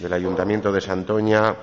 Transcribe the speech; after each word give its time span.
Del 0.00 0.12
Ayuntamiento 0.12 0.72
de 0.72 0.80
Santoña 0.80 1.54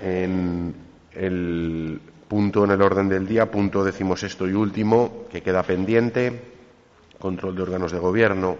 en 0.00 0.74
el 1.12 2.00
punto 2.28 2.64
en 2.64 2.70
el 2.70 2.80
orden 2.80 3.08
del 3.08 3.26
día, 3.26 3.50
punto 3.50 3.84
decimosexto 3.84 4.48
y 4.48 4.54
último, 4.54 5.26
que 5.30 5.42
queda 5.42 5.62
pendiente, 5.62 6.40
control 7.18 7.56
de 7.56 7.62
órganos 7.62 7.92
de 7.92 7.98
gobierno, 7.98 8.56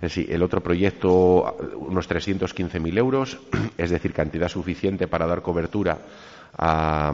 el 0.00 0.42
otro 0.42 0.62
proyecto, 0.62 1.56
unos 1.76 2.08
315.000 2.08 2.98
euros, 2.98 3.38
es 3.78 3.90
decir, 3.90 4.12
cantidad 4.12 4.48
suficiente 4.48 5.08
para 5.08 5.26
dar 5.26 5.42
cobertura 5.42 5.98
a 6.56 7.12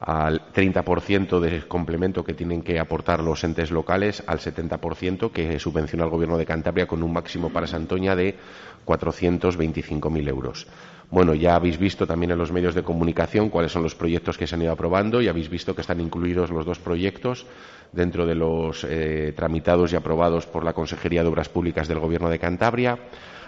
al 0.00 0.52
30% 0.52 1.40
de 1.40 1.66
complemento 1.66 2.24
que 2.24 2.34
tienen 2.34 2.62
que 2.62 2.78
aportar 2.78 3.22
los 3.22 3.42
entes 3.44 3.70
locales, 3.70 4.22
al 4.26 4.38
70% 4.38 5.30
que 5.30 5.58
subvenciona 5.58 6.04
el 6.04 6.10
Gobierno 6.10 6.36
de 6.36 6.46
Cantabria 6.46 6.86
con 6.86 7.02
un 7.02 7.12
máximo 7.12 7.50
para 7.50 7.66
Santoña 7.66 8.14
de 8.16 8.36
425.000 8.84 10.28
euros. 10.28 10.66
Bueno, 11.10 11.34
ya 11.34 11.54
habéis 11.54 11.78
visto 11.78 12.06
también 12.06 12.32
en 12.32 12.38
los 12.38 12.50
medios 12.50 12.74
de 12.74 12.82
comunicación 12.82 13.48
cuáles 13.48 13.72
son 13.72 13.82
los 13.82 13.94
proyectos 13.94 14.36
que 14.36 14.46
se 14.46 14.54
han 14.54 14.62
ido 14.62 14.72
aprobando 14.72 15.22
y 15.22 15.28
habéis 15.28 15.48
visto 15.48 15.74
que 15.74 15.82
están 15.82 16.00
incluidos 16.00 16.50
los 16.50 16.66
dos 16.66 16.78
proyectos 16.78 17.46
dentro 17.92 18.26
de 18.26 18.34
los 18.34 18.84
eh, 18.84 19.32
tramitados 19.36 19.92
y 19.92 19.96
aprobados 19.96 20.46
por 20.46 20.64
la 20.64 20.72
Consejería 20.72 21.22
de 21.22 21.28
Obras 21.28 21.48
Públicas 21.48 21.88
del 21.88 22.00
Gobierno 22.00 22.30
de 22.30 22.38
Cantabria. 22.38 22.98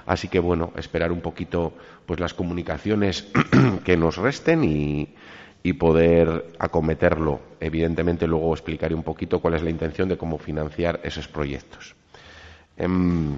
Así 0.07 0.29
que, 0.29 0.39
bueno, 0.39 0.73
esperar 0.77 1.11
un 1.11 1.21
poquito 1.21 1.73
pues 2.07 2.21
las 2.21 2.35
comunicaciones 2.35 3.27
que 3.85 3.97
nos 3.97 4.17
resten 4.17 4.63
y, 4.63 5.09
y 5.67 5.73
poder 5.73 6.55
acometerlo. 6.61 7.41
Evidentemente, 7.59 8.29
luego 8.29 8.55
explicaré 8.55 8.95
un 8.95 9.03
poquito 9.03 9.41
cuál 9.41 9.55
es 9.55 9.65
la 9.65 9.71
intención 9.71 10.09
de 10.09 10.17
cómo 10.17 10.39
financiar 10.39 11.01
esos 11.03 11.27
proyectos. 11.27 11.97
Em, 12.77 13.35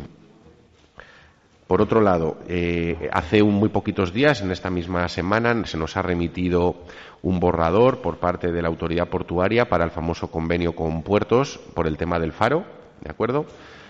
por 1.66 1.80
otro 1.80 2.02
lado, 2.02 2.36
eh, 2.46 3.08
hace 3.14 3.40
un 3.40 3.54
muy 3.54 3.70
poquitos 3.70 4.12
días, 4.12 4.42
en 4.42 4.50
esta 4.50 4.68
misma 4.68 5.08
semana, 5.08 5.64
se 5.64 5.78
nos 5.78 5.96
ha 5.96 6.02
remitido 6.02 6.76
un 7.22 7.40
borrador 7.40 8.02
por 8.02 8.18
parte 8.18 8.52
de 8.52 8.60
la 8.60 8.68
autoridad 8.68 9.08
portuaria 9.08 9.70
para 9.70 9.84
el 9.84 9.90
famoso 9.90 10.30
convenio 10.30 10.76
con 10.76 11.02
puertos 11.02 11.58
por 11.72 11.86
el 11.86 11.96
tema 11.96 12.18
del 12.18 12.32
faro, 12.32 12.66
¿de 13.00 13.10
acuerdo? 13.10 13.46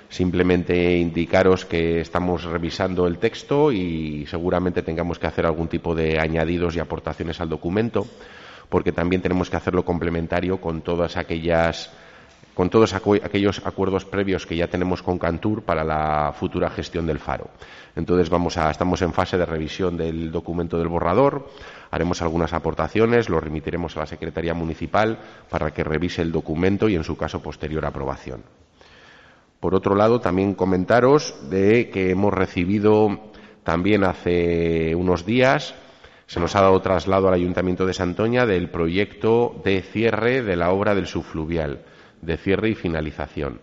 Simplemente 0.08 0.96
indicaros 0.96 1.66
que 1.66 2.00
estamos 2.00 2.44
revisando 2.44 3.06
el 3.06 3.18
texto 3.18 3.70
y 3.70 4.26
seguramente 4.26 4.82
tengamos 4.82 5.18
que 5.18 5.26
hacer 5.26 5.44
algún 5.44 5.68
tipo 5.68 5.94
de 5.94 6.18
añadidos 6.18 6.76
y 6.76 6.80
aportaciones 6.80 7.40
al 7.40 7.50
documento, 7.50 8.06
porque 8.70 8.92
también 8.92 9.20
tenemos 9.20 9.50
que 9.50 9.56
hacerlo 9.56 9.84
complementario 9.84 10.60
con 10.60 10.80
todas 10.80 11.16
aquellas 11.16 11.90
con 12.54 12.70
todos 12.70 12.92
aquellos 12.92 13.64
acuerdos 13.64 14.04
previos 14.04 14.44
que 14.44 14.56
ya 14.56 14.66
tenemos 14.66 15.00
con 15.00 15.16
Cantur 15.16 15.62
para 15.62 15.84
la 15.84 16.32
futura 16.36 16.68
gestión 16.68 17.06
del 17.06 17.20
faro. 17.20 17.50
Entonces 17.94 18.30
vamos 18.30 18.56
a, 18.56 18.68
estamos 18.68 19.00
en 19.02 19.12
fase 19.12 19.38
de 19.38 19.46
revisión 19.46 19.96
del 19.96 20.32
documento 20.32 20.76
del 20.76 20.88
borrador, 20.88 21.50
haremos 21.92 22.20
algunas 22.20 22.52
aportaciones, 22.52 23.28
lo 23.28 23.38
remitiremos 23.38 23.96
a 23.96 24.00
la 24.00 24.06
Secretaría 24.06 24.54
Municipal 24.54 25.20
para 25.48 25.70
que 25.70 25.84
revise 25.84 26.20
el 26.20 26.32
documento 26.32 26.88
y 26.88 26.96
en 26.96 27.04
su 27.04 27.16
caso 27.16 27.40
posterior 27.40 27.86
aprobación. 27.86 28.42
Por 29.60 29.74
otro 29.74 29.96
lado, 29.96 30.20
también 30.20 30.54
comentaros 30.54 31.34
de 31.50 31.90
que 31.90 32.10
hemos 32.10 32.32
recibido 32.32 33.30
también 33.64 34.04
hace 34.04 34.94
unos 34.94 35.26
días, 35.26 35.74
se 36.26 36.40
nos 36.40 36.54
ha 36.54 36.62
dado 36.62 36.80
traslado 36.80 37.26
al 37.26 37.34
Ayuntamiento 37.34 37.84
de 37.84 37.92
Santoña 37.92 38.46
del 38.46 38.70
proyecto 38.70 39.60
de 39.64 39.82
cierre 39.82 40.42
de 40.42 40.56
la 40.56 40.70
obra 40.70 40.94
del 40.94 41.06
subfluvial, 41.06 41.80
de 42.22 42.36
cierre 42.36 42.70
y 42.70 42.74
finalización. 42.74 43.60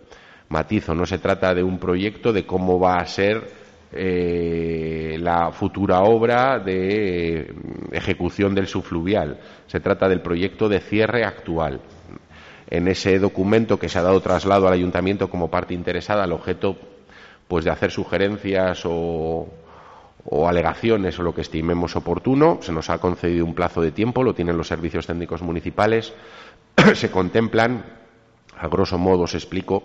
Matizo, 0.49 0.93
no 0.93 1.05
se 1.05 1.17
trata 1.17 1.53
de 1.53 1.63
un 1.63 1.79
proyecto 1.79 2.33
de 2.33 2.45
cómo 2.45 2.79
va 2.79 2.97
a 2.97 3.05
ser 3.05 3.49
eh, 3.91 5.17
la 5.19 5.51
futura 5.51 6.01
obra 6.01 6.59
de 6.59 7.55
ejecución 7.91 8.53
del 8.53 8.67
subfluvial. 8.67 9.39
Se 9.67 9.79
trata 9.79 10.09
del 10.09 10.21
proyecto 10.21 10.67
de 10.67 10.81
cierre 10.81 11.23
actual 11.23 11.79
en 12.69 12.87
ese 12.87 13.19
documento 13.19 13.77
que 13.77 13.89
se 13.89 13.99
ha 13.99 14.03
dado 14.03 14.21
traslado 14.21 14.67
al 14.67 14.73
ayuntamiento 14.73 15.29
como 15.29 15.49
parte 15.49 15.73
interesada 15.73 16.23
al 16.23 16.31
objeto 16.31 16.77
pues 17.47 17.63
de 17.65 17.71
hacer 17.71 17.91
sugerencias 17.91 18.81
o, 18.85 19.47
alegaciones 20.47 21.19
o 21.19 21.23
lo 21.23 21.35
que 21.35 21.41
estimemos 21.41 21.95
oportuno. 21.95 22.59
Se 22.61 22.71
nos 22.71 22.89
ha 22.89 22.97
concedido 22.97 23.45
un 23.45 23.53
plazo 23.53 23.81
de 23.81 23.91
tiempo, 23.91 24.23
lo 24.23 24.33
tienen 24.33 24.57
los 24.57 24.67
servicios 24.67 25.05
técnicos 25.05 25.43
municipales. 25.43 26.13
se 26.95 27.11
contemplan, 27.11 27.85
a 28.57 28.67
grosso 28.67 28.97
modo 28.97 29.23
os 29.23 29.35
explico, 29.35 29.83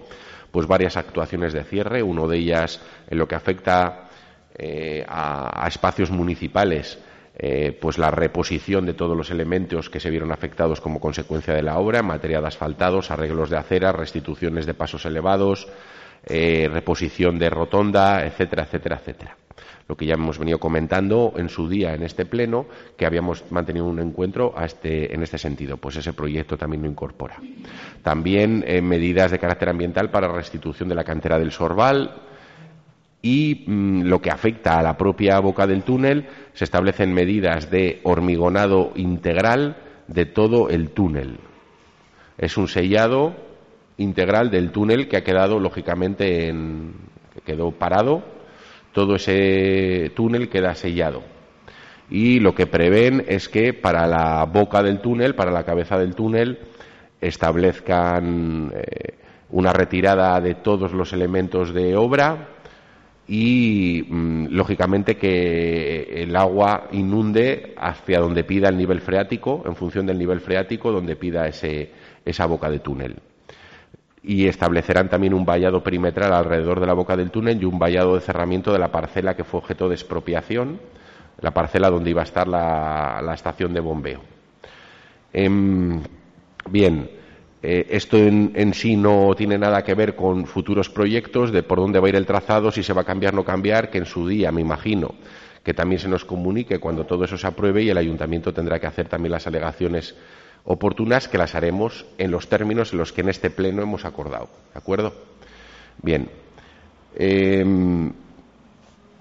pues 0.50 0.66
varias 0.66 0.96
actuaciones 0.96 1.52
de 1.52 1.64
cierre, 1.64 2.02
uno 2.02 2.26
de 2.26 2.38
ellas 2.38 2.81
en 3.08 3.19
lo 3.19 3.28
que 3.28 3.34
afecta 3.34 4.08
eh, 4.56 5.04
a 5.06 5.66
espacios 5.69 6.10
municipales 6.10 6.99
eh, 7.42 7.72
pues 7.72 7.96
la 7.96 8.10
reposición 8.10 8.84
de 8.84 8.92
todos 8.92 9.16
los 9.16 9.31
elementos 9.31 9.88
que 9.88 9.98
se 9.98 10.10
vieron 10.10 10.31
afectados 10.31 10.82
como 10.82 11.00
consecuencia 11.00 11.54
de 11.54 11.62
la 11.62 11.78
obra 11.78 12.02
materia 12.02 12.38
de 12.38 12.46
asfaltados, 12.46 13.10
arreglos 13.10 13.48
de 13.48 13.56
aceras, 13.56 13.94
restituciones 13.94 14.66
de 14.66 14.75
pasos 14.75 15.06
elevados, 15.06 15.66
eh, 16.26 16.69
reposición 16.70 17.38
de 17.38 17.48
rotonda, 17.48 18.26
etcétera, 18.26 18.64
etcétera, 18.64 18.96
etcétera. 18.96 19.37
Lo 19.88 19.96
que 19.96 20.04
ya 20.04 20.14
hemos 20.14 20.38
venido 20.38 20.58
comentando 20.58 21.32
en 21.37 21.48
su 21.48 21.66
día 21.66 21.94
en 21.94 22.02
este 22.02 22.26
pleno, 22.26 22.66
que 22.98 23.06
habíamos 23.06 23.50
mantenido 23.50 23.87
un 23.87 24.00
encuentro 24.00 24.54
este, 24.62 25.14
en 25.14 25.22
este 25.22 25.38
sentido, 25.38 25.78
pues 25.78 25.96
ese 25.96 26.12
proyecto 26.12 26.58
también 26.58 26.82
lo 26.82 26.90
incorpora. 26.90 27.37
También 28.02 28.64
eh, 28.66 28.82
medidas 28.82 29.31
de 29.31 29.38
carácter 29.38 29.70
ambiental 29.70 30.10
para 30.10 30.28
restitución 30.28 30.90
de 30.90 30.94
la 30.94 31.04
cantera 31.04 31.38
del 31.38 31.52
Sorbal, 31.52 32.20
y 33.22 33.64
mm, 33.67 34.02
lo 34.02 34.20
que 34.20 34.31
afecta 34.31 34.78
a 34.78 34.82
la 34.82 34.96
propia 34.96 35.38
boca 35.40 35.67
del 35.67 35.82
túnel 35.82 36.26
se 36.52 36.64
establecen 36.64 37.12
medidas 37.12 37.70
de 37.70 38.00
hormigonado 38.02 38.93
integral 38.96 39.76
de 40.08 40.26
todo 40.26 40.69
el 40.70 40.90
túnel. 40.90 41.38
Es 42.38 42.56
un 42.56 42.69
sellado 42.69 43.34
integral 43.99 44.50
del 44.50 44.72
túnel 44.72 45.08
que 45.08 45.19
ha 45.19 45.25
quedado 45.25 45.61
lógicamente 45.61 46.49
en, 46.49 46.94
que 47.34 47.40
quedó 47.43 47.70
parado. 47.72 48.22
Todo 48.93 49.17
ese 49.17 50.11
túnel 50.16 50.49
queda 50.49 50.75
sellado. 50.75 51.23
Y 52.08 52.40
lo 52.40 52.55
que 52.55 52.66
prevén 52.66 53.25
es 53.28 53.49
que 53.49 53.73
para 53.73 54.06
la 54.06 54.44
boca 54.44 54.82
del 54.82 55.00
túnel, 55.00 55.37
para 55.37 55.52
la 55.52 55.64
cabeza 55.64 55.96
del 55.96 56.14
túnel, 56.14 56.58
establezcan 57.20 58.73
eh, 58.75 59.14
una 59.50 59.73
retirada 59.73 60.40
de 60.40 60.55
todos 60.56 60.93
los 60.93 61.12
elementos 61.12 61.73
de 61.73 61.96
obra, 61.96 62.49
y 63.32 64.04
mm, 64.08 64.46
lógicamente 64.50 65.16
que 65.16 66.24
el 66.24 66.34
agua 66.34 66.88
inunde 66.90 67.74
hacia 67.76 68.18
donde 68.18 68.42
pida 68.42 68.68
el 68.68 68.76
nivel 68.76 69.00
freático, 69.00 69.62
en 69.66 69.76
función 69.76 70.04
del 70.04 70.18
nivel 70.18 70.40
freático 70.40 70.90
donde 70.90 71.14
pida 71.14 71.46
ese, 71.46 71.92
esa 72.24 72.46
boca 72.46 72.68
de 72.68 72.80
túnel. 72.80 73.14
Y 74.24 74.48
establecerán 74.48 75.08
también 75.08 75.32
un 75.32 75.44
vallado 75.44 75.80
perimetral 75.80 76.32
alrededor 76.32 76.80
de 76.80 76.88
la 76.88 76.92
boca 76.92 77.16
del 77.16 77.30
túnel 77.30 77.62
y 77.62 77.64
un 77.66 77.78
vallado 77.78 78.16
de 78.16 78.20
cerramiento 78.20 78.72
de 78.72 78.80
la 78.80 78.90
parcela 78.90 79.36
que 79.36 79.44
fue 79.44 79.58
objeto 79.60 79.88
de 79.88 79.94
expropiación, 79.94 80.80
la 81.40 81.52
parcela 81.52 81.88
donde 81.88 82.10
iba 82.10 82.22
a 82.22 82.24
estar 82.24 82.48
la, 82.48 83.30
estación 83.32 83.72
de 83.72 83.78
bombeo. 83.78 84.22
Em, 85.32 86.02
bien, 86.68 87.08
eh, 87.62 87.86
esto 87.90 88.16
en, 88.16 88.72
sí 88.72 88.96
no 88.96 89.34
tiene 89.36 89.58
nada 89.58 89.82
que 89.82 89.94
ver 89.94 90.16
con 90.16 90.46
futuros 90.46 90.88
proyectos 90.88 91.52
de 91.52 91.62
por 91.62 91.78
dónde 91.78 92.00
va 92.00 92.06
a 92.06 92.08
ir 92.08 92.16
el 92.16 92.26
trazado, 92.26 92.70
si 92.70 92.82
se 92.82 92.94
va 92.94 93.02
a 93.02 93.04
cambiar 93.04 93.34
o 93.34 93.36
no 93.36 93.44
cambiar, 93.44 93.90
que 93.90 93.98
en 93.98 94.06
su 94.06 94.26
día, 94.26 94.50
me 94.50 94.62
imagino, 94.62 95.14
que 95.62 95.74
también 95.74 96.00
se 96.00 96.08
nos 96.08 96.24
comunique 96.24 96.78
cuando 96.78 97.04
todo 97.04 97.24
eso 97.24 97.36
se 97.36 97.46
apruebe 97.46 97.82
y 97.82 97.90
el 97.90 97.98
ayuntamiento 97.98 98.54
tendrá 98.54 98.78
que 98.78 98.86
hacer 98.86 99.08
también 99.08 99.32
las 99.32 99.46
alegaciones 99.46 100.14
oportunas 100.64 101.28
que 101.28 101.38
las 101.38 101.54
haremos 101.54 102.06
en 102.16 102.30
los 102.30 102.48
términos 102.48 102.92
en 102.92 102.98
los 102.98 103.12
que 103.12 103.20
en 103.20 103.28
este 103.28 103.50
pleno 103.50 103.82
hemos 103.82 104.04
acordado. 104.04 104.48
¿De 104.72 104.78
acuerdo? 104.78 105.12
Bien. 106.02 106.30
Em, 107.14 108.12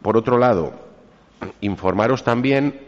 por 0.01 0.15
otro 0.15 0.37
lado, 0.37 0.73
informaros 1.59 2.23
también 2.23 2.81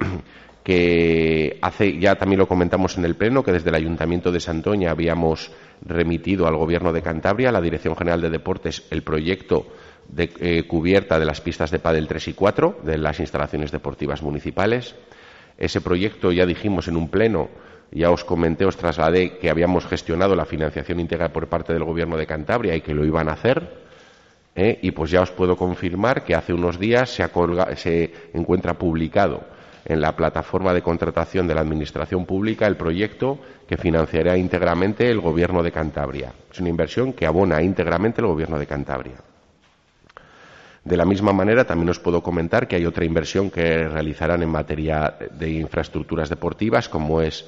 que 0.64 1.58
hace, 1.62 1.98
ya 2.00 2.16
también 2.16 2.40
lo 2.40 2.48
comentamos 2.48 2.98
en 2.98 3.06
el 3.06 3.16
Pleno, 3.16 3.44
que 3.44 3.52
desde 3.52 3.70
el 3.70 3.76
Ayuntamiento 3.76 4.32
de 4.32 4.40
Santoña 4.40 4.92
habíamos 4.92 5.52
remitido 5.82 6.48
al 6.48 6.56
Gobierno 6.56 6.94
de 6.94 7.02
Cantabria, 7.02 7.50
a 7.50 7.52
la 7.52 7.62
Dirección 7.62 7.96
General 7.96 8.22
de 8.22 8.30
Deportes, 8.30 8.84
el 8.92 9.02
proyecto 9.02 9.68
de 10.08 10.32
eh, 10.40 10.64
cubierta 10.68 11.20
de 11.20 11.26
las 11.26 11.42
pistas 11.42 11.72
de 11.72 11.80
pádel 11.80 12.08
3 12.08 12.28
y 12.28 12.34
4 12.34 12.80
de 12.84 12.98
las 12.98 13.20
instalaciones 13.20 13.72
deportivas 13.72 14.22
municipales. 14.22 14.96
Ese 15.58 15.82
proyecto 15.82 16.32
ya 16.32 16.46
dijimos 16.46 16.88
en 16.88 16.98
un 16.98 17.10
Pleno, 17.10 17.50
ya 17.92 18.12
os 18.12 18.24
comenté, 18.24 18.66
os 18.66 18.78
trasladé 18.78 19.38
que 19.38 19.50
habíamos 19.50 19.86
gestionado 19.86 20.36
la 20.36 20.46
financiación 20.46 21.00
íntegra 21.00 21.34
por 21.34 21.48
parte 21.48 21.74
del 21.74 21.84
Gobierno 21.84 22.18
de 22.18 22.28
Cantabria 22.28 22.76
y 22.76 22.82
que 22.82 22.94
lo 22.94 23.06
iban 23.06 23.30
a 23.30 23.34
hacer. 23.34 23.82
¿eh? 24.56 24.80
Y 24.82 24.92
pues 24.92 25.10
ya 25.10 25.22
os 25.22 25.32
puedo 25.32 25.58
confirmar 25.58 26.24
que 26.24 26.36
hace 26.36 26.54
unos 26.54 26.80
días 26.80 27.10
se, 27.10 27.28
se 27.76 28.14
encuentra 28.34 28.76
publicado 28.76 29.44
en 29.86 30.02
la 30.02 30.16
plataforma 30.16 30.74
de 30.74 30.82
contratación 30.82 31.48
de 31.48 31.56
la 31.56 31.62
Administración 31.62 32.26
Pública 32.26 32.68
el 32.68 32.78
proyecto 32.78 33.40
que 33.68 33.78
financiará 33.78 34.38
íntegramente 34.38 35.10
el 35.10 35.22
Gobierno 35.22 35.64
de 35.64 35.72
Cantabria. 35.72 36.34
Es 36.52 36.60
una 36.60 36.70
inversión 36.70 37.14
que 37.14 37.26
abona 37.26 37.62
íntegramente 37.62 38.22
el 38.22 38.28
Gobierno 38.28 38.60
de 38.60 38.68
Cantabria. 38.68 39.16
De 40.84 40.98
la 40.98 41.06
misma 41.06 41.32
manera, 41.32 41.64
también 41.64 41.90
os 41.90 42.00
puedo 42.00 42.24
comentar 42.24 42.68
que 42.68 42.76
hay 42.76 42.86
otra 42.86 43.06
inversión 43.06 43.52
que 43.52 43.88
realizarán 43.88 44.42
en 44.42 44.50
materia 44.50 45.16
de 45.32 45.52
infraestructuras 45.52 46.28
deportivas, 46.30 46.90
como 46.90 47.22
es 47.22 47.46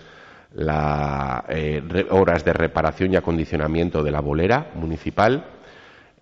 las 0.53 1.43
eh, 1.49 1.81
horas 2.11 2.45
de 2.45 2.53
reparación 2.53 3.11
y 3.11 3.15
acondicionamiento 3.15 4.03
de 4.03 4.11
la 4.11 4.21
bolera 4.21 4.67
municipal, 4.75 5.45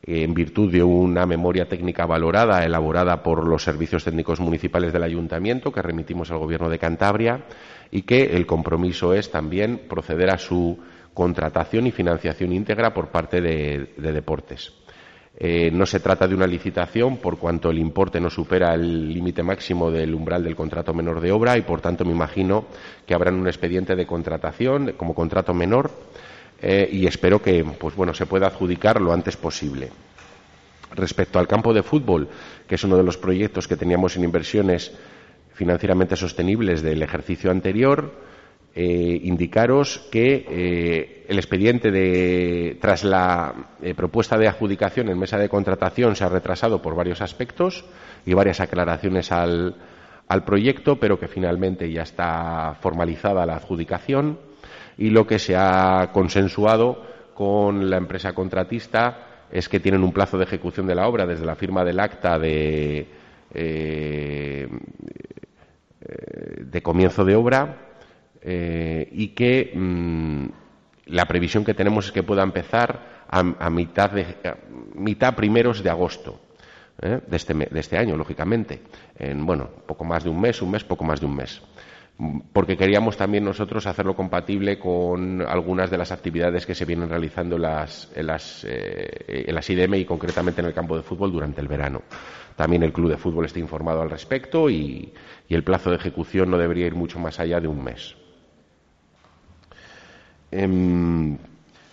en 0.03 0.33
virtud 0.33 0.71
de 0.71 0.83
una 0.83 1.25
memoria 1.25 1.68
técnica 1.68 2.06
valorada 2.06 2.65
elaborada 2.65 3.21
por 3.21 3.45
los 3.48 3.63
servicios 3.63 4.03
técnicos 4.03 4.39
municipales 4.39 4.92
del 4.94 5.03
ayuntamiento 5.03 5.71
que 5.71 5.81
remitimos 5.81 6.31
al 6.31 6.39
gobierno 6.39 6.69
de 6.69 6.80
Cantabria 6.80 7.45
y 7.92 8.01
que 8.01 8.24
el 8.24 8.45
compromiso 8.45 9.13
es 9.13 9.30
también 9.30 9.81
proceder 9.88 10.31
a 10.31 10.38
su 10.38 10.80
contratación 11.13 11.88
y 11.88 11.92
financiación 11.92 12.53
íntegra 12.53 12.94
por 12.94 13.09
parte 13.09 13.42
de, 13.42 13.89
deportes. 13.98 14.74
Eh, 15.38 15.71
no 15.71 15.86
se 15.86 16.00
trata 16.00 16.27
de 16.27 16.36
una 16.36 16.48
licitación 16.48 17.18
por 17.18 17.38
cuanto 17.38 17.69
el 17.69 17.80
importe 17.80 18.19
no 18.19 18.30
supera 18.30 18.74
el 18.74 19.13
límite 19.13 19.44
máximo 19.44 19.89
del 19.89 20.13
umbral 20.13 20.44
del 20.44 20.56
contrato 20.56 20.94
menor 20.94 21.21
de 21.21 21.31
obra 21.31 21.57
y 21.57 21.62
por 21.62 21.80
tanto 21.80 22.03
me 22.03 22.12
imagino 22.12 22.65
que 23.06 23.13
habrá 23.13 23.31
un 23.31 23.48
expediente 23.48 23.95
de 23.95 24.06
contratación 24.06 24.94
como 24.98 25.15
contrato 25.15 25.53
menor 25.53 25.89
eh, 26.62 26.88
y 26.92 27.08
espero 27.08 27.42
que 27.42 27.63
pues 27.63 27.96
bueno, 27.96 28.13
se 28.13 28.25
pueda 28.25 28.48
adjudicar 28.48 29.02
lo 29.02 29.12
antes 29.12 29.36
posible. 29.36 29.90
Respecto 30.94 31.40
al 31.40 31.48
campo 31.48 31.74
de 31.74 31.84
fútbol, 31.84 32.28
que 32.68 32.75
es 32.75 32.84
uno 32.84 32.98
de 32.98 33.04
los 33.04 33.18
proyectos 33.18 33.68
que 33.68 33.78
teníamos 33.78 34.16
en 34.16 34.24
inversiones 34.24 34.92
financieramente 35.54 36.16
sostenibles 36.16 36.81
del 36.81 37.02
ejercicio 37.02 37.50
anterior, 37.50 38.13
eh, 38.75 39.19
indicaros 39.24 40.08
que 40.12 40.46
eh, 40.50 41.25
el 41.28 41.38
expediente 41.38 41.92
de, 41.92 42.78
tras 42.80 43.04
la 43.04 43.54
propuesta 43.96 44.38
de 44.38 44.48
adjudicación 44.48 45.10
en 45.10 45.19
mesa 45.19 45.38
de 45.38 45.50
contratación 45.50 46.16
se 46.16 46.24
ha 46.24 46.30
retrasado 46.30 46.81
por 46.81 46.96
varios 46.96 47.22
aspectos 47.22 47.86
y 48.25 48.34
varias 48.34 48.60
aclaraciones 48.60 49.31
al, 49.31 49.75
al 50.28 50.44
proyecto, 50.44 50.98
pero 50.98 51.19
que 51.19 51.28
finalmente 51.28 51.92
ya 51.92 52.04
está 52.04 52.78
formalizada 52.81 53.46
la 53.46 53.56
adjudicación 53.56 54.50
y 54.98 55.10
lo 55.10 55.26
que 55.26 55.40
se 55.40 55.56
ha 55.56 56.10
consensuado 56.14 57.04
con 57.34 57.90
la 57.90 57.98
empresa 57.98 58.34
contratista 58.34 59.48
es 59.52 59.68
que 59.68 59.80
tienen 59.80 60.04
un 60.04 60.14
plazo 60.14 60.38
de 60.38 60.46
ejecución 60.46 60.88
de 60.88 60.96
la 60.96 61.08
obra 61.08 61.26
desde 61.26 61.46
la 61.46 61.56
firma 61.56 61.84
del 61.84 62.00
acta 62.00 62.40
de, 62.40 63.08
eh, 63.54 64.68
de 66.60 66.82
comienzo 66.82 67.26
de 67.26 67.36
obra 67.36 67.78
eh, 68.42 69.10
y 69.12 69.30
que 69.30 69.72
mm, 69.76 70.46
la 71.08 71.26
previsión 71.26 71.66
que 71.66 71.74
tenemos 71.74 72.06
es 72.06 72.12
que 72.12 72.24
pueda 72.24 72.44
empezar 72.44 73.26
a, 73.28 73.70
mitad, 73.70 74.12
de, 74.12 74.25
mitad 74.96 75.36
primeros 75.36 75.82
de 75.82 75.89
agosto. 75.89 76.39
¿eh? 77.01 77.22
De, 77.25 77.38
este, 77.38 77.54
de 77.54 77.80
este 77.80 77.98
año, 77.98 78.18
lógicamente, 78.18 78.82
en 79.18 79.46
bueno, 79.46 79.70
poco 79.86 80.04
más 80.04 80.24
de 80.24 80.30
un 80.30 80.39
mes, 80.39 80.62
un 80.62 80.72
mes, 80.72 80.84
poco 80.84 81.06
más 81.06 81.20
de 81.22 81.25
un 81.25 81.36
mes 81.36 81.62
porque 82.54 82.78
queríamos 82.78 83.18
también 83.18 83.44
nosotros 83.44 83.88
hacerlo 83.88 84.16
compatible 84.16 84.78
con 84.78 85.42
algunas 85.42 85.90
de 85.90 85.98
las 85.98 86.12
actividades 86.12 86.66
que 86.66 86.75
se 86.75 86.86
vienen 86.86 87.10
realizando 87.10 87.56
en 87.56 87.63
las, 87.63 88.12
las, 88.16 88.66
eh, 88.70 89.46
las 89.48 89.70
IDM 89.70 89.96
y 89.96 90.06
concretamente 90.06 90.62
en 90.62 90.68
el 90.68 90.74
campo 90.74 90.96
de 90.96 91.04
fútbol 91.04 91.32
durante 91.32 91.62
el 91.62 91.68
verano. 91.68 92.04
También 92.56 92.84
el 92.84 92.94
club 92.94 93.10
de 93.10 93.18
fútbol 93.18 93.46
está 93.46 93.60
informado 93.60 94.01
al 94.01 94.10
respecto 94.10 94.70
y, 94.70 95.12
el 95.50 95.63
plazo 95.66 95.90
de 95.90 95.98
ejecución 95.98 96.50
no 96.50 96.58
debería 96.58 96.86
ir 96.86 96.96
mucho 96.96 97.20
más 97.20 97.38
allá 97.38 97.60
de 97.60 97.68
un 97.68 97.84
mes. 97.84 98.16
Em, 100.50 101.38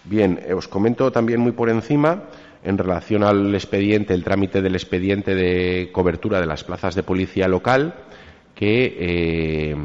bien, 0.04 0.38
eh, 0.46 0.54
os 0.54 0.68
comento 0.68 1.10
también 1.10 1.40
muy 1.40 1.50
por 1.50 1.68
encima 1.68 2.24
en 2.62 2.78
relación 2.78 3.24
al 3.24 3.52
expediente, 3.54 4.14
el 4.14 4.22
trámite 4.22 4.62
del 4.62 4.76
expediente 4.76 5.34
de 5.34 5.90
cobertura 5.90 6.40
de 6.40 6.46
las 6.46 6.62
plazas 6.62 6.94
de 6.94 7.02
policía 7.02 7.48
local, 7.48 7.94
que 8.54 8.96
eh, 9.00 9.76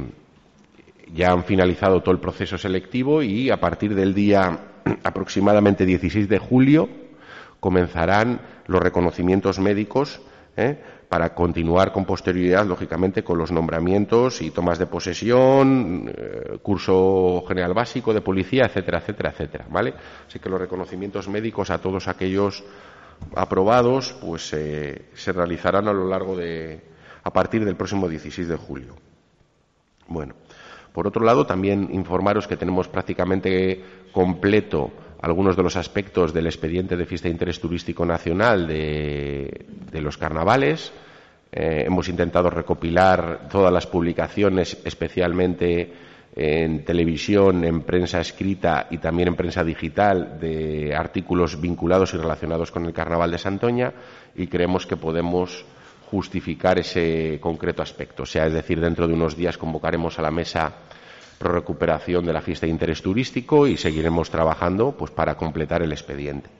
ya 1.13 1.31
han 1.31 1.43
finalizado 1.43 2.01
todo 2.01 2.11
el 2.11 2.19
proceso 2.19 2.57
selectivo 2.57 3.21
y 3.21 3.49
a 3.49 3.59
partir 3.59 3.95
del 3.95 4.13
día 4.13 4.59
aproximadamente 5.03 5.85
16 5.85 6.27
de 6.27 6.39
julio 6.39 6.89
comenzarán 7.59 8.41
los 8.67 8.81
reconocimientos 8.81 9.59
médicos 9.59 10.21
¿eh? 10.57 10.77
para 11.07 11.33
continuar 11.33 11.91
con 11.91 12.05
posterioridad, 12.05 12.65
lógicamente, 12.65 13.23
con 13.23 13.37
los 13.37 13.51
nombramientos 13.51 14.41
y 14.41 14.51
tomas 14.51 14.79
de 14.79 14.87
posesión, 14.87 16.11
eh, 16.13 16.57
curso 16.61 17.43
general 17.47 17.73
básico 17.73 18.13
de 18.13 18.21
policía, 18.21 18.65
etcétera, 18.65 18.97
etcétera, 18.97 19.29
etcétera, 19.29 19.65
¿vale? 19.69 19.93
Así 20.27 20.39
que 20.39 20.49
los 20.49 20.59
reconocimientos 20.59 21.27
médicos 21.27 21.69
a 21.69 21.77
todos 21.77 22.07
aquellos 22.07 22.63
aprobados, 23.35 24.13
pues 24.19 24.51
eh, 24.53 25.09
se 25.13 25.31
realizarán 25.31 25.87
a 25.87 25.93
lo 25.93 26.07
largo 26.07 26.35
de, 26.35 26.81
a 27.23 27.31
partir 27.31 27.63
del 27.63 27.75
próximo 27.75 28.09
16 28.09 28.47
de 28.47 28.55
julio. 28.57 28.95
Bueno, 30.07 30.35
por 30.93 31.07
otro 31.07 31.25
lado, 31.25 31.45
también 31.45 31.89
informaros 31.91 32.47
que 32.47 32.55
tenemos 32.55 32.87
prácticamente 32.87 33.83
completo 34.11 34.91
algunos 35.21 35.55
de 35.57 35.63
los 35.63 35.75
aspectos 35.75 36.33
del 36.33 36.45
expediente 36.45 36.95
de 36.95 37.05
fiesta 37.05 37.27
de 37.27 37.33
interés 37.33 37.59
turístico 37.59 38.05
nacional 38.05 38.67
de, 38.67 39.65
los 39.93 40.17
carnavales. 40.17 40.91
Eh, 41.51 41.85
hemos 41.87 42.09
intentado 42.09 42.49
recopilar 42.49 43.47
todas 43.49 43.73
las 43.73 43.87
publicaciones, 43.87 44.77
especialmente 44.85 45.93
en 46.35 46.83
televisión, 46.83 47.63
en 47.63 47.81
prensa 47.81 48.19
escrita 48.19 48.87
y 48.89 48.97
también 48.97 49.29
en 49.29 49.35
prensa 49.35 49.63
digital, 49.63 50.39
de 50.39 50.95
artículos 50.95 51.59
vinculados 51.61 52.13
y 52.13 52.17
relacionados 52.17 52.71
con 52.71 52.85
el 52.85 52.93
Carnaval 52.93 53.31
de 53.31 53.37
Santoña 53.37 53.93
y 54.35 54.47
creemos 54.47 54.85
que 54.85 54.97
podemos 54.97 55.65
justificar 56.13 56.77
ese 56.77 57.39
concreto 57.41 57.81
aspecto. 57.81 58.21
O 58.21 58.25
sea, 58.27 58.45
es 58.45 58.53
decir, 58.53 58.79
dentro 58.79 59.07
de 59.07 59.15
unos 59.15 59.35
días 59.35 59.57
convocaremos 59.57 60.19
a 60.19 60.21
la 60.21 60.29
mesa 60.29 60.71
pro 61.39 61.51
recuperación 61.51 62.23
de 62.23 62.33
la 62.33 62.41
fiesta 62.41 62.67
de 62.67 62.71
interés 62.71 63.01
turístico 63.01 63.65
y 63.65 63.77
seguiremos 63.77 64.29
trabajando 64.29 64.91
pues, 64.91 65.09
para 65.09 65.33
completar 65.33 65.81
el 65.81 65.91
expediente. 65.91 66.51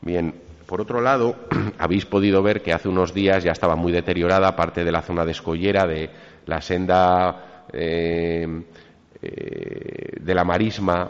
Bien, 0.00 0.34
por 0.66 0.80
otro 0.80 1.00
lado, 1.00 1.36
habéis 1.78 2.06
podido 2.06 2.42
ver 2.42 2.60
que 2.60 2.72
hace 2.72 2.88
unos 2.88 3.14
días 3.14 3.44
ya 3.44 3.52
estaba 3.52 3.76
muy 3.76 3.92
deteriorada 3.92 4.56
parte 4.56 4.82
de 4.82 4.90
la 4.90 5.02
zona 5.02 5.24
de 5.24 5.30
escollera 5.30 5.86
de 5.86 6.10
la 6.46 6.60
senda 6.60 7.66
eh, 7.72 8.64
eh, 9.22 10.12
de 10.20 10.34
la 10.34 10.42
marisma 10.42 11.08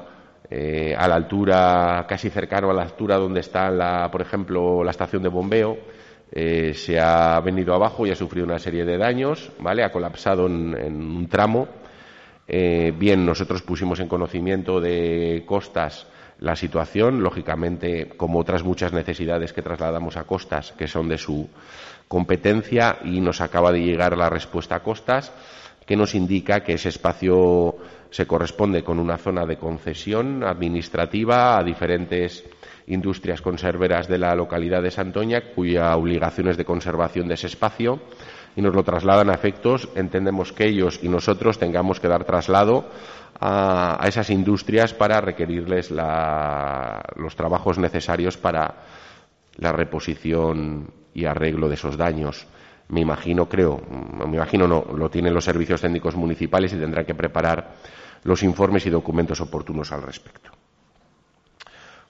eh, 0.50 0.94
a 0.94 1.08
la 1.08 1.14
altura, 1.14 2.04
casi 2.06 2.28
cercano 2.28 2.70
a 2.70 2.74
la 2.74 2.82
altura 2.82 3.16
donde 3.16 3.40
está, 3.40 3.70
la, 3.70 4.10
por 4.10 4.20
ejemplo, 4.20 4.84
la 4.84 4.90
estación 4.90 5.22
de 5.22 5.30
bombeo. 5.30 5.78
Se 6.32 7.00
ha 7.00 7.40
venido 7.40 7.74
abajo 7.74 8.06
y 8.06 8.10
ha 8.10 8.16
sufrido 8.16 8.46
una 8.46 8.58
serie 8.58 8.84
de 8.84 8.96
daños, 8.96 9.50
¿vale? 9.58 9.82
Ha 9.82 9.90
colapsado 9.90 10.46
en, 10.46 10.74
un 10.76 11.28
tramo. 11.28 11.68
bien, 12.46 13.26
nosotros 13.26 13.62
pusimos 13.62 14.00
en 14.00 14.08
conocimiento 14.08 14.80
de 14.80 15.42
costas 15.46 16.06
la 16.40 16.56
situación, 16.56 17.22
lógicamente, 17.22 18.08
como 18.16 18.38
otras 18.38 18.64
muchas 18.64 18.92
necesidades 18.92 19.52
que 19.52 19.62
trasladamos 19.62 20.16
a 20.16 20.24
costas, 20.24 20.72
que 20.72 20.88
son 20.88 21.08
de 21.08 21.18
su 21.18 21.48
competencia, 22.08 22.98
y 23.04 23.20
nos 23.20 23.40
acaba 23.40 23.72
de 23.72 23.82
llegar 23.82 24.16
la 24.16 24.30
respuesta 24.30 24.76
a 24.76 24.82
costas, 24.82 25.32
que 25.86 25.96
nos 25.96 26.14
indica 26.14 26.60
que 26.64 26.74
ese 26.74 26.88
espacio 26.88 27.76
se 28.10 28.26
corresponde 28.26 28.82
con 28.82 28.98
una 28.98 29.16
zona 29.16 29.46
de 29.46 29.56
concesión 29.56 30.44
administrativa 30.44 31.58
a 31.58 31.64
diferentes 31.64 32.44
industrias 32.86 33.40
conserveras 33.40 34.08
de 34.08 34.18
la 34.18 34.34
localidad 34.34 34.82
de 34.82 34.90
Santoña, 34.90 35.52
cuya 35.54 35.96
obligación 35.96 36.48
es 36.48 36.56
de 36.56 36.64
conservación 36.64 37.28
de 37.28 37.34
ese 37.34 37.46
espacio, 37.46 38.00
y 38.56 38.62
nos 38.62 38.74
lo 38.74 38.82
trasladan 38.82 39.30
a 39.30 39.34
efectos, 39.34 39.88
entendemos 39.94 40.52
que 40.52 40.66
ellos 40.66 40.98
y 41.02 41.08
nosotros 41.08 41.58
tengamos 41.58 42.00
que 42.00 42.08
dar 42.08 42.24
traslado 42.24 42.90
a, 43.38 44.04
esas 44.06 44.28
industrias 44.30 44.92
para 44.92 45.20
requerirles 45.20 45.90
los 45.90 47.36
trabajos 47.36 47.78
necesarios 47.78 48.36
para 48.36 48.74
la 49.56 49.72
reposición 49.72 50.90
y 51.14 51.26
arreglo 51.26 51.68
de 51.68 51.74
esos 51.74 51.96
daños. 51.96 52.46
Me 52.90 53.00
imagino, 53.00 53.48
creo, 53.48 53.80
me 54.26 54.36
imagino 54.36 54.66
no, 54.66 54.84
lo 54.94 55.08
tienen 55.10 55.32
los 55.32 55.44
servicios 55.44 55.80
técnicos 55.80 56.16
municipales 56.16 56.72
y 56.72 56.76
tendrán 56.76 57.04
que 57.04 57.14
preparar 57.14 57.76
los 58.24 58.42
informes 58.42 58.84
y 58.86 58.90
documentos 58.90 59.40
oportunos 59.40 59.92
al 59.92 60.02
respecto. 60.02 60.50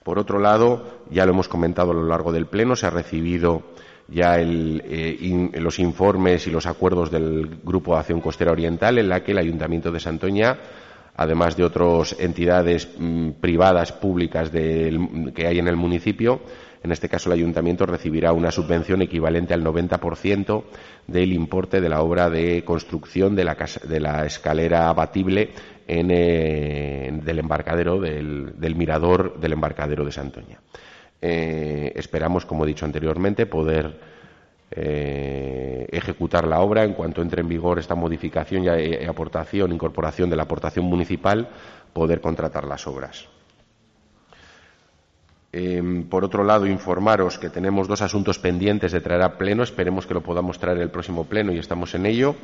Por 0.03 0.17
otro 0.17 0.39
lado, 0.39 1.03
ya 1.11 1.25
lo 1.25 1.33
hemos 1.33 1.47
comentado 1.47 1.91
a 1.91 1.93
lo 1.93 2.07
largo 2.07 2.31
del 2.31 2.47
Pleno, 2.47 2.75
se 2.75 2.87
ha 2.87 2.89
recibido 2.89 3.61
ya 4.07 4.39
eh, 4.39 5.49
los 5.53 5.77
informes 5.79 6.47
y 6.47 6.51
los 6.51 6.65
acuerdos 6.65 7.11
del 7.11 7.59
Grupo 7.63 7.93
de 7.93 7.99
Acción 7.99 8.19
Costera 8.19 8.51
Oriental, 8.51 8.97
en 8.97 9.09
la 9.09 9.23
que 9.23 9.31
el 9.31 9.37
Ayuntamiento 9.37 9.91
de 9.91 9.99
Santoña 9.99 10.57
además 11.15 11.55
de 11.55 11.63
otras 11.63 12.15
entidades 12.19 12.89
mm, 12.97 13.31
privadas 13.41 13.91
públicas 13.91 14.49
que 14.49 15.47
hay 15.47 15.59
en 15.59 15.67
el 15.67 15.75
municipio. 15.75 16.41
En 16.83 16.91
este 16.91 17.09
caso, 17.09 17.29
el 17.29 17.39
ayuntamiento 17.39 17.85
recibirá 17.85 18.33
una 18.33 18.51
subvención 18.51 19.03
equivalente 19.03 19.53
al 19.53 19.63
90% 19.63 20.63
del 21.05 21.31
importe 21.31 21.79
de 21.79 21.89
la 21.89 22.01
obra 22.01 22.29
de 22.29 22.63
construcción 22.63 23.35
de 23.35 23.43
la, 23.43 24.25
escalera 24.25 24.89
abatible 24.89 25.51
en, 25.87 26.09
eh, 26.09 27.19
del 27.23 27.39
embarcadero, 27.39 27.99
del, 27.99 28.75
mirador 28.75 29.39
del 29.39 29.53
embarcadero 29.53 30.03
de 30.03 30.11
Santoña. 30.11 30.59
Eh, 31.21 31.93
esperamos, 31.95 32.47
como 32.47 32.63
he 32.63 32.69
dicho 32.69 32.85
anteriormente, 32.85 33.45
poder 33.45 33.99
eh, 34.71 35.87
ejecutar 35.91 36.47
la 36.47 36.61
obra 36.61 36.83
en 36.83 36.93
cuanto 36.93 37.21
entre 37.21 37.41
en 37.41 37.47
vigor 37.47 37.77
esta 37.77 37.93
modificación 37.93 38.63
y 38.63 39.05
aportación, 39.05 39.71
incorporación 39.71 40.31
de 40.31 40.35
la 40.35 40.43
aportación 40.43 40.85
municipal, 40.85 41.47
poder 41.93 42.21
contratar 42.21 42.63
las 42.63 42.87
obras. 42.87 43.27
Em, 45.53 46.03
por 46.07 46.23
otro 46.23 46.45
lado, 46.45 46.65
informaros 46.65 47.37
que 47.37 47.49
tenemos 47.49 47.87
dos 47.87 48.01
asuntos 48.01 48.39
pendientes 48.39 48.93
de 48.93 49.01
traer 49.01 49.21
a 49.21 49.37
pleno. 49.37 49.63
Esperemos 49.63 50.07
que 50.07 50.13
lo 50.13 50.21
podamos 50.21 50.57
traer 50.59 50.77
el 50.77 50.89
próximo 50.89 51.25
pleno 51.25 51.51
y 51.51 51.57
estamos 51.57 51.93
en 51.93 52.05
ello. 52.05 52.35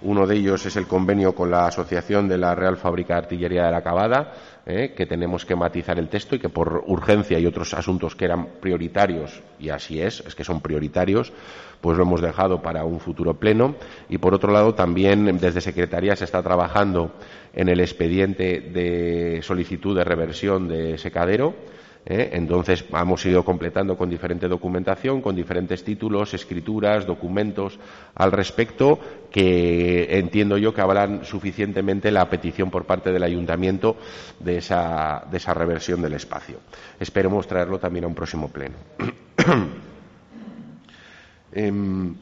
Uno 0.00 0.26
de 0.26 0.36
ellos 0.36 0.64
es 0.66 0.76
el 0.76 0.86
convenio 0.86 1.34
con 1.34 1.50
la 1.50 1.66
Asociación 1.66 2.26
de 2.26 2.38
la 2.38 2.54
Real 2.54 2.76
Fábrica 2.76 3.14
de 3.14 3.20
Artillería 3.20 3.66
de 3.66 3.70
la 3.70 3.82
Cabada, 3.82 4.32
eh, 4.66 4.92
que 4.96 5.06
tenemos 5.06 5.44
que 5.44 5.54
matizar 5.54 5.98
el 5.98 6.08
texto 6.08 6.34
y 6.34 6.38
que 6.38 6.48
por 6.48 6.84
urgencia 6.86 7.38
y 7.38 7.46
otros 7.46 7.74
asuntos 7.74 8.16
que 8.16 8.24
eran 8.24 8.46
prioritarios, 8.60 9.42
y 9.58 9.68
así 9.68 10.00
es, 10.00 10.20
es 10.26 10.34
que 10.34 10.44
son 10.44 10.60
prioritarios, 10.60 11.32
pues 11.80 11.96
lo 11.96 12.02
hemos 12.02 12.20
dejado 12.20 12.60
para 12.60 12.84
un 12.84 12.98
futuro 12.98 13.34
pleno. 13.34 13.76
Y 14.08 14.18
por 14.18 14.34
otro 14.34 14.52
lado, 14.52 14.74
también 14.74 15.38
desde 15.38 15.60
Secretaría 15.60 16.16
se 16.16 16.24
está 16.24 16.42
trabajando 16.42 17.12
en 17.52 17.68
el 17.68 17.80
expediente 17.80 18.60
de 18.60 19.40
solicitud 19.42 19.96
de 19.96 20.04
reversión 20.04 20.66
de 20.66 20.98
secadero 20.98 21.54
¿eh? 22.06 22.30
Entonces 22.32 22.84
hemos 22.92 23.24
ido 23.26 23.44
completando 23.44 23.96
con 23.96 24.10
diferente 24.10 24.48
documentación, 24.48 25.20
con 25.20 25.34
diferentes 25.34 25.84
títulos, 25.84 26.34
escrituras, 26.34 27.06
documentos 27.06 27.78
al 28.14 28.32
respecto, 28.32 28.98
que 29.30 30.18
entiendo 30.18 30.58
yo 30.58 30.72
que 30.74 30.80
hablan 30.80 31.24
suficientemente 31.24 32.10
la 32.10 32.28
petición 32.28 32.70
por 32.70 32.84
parte 32.84 33.12
del 33.12 33.22
ayuntamiento 33.22 33.96
de 34.40 34.58
esa, 34.58 35.24
de 35.30 35.36
esa 35.36 35.54
reversión 35.54 36.02
del 36.02 36.14
espacio. 36.14 36.58
Esperemos 37.00 37.46
traerlo 37.46 37.78
también 37.78 38.04
a 38.04 38.08
un 38.08 38.14
próximo 38.14 38.48
pleno. 38.48 38.76
Em, 41.56 42.16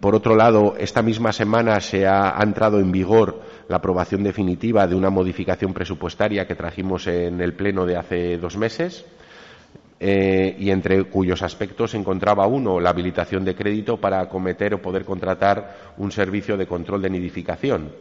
por 0.00 0.14
otro 0.14 0.36
lado, 0.36 0.74
esta 0.78 1.02
misma 1.02 1.32
semana 1.32 1.80
se 1.80 2.06
ha, 2.06 2.36
entrado 2.42 2.80
en 2.80 2.92
vigor 2.92 3.40
la 3.70 3.76
aprobación 3.76 4.24
definitiva 4.24 4.88
de 4.88 4.96
una 4.96 5.10
modificación 5.10 5.72
presupuestaria 5.72 6.44
que 6.44 6.56
trajimos 6.56 7.06
en 7.06 7.40
el 7.40 7.54
Pleno 7.54 7.86
de 7.86 7.96
hace 7.96 8.36
dos 8.36 8.56
meses. 8.56 9.06
Eh, 10.00 10.56
y 10.58 10.70
entre 10.70 11.04
cuyos 11.04 11.42
aspectos 11.42 11.92
se 11.92 11.96
encontraba 11.96 12.48
uno, 12.48 12.80
la 12.80 12.90
habilitación 12.90 13.44
de 13.44 13.54
crédito 13.54 13.98
para 13.98 14.20
acometer 14.20 14.74
o 14.74 14.82
poder 14.82 15.04
contratar 15.04 15.92
un 15.98 16.10
servicio 16.10 16.56
de 16.56 16.66
control 16.66 17.02
de 17.02 17.10
nidificación, 17.10 17.92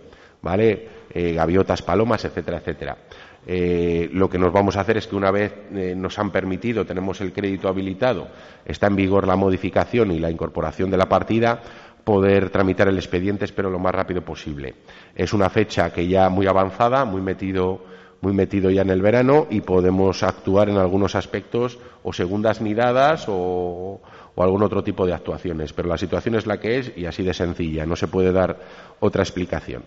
¿vale? 0.41 0.87
Eh, 1.13 1.33
gaviotas, 1.33 1.83
palomas, 1.83 2.25
etcétera, 2.25 2.57
etcétera. 2.57 2.97
Eh, 3.45 4.09
lo 4.13 4.29
que 4.29 4.39
nos 4.39 4.51
vamos 4.51 4.75
a 4.75 4.81
hacer 4.81 4.97
es 4.97 5.07
que 5.07 5.15
una 5.15 5.31
vez 5.31 5.53
nos 5.71 6.17
han 6.17 6.31
permitido, 6.31 6.85
tenemos 6.85 7.21
el 7.21 7.31
crédito 7.31 7.67
habilitado, 7.67 8.27
está 8.65 8.87
en 8.87 8.95
vigor 8.95 9.27
la 9.27 9.35
modificación 9.35 10.11
y 10.11 10.19
la 10.19 10.31
incorporación 10.31 10.89
de 10.89 10.97
la 10.97 11.09
partida, 11.09 11.61
poder 12.09 12.49
tramitar 12.49 12.87
el 12.87 12.97
expediente, 12.97 13.45
espero 13.45 13.69
lo 13.69 13.77
más 13.77 13.93
rápido 13.93 14.23
posible. 14.23 14.73
Es 15.13 15.31
una 15.31 15.47
fecha 15.47 15.93
que 15.93 16.07
ya 16.07 16.27
muy 16.29 16.47
avanzada, 16.47 17.05
muy 17.05 17.21
metido, 17.21 17.81
muy 18.21 18.33
metido 18.33 18.71
ya 18.71 18.81
en 18.81 18.89
el 18.89 19.03
verano 19.03 19.45
y 19.47 19.61
podemos 19.61 20.23
actuar 20.23 20.69
en 20.69 20.77
algunos 20.77 21.13
aspectos 21.13 21.77
o 22.01 22.11
segundas 22.11 22.61
miradas 22.61 23.25
o, 23.27 24.01
o 24.33 24.43
algún 24.43 24.63
otro 24.63 24.83
tipo 24.83 25.05
de 25.05 25.13
actuaciones. 25.13 25.71
Pero 25.71 25.87
la 25.87 25.99
situación 25.99 26.33
es 26.33 26.47
la 26.47 26.59
que 26.59 26.79
es 26.79 26.97
y 26.97 27.05
así 27.05 27.21
de 27.21 27.35
sencilla. 27.35 27.85
No 27.85 27.95
se 27.95 28.07
puede 28.07 28.31
dar 28.31 28.57
otra 28.99 29.21
explicación. 29.21 29.83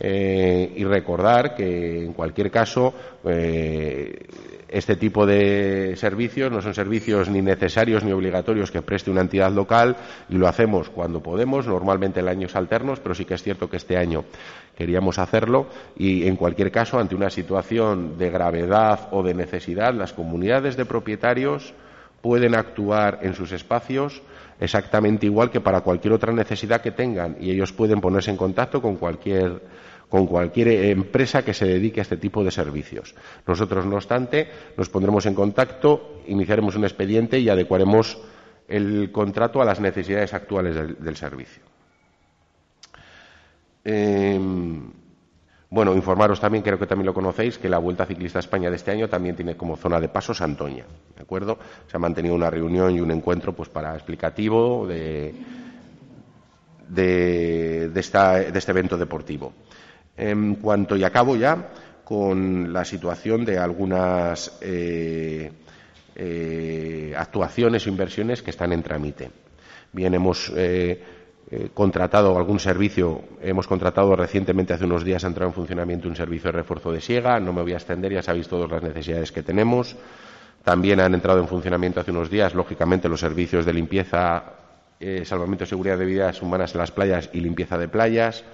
Eh, 0.00 0.72
y 0.76 0.84
recordar 0.84 1.54
que, 1.54 2.04
en 2.04 2.12
cualquier 2.12 2.50
caso, 2.50 2.92
eh, 3.24 4.26
este 4.68 4.96
tipo 4.96 5.24
de 5.24 5.94
servicios 5.96 6.50
no 6.50 6.60
son 6.60 6.74
servicios 6.74 7.28
ni 7.28 7.40
necesarios 7.40 8.02
ni 8.02 8.10
obligatorios 8.10 8.72
que 8.72 8.82
preste 8.82 9.10
una 9.10 9.20
entidad 9.20 9.52
local 9.52 9.96
y 10.28 10.34
lo 10.34 10.48
hacemos 10.48 10.90
cuando 10.90 11.22
podemos, 11.22 11.68
normalmente 11.68 12.18
en 12.18 12.28
años 12.28 12.56
alternos, 12.56 12.98
pero 12.98 13.14
sí 13.14 13.24
que 13.24 13.34
es 13.34 13.42
cierto 13.42 13.70
que 13.70 13.76
este 13.76 13.96
año 13.96 14.24
queríamos 14.76 15.20
hacerlo 15.20 15.68
y, 15.96 16.26
en 16.26 16.34
cualquier 16.34 16.72
caso, 16.72 16.98
ante 16.98 17.14
una 17.14 17.30
situación 17.30 18.18
de 18.18 18.30
gravedad 18.30 19.08
o 19.12 19.22
de 19.22 19.34
necesidad, 19.34 19.94
las 19.94 20.12
comunidades 20.12 20.76
de 20.76 20.86
propietarios 20.86 21.72
pueden 22.20 22.56
actuar 22.56 23.20
en 23.22 23.34
sus 23.34 23.52
espacios 23.52 24.22
exactamente 24.58 25.26
igual 25.26 25.50
que 25.50 25.60
para 25.60 25.82
cualquier 25.82 26.14
otra 26.14 26.32
necesidad 26.32 26.80
que 26.80 26.90
tengan 26.90 27.36
y 27.38 27.50
ellos 27.50 27.72
pueden 27.72 28.00
ponerse 28.00 28.30
en 28.30 28.36
contacto 28.36 28.80
con 28.80 28.96
cualquier 28.96 29.60
con 30.08 30.26
cualquier 30.26 30.68
empresa 30.68 31.44
que 31.44 31.54
se 31.54 31.66
dedique 31.66 32.00
a 32.00 32.02
este 32.02 32.16
tipo 32.16 32.44
de 32.44 32.50
servicios. 32.50 33.14
Nosotros, 33.46 33.86
no 33.86 33.96
obstante, 33.96 34.48
nos 34.76 34.88
pondremos 34.88 35.26
en 35.26 35.34
contacto, 35.34 36.20
iniciaremos 36.26 36.76
un 36.76 36.84
expediente 36.84 37.38
y 37.38 37.48
adecuaremos 37.48 38.18
el 38.68 39.10
contrato 39.12 39.60
a 39.60 39.64
las 39.64 39.80
necesidades 39.80 40.32
actuales 40.32 40.74
del, 40.98 41.16
servicio. 41.16 41.62
Em, 43.84 44.90
bueno, 45.68 45.94
informaros 45.94 46.40
también, 46.40 46.62
creo 46.62 46.78
que 46.78 46.86
también 46.86 47.06
lo 47.06 47.14
conocéis, 47.14 47.58
que 47.58 47.68
la 47.68 47.78
Vuelta 47.78 48.06
Ciclista 48.06 48.38
a 48.38 48.40
España 48.40 48.70
de 48.70 48.76
este 48.76 48.90
año 48.90 49.08
también 49.08 49.36
tiene 49.36 49.56
como 49.56 49.76
zona 49.76 50.00
de 50.00 50.08
paso 50.08 50.32
Santoña, 50.32 50.86
¿de 51.16 51.22
acuerdo? 51.22 51.58
Se 51.88 51.96
ha 51.96 52.00
mantenido 52.00 52.34
una 52.34 52.48
reunión 52.48 52.94
y 52.94 53.00
un 53.00 53.10
encuentro 53.10 53.52
pues 53.52 53.68
para 53.68 53.94
explicativo 53.94 54.86
de 54.86 55.34
de, 56.88 57.90
este 57.94 58.70
evento 58.70 58.96
deportivo. 58.96 59.52
En 60.16 60.56
cuanto, 60.56 60.96
y 60.96 61.04
acabo 61.04 61.36
ya, 61.36 61.70
con 62.04 62.72
la 62.72 62.84
situación 62.84 63.44
de 63.44 63.58
algunas 63.58 64.58
eh, 64.60 65.50
eh, 66.14 67.14
actuaciones 67.16 67.86
o 67.86 67.88
inversiones 67.88 68.42
que 68.42 68.50
están 68.50 68.72
en 68.72 68.82
trámite. 68.82 69.30
Bien, 69.92 70.12
hemos 70.14 70.52
eh, 70.54 71.02
contratado 71.72 72.36
algún 72.36 72.60
servicio, 72.60 73.22
hemos 73.40 73.66
contratado 73.66 74.14
recientemente, 74.14 74.74
hace 74.74 74.84
unos 74.84 75.04
días 75.04 75.24
ha 75.24 75.28
entrado 75.28 75.50
en 75.50 75.54
funcionamiento 75.54 76.08
un 76.08 76.16
servicio 76.16 76.52
de 76.52 76.58
refuerzo 76.58 76.92
de 76.92 77.00
siega, 77.00 77.40
no 77.40 77.52
me 77.52 77.62
voy 77.62 77.72
a 77.72 77.76
extender, 77.76 78.12
ya 78.12 78.22
sabéis 78.22 78.48
todas 78.48 78.70
las 78.70 78.82
necesidades 78.82 79.32
que 79.32 79.42
tenemos. 79.42 79.96
También 80.62 81.00
han 81.00 81.14
entrado 81.14 81.40
en 81.40 81.48
funcionamiento 81.48 82.00
hace 82.00 82.10
unos 82.10 82.30
días, 82.30 82.54
lógicamente, 82.54 83.08
los 83.08 83.20
servicios 83.20 83.66
de 83.66 83.72
limpieza, 83.74 84.54
salvamento 85.24 85.64
y 85.64 85.66
seguridad 85.66 85.98
de 85.98 86.06
vidas 86.06 86.40
humanas 86.40 86.74
en 86.74 86.80
las 86.80 86.90
playas 86.90 87.28
y 87.34 87.40
limpieza 87.40 87.76
de 87.76 87.88
playas. 87.88 88.44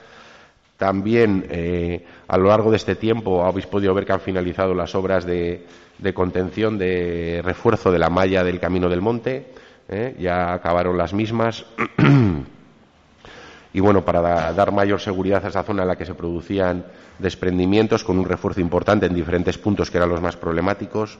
También, 0.80 1.44
eh, 1.50 2.06
a 2.26 2.38
lo 2.38 2.48
largo 2.48 2.70
de 2.70 2.78
este 2.78 2.96
tiempo, 2.96 3.44
habéis 3.44 3.66
podido 3.66 3.92
ver 3.92 4.06
que 4.06 4.14
han 4.14 4.20
finalizado 4.20 4.72
las 4.72 4.94
obras 4.94 5.26
de, 5.26 5.66
contención, 6.14 6.78
de 6.78 7.42
refuerzo 7.44 7.92
de 7.92 7.98
la 7.98 8.08
malla 8.08 8.42
del 8.42 8.58
Camino 8.58 8.88
del 8.88 9.02
Monte. 9.02 9.52
¿eh? 9.90 10.16
Ya 10.18 10.54
acabaron 10.54 10.96
las 10.96 11.12
mismas. 11.12 11.66
y 13.74 13.80
bueno, 13.80 14.06
para 14.06 14.54
dar 14.54 14.72
mayor 14.72 15.02
seguridad 15.02 15.44
a 15.44 15.48
esa 15.48 15.64
zona 15.64 15.82
en 15.82 15.88
la 15.88 15.96
que 15.96 16.06
se 16.06 16.14
producían 16.14 16.86
desprendimientos, 17.18 18.02
con 18.02 18.18
un 18.18 18.24
refuerzo 18.24 18.62
importante 18.62 19.04
en 19.04 19.14
diferentes 19.14 19.58
puntos 19.58 19.90
que 19.90 19.98
eran 19.98 20.08
los 20.08 20.22
más 20.22 20.38
problemáticos. 20.38 21.18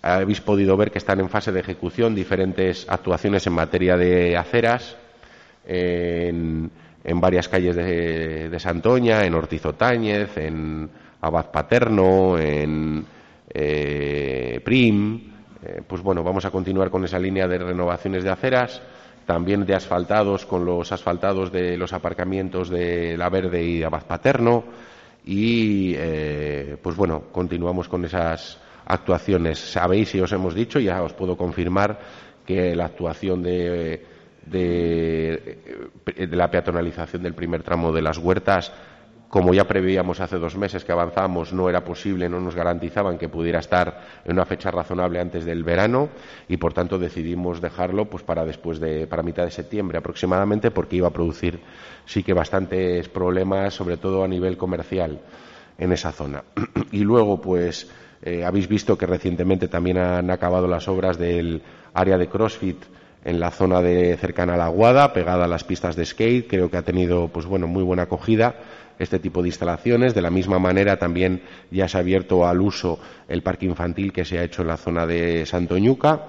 Habéis 0.00 0.40
podido 0.40 0.74
ver 0.78 0.90
que 0.90 0.96
están 0.96 1.20
en 1.20 1.28
fase 1.28 1.52
de 1.52 1.60
ejecución 1.60 2.14
diferentes 2.14 2.86
actuaciones 2.88 3.46
en 3.46 3.52
materia 3.52 3.98
de 3.98 4.38
aceras. 4.38 4.96
En 7.02 7.20
varias 7.20 7.48
calles 7.48 7.76
de, 7.76 8.58
Santoña, 8.58 9.24
en 9.24 9.34
Ortiz 9.34 9.64
Otáñez, 9.64 10.36
en 10.36 10.88
Abad 11.20 11.50
Paterno, 11.50 12.38
en 12.38 13.04
eh, 13.52 14.60
Prim. 14.64 15.32
Eh, 15.62 15.82
pues 15.86 16.02
bueno, 16.02 16.22
vamos 16.22 16.44
a 16.44 16.50
continuar 16.50 16.90
con 16.90 17.04
esa 17.04 17.18
línea 17.18 17.46
de 17.46 17.58
renovaciones 17.58 18.24
de 18.24 18.30
aceras, 18.30 18.82
también 19.26 19.64
de 19.64 19.74
asfaltados 19.74 20.46
con 20.46 20.64
los 20.64 20.90
asfaltados 20.92 21.52
de 21.52 21.76
los 21.76 21.92
aparcamientos 21.92 22.68
de 22.68 23.16
La 23.16 23.28
Verde 23.28 23.62
y 23.62 23.78
de 23.78 23.84
Abad 23.84 24.06
Paterno. 24.06 24.64
Y 25.24 25.94
eh, 25.96 26.76
pues 26.82 26.96
bueno, 26.96 27.24
continuamos 27.32 27.88
con 27.88 28.04
esas 28.04 28.58
actuaciones. 28.86 29.58
Sabéis 29.58 30.14
y 30.14 30.20
os 30.20 30.32
hemos 30.32 30.54
dicho, 30.54 30.78
ya 30.78 31.02
os 31.02 31.12
puedo 31.12 31.36
confirmar 31.36 31.98
que 32.46 32.74
la 32.74 32.86
actuación 32.86 33.42
de 33.42 34.02
de, 34.46 35.80
la 36.30 36.50
peatonalización 36.50 37.22
del 37.22 37.34
primer 37.34 37.62
tramo 37.62 37.92
de 37.92 38.02
las 38.02 38.18
huertas, 38.18 38.72
como 39.28 39.54
ya 39.54 39.64
preveíamos 39.64 40.20
hace 40.20 40.38
dos 40.38 40.56
meses 40.56 40.84
que 40.84 40.90
avanzamos, 40.90 41.52
no 41.52 41.68
era 41.68 41.84
posible, 41.84 42.28
no 42.28 42.40
nos 42.40 42.56
garantizaban 42.56 43.16
que 43.16 43.28
pudiera 43.28 43.60
estar 43.60 44.00
en 44.24 44.32
una 44.32 44.44
fecha 44.44 44.72
razonable 44.72 45.20
antes 45.20 45.44
del 45.44 45.62
verano 45.62 46.08
y, 46.48 46.56
por 46.56 46.72
tanto, 46.72 46.98
decidimos 46.98 47.60
dejarlo 47.60 48.06
pues, 48.06 48.24
para 48.24 48.44
después 48.44 48.80
de, 48.80 49.06
para 49.06 49.22
mitad 49.22 49.44
de 49.44 49.52
septiembre 49.52 49.98
aproximadamente, 49.98 50.72
porque 50.72 50.96
iba 50.96 51.08
a 51.08 51.12
producir 51.12 51.60
sí 52.06 52.24
que 52.24 52.32
bastantes 52.32 53.08
problemas, 53.08 53.72
sobre 53.72 53.98
todo 53.98 54.24
a 54.24 54.28
nivel 54.28 54.56
comercial 54.56 55.20
en 55.78 55.92
esa 55.92 56.10
zona. 56.10 56.42
y 56.90 57.04
luego, 57.04 57.40
pues, 57.40 57.88
eh, 58.22 58.44
habéis 58.44 58.66
visto 58.66 58.98
que 58.98 59.06
recientemente 59.06 59.68
también 59.68 59.98
han 59.98 60.30
acabado 60.30 60.66
las 60.66 60.88
obras 60.88 61.18
del 61.18 61.62
área 61.94 62.18
de 62.18 62.28
CrossFit 62.28 62.82
en 63.24 63.40
la 63.40 63.50
zona 63.50 63.82
de 63.82 64.16
cercana 64.16 64.54
a 64.54 64.56
la 64.56 64.68
Guada, 64.68 65.12
pegada 65.12 65.44
a 65.44 65.48
las 65.48 65.64
pistas 65.64 65.96
de 65.96 66.06
skate. 66.06 66.48
Creo 66.48 66.70
que 66.70 66.76
ha 66.76 66.82
tenido, 66.82 67.28
pues 67.28 67.46
bueno, 67.46 67.66
muy 67.66 67.82
buena 67.82 68.04
acogida 68.04 68.54
este 68.98 69.18
tipo 69.18 69.42
de 69.42 69.48
instalaciones. 69.48 70.14
De 70.14 70.22
la 70.22 70.30
misma 70.30 70.58
manera, 70.58 70.98
también 70.98 71.42
ya 71.70 71.88
se 71.88 71.96
ha 71.96 72.00
abierto 72.00 72.46
al 72.46 72.60
uso 72.60 72.98
el 73.28 73.42
parque 73.42 73.66
infantil 73.66 74.12
que 74.12 74.24
se 74.24 74.38
ha 74.38 74.44
hecho 74.44 74.62
en 74.62 74.68
la 74.68 74.76
zona 74.76 75.06
de 75.06 75.44
Santoñuca. 75.46 76.26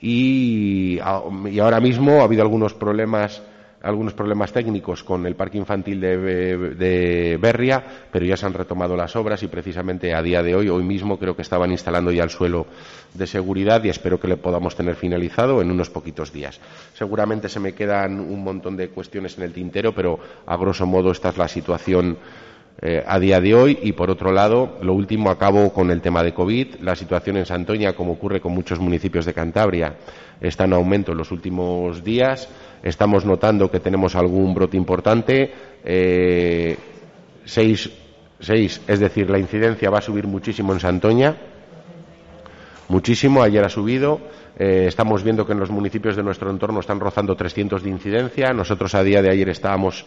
Y, 0.00 0.98
y 1.50 1.58
ahora 1.58 1.80
mismo 1.80 2.20
ha 2.20 2.24
habido 2.24 2.42
algunos 2.42 2.74
problemas 2.74 3.42
algunos 3.82 4.12
problemas 4.12 4.52
técnicos 4.52 5.04
con 5.04 5.26
el 5.26 5.36
parque 5.36 5.58
infantil 5.58 6.00
de, 6.00 7.38
Berria, 7.40 7.84
pero 8.10 8.26
ya 8.26 8.36
se 8.36 8.46
han 8.46 8.54
retomado 8.54 8.96
las 8.96 9.14
obras 9.16 9.42
y 9.42 9.48
precisamente 9.48 10.14
a 10.14 10.22
día 10.22 10.42
de 10.42 10.54
hoy, 10.54 10.68
hoy 10.68 10.82
mismo, 10.82 11.18
creo 11.18 11.36
que 11.36 11.42
estaban 11.42 11.70
instalando 11.70 12.10
ya 12.10 12.24
el 12.24 12.30
suelo 12.30 12.66
de 13.14 13.26
seguridad 13.26 13.82
y 13.84 13.88
espero 13.88 14.18
que 14.18 14.28
le 14.28 14.36
podamos 14.36 14.74
tener 14.74 14.96
finalizado 14.96 15.62
en 15.62 15.70
unos 15.70 15.90
poquitos 15.90 16.32
días. 16.32 16.60
Seguramente 16.94 17.48
se 17.48 17.60
me 17.60 17.74
quedan 17.74 18.18
un 18.20 18.42
montón 18.42 18.76
de 18.76 18.88
cuestiones 18.88 19.38
en 19.38 19.44
el 19.44 19.52
tintero, 19.52 19.94
pero 19.94 20.18
a 20.46 20.56
grosso 20.56 20.86
modo 20.86 21.10
esta 21.10 21.28
es 21.28 21.38
la 21.38 21.48
situación 21.48 22.18
eh, 22.80 23.02
a 23.06 23.18
día 23.18 23.40
de 23.40 23.54
hoy 23.54 23.78
y 23.82 23.92
por 23.92 24.10
otro 24.10 24.32
lado 24.32 24.78
lo 24.82 24.94
último 24.94 25.30
acabo 25.30 25.72
con 25.72 25.90
el 25.90 26.00
tema 26.00 26.22
de 26.22 26.32
COVID 26.32 26.76
la 26.80 26.94
situación 26.94 27.36
en 27.36 27.46
Santoña 27.46 27.92
como 27.92 28.12
ocurre 28.12 28.40
con 28.40 28.52
muchos 28.52 28.78
municipios 28.78 29.24
de 29.24 29.34
Cantabria 29.34 29.96
está 30.40 30.64
en 30.64 30.72
aumento 30.72 31.12
en 31.12 31.18
los 31.18 31.32
últimos 31.32 32.04
días 32.04 32.48
estamos 32.82 33.24
notando 33.24 33.70
que 33.70 33.80
tenemos 33.80 34.14
algún 34.14 34.54
brote 34.54 34.76
importante. 34.76 35.52
Eh, 35.84 36.76
seis, 37.44 37.90
seis, 38.40 38.80
es 38.86 39.00
decir, 39.00 39.30
la 39.30 39.38
incidencia 39.38 39.90
va 39.90 39.98
a 39.98 40.02
subir 40.02 40.26
muchísimo 40.26 40.72
en 40.72 40.80
Santoña. 40.80 41.36
Muchísimo, 42.88 43.42
ayer 43.42 43.64
ha 43.64 43.68
subido. 43.68 44.20
Eh, 44.58 44.86
estamos 44.88 45.22
viendo 45.22 45.46
que 45.46 45.52
en 45.52 45.60
los 45.60 45.70
municipios 45.70 46.16
de 46.16 46.22
nuestro 46.22 46.50
entorno 46.50 46.80
están 46.80 47.00
rozando 47.00 47.36
300 47.36 47.82
de 47.82 47.90
incidencia. 47.90 48.52
Nosotros 48.52 48.94
a 48.94 49.02
día 49.02 49.22
de 49.22 49.30
ayer 49.30 49.48
estábamos 49.48 50.06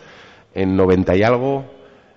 en 0.53 0.75
90 0.75 1.15
y 1.15 1.23
algo, 1.23 1.65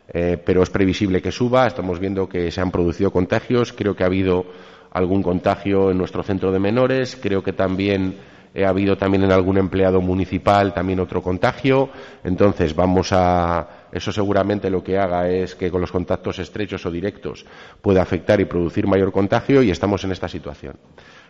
eh, 0.08 0.38
pero 0.44 0.62
es 0.62 0.70
previsible 0.70 1.22
que 1.22 1.32
suba. 1.32 1.66
Estamos 1.66 1.98
viendo 1.98 2.28
que 2.28 2.50
se 2.50 2.60
han 2.60 2.70
producido 2.70 3.10
contagios. 3.10 3.72
Creo 3.72 3.96
que 3.96 4.02
ha 4.02 4.06
habido 4.06 4.44
algún 4.90 5.22
contagio 5.22 5.90
en 5.90 5.98
nuestro 5.98 6.22
centro 6.22 6.52
de 6.52 6.58
menores. 6.58 7.18
Creo 7.20 7.42
que 7.42 7.52
también 7.52 8.16
ha 8.62 8.68
habido 8.68 8.96
también 8.96 9.24
en 9.24 9.32
algún 9.32 9.58
empleado 9.58 10.00
municipal 10.00 10.72
también 10.72 11.00
otro 11.00 11.22
contagio. 11.22 11.88
Entonces, 12.22 12.74
vamos 12.74 13.12
a. 13.12 13.88
Eso 13.90 14.12
seguramente 14.12 14.70
lo 14.70 14.82
que 14.82 14.98
haga 14.98 15.28
es 15.28 15.54
que 15.54 15.70
con 15.70 15.80
los 15.80 15.92
contactos 15.92 16.38
estrechos 16.38 16.84
o 16.84 16.90
directos 16.90 17.46
pueda 17.80 18.02
afectar 18.02 18.40
y 18.40 18.44
producir 18.44 18.86
mayor 18.86 19.12
contagio 19.12 19.62
y 19.62 19.70
estamos 19.70 20.04
en 20.04 20.12
esta 20.12 20.28
situación. 20.28 20.76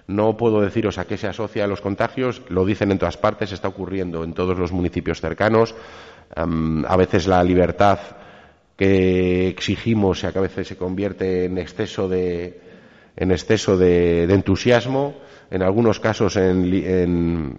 No 0.07 0.37
puedo 0.37 0.61
deciros 0.61 0.99
a 0.99 1.07
qué 1.07 1.17
se 1.17 1.29
asocia 1.29 1.67
los 1.67 1.81
contagios, 1.81 2.43
lo 2.49 2.65
dicen 2.67 2.91
en 2.91 2.99
todas 2.99 3.17
partes, 3.17 3.53
está 3.53 3.69
ocurriendo 3.69 4.25
en 4.25 4.35
todos 4.35 4.59
los 4.59 4.73
municipios 4.73 5.21
cercanos. 5.21 5.75
a 6.35 6.97
veces 6.97 7.27
la 7.27 7.43
libertad 7.43 7.99
que 8.77 9.49
exigimos 9.49 10.25
a 10.25 10.31
veces 10.31 10.69
se 10.69 10.77
convierte 10.77 11.45
en 11.45 11.59
exceso 11.59 12.09
de, 12.09 12.61
en 13.17 13.31
exceso 13.31 13.77
de 13.77 14.25
entusiasmo 14.25 15.15
en 15.51 15.63
algunos 15.63 16.01
casos 16.01 16.37
en, 16.37 17.59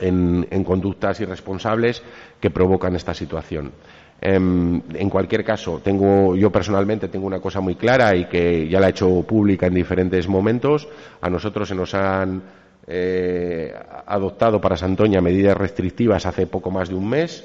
en, 0.00 0.64
conductas 0.64 1.20
irresponsables 1.20 2.02
que 2.40 2.50
provocan 2.50 2.96
esta 2.96 3.14
situación. 3.14 3.72
Em, 4.20 4.80
en, 4.94 5.10
cualquier 5.10 5.44
caso, 5.44 5.80
tengo, 5.84 6.34
yo 6.34 6.50
personalmente 6.50 7.08
tengo 7.08 7.26
una 7.26 7.40
cosa 7.40 7.60
muy 7.60 7.76
clara 7.76 8.16
y 8.16 8.26
que 8.26 8.68
ya 8.68 8.80
la 8.80 8.88
he 8.88 8.90
hecho 8.90 9.22
pública 9.22 9.66
en 9.66 9.74
diferentes 9.74 10.26
momentos. 10.28 10.88
A 11.20 11.28
nosotros 11.28 11.68
se 11.68 11.74
nos 11.74 11.94
han 11.94 12.42
eh, 12.86 13.72
adoptado 14.06 14.60
para 14.60 14.76
Santoña 14.76 15.20
medidas 15.20 15.56
restrictivas 15.56 16.26
hace 16.26 16.46
poco 16.46 16.70
más 16.70 16.88
de 16.88 16.94
un 16.94 17.08
mes 17.08 17.44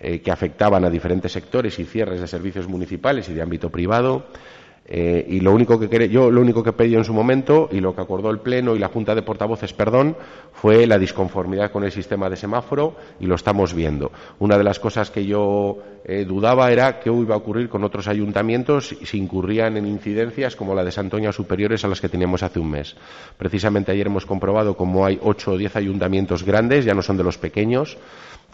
eh, 0.00 0.20
que 0.20 0.30
afectaban 0.30 0.84
a 0.84 0.90
diferentes 0.90 1.30
sectores 1.30 1.78
y 1.78 1.84
cierres 1.84 2.20
de 2.20 2.26
servicios 2.26 2.66
municipales 2.66 3.28
y 3.28 3.34
de 3.34 3.42
ámbito 3.42 3.68
privado. 3.68 4.24
Eh, 4.92 5.24
y 5.28 5.38
lo 5.38 5.52
único 5.52 5.78
que 5.78 6.08
yo 6.08 6.32
lo 6.32 6.40
único 6.40 6.64
que 6.64 6.72
pedí 6.72 6.96
en 6.96 7.04
su 7.04 7.14
momento 7.14 7.68
y 7.70 7.78
lo 7.78 7.94
que 7.94 8.00
acordó 8.00 8.28
el 8.30 8.40
Pleno 8.40 8.74
y 8.74 8.80
la 8.80 8.88
Junta 8.88 9.14
de 9.14 9.22
Portavoces, 9.22 9.72
perdón, 9.72 10.16
fue 10.52 10.84
la 10.88 10.98
disconformidad 10.98 11.70
con 11.70 11.84
el 11.84 11.92
sistema 11.92 12.28
de 12.28 12.34
semáforo 12.34 12.96
y 13.20 13.26
lo 13.26 13.36
estamos 13.36 13.72
viendo. 13.72 14.10
Una 14.40 14.58
de 14.58 14.64
las 14.64 14.80
cosas 14.80 15.12
que 15.12 15.24
yo 15.24 15.78
eh, 16.04 16.24
dudaba 16.24 16.72
era 16.72 16.98
qué 16.98 17.08
iba 17.08 17.36
a 17.36 17.38
ocurrir 17.38 17.68
con 17.68 17.84
otros 17.84 18.08
ayuntamientos 18.08 18.96
si 19.04 19.16
incurrían 19.16 19.76
en 19.76 19.86
incidencias 19.86 20.56
como 20.56 20.74
la 20.74 20.82
de 20.82 20.90
Santoña 20.90 21.30
superiores 21.30 21.84
a 21.84 21.88
las 21.88 22.00
que 22.00 22.08
teníamos 22.08 22.42
hace 22.42 22.58
un 22.58 22.70
mes. 22.70 22.96
Precisamente 23.38 23.92
ayer 23.92 24.08
hemos 24.08 24.26
comprobado 24.26 24.76
cómo 24.76 25.06
hay 25.06 25.20
ocho 25.22 25.52
o 25.52 25.56
diez 25.56 25.76
ayuntamientos 25.76 26.42
grandes, 26.42 26.84
ya 26.84 26.94
no 26.94 27.02
son 27.02 27.16
de 27.16 27.22
los 27.22 27.38
pequeños, 27.38 27.96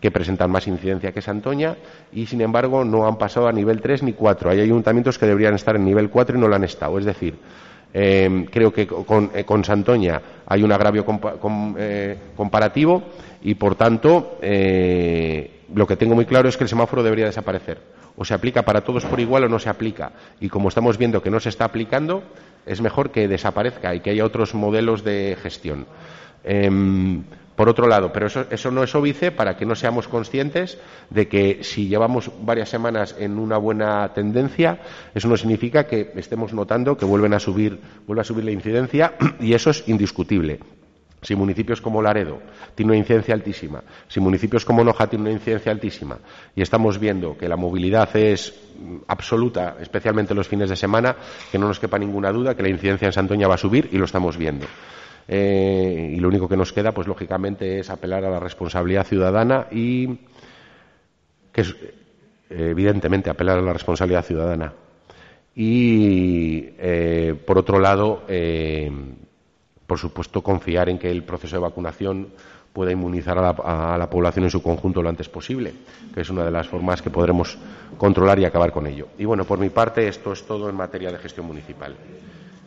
que 0.01 0.11
presentan 0.11 0.51
más 0.51 0.67
incidencia 0.67 1.13
que 1.13 1.23
Santoña 1.23 1.77
y, 2.13 2.27
sin 2.27 2.41
embargo, 2.41 2.85
no 2.85 3.07
han 3.07 3.17
pasado 3.17 3.49
a 3.49 3.53
nivel 3.53 3.81
3 3.81 4.03
ni 4.03 4.13
4. 4.13 4.51
Hay 4.51 4.61
ayuntamientos 4.61 5.19
que 5.19 5.27
deberían 5.27 5.55
estar 5.55 5.77
en 5.77 5.85
nivel 5.85 6.11
4 6.11 6.37
y 6.37 6.41
no 6.41 6.49
lo 6.49 6.55
han 6.55 6.65
estado. 6.65 6.99
Es 6.99 7.05
decir, 7.05 7.39
eh, 7.95 8.47
creo 8.51 8.73
que 8.73 8.87
con, 8.87 9.31
eh, 9.35 9.45
con, 9.45 9.65
Santoña 9.65 10.21
hay 10.47 10.63
un 10.63 10.71
agravio 10.71 11.05
eh, 11.79 12.19
comparativo 12.37 13.03
y, 13.43 13.55
por 13.55 13.75
tanto, 13.75 14.39
lo 14.43 15.87
que 15.87 15.97
tengo 15.97 16.15
muy 16.15 16.27
claro 16.27 16.49
es 16.49 16.57
que 16.57 16.65
el 16.65 16.69
semáforo 16.69 17.03
debería 17.03 17.27
desaparecer. 17.27 17.79
O 18.19 18.25
se 18.25 18.35
aplica 18.35 18.63
para 18.63 18.83
todos 18.83 19.05
por 19.05 19.21
igual 19.21 19.45
o 19.45 19.49
no 19.49 19.59
se 19.59 19.69
aplica. 19.69 20.13
Y 20.41 20.49
como 20.49 20.69
estamos 20.69 20.99
viendo 20.99 21.23
que 21.23 21.31
no 21.31 21.41
se 21.41 21.49
está 21.49 21.65
aplicando, 21.65 22.23
es 22.67 22.81
mejor 22.81 23.11
que 23.11 23.29
desaparezca 23.29 23.95
y 23.95 24.01
que 24.01 24.11
haya 24.11 24.25
otros 24.25 24.55
modelos 24.55 25.05
de 25.05 25.37
gestión. 25.43 25.87
Por 27.57 27.71
otro 27.71 27.89
lado, 27.89 28.13
pero 28.13 28.27
eso, 28.27 28.45
eso 28.51 28.71
no 28.71 28.83
es 28.83 28.95
óbice 28.95 29.33
para 29.33 29.57
que 29.57 29.65
no 29.65 29.75
seamos 29.75 30.09
conscientes 30.09 30.79
de 31.09 31.27
que 31.27 31.65
si 31.65 31.89
llevamos 31.89 32.31
varias 32.43 32.69
semanas 32.69 33.17
en 33.19 33.39
una 33.39 33.57
buena 33.57 34.13
tendencia, 34.13 34.79
eso 35.15 35.27
no 35.27 35.37
significa 35.39 35.87
que 35.87 36.13
estemos 36.17 36.53
notando 36.53 36.97
que 36.99 37.07
vuelven 37.07 37.33
a 37.33 37.41
subir, 37.41 37.81
vuelve 38.07 38.21
a 38.21 38.25
subir 38.25 38.45
la 38.45 38.51
incidencia 38.51 39.15
y 39.41 39.55
eso 39.55 39.71
es 39.71 39.89
indiscutible. 39.89 40.61
Si 41.23 41.35
municipios 41.35 41.81
como 41.81 42.03
Laredo 42.03 42.41
tienen 42.75 42.91
una 42.91 42.99
incidencia 42.99 43.35
altísima, 43.35 43.83
si 44.07 44.21
municipios 44.21 44.65
como 44.65 44.85
Noja 44.85 45.07
tienen 45.07 45.29
una 45.29 45.35
incidencia 45.35 45.73
altísima 45.73 46.19
y 46.55 46.61
estamos 46.61 46.99
viendo 46.99 47.39
que 47.39 47.49
la 47.49 47.57
movilidad 47.57 48.15
es 48.17 48.55
absoluta, 49.09 49.77
especialmente 49.81 50.35
los 50.35 50.47
fines 50.47 50.69
de 50.69 50.77
semana, 50.77 51.17
que 51.51 51.59
no 51.59 51.67
nos 51.67 51.81
quepa 51.81 51.99
ninguna 51.99 52.31
duda 52.31 52.55
que 52.55 52.63
la 52.63 52.69
incidencia 52.69 53.07
en 53.07 53.13
Santoña 53.13 53.49
va 53.49 53.55
a 53.55 53.59
subir 53.59 53.89
y 53.91 53.97
lo 53.97 54.05
estamos 54.05 54.37
viendo. 54.37 54.67
Eh, 55.29 56.15
y 56.17 56.21
lo 56.21 56.29
único 56.29 56.49
que 56.49 56.57
nos 56.57 56.73
queda, 56.73 56.93
pues 56.93 57.07
lógicamente, 57.07 57.81
es 57.81 57.91
apelar 57.91 58.25
a 58.25 58.31
la 58.31 58.41
responsabilidad 58.41 59.07
ciudadana 59.07 59.67
y 59.71 60.19
que 61.53 61.61
es, 61.63 61.75
evidentemente, 62.51 63.31
apelar 63.31 63.59
a 63.59 63.63
la 63.63 63.73
responsabilidad 63.73 64.25
ciudadana. 64.25 64.73
Y, 65.55 66.69
eh, 66.79 67.35
por 67.47 67.57
otro 67.57 67.81
lado, 67.81 68.25
eh, 68.29 68.91
por 69.87 69.99
supuesto, 69.99 70.43
confiar 70.43 70.91
en 70.91 70.99
que 70.99 71.11
el 71.11 71.25
proceso 71.25 71.57
de 71.57 71.63
vacunación 71.63 72.29
pueda 72.75 72.93
inmunizar 72.93 73.39
a 73.39 73.97
la, 73.97 74.11
población 74.11 74.45
en 74.45 74.51
su 74.51 74.63
conjunto 74.63 75.01
lo 75.01 75.09
antes 75.09 75.31
posible, 75.31 75.73
que 76.13 76.21
es 76.21 76.29
una 76.29 76.45
de 76.45 76.51
las 76.51 76.69
formas 76.69 77.01
que 77.01 77.09
podremos 77.09 77.57
controlar 77.97 78.39
y 78.39 78.45
acabar 78.45 78.71
con 78.71 78.87
ello. 78.87 79.09
Y 79.17 79.25
bueno, 79.25 79.47
por 79.47 79.59
mi 79.59 79.71
parte, 79.71 80.07
esto 80.07 80.35
es 80.35 80.45
todo 80.45 80.69
en 80.69 80.77
materia 80.77 81.11
de 81.11 81.17
gestión 81.17 81.47
municipal. 81.47 81.97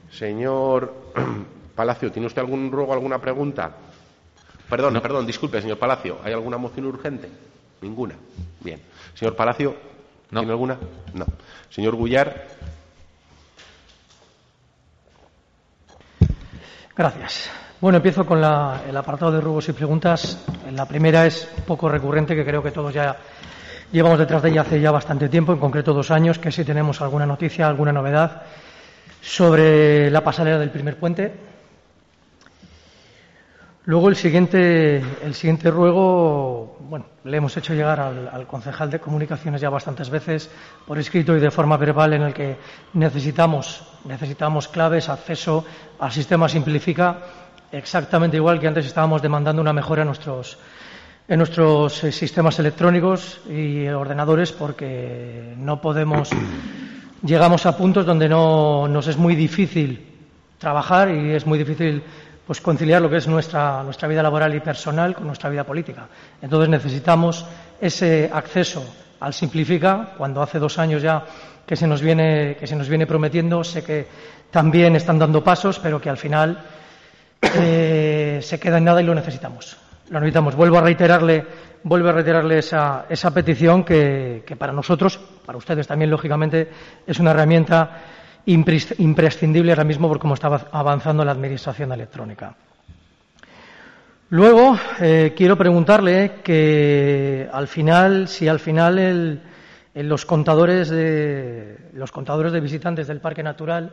Señor 0.10 0.96
Palacio, 1.80 2.12
¿tiene 2.12 2.28
usted 2.28 2.42
algún 2.42 2.70
ruego, 2.70 2.92
alguna 2.92 3.20
pregunta? 3.20 3.72
Perdón, 4.70 4.96
no. 4.96 5.02
perdón, 5.02 5.26
disculpe, 5.26 5.62
señor 5.62 5.80
Palacio, 5.80 6.18
¿hay 6.26 6.34
alguna 6.34 6.58
moción 6.58 6.86
urgente? 6.88 7.30
Ninguna. 7.80 8.16
Bien. 8.60 8.82
Señor 9.14 9.34
Palacio, 9.34 9.78
no. 10.30 10.42
¿tiene 10.42 10.52
alguna? 10.52 10.78
No. 11.14 11.26
Señor 11.70 11.96
Gullar. 11.96 12.48
Gracias. 16.98 17.50
Bueno, 17.80 17.96
empiezo 18.00 18.26
con 18.26 18.42
la, 18.42 18.82
el 18.86 18.98
apartado 18.98 19.32
de 19.32 19.40
ruegos 19.40 19.70
y 19.70 19.72
preguntas. 19.72 20.46
La 20.74 20.86
primera 20.86 21.26
es 21.26 21.48
un 21.60 21.64
poco 21.64 21.88
recurrente, 21.88 22.36
que 22.36 22.44
creo 22.44 22.62
que 22.62 22.72
todos 22.72 22.94
ya 22.94 23.16
llevamos 23.94 24.20
detrás 24.20 24.44
de 24.44 24.50
ella 24.50 24.64
hace 24.64 24.82
ya 24.82 24.92
bastante 24.92 25.30
tiempo, 25.30 25.54
en 25.54 25.60
concreto 25.60 25.94
dos 25.94 26.12
años, 26.12 26.40
que 26.40 26.52
si 26.52 26.66
tenemos 26.66 27.00
alguna 27.00 27.26
noticia, 27.26 27.70
alguna 27.70 27.94
novedad 27.94 28.42
sobre 29.22 30.12
la 30.12 30.22
pasarela 30.26 30.60
del 30.60 30.72
primer 30.72 30.98
puente. 30.98 31.48
Luego 33.90 34.10
el 34.10 34.16
siguiente, 34.16 34.98
el 35.24 35.34
siguiente 35.34 35.72
ruego, 35.72 36.78
bueno, 36.82 37.08
le 37.24 37.38
hemos 37.38 37.58
hecho 37.58 37.74
llegar 37.74 38.00
al, 38.00 38.30
al, 38.32 38.46
concejal 38.46 38.92
de 38.92 39.00
comunicaciones 39.00 39.62
ya 39.62 39.72
bastantes 39.72 40.12
veces 40.12 40.48
por 40.86 41.00
escrito 41.00 41.36
y 41.36 41.40
de 41.40 41.50
forma 41.50 41.76
verbal 41.76 42.14
en 42.14 42.22
el 42.22 42.32
que 42.32 42.56
necesitamos, 42.94 43.82
necesitamos 44.06 44.68
claves, 44.68 45.10
acceso 45.10 45.66
al 45.98 46.12
sistema 46.12 46.48
Simplifica, 46.48 47.18
exactamente 47.72 48.38
igual 48.38 48.60
que 48.60 48.68
antes 48.68 48.86
estábamos 48.86 49.24
demandando 49.24 49.60
una 49.60 49.74
mejora 49.74 50.04
en 50.04 50.10
nuestros, 50.10 50.60
en 51.28 51.40
nuestros 51.40 52.04
eh, 52.04 52.12
sistemas 52.12 52.60
electrónicos 52.60 53.42
y 53.50 53.88
ordenadores 53.88 54.52
porque 54.52 55.56
no 55.58 55.82
podemos, 55.82 56.30
llegamos 57.24 57.66
a 57.66 57.76
puntos 57.76 58.06
donde 58.06 58.30
no, 58.30 58.88
nos 58.88 59.08
es 59.08 59.18
muy 59.18 59.36
difícil 59.36 60.06
trabajar 60.60 61.10
y 61.10 61.32
es 61.32 61.48
muy 61.48 61.58
difícil 61.58 62.04
pues 62.50 62.62
conciliar 62.62 63.00
lo 63.00 63.12
que 63.12 63.18
es 63.18 63.28
nuestra, 63.28 63.84
nuestra 63.84 64.08
vida 64.08 64.24
laboral 64.24 64.56
y 64.56 64.60
personal 64.60 65.14
con 65.14 65.28
nuestra 65.28 65.52
vida 65.52 65.64
política. 65.64 66.08
Entonces 66.42 66.68
necesitamos 66.68 67.46
ese 67.80 68.28
acceso 68.34 68.84
al 69.20 69.36
Simplifica, 69.36 70.16
cuando 70.18 70.42
hace 70.42 70.58
dos 70.58 70.80
años 70.80 71.04
ya 71.04 71.24
que 71.64 71.76
se 71.76 71.86
nos 71.86 72.02
viene, 72.02 72.58
que 72.60 72.66
se 72.66 72.76
nos 72.76 72.90
viene 72.90 73.06
prometiendo, 73.06 73.64
sé 73.64 73.84
que 73.84 74.08
también 74.50 74.96
están 74.96 75.20
dando 75.20 75.44
pasos, 75.44 75.78
pero 75.78 76.02
que 76.02 76.10
al 76.10 76.18
final 76.18 76.60
eh, 77.40 78.40
se 78.42 78.60
queda 78.60 78.80
en 78.80 78.86
nada 78.86 79.00
y 79.04 79.06
lo 79.06 79.14
necesitamos. 79.14 79.78
Lo 80.10 80.20
necesitamos. 80.20 80.56
Vuelvo 80.56 80.80
a 80.80 80.82
reiterarle, 80.82 81.46
vuelvo 81.84 82.10
a 82.10 82.14
reiterarle 82.14 82.58
esa, 82.58 83.06
esa 83.10 83.32
petición 83.32 83.84
que, 83.84 84.42
que 84.44 84.56
para 84.56 84.74
nosotros, 84.74 85.20
para 85.46 85.60
ustedes 85.60 85.86
también, 85.86 86.10
lógicamente, 86.10 86.68
es 87.06 87.20
una 87.20 87.30
herramienta 87.30 87.92
imprescindible 88.50 89.72
ahora 89.72 89.84
mismo 89.84 90.08
por 90.08 90.20
cómo 90.20 90.34
estaba 90.34 90.68
avanzando 90.72 91.24
la 91.24 91.32
administración 91.32 91.92
electrónica. 91.92 92.56
Luego, 94.32 94.78
eh, 95.00 95.34
quiero 95.36 95.58
preguntarle 95.58 96.42
que 96.44 97.50
al 97.52 97.68
final, 97.68 98.28
si 98.28 98.48
al 98.48 98.60
final 98.60 99.00
el, 99.00 99.42
los, 99.96 100.26
contadores 100.26 100.90
de, 100.90 101.78
los 101.94 102.12
contadores 102.12 102.52
de 102.52 102.60
visitantes 102.60 103.08
del 103.08 103.22
Parque 103.22 103.42
Natural, 103.42 103.92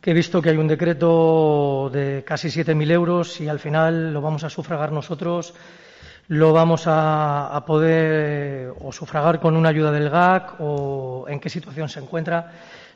que 0.00 0.12
he 0.12 0.14
visto 0.14 0.40
que 0.40 0.50
hay 0.50 0.56
un 0.56 0.68
decreto 0.68 1.90
de 1.92 2.24
casi 2.24 2.48
7.000 2.48 2.90
euros 2.92 3.40
y 3.40 3.48
al 3.48 3.58
final 3.58 4.12
lo 4.12 4.20
vamos 4.20 4.44
a 4.44 4.50
sufragar 4.50 4.92
nosotros, 4.92 5.54
lo 6.28 6.52
vamos 6.52 6.86
a, 6.86 7.48
a 7.54 7.64
poder 7.64 8.72
o 8.80 8.92
sufragar 8.92 9.40
con 9.40 9.56
una 9.56 9.70
ayuda 9.70 9.90
del 9.90 10.08
GAC 10.08 10.54
o 10.60 11.26
en 11.28 11.40
qué 11.40 11.48
situación 11.48 11.88
se 11.88 12.00
encuentra 12.00 12.50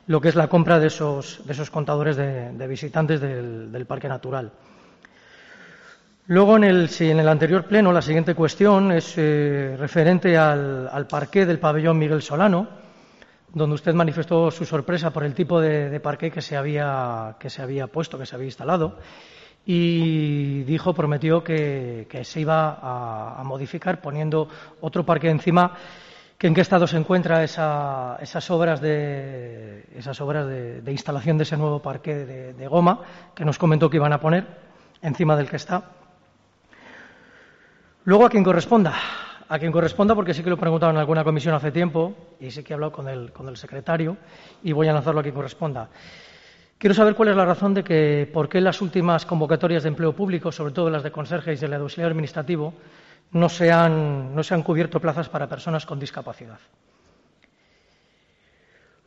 lo 0.06 0.20
que 0.20 0.28
es 0.28 0.34
la 0.34 0.48
compra 0.48 0.78
de 0.78 0.86
esos, 0.86 1.40
de 1.44 1.52
esos 1.52 1.70
contadores 1.70 2.16
de, 2.16 2.66
visitantes 2.66 3.20
del, 3.20 3.86
Parque 3.86 4.08
Natural. 4.08 4.52
Luego, 6.28 6.56
en 6.56 6.64
el, 6.64 6.90
en 6.98 7.20
el 7.20 7.28
anterior 7.28 7.66
pleno, 7.66 7.92
la 7.92 8.02
siguiente 8.02 8.34
cuestión 8.34 8.92
es 8.92 9.14
eh, 9.16 9.76
referente 9.78 10.36
al, 10.36 10.88
al, 10.90 11.06
parqué 11.06 11.46
del 11.46 11.60
pabellón 11.60 11.98
Miguel 11.98 12.22
Solano, 12.22 12.68
donde 13.52 13.74
usted 13.74 13.94
manifestó 13.94 14.50
su 14.50 14.64
sorpresa 14.64 15.12
por 15.12 15.24
el 15.24 15.34
tipo 15.34 15.60
de, 15.60 15.88
de 15.88 16.00
parqué 16.00 16.30
que 16.30 16.42
se, 16.42 16.56
había, 16.56 17.36
que 17.38 17.48
se 17.48 17.62
había 17.62 17.86
puesto, 17.86 18.18
que 18.18 18.26
se 18.26 18.34
había 18.34 18.46
instalado, 18.46 18.98
y 19.64 20.62
dijo, 20.64 20.94
prometió 20.94 21.42
que, 21.42 22.06
se 22.22 22.40
iba 22.40 22.78
a, 22.80 23.40
a 23.40 23.44
modificar 23.44 24.00
poniendo 24.00 24.48
otro 24.80 25.04
parque 25.04 25.30
encima 25.30 25.74
en 26.40 26.55
qué 26.55 26.61
estado 26.61 26.87
se 26.87 26.96
encuentra 26.96 27.42
esa, 27.42 28.18
esas 28.20 28.51
obras, 28.51 28.81
de, 28.81 29.85
instalación 30.87 31.38
de 31.38 31.42
ese 31.44 31.57
nuevo 31.57 31.81
parque 31.81 32.14
de, 32.14 32.68
goma 32.68 33.01
que 33.35 33.44
nos 33.44 33.59
comentó 33.59 33.88
que 33.88 33.96
iban 33.96 34.12
a 34.12 34.20
poner 34.20 34.46
encima 35.03 35.37
del 35.37 35.49
que 35.49 35.57
está. 35.57 35.83
Luego 38.05 38.27
a 38.27 38.31
quien 38.31 38.44
corresponda, 38.44 38.94
a 39.49 39.59
quien 39.59 39.72
corresponda 39.72 40.14
porque 40.14 40.35
sí 40.35 40.44
que 40.44 40.51
lo 40.51 40.59
preguntado 40.59 40.92
en 40.92 40.99
alguna 40.99 41.25
comisión 41.25 41.55
hace 41.55 41.72
tiempo 41.72 42.14
y 42.38 42.51
sí 42.51 42.62
que 42.62 42.72
he 42.72 42.75
hablado 42.75 42.92
con 42.92 43.09
el, 43.09 43.57
secretario 43.57 44.16
y 44.62 44.72
voy 44.72 44.88
a 44.88 44.92
lanzarlo 44.92 45.20
a 45.20 45.22
quien 45.22 45.35
corresponda. 45.35 45.88
Quiero 46.79 46.94
saber 46.94 47.14
cuál 47.14 47.31
es 47.31 47.37
la 47.37 47.46
razón 47.46 47.72
de 47.72 47.83
que, 47.83 48.31
por 48.33 48.51
qué 48.51 48.61
las 48.61 48.83
últimas 48.83 49.25
convocatorias 49.25 49.83
de 49.83 49.88
empleo 49.88 50.12
público, 50.12 50.53
sobre 50.53 50.75
todo 50.75 50.90
las 50.90 51.03
de 51.03 51.11
conserje 51.11 51.55
y 51.55 51.57
del 51.57 51.72
auxiliar 51.72 52.11
administrativo, 52.11 52.75
no 53.32 53.48
se 53.48 53.70
han, 53.70 54.34
no 54.34 54.42
se 54.42 54.54
han 54.54 54.62
cubierto 54.62 55.00
plazas 55.00 55.28
para 55.28 55.48
personas 55.48 55.86
con 55.86 55.98
discapacidad. 55.98 56.58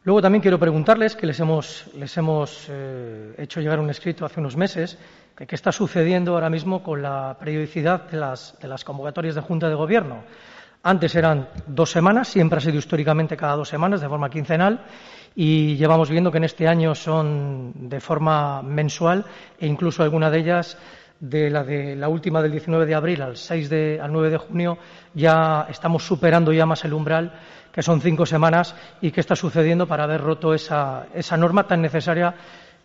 Luego 0.03 0.21
también 0.21 0.41
quiero 0.41 0.57
preguntarles, 0.57 1.15
que 1.15 1.27
les 1.27 1.39
hemos, 1.39 1.85
les 1.93 2.15
hemos 2.17 2.67
eh, 2.69 3.35
hecho 3.37 3.59
llegar 3.59 3.79
un 3.79 3.89
escrito 3.89 4.25
hace 4.25 4.39
unos 4.39 4.55
meses, 4.55 4.97
que 5.35 5.45
qué 5.45 5.55
está 5.55 5.71
sucediendo 5.71 6.33
ahora 6.33 6.49
mismo 6.49 6.81
con 6.81 7.01
la 7.01 7.37
periodicidad 7.39 8.09
de 8.09 8.17
las, 8.17 8.57
de 8.61 8.67
las 8.67 8.83
convocatorias 8.83 9.35
de 9.35 9.41
Junta 9.41 9.67
de 9.67 9.75
Gobierno. 9.75 10.23
Antes 10.83 11.13
eran 11.15 11.49
dos 11.67 11.91
semanas, 11.91 12.29
siempre 12.29 12.57
ha 12.57 12.61
sido 12.61 12.77
históricamente 12.77 13.35
cada 13.35 13.57
dos 13.57 13.67
semanas, 13.67 13.99
de 13.99 14.07
forma 14.07 14.29
quincenal, 14.29 14.85
y 15.35 15.75
llevamos 15.75 16.09
viendo 16.09 16.31
que 16.31 16.37
en 16.37 16.45
este 16.45 16.67
año 16.67 16.95
son 16.95 17.89
de 17.89 17.99
forma 17.99 18.61
mensual 18.61 19.25
e 19.59 19.67
incluso 19.67 20.01
alguna 20.01 20.29
de 20.31 20.39
ellas 20.39 20.77
de 21.19 21.49
la, 21.49 21.63
de 21.63 21.95
la 21.95 22.07
última 22.07 22.41
del 22.41 22.51
19 22.51 22.85
de 22.85 22.95
abril 22.95 23.21
al, 23.21 23.37
6 23.37 23.69
de, 23.69 23.99
al 24.01 24.11
9 24.11 24.29
de 24.29 24.37
junio 24.37 24.77
ya 25.13 25.67
estamos 25.69 26.05
superando 26.05 26.53
ya 26.53 26.65
más 26.65 26.85
el 26.85 26.93
umbral, 26.93 27.33
que 27.71 27.81
son 27.81 28.01
cinco 28.01 28.25
semanas, 28.25 28.75
y 29.01 29.11
qué 29.11 29.19
está 29.19 29.35
sucediendo 29.35 29.87
para 29.87 30.05
haber 30.05 30.21
roto 30.21 30.53
esa, 30.53 31.07
esa 31.13 31.37
norma 31.37 31.67
tan 31.67 31.81
necesaria 31.81 32.33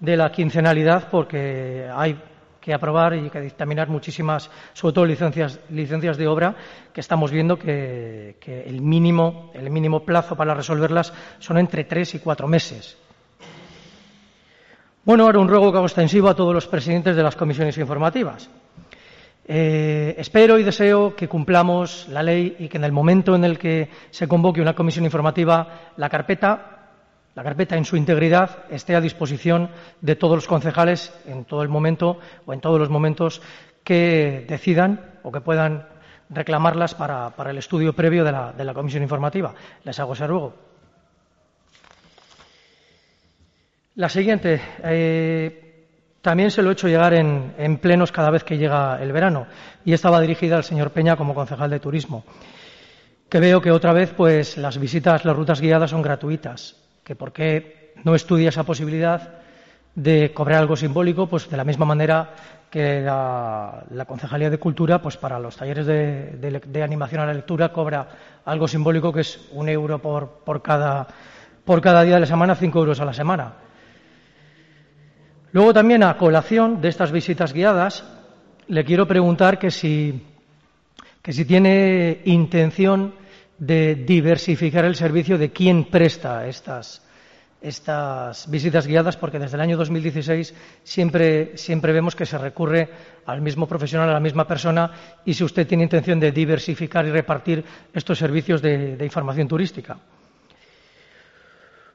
de 0.01 0.17
la 0.17 0.31
quincenalidad, 0.31 1.09
porque 1.11 1.89
hay 1.95 2.19
que 2.61 2.75
aprobar 2.75 3.15
y 3.15 3.29
que 3.29 3.41
dictaminar 3.41 3.89
muchísimas, 3.89 4.51
sobre 4.73 4.95
todo 4.95 5.05
licencias, 5.05 5.61
licencias 5.69 6.17
de 6.17 6.27
obra, 6.27 6.57
que 6.93 7.01
estamos 7.01 7.31
viendo 7.31 7.59
que, 7.59 8.37
que 8.41 8.63
el, 8.63 8.81
mínimo, 8.81 9.51
el 9.55 9.71
mínimo 9.71 10.05
plazo 10.05 10.35
para 10.35 10.55
resolverlas 10.55 11.13
son 11.39 11.59
entre 11.59 11.85
tres 11.85 12.15
y 12.15 12.21
cuatro 12.21 12.49
meses. 12.49 12.97
Bueno, 15.05 15.25
ahora 15.25 15.39
un 15.39 15.49
ruego 15.49 15.71
que 15.71 15.77
hago 15.77 15.87
extensivo 15.87 16.31
a 16.31 16.35
todos 16.35 16.55
los 16.55 16.67
presidentes 16.67 17.15
de 17.15 17.23
las 17.23 17.37
comisiones 17.37 17.77
informativas. 17.77 18.49
Eh, 19.47 20.15
espero 20.17 20.59
y 20.59 20.63
deseo 20.65 21.15
que 21.15 21.29
cumplamos 21.29 22.09
la 22.09 22.23
ley 22.23 22.57
y 22.59 22.69
que 22.69 22.79
en 22.79 22.85
el 22.85 22.93
momento 22.93 23.35
en 23.35 23.45
el 23.45 23.59
que 23.59 23.91
se 24.11 24.27
convoque 24.27 24.63
una 24.63 24.75
comisión 24.75 25.05
informativa, 25.05 25.93
la 25.99 26.09
carpeta, 26.09 26.89
la 27.35 27.43
carpeta 27.43 27.77
en 27.77 27.85
su 27.85 27.99
integridad 27.99 28.65
esté 28.71 28.97
a 28.97 29.03
disposición 29.03 29.69
de 30.01 30.17
todos 30.17 30.37
los 30.37 30.47
concejales 30.47 31.13
en 31.27 31.45
todo 31.45 31.63
el 31.63 31.69
momento 31.69 32.19
o 32.47 32.55
en 32.55 32.63
todos 32.63 32.79
los 32.79 32.89
momentos 32.89 33.43
que 33.85 34.47
decidan 34.49 35.19
o 35.23 35.31
que 35.31 35.43
puedan 35.43 35.87
reclamarlas 36.31 36.95
para, 36.95 37.31
el 37.51 37.59
estudio 37.59 37.93
previo 37.93 38.25
de 38.25 38.33
la, 38.33 38.75
comisión 38.75 39.03
informativa. 39.03 39.55
Les 39.85 40.01
hago 40.01 40.15
ese 40.15 40.27
ruego. 40.27 40.55
La 43.97 44.09
siguiente. 44.09 44.61
Eh, 44.83 45.87
también 46.21 46.51
se 46.51 46.63
lo 46.63 46.71
he 46.71 46.73
hecho 46.73 46.89
llegar 46.89 47.15
en, 47.15 47.79
plenos 47.79 48.11
cada 48.11 48.31
vez 48.31 48.43
que 48.43 48.59
llega 48.59 49.01
el 49.01 49.13
verano 49.13 49.47
y 49.85 49.93
estaba 49.93 50.21
dirigida 50.21 50.57
al 50.57 50.65
señor 50.65 50.91
Peña 50.91 51.17
como 51.17 51.35
concejal 51.35 51.71
de 51.71 51.79
turismo. 51.79 52.25
Que 53.29 53.39
veo 53.39 53.61
que 53.61 53.71
otra 53.71 53.93
vez 53.93 54.13
pues 54.17 54.57
las 54.57 54.79
visitas, 54.79 55.25
las 55.25 55.37
rutas 55.37 55.61
guiadas 55.61 55.91
son 55.91 56.03
gratuitas. 56.03 56.77
Que 57.05 57.15
por 57.15 57.33
qué 57.33 57.93
no 58.03 58.17
estudia 58.17 58.49
esa 58.49 58.65
posibilidad 58.65 59.43
de 59.95 60.33
cobrar 60.35 60.59
algo 60.59 60.75
simbólico, 60.75 61.29
pues 61.29 61.49
de 61.49 61.57
la 61.57 61.63
misma 61.63 61.85
manera 61.85 62.31
que 62.71 63.01
la, 63.01 63.85
Concejalía 64.09 64.51
de 64.51 64.59
Cultura, 64.59 65.01
pues 65.01 65.17
para 65.17 65.39
los 65.39 65.57
talleres 65.57 65.87
de, 65.87 66.83
animación 66.83 67.21
a 67.21 67.27
la 67.27 67.35
lectura 67.35 67.73
cobra 67.73 68.09
algo 68.45 68.67
simbólico 68.67 69.13
que 69.13 69.21
es 69.21 69.49
un 69.53 69.69
euro 69.69 70.01
por, 70.01 70.63
cada, 70.63 71.07
por 71.65 71.81
cada 71.81 72.03
día 72.03 72.15
de 72.15 72.21
la 72.21 72.27
semana, 72.27 72.57
cinco 72.57 72.81
euros 72.81 72.99
a 72.99 73.05
la 73.05 73.13
semana. 73.13 73.53
Luego 75.55 75.73
también 75.73 76.03
a 76.03 76.19
colación 76.19 76.81
de 76.81 76.89
estas 76.89 77.13
visitas 77.13 77.53
guiadas, 77.53 78.03
le 78.67 78.85
quiero 78.85 79.07
preguntar 79.07 79.57
que 79.57 79.71
si, 79.71 80.21
que 81.23 81.33
si 81.33 81.45
tiene 81.45 82.23
intención 82.25 83.15
de 83.57 83.95
diversificar 83.95 84.85
el 84.85 84.97
servicio 84.97 85.39
de 85.39 85.53
quién 85.53 85.85
presta 85.85 86.45
estas, 86.49 87.07
estas 87.63 88.51
visitas 88.51 88.89
guiadas 88.89 89.17
porque 89.17 89.39
desde 89.39 89.55
el 89.55 89.61
año 89.61 89.77
2016 89.77 90.53
siempre, 90.83 91.57
siempre 91.57 91.93
vemos 91.93 92.17
que 92.17 92.27
se 92.27 92.37
recurre 92.37 92.91
al 93.25 93.41
mismo 93.41 93.69
profesional, 93.69 94.11
a 94.11 94.15
la 94.15 94.19
misma 94.19 94.49
persona 94.49 94.91
y 95.25 95.35
si 95.35 95.45
usted 95.45 95.69
tiene 95.69 95.85
intención 95.85 96.19
de 96.19 96.33
diversificar 96.33 97.07
y 97.07 97.13
repartir 97.13 97.65
estos 97.93 98.19
servicios 98.19 98.61
de, 98.61 98.99
información 99.05 99.47
turística. 99.47 99.97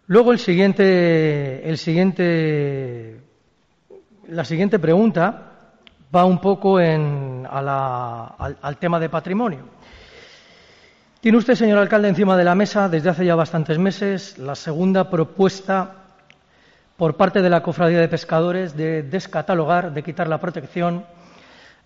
Luego 0.07 0.31
el 0.31 0.39
siguiente, 0.39 1.69
el 1.69 1.77
siguiente, 1.77 3.28
la 4.31 4.45
siguiente 4.45 4.79
pregunta 4.79 5.49
va 6.15 6.25
un 6.25 6.39
poco 6.39 6.77
al, 6.77 7.45
al 7.47 8.77
tema 8.77 8.99
de 8.99 9.09
patrimonio. 9.09 9.59
Tiene 11.21 11.37
usted, 11.37 11.55
señor 11.55 11.79
alcalde, 11.79 12.07
encima 12.07 12.37
de 12.37 12.43
la 12.43 12.55
mesa 12.55 12.87
desde 12.87 13.09
hace 13.09 13.25
ya 13.25 13.35
bastantes 13.35 13.77
meses 13.77 14.37
la 14.37 14.55
segunda 14.55 15.09
propuesta 15.09 15.95
por 16.95 17.15
parte 17.17 17.41
de 17.41 17.49
la 17.49 17.61
Cofradía 17.61 17.99
de 17.99 18.07
Pescadores 18.07 18.75
de 18.75 19.03
descatalogar, 19.03 19.93
de 19.93 20.03
quitar 20.03 20.27
la 20.27 20.39
protección, 20.39 21.05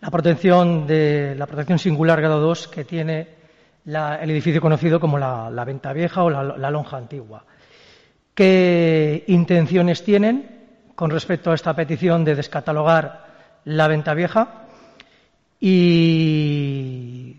la 0.01 0.11
protección 0.11 0.85
de 0.85 1.35
la 1.35 1.47
protección 1.47 1.79
singular 1.79 2.21
grado 2.21 2.39
2 2.39 2.67
que 2.67 2.83
tiene 2.83 3.27
el 3.85 4.29
edificio 4.29 4.61
conocido 4.61 4.99
como 4.99 5.17
la, 5.17 5.63
Venta 5.65 5.93
Vieja 5.93 6.23
o 6.23 6.29
la, 6.29 6.43
la 6.43 6.71
Lonja 6.71 6.97
Antigua. 6.97 7.43
¿Qué 8.33 9.23
intenciones 9.27 10.03
tienen 10.03 10.52
con 10.95 11.09
respecto 11.09 11.51
a 11.51 11.55
esta 11.55 11.75
petición 11.75 12.23
de 12.23 12.35
descatalogar 12.35 13.25
la 13.65 13.87
Venta 13.87 14.13
Vieja? 14.13 14.65
Y 15.59 17.37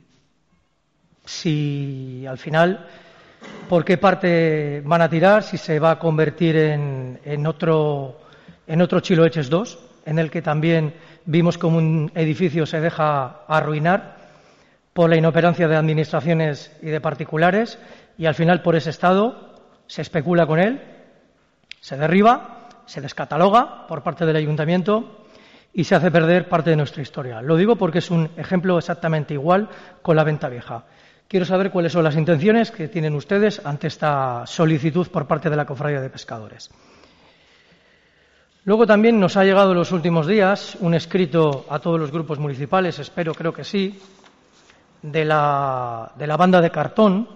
si 1.24 2.24
al 2.26 2.38
final 2.38 2.86
por 3.68 3.84
qué 3.84 3.98
parte 3.98 4.82
van 4.84 5.02
a 5.02 5.08
tirar, 5.08 5.42
si 5.42 5.58
se 5.58 5.78
va 5.78 5.92
a 5.92 5.98
convertir 5.98 6.56
en, 6.56 7.20
en 7.24 7.46
otro, 7.46 8.20
en 8.66 8.80
otro 8.80 9.00
Chiloeches 9.00 9.50
2, 9.50 9.78
en 10.06 10.18
el 10.18 10.30
que 10.30 10.42
también 10.42 10.94
vimos 11.24 11.58
como 11.58 11.78
un 11.78 12.10
edificio 12.14 12.66
se 12.66 12.80
deja 12.80 13.44
arruinar 13.48 14.16
por 14.92 15.10
la 15.10 15.16
inoperancia 15.16 15.66
de 15.66 15.76
administraciones 15.76 16.70
y 16.82 16.86
de 16.86 17.00
particulares 17.00 17.78
y 18.16 18.26
al 18.26 18.34
final 18.34 18.62
por 18.62 18.76
ese 18.76 18.90
estado 18.90 19.54
se 19.86 20.02
especula 20.02 20.46
con 20.46 20.60
él, 20.60 20.80
se 21.80 21.96
derriba, 21.96 22.53
se 22.86 23.00
descataloga 23.00 23.86
por 23.86 24.02
parte 24.02 24.26
del 24.26 24.36
ayuntamiento 24.36 25.26
y 25.72 25.84
se 25.84 25.96
hace 25.96 26.10
perder 26.10 26.48
parte 26.48 26.70
de 26.70 26.76
nuestra 26.76 27.02
historia. 27.02 27.42
Lo 27.42 27.56
digo 27.56 27.76
porque 27.76 27.98
es 27.98 28.10
un 28.10 28.30
ejemplo 28.36 28.78
exactamente 28.78 29.34
igual 29.34 29.68
con 30.02 30.16
la 30.16 30.24
venta 30.24 30.48
vieja. 30.48 30.84
Quiero 31.26 31.44
saber 31.44 31.70
cuáles 31.70 31.92
son 31.92 32.04
las 32.04 32.16
intenciones 32.16 32.70
que 32.70 32.86
tienen 32.88 33.14
ustedes 33.14 33.64
ante 33.64 33.88
esta 33.88 34.46
solicitud 34.46 35.08
por 35.08 35.26
parte 35.26 35.50
de 35.50 35.56
la 35.56 35.66
Cofradía 35.66 36.00
de 36.00 36.10
Pescadores. 36.10 36.70
Luego 38.64 38.86
también 38.86 39.18
nos 39.18 39.36
ha 39.36 39.44
llegado 39.44 39.72
en 39.72 39.78
los 39.78 39.92
últimos 39.92 40.26
días 40.26 40.76
un 40.80 40.94
escrito 40.94 41.66
a 41.68 41.80
todos 41.80 41.98
los 41.98 42.10
grupos 42.10 42.38
municipales, 42.38 42.98
espero, 42.98 43.34
creo 43.34 43.52
que 43.52 43.64
sí, 43.64 44.00
de 45.02 45.24
la, 45.24 46.12
de 46.16 46.26
la 46.26 46.36
banda 46.36 46.60
de 46.60 46.70
cartón, 46.70 47.28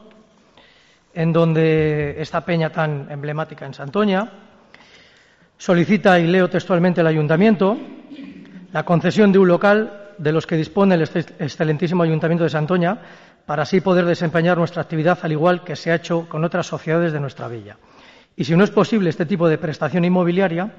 en 1.13 1.33
donde 1.33 2.21
esta 2.23 2.43
peña 2.43 2.71
tan 2.71 3.11
emblemática 3.11 3.67
en 3.67 3.75
Santoña 3.75 4.48
solicita, 5.59 6.19
y 6.19 6.27
leo 6.27 6.49
textualmente 6.49 7.03
el 7.03 7.07
ayuntamiento, 7.07 7.77
la 8.73 8.85
concesión 8.85 9.33
de 9.33 9.39
un 9.39 9.49
local 9.49 10.15
de 10.17 10.33
los 10.33 10.47
que 10.47 10.57
dispone 10.57 10.95
el 10.95 11.03
excelentísimo 11.03 12.03
ayuntamiento 12.03 12.45
de 12.45 12.51
Santoña 12.51 12.99
para 13.45 13.63
así 13.63 13.81
poder 13.81 14.05
desempeñar 14.05 14.59
nuestra 14.59 14.83
actividad 14.83 15.19
al 15.23 15.33
igual 15.33 15.65
que 15.65 15.77
se 15.77 15.91
ha 15.91 15.97
hecho 15.97 16.29
con 16.29 16.45
otras 16.45 16.67
sociedades 16.67 17.13
de 17.13 17.21
nuestra 17.21 17.49
villa. 17.49 17.77
Y 18.37 18.45
si 18.45 18.57
no 18.57 18.63
es 18.63 18.71
posible 18.71 19.11
este 19.11 19.27
tipo 19.27 19.49
de 19.49 19.59
prestación 19.59 20.05
inmobiliaria, 20.05 20.73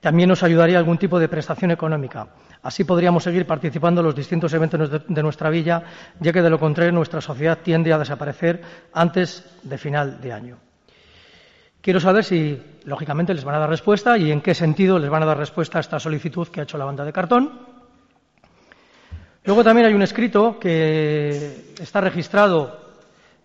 también 0.00 0.28
nos 0.28 0.42
ayudaría 0.42 0.78
algún 0.78 0.98
tipo 0.98 1.18
de 1.18 1.28
prestación 1.28 1.70
económica. 1.70 2.28
Así 2.62 2.84
podríamos 2.84 3.24
seguir 3.24 3.46
participando 3.46 4.00
en 4.00 4.06
los 4.06 4.14
distintos 4.14 4.52
eventos 4.52 4.90
de 5.06 5.22
nuestra 5.22 5.48
villa, 5.48 5.82
ya 6.20 6.32
que 6.32 6.42
de 6.42 6.50
lo 6.50 6.58
contrario 6.58 6.92
nuestra 6.92 7.20
sociedad 7.20 7.58
tiende 7.62 7.92
a 7.92 7.98
desaparecer 7.98 8.60
antes 8.92 9.44
de 9.62 9.78
final 9.78 10.20
de 10.20 10.32
año. 10.32 10.58
Quiero 11.80 12.00
saber 12.00 12.24
si, 12.24 12.60
lógicamente, 12.88 13.34
les 13.34 13.44
van 13.44 13.54
a 13.54 13.58
dar 13.58 13.68
respuesta 13.68 14.16
y 14.16 14.32
en 14.32 14.40
qué 14.40 14.54
sentido 14.54 14.98
les 14.98 15.10
van 15.10 15.22
a 15.22 15.26
dar 15.26 15.36
respuesta 15.36 15.78
a 15.78 15.80
esta 15.80 16.00
solicitud 16.00 16.48
que 16.48 16.60
ha 16.60 16.62
hecho 16.64 16.78
la 16.78 16.86
banda 16.86 17.04
de 17.04 17.12
cartón. 17.12 17.52
Luego 19.44 19.62
también 19.62 19.86
hay 19.86 19.94
un 19.94 20.02
escrito 20.02 20.58
que 20.58 21.74
está 21.78 22.00
registrado 22.00 22.80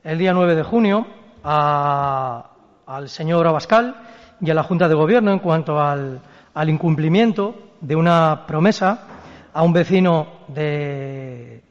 el 0.03 0.17
día 0.17 0.33
9 0.33 0.55
de 0.55 0.63
junio 0.63 1.05
al 1.43 3.09
señor 3.09 3.47
Abascal 3.47 3.95
y 4.41 4.49
a 4.49 4.53
la 4.53 4.63
Junta 4.63 4.87
de 4.87 4.95
Gobierno 4.95 5.31
en 5.31 5.39
cuanto 5.39 5.79
al, 5.79 6.21
incumplimiento 6.67 7.55
de 7.79 7.95
una 7.95 8.45
promesa 8.47 9.07
a 9.53 9.63
un 9.63 9.73
vecino 9.73 10.27
del, 10.47 11.61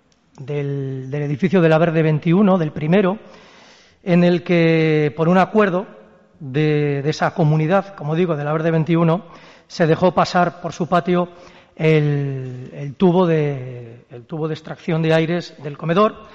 edificio 1.12 1.60
de 1.60 1.68
la 1.68 1.78
Verde 1.78 2.02
21, 2.02 2.58
del 2.58 2.72
primero, 2.72 3.18
en 4.02 4.24
el 4.24 4.42
que, 4.42 5.12
por 5.16 5.28
un 5.28 5.38
acuerdo 5.38 6.01
de, 6.42 7.08
esa 7.08 7.34
comunidad, 7.34 7.94
como 7.94 8.16
digo, 8.16 8.34
de 8.34 8.42
la 8.44 8.52
Verde 8.52 8.72
21, 8.72 9.22
se 9.68 9.86
dejó 9.86 10.12
pasar 10.12 10.60
por 10.60 10.72
su 10.72 10.88
patio 10.88 11.28
el, 11.76 12.94
tubo 12.98 13.26
de, 13.26 14.04
el 14.10 14.24
tubo 14.24 14.48
de 14.48 14.54
extracción 14.54 15.02
de 15.02 15.14
aires 15.14 15.54
del 15.62 15.78
comedor 15.78 16.26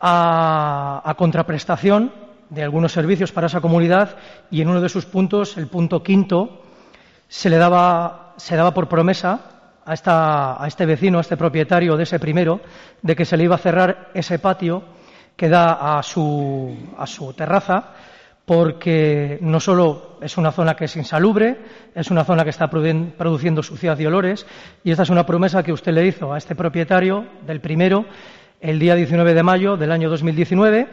a, 0.00 1.14
contraprestación 1.18 2.12
de 2.50 2.62
algunos 2.62 2.92
servicios 2.92 3.32
para 3.32 3.48
esa 3.48 3.60
comunidad 3.60 4.16
y 4.50 4.62
en 4.62 4.68
uno 4.68 4.80
de 4.80 4.88
sus 4.88 5.06
puntos, 5.06 5.56
el 5.56 5.66
punto 5.66 6.04
quinto, 6.04 6.62
se 7.26 7.50
le 7.50 7.56
daba, 7.56 8.34
se 8.36 8.54
daba 8.54 8.72
por 8.72 8.88
promesa 8.88 9.40
a, 9.84 9.92
esta, 9.92 10.62
a 10.62 10.68
este 10.68 10.86
vecino, 10.86 11.18
a 11.18 11.22
este 11.22 11.36
propietario 11.36 11.96
de 11.96 12.04
ese 12.04 12.20
primero, 12.20 12.60
de 13.02 13.16
que 13.16 13.24
se 13.24 13.36
le 13.36 13.42
iba 13.42 13.56
a 13.56 13.58
cerrar 13.58 14.10
ese 14.14 14.38
patio 14.38 14.84
que 15.36 15.48
da 15.48 15.98
a 15.98 16.02
su, 16.04 16.76
a 16.96 17.06
su 17.08 17.32
terraza 17.32 17.92
porque 18.46 19.38
no 19.42 19.58
solo 19.58 20.18
es 20.22 20.38
una 20.38 20.52
zona 20.52 20.74
que 20.74 20.84
es 20.86 20.96
insalubre, 20.96 21.58
es 21.94 22.10
una 22.12 22.24
zona 22.24 22.44
que 22.44 22.50
está 22.50 22.70
produciendo 22.70 23.62
suciedad 23.62 23.98
y 23.98 24.06
olores, 24.06 24.46
y 24.84 24.92
esta 24.92 25.02
es 25.02 25.10
una 25.10 25.26
promesa 25.26 25.64
que 25.64 25.72
usted 25.72 25.92
le 25.92 26.06
hizo 26.06 26.32
a 26.32 26.38
este 26.38 26.54
propietario 26.54 27.26
del 27.44 27.60
primero 27.60 28.06
el 28.60 28.78
día 28.78 28.94
19 28.94 29.34
de 29.34 29.42
mayo 29.42 29.76
del 29.76 29.90
año 29.90 30.08
2019. 30.08 30.88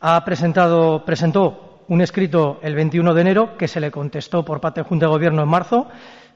Ha 0.00 0.24
presentado, 0.24 1.04
presentó 1.04 1.84
un 1.86 2.00
escrito 2.00 2.58
el 2.60 2.74
21 2.74 3.14
de 3.14 3.20
enero 3.20 3.56
que 3.56 3.68
se 3.68 3.80
le 3.80 3.92
contestó 3.92 4.44
por 4.44 4.60
parte 4.60 4.80
de 4.80 4.88
Junta 4.88 5.06
de 5.06 5.12
Gobierno 5.12 5.42
en 5.42 5.48
marzo, 5.48 5.86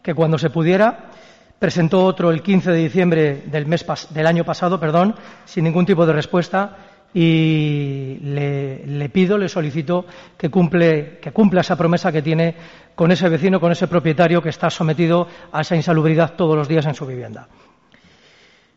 que 0.02 0.14
cuando 0.14 0.38
se 0.38 0.50
pudiera 0.50 1.10
presentó 1.58 2.04
otro 2.04 2.30
el 2.30 2.42
15 2.42 2.70
de 2.72 2.78
diciembre 2.78 3.42
del, 3.46 4.26
año 4.26 4.44
pasado, 4.44 4.78
perdón, 4.78 5.14
sin 5.46 5.64
ningún 5.64 5.86
tipo 5.86 6.04
de 6.04 6.12
respuesta 6.12 6.76
y 7.14 8.18
le, 8.22 9.08
pido, 9.08 9.38
le 9.38 9.48
solicito 9.48 10.04
que, 10.36 10.50
que 10.50 11.32
cumpla 11.32 11.60
esa 11.60 11.76
promesa 11.76 12.10
que 12.10 12.22
tiene 12.22 12.56
con 12.96 13.12
ese 13.12 13.28
vecino, 13.28 13.60
con 13.60 13.70
ese 13.70 13.86
propietario 13.86 14.42
que 14.42 14.48
está 14.48 14.68
sometido 14.68 15.28
a 15.52 15.60
esa 15.60 15.76
insalubridad 15.76 16.34
todos 16.34 16.56
los 16.56 16.66
días 16.66 16.86
en 16.86 16.94
su 16.94 17.06
vivienda. 17.06 17.46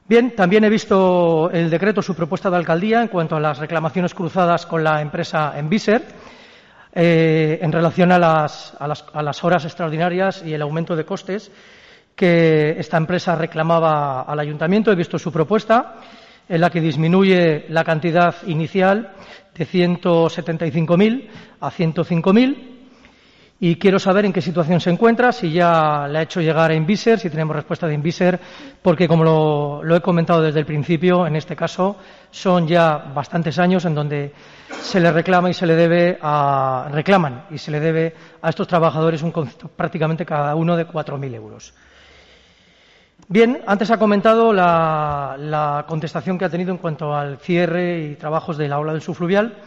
Bien, 0.07 0.35
también 0.35 0.63
he 0.63 0.69
visto 0.69 1.49
el 1.51 1.69
decreto, 1.69 2.01
su 2.01 2.15
propuesta 2.15 2.49
de 2.49 2.57
alcaldía 2.57 3.01
en 3.01 3.07
cuanto 3.09 3.35
a 3.35 3.39
las 3.39 3.57
reclamaciones 3.57 4.13
cruzadas 4.13 4.65
con 4.65 4.83
la 4.83 5.01
empresa 5.01 5.57
Enviser 5.57 6.03
eh, 6.93 7.59
en 7.61 7.71
relación 7.71 8.11
a 8.11 8.19
las, 8.19 8.77
a 8.79 9.21
las 9.21 9.43
horas 9.43 9.65
extraordinarias 9.65 10.43
y 10.45 10.53
el 10.53 10.61
aumento 10.61 10.95
de 10.95 11.05
costes 11.05 11.51
que 12.15 12.79
esta 12.79 12.97
empresa 12.97 13.35
reclamaba 13.35 14.21
al 14.21 14.39
ayuntamiento. 14.39 14.91
He 14.91 14.95
visto 14.95 15.19
su 15.19 15.31
propuesta 15.31 15.95
en 16.49 16.61
la 16.61 16.69
que 16.69 16.81
disminuye 16.81 17.65
la 17.69 17.83
cantidad 17.83 18.35
inicial 18.47 19.13
de 19.55 19.65
175.000 19.65 21.27
a 21.59 21.71
105.000 21.71 22.77
y 23.59 23.77
quiero 23.77 23.97
saber 23.97 24.25
en 24.25 24.33
qué 24.33 24.41
situación 24.41 24.79
se 24.79 24.91
encuentra, 24.91 25.31
si 25.31 25.51
ya 25.51 26.07
le 26.07 26.19
ha 26.19 26.21
hecho 26.21 26.41
llegar 26.41 26.69
a 26.69 26.75
Inviser, 26.75 27.19
si 27.19 27.29
tenemos 27.29 27.55
respuesta 27.55 27.87
de 27.87 27.95
Inviser, 27.95 28.39
porque 28.83 29.07
como 29.07 29.23
lo, 29.83 29.95
he 29.95 30.01
comentado 30.01 30.43
desde 30.43 30.59
el 30.59 30.65
principio, 30.65 31.25
en 31.25 31.35
este 31.35 31.55
caso 31.55 31.97
son 32.29 32.67
ya 32.67 32.97
bastantes 32.97 33.57
años 33.57 33.85
en 33.85 33.95
donde 33.95 34.31
se 34.69 34.99
le 34.99 35.11
reclama 35.11 35.49
y 35.49 35.55
se 35.55 35.65
le 35.65 35.75
debe 35.75 36.19
a, 36.21 36.87
reclaman 36.91 37.45
y 37.49 37.57
se 37.57 37.71
le 37.71 37.79
debe 37.79 38.13
a 38.41 38.49
estos 38.49 38.67
trabajadores 38.67 39.23
un 39.23 39.31
concepto 39.31 39.69
prácticamente 39.69 40.23
cada 40.23 40.53
uno 40.53 40.77
de 40.77 40.87
4.000 40.87 41.33
euros. 41.33 41.73
Bien, 43.29 43.61
antes 43.67 43.91
ha 43.91 43.99
comentado 43.99 44.53
la, 44.53 45.35
la, 45.37 45.83
contestación 45.85 46.37
que 46.37 46.45
ha 46.45 46.49
tenido 46.49 46.71
en 46.71 46.77
cuanto 46.77 47.13
al 47.13 47.39
cierre 47.39 47.99
y 47.99 48.15
trabajos 48.15 48.57
de 48.57 48.69
la 48.69 48.79
ola 48.79 48.93
del 48.93 49.01
subfluvial. 49.01 49.57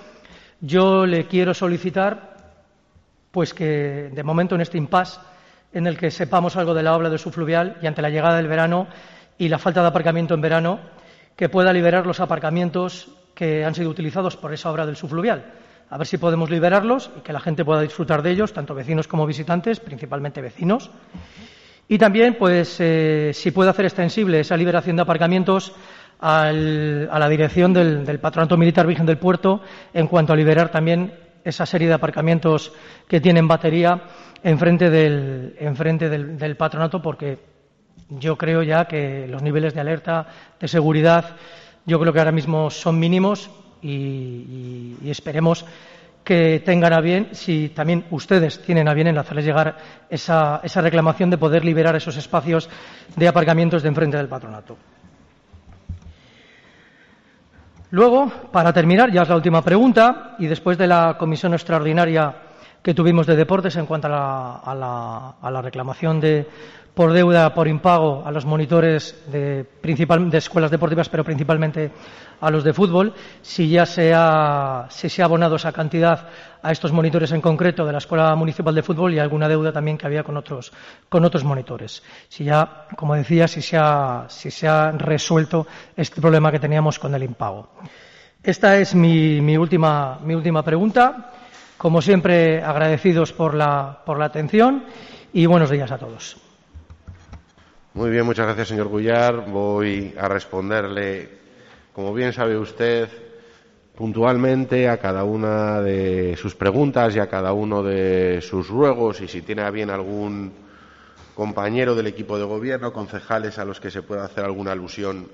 Yo 0.63 1.05
le 1.05 1.27
quiero 1.27 1.53
solicitar 1.53 2.37
pues 3.31 3.53
que 3.53 4.11
de 4.15 4.23
momento 4.23 4.55
en 4.55 4.63
este 4.63 4.79
impasse 4.79 5.21
en 5.75 5.87
el 5.87 5.99
que 5.99 6.11
sepamos 6.11 6.57
algo 6.57 6.73
de 6.73 6.83
la 6.83 6.97
obra 6.97 7.11
del 7.11 7.19
subfluvial 7.19 7.77
y 7.83 7.87
ante 7.87 8.01
la 8.01 8.09
llegada 8.09 8.39
del 8.39 8.49
verano 8.49 8.87
y 9.37 9.51
la 9.51 9.59
falta 9.59 9.83
de 9.83 9.89
aparcamiento 9.89 10.33
en 10.33 10.41
verano, 10.41 10.81
que 11.37 11.51
pueda 11.51 11.71
liberar 11.71 12.07
los 12.07 12.21
aparcamientos 12.21 13.11
que 13.35 13.67
han 13.67 13.75
sido 13.75 13.91
utilizados 13.91 14.39
por 14.39 14.55
esa 14.55 14.71
obra 14.71 14.87
del 14.87 14.97
subfluvial. 14.97 15.53
A 15.91 15.99
ver 15.99 16.07
si 16.07 16.17
podemos 16.17 16.49
liberarlos 16.49 17.11
y 17.19 17.21
que 17.21 17.35
la 17.35 17.41
gente 17.41 17.65
pueda 17.65 17.83
disfrutar 17.83 18.23
de 18.23 18.31
ellos, 18.31 18.55
tanto 18.55 18.75
vecinos 18.75 19.07
como 19.07 19.27
visitantes, 19.27 19.81
principalmente 19.81 20.41
vecinos. 20.41 20.91
Y 21.91 21.99
también, 21.99 22.37
pues, 22.39 22.77
eh, 22.79 23.33
si 23.35 23.51
puede 23.51 23.71
hacer 23.71 23.85
extensible 23.85 24.39
esa 24.39 24.57
liberación 24.57 24.95
de 24.95 25.03
aparcamientos 25.03 25.73
a 26.21 26.53
la 26.53 27.29
dirección 27.29 27.73
del, 27.73 28.21
Patronato 28.21 28.57
Militar 28.57 28.87
Virgen 28.87 29.07
del 29.07 29.19
Puerto 29.19 29.61
en 29.93 30.07
cuanto 30.07 30.33
a 30.33 30.37
liberar 30.37 30.71
también 30.71 31.13
esa 31.43 31.67
serie 31.67 31.89
de 31.89 31.95
aparcamientos 31.95 32.73
que 33.09 33.21
tienen 33.21 33.49
batería 33.49 34.05
enfrente 34.45 34.89
del, 34.89 36.39
del, 36.39 36.57
patronato 36.57 37.03
porque 37.03 37.41
yo 38.09 38.39
creo 38.39 38.63
ya 38.63 38.85
que 38.85 39.27
los 39.27 39.43
niveles 39.43 39.75
de 39.75 39.81
alerta, 39.81 40.29
de 40.61 40.69
seguridad, 40.69 41.37
yo 41.87 41.99
creo 41.99 42.13
que 42.13 42.21
ahora 42.21 42.31
mismo 42.31 42.71
son 42.71 43.01
mínimos 43.01 43.51
y, 43.83 44.95
esperemos 45.07 45.65
que 46.31 46.63
tengan 46.65 46.93
a 46.93 47.01
bien, 47.01 47.31
si 47.33 47.71
también 47.71 48.05
ustedes 48.13 48.63
tienen 48.63 48.87
a 48.87 48.95
bien 48.95 49.09
en 49.09 49.19
hacerles 49.19 49.45
llegar 49.45 49.77
esa, 50.09 50.61
esa 50.63 50.81
reclamación 50.81 51.29
de 51.29 51.37
poder 51.37 51.65
liberar 51.65 51.97
esos 51.97 52.17
espacios 52.17 52.71
de 53.17 53.27
aparcamientos 53.27 53.83
de 53.83 53.89
enfrente 53.89 54.17
del 54.17 54.29
patronato. 54.29 54.77
Luego, 57.91 58.29
para 58.53 58.73
terminar, 58.73 59.11
ya 59.11 59.23
es 59.23 59.29
la 59.29 59.35
última 59.35 59.61
pregunta, 59.61 60.37
y 60.39 60.47
después 60.47 60.79
de 60.79 60.87
la 60.87 61.17
comisión 61.19 61.53
extraordinaria 61.53 62.33
que 62.81 62.95
tuvimos 62.95 63.27
de 63.27 63.35
deportes 63.35 63.75
en 63.75 63.87
cuanto 63.87 64.07
a 64.07 65.37
la, 65.43 65.63
reclamación 65.63 66.21
de, 66.21 66.47
por 67.01 67.15
deuda, 67.15 67.55
por 67.55 67.67
impago 67.67 68.23
a 68.27 68.31
los 68.31 68.45
monitores 68.45 69.25
de, 69.33 69.65
escuelas 70.35 70.71
deportivas, 70.71 71.09
pero 71.09 71.25
principalmente 71.25 71.91
a 72.43 72.51
los 72.51 72.63
de 72.63 72.75
fútbol, 72.75 73.15
si 73.41 73.71
ya 73.71 73.87
se 73.87 74.13
ha, 74.15 74.85
se 74.91 75.23
ha 75.23 75.25
abonado 75.25 75.57
esa 75.57 75.73
cantidad 75.73 76.29
a 76.63 76.71
estos 76.71 76.93
monitores 76.93 77.33
en 77.33 77.41
concreto 77.41 77.87
de 77.87 77.93
la 77.93 77.99
Escuela 78.05 78.37
Municipal 78.37 78.75
de 78.75 78.83
Fútbol 78.83 79.15
y 79.15 79.19
alguna 79.19 79.49
deuda 79.49 79.73
también 79.73 79.97
que 79.97 80.05
había 80.05 80.23
con 80.23 80.37
otros, 80.37 80.75
con 81.09 81.25
otros 81.25 81.43
monitores. 81.43 82.03
Si 82.29 82.45
ya, 82.45 82.85
como 82.95 83.15
decía, 83.15 83.49
si 83.49 83.63
se, 83.63 83.79
ha, 83.79 84.27
si 84.29 84.51
se 84.51 84.69
ha 84.69 84.93
resuelto 84.93 85.67
este 85.97 86.21
problema 86.21 86.53
que 86.53 86.59
teníamos 86.59 86.99
con 86.99 87.15
el 87.15 87.23
impago. 87.23 87.71
Esta 88.43 88.77
es 88.77 88.95
mi, 88.95 89.41
mi, 89.41 89.57
última, 89.57 90.19
mi 90.23 90.35
última 90.35 90.63
pregunta. 90.63 91.33
Como 91.79 92.03
siempre, 92.03 92.63
agradecidos 92.63 93.33
por 93.33 93.55
la, 93.55 94.03
por 94.05 94.19
la 94.19 94.27
atención 94.27 94.85
y 95.33 95.47
buenos 95.47 95.71
días 95.71 95.91
a 95.91 95.97
todos. 95.97 96.50
Muy 97.93 98.09
bien, 98.11 98.25
muchas 98.25 98.47
gracias, 98.47 98.69
señor 98.69 98.87
Gullar. 98.87 99.51
Voy 99.51 100.15
a 100.17 100.29
responderle, 100.29 101.29
como 101.93 102.15
bien 102.15 102.33
sabe 102.33 102.57
usted, 102.57 103.09
puntualmente 103.97 104.89
a 104.89 104.99
cada 104.99 105.25
una 105.25 105.81
de 105.81 106.37
sus 106.37 106.55
preguntas 106.55 107.17
y 107.17 107.19
a 107.19 107.29
cada 107.29 107.53
uno 107.53 107.83
de 107.83 108.43
sus 108.43 108.69
ruegos 108.69 109.21
y 109.23 109.27
si 109.27 109.43
tiene 109.43 109.63
a 109.63 109.73
bien 109.73 109.91
algún 109.91 110.53
compañero 111.35 111.97
del 111.97 112.07
equipo 112.07 112.39
de 112.39 112.45
gobierno, 112.45 112.93
concejales 112.93 113.59
a 113.59 113.65
los 113.65 113.81
que 113.81 113.91
se 113.91 114.03
pueda 114.03 114.25
hacer 114.25 114.45
alguna 114.45 114.71
alusión 114.71 115.27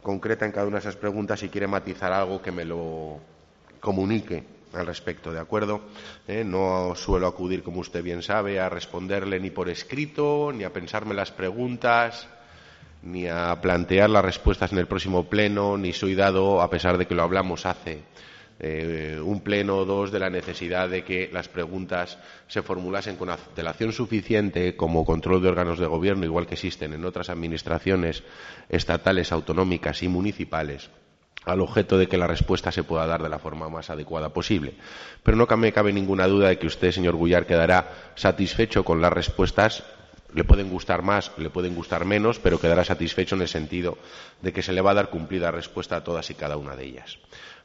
concreta 0.00 0.46
en 0.46 0.52
cada 0.52 0.68
una 0.68 0.76
de 0.76 0.82
esas 0.82 0.96
preguntas, 0.96 1.40
si 1.40 1.48
quiere 1.48 1.66
matizar 1.66 2.12
algo 2.12 2.40
que 2.40 2.52
me 2.52 2.64
lo 2.64 3.18
comunique 3.80 4.59
al 4.72 4.86
respecto, 4.86 5.32
¿de 5.32 5.40
acuerdo? 5.40 5.80
Eh, 6.28 6.44
no 6.44 6.94
suelo 6.94 7.26
acudir, 7.26 7.62
como 7.62 7.80
usted 7.80 8.02
bien 8.02 8.22
sabe, 8.22 8.60
a 8.60 8.68
responderle 8.68 9.40
ni 9.40 9.50
por 9.50 9.68
escrito, 9.68 10.52
ni 10.54 10.64
a 10.64 10.72
pensarme 10.72 11.14
las 11.14 11.30
preguntas, 11.30 12.28
ni 13.02 13.26
a 13.26 13.60
plantear 13.60 14.10
las 14.10 14.24
respuestas 14.24 14.72
en 14.72 14.78
el 14.78 14.86
próximo 14.86 15.28
pleno, 15.28 15.76
ni 15.76 15.92
soy 15.92 16.14
dado, 16.14 16.60
a 16.60 16.70
pesar 16.70 16.98
de 16.98 17.06
que 17.06 17.14
lo 17.14 17.22
hablamos 17.22 17.66
hace 17.66 18.02
eh, 18.62 19.18
un 19.22 19.40
pleno 19.40 19.78
o 19.78 19.84
dos, 19.86 20.12
de 20.12 20.18
la 20.18 20.28
necesidad 20.28 20.88
de 20.88 21.02
que 21.02 21.30
las 21.32 21.48
preguntas 21.48 22.18
se 22.46 22.62
formulasen 22.62 23.16
con 23.16 23.30
antelación 23.30 23.92
suficiente 23.92 24.76
como 24.76 25.06
control 25.06 25.42
de 25.42 25.48
órganos 25.48 25.78
de 25.78 25.86
gobierno, 25.86 26.26
igual 26.26 26.46
que 26.46 26.54
existen 26.54 26.92
en 26.92 27.04
otras 27.04 27.30
administraciones 27.30 28.22
estatales, 28.68 29.32
autonómicas 29.32 30.02
y 30.02 30.08
municipales 30.08 30.90
al 31.44 31.60
objeto 31.60 31.96
de 31.96 32.06
que 32.06 32.18
la 32.18 32.26
respuesta 32.26 32.70
se 32.70 32.84
pueda 32.84 33.06
dar 33.06 33.22
de 33.22 33.28
la 33.28 33.38
forma 33.38 33.68
más 33.68 33.90
adecuada 33.90 34.30
posible. 34.30 34.74
Pero 35.22 35.36
no 35.36 35.46
me 35.56 35.72
cabe 35.72 35.92
ninguna 35.92 36.26
duda 36.26 36.48
de 36.48 36.58
que 36.58 36.66
usted, 36.66 36.92
señor 36.92 37.16
Gullar, 37.16 37.46
quedará 37.46 38.12
satisfecho 38.14 38.84
con 38.84 39.00
las 39.00 39.12
respuestas. 39.12 39.82
Le 40.32 40.44
pueden 40.44 40.70
gustar 40.70 41.02
más, 41.02 41.32
le 41.38 41.50
pueden 41.50 41.74
gustar 41.74 42.04
menos, 42.04 42.38
pero 42.38 42.60
quedará 42.60 42.84
satisfecho 42.84 43.34
en 43.34 43.42
el 43.42 43.48
sentido 43.48 43.98
de 44.42 44.52
que 44.52 44.62
se 44.62 44.72
le 44.72 44.80
va 44.80 44.92
a 44.92 44.94
dar 44.94 45.10
cumplida 45.10 45.50
respuesta 45.50 45.96
a 45.96 46.04
todas 46.04 46.30
y 46.30 46.34
cada 46.34 46.56
una 46.56 46.76
de 46.76 46.84
ellas. 46.84 47.18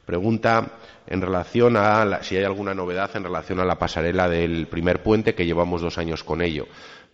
Pregunta 0.04 0.78
en 1.06 1.20
relación 1.20 1.76
a 1.76 2.22
si 2.22 2.36
hay 2.36 2.44
alguna 2.44 2.74
novedad 2.74 3.10
en 3.14 3.24
relación 3.24 3.60
a 3.60 3.64
la 3.64 3.78
pasarela 3.78 4.28
del 4.28 4.66
primer 4.68 5.02
puente, 5.02 5.34
que 5.34 5.46
llevamos 5.46 5.80
dos 5.82 5.98
años 5.98 6.24
con 6.24 6.42
ello. 6.42 6.66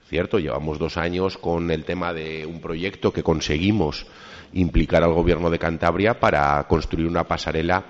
Cierto, 0.08 0.38
llevamos 0.38 0.78
dos 0.78 0.98
años 0.98 1.38
con 1.38 1.70
el 1.70 1.84
tema 1.84 2.12
de 2.12 2.44
un 2.44 2.60
proyecto 2.60 3.12
que 3.12 3.22
conseguimos 3.22 4.06
implicar 4.54 5.02
al 5.02 5.12
Gobierno 5.12 5.50
de 5.50 5.58
Cantabria 5.58 6.18
para 6.18 6.62
construir 6.68 7.06
una 7.06 7.24
pasarela 7.24 7.84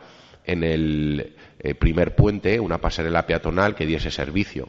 en 0.44 0.64
el 0.64 1.36
eh, 1.58 1.74
primer 1.74 2.14
puente, 2.14 2.58
una 2.60 2.78
pasarela 2.78 3.26
peatonal 3.26 3.74
que 3.74 3.86
diese 3.86 4.10
servicio. 4.10 4.68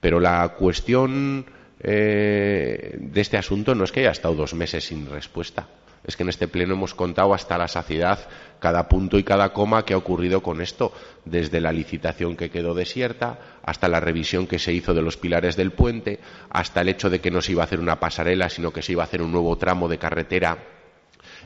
Pero 0.00 0.20
la 0.20 0.48
cuestión 0.50 1.46
eh, 1.80 2.96
de 2.98 3.20
este 3.20 3.36
asunto 3.36 3.74
no 3.74 3.84
es 3.84 3.92
que 3.92 4.00
haya 4.00 4.10
estado 4.10 4.34
dos 4.34 4.54
meses 4.54 4.84
sin 4.84 5.08
respuesta. 5.10 5.68
Es 6.06 6.16
que 6.16 6.22
en 6.22 6.28
este 6.28 6.48
pleno 6.48 6.74
hemos 6.74 6.94
contado 6.94 7.32
hasta 7.32 7.56
la 7.56 7.66
saciedad 7.66 8.18
cada 8.60 8.88
punto 8.88 9.18
y 9.18 9.24
cada 9.24 9.54
coma 9.54 9.86
que 9.86 9.94
ha 9.94 9.96
ocurrido 9.96 10.42
con 10.42 10.60
esto, 10.60 10.92
desde 11.24 11.62
la 11.62 11.72
licitación 11.72 12.36
que 12.36 12.50
quedó 12.50 12.74
desierta, 12.74 13.38
hasta 13.62 13.88
la 13.88 14.00
revisión 14.00 14.46
que 14.46 14.58
se 14.58 14.74
hizo 14.74 14.92
de 14.92 15.00
los 15.00 15.16
pilares 15.16 15.56
del 15.56 15.72
puente, 15.72 16.20
hasta 16.50 16.82
el 16.82 16.90
hecho 16.90 17.08
de 17.08 17.20
que 17.20 17.30
no 17.30 17.40
se 17.40 17.52
iba 17.52 17.62
a 17.62 17.64
hacer 17.64 17.80
una 17.80 18.00
pasarela, 18.00 18.50
sino 18.50 18.70
que 18.70 18.82
se 18.82 18.92
iba 18.92 19.02
a 19.02 19.06
hacer 19.06 19.22
un 19.22 19.32
nuevo 19.32 19.56
tramo 19.56 19.88
de 19.88 19.96
carretera 19.96 20.58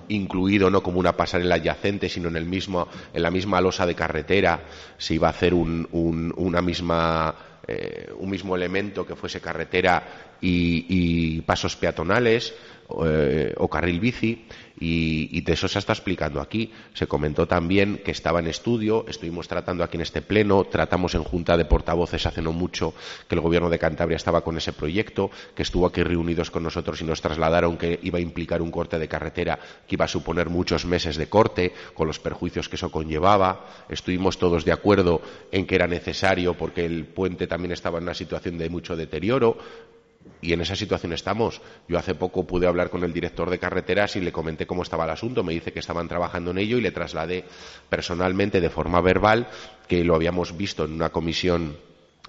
incluido 0.08 0.70
no 0.70 0.82
como 0.82 1.00
una 1.00 1.16
pasarela 1.16 1.56
adyacente, 1.56 2.08
sino 2.08 2.28
en, 2.28 2.36
el 2.36 2.46
mismo, 2.46 2.88
en 3.12 3.22
la 3.22 3.30
misma 3.30 3.60
losa 3.60 3.86
de 3.86 3.94
carretera, 3.94 4.60
se 4.96 5.14
iba 5.14 5.28
a 5.28 5.30
hacer 5.30 5.54
un, 5.54 5.86
una 6.36 6.62
misma, 6.62 7.34
eh, 7.66 8.12
un 8.18 8.30
mismo 8.30 8.56
elemento 8.56 9.06
que 9.06 9.16
fuese 9.16 9.40
carretera 9.40 10.36
y 10.40 11.40
pasos 11.42 11.76
peatonales. 11.76 12.54
Eh, 13.04 13.52
o 13.58 13.68
carril 13.68 14.00
bici 14.00 14.48
y, 14.80 15.40
de 15.40 15.52
eso 15.52 15.68
se 15.68 15.78
está 15.78 15.92
explicando 15.92 16.40
aquí. 16.40 16.72
Se 16.94 17.06
comentó 17.06 17.46
también 17.46 18.00
que 18.04 18.10
estaba 18.10 18.40
en 18.40 18.46
estudio, 18.46 19.04
estuvimos 19.08 19.48
tratando 19.48 19.82
aquí 19.82 19.96
en 19.96 20.02
este 20.02 20.22
pleno, 20.22 20.64
tratamos 20.64 21.14
en 21.14 21.24
junta 21.24 21.56
de 21.56 21.64
portavoces 21.64 22.26
hace 22.26 22.42
no 22.42 22.52
mucho 22.52 22.94
que 23.28 23.34
el 23.34 23.40
gobierno 23.40 23.70
de 23.70 23.78
Cantabria 23.78 24.16
estaba 24.16 24.42
con 24.42 24.56
ese 24.56 24.72
proyecto, 24.72 25.30
que 25.54 25.62
estuvo 25.62 25.86
aquí 25.86 26.02
reunidos 26.02 26.50
con 26.50 26.62
nosotros 26.62 27.00
y 27.00 27.04
nos 27.04 27.20
trasladaron 27.20 27.76
que 27.76 27.98
iba 28.02 28.18
a 28.18 28.22
implicar 28.22 28.62
un 28.62 28.70
corte 28.70 28.98
de 28.98 29.08
carretera 29.08 29.58
que 29.86 29.94
iba 29.94 30.04
a 30.04 30.08
suponer 30.08 30.48
muchos 30.48 30.84
meses 30.84 31.16
de 31.16 31.28
corte, 31.28 31.72
con 31.94 32.06
los 32.06 32.18
perjuicios 32.18 32.68
que 32.68 32.76
eso 32.76 32.90
conllevaba. 32.90 33.66
Estuvimos 33.88 34.38
todos 34.38 34.64
de 34.64 34.72
acuerdo 34.72 35.22
en 35.50 35.66
que 35.66 35.74
era 35.74 35.86
necesario 35.86 36.54
porque 36.54 36.84
el 36.84 37.06
puente 37.06 37.46
también 37.46 37.72
estaba 37.72 37.98
en 37.98 38.04
una 38.04 38.14
situación 38.14 38.58
de 38.58 38.68
mucho 38.68 38.96
deterioro 38.96 39.58
y 40.40 40.52
en 40.52 40.60
esa 40.60 40.76
situación 40.76 41.12
estamos. 41.12 41.60
Yo 41.88 41.98
hace 41.98 42.14
poco 42.14 42.46
pude 42.46 42.66
hablar 42.66 42.90
con 42.90 43.04
el 43.04 43.12
director 43.12 43.50
de 43.50 43.58
carreteras 43.58 44.16
y 44.16 44.20
le 44.20 44.32
comenté 44.32 44.66
cómo 44.66 44.82
estaba 44.82 45.04
el 45.04 45.10
asunto. 45.10 45.42
Me 45.42 45.52
dice 45.52 45.72
que 45.72 45.80
estaban 45.80 46.08
trabajando 46.08 46.50
en 46.50 46.58
ello 46.58 46.78
y 46.78 46.82
le 46.82 46.90
trasladé 46.90 47.44
personalmente 47.88 48.60
de 48.60 48.70
forma 48.70 49.00
verbal 49.00 49.48
que 49.86 50.04
lo 50.04 50.14
habíamos 50.14 50.56
visto 50.56 50.84
en 50.84 50.92
una 50.92 51.10
comisión 51.10 51.76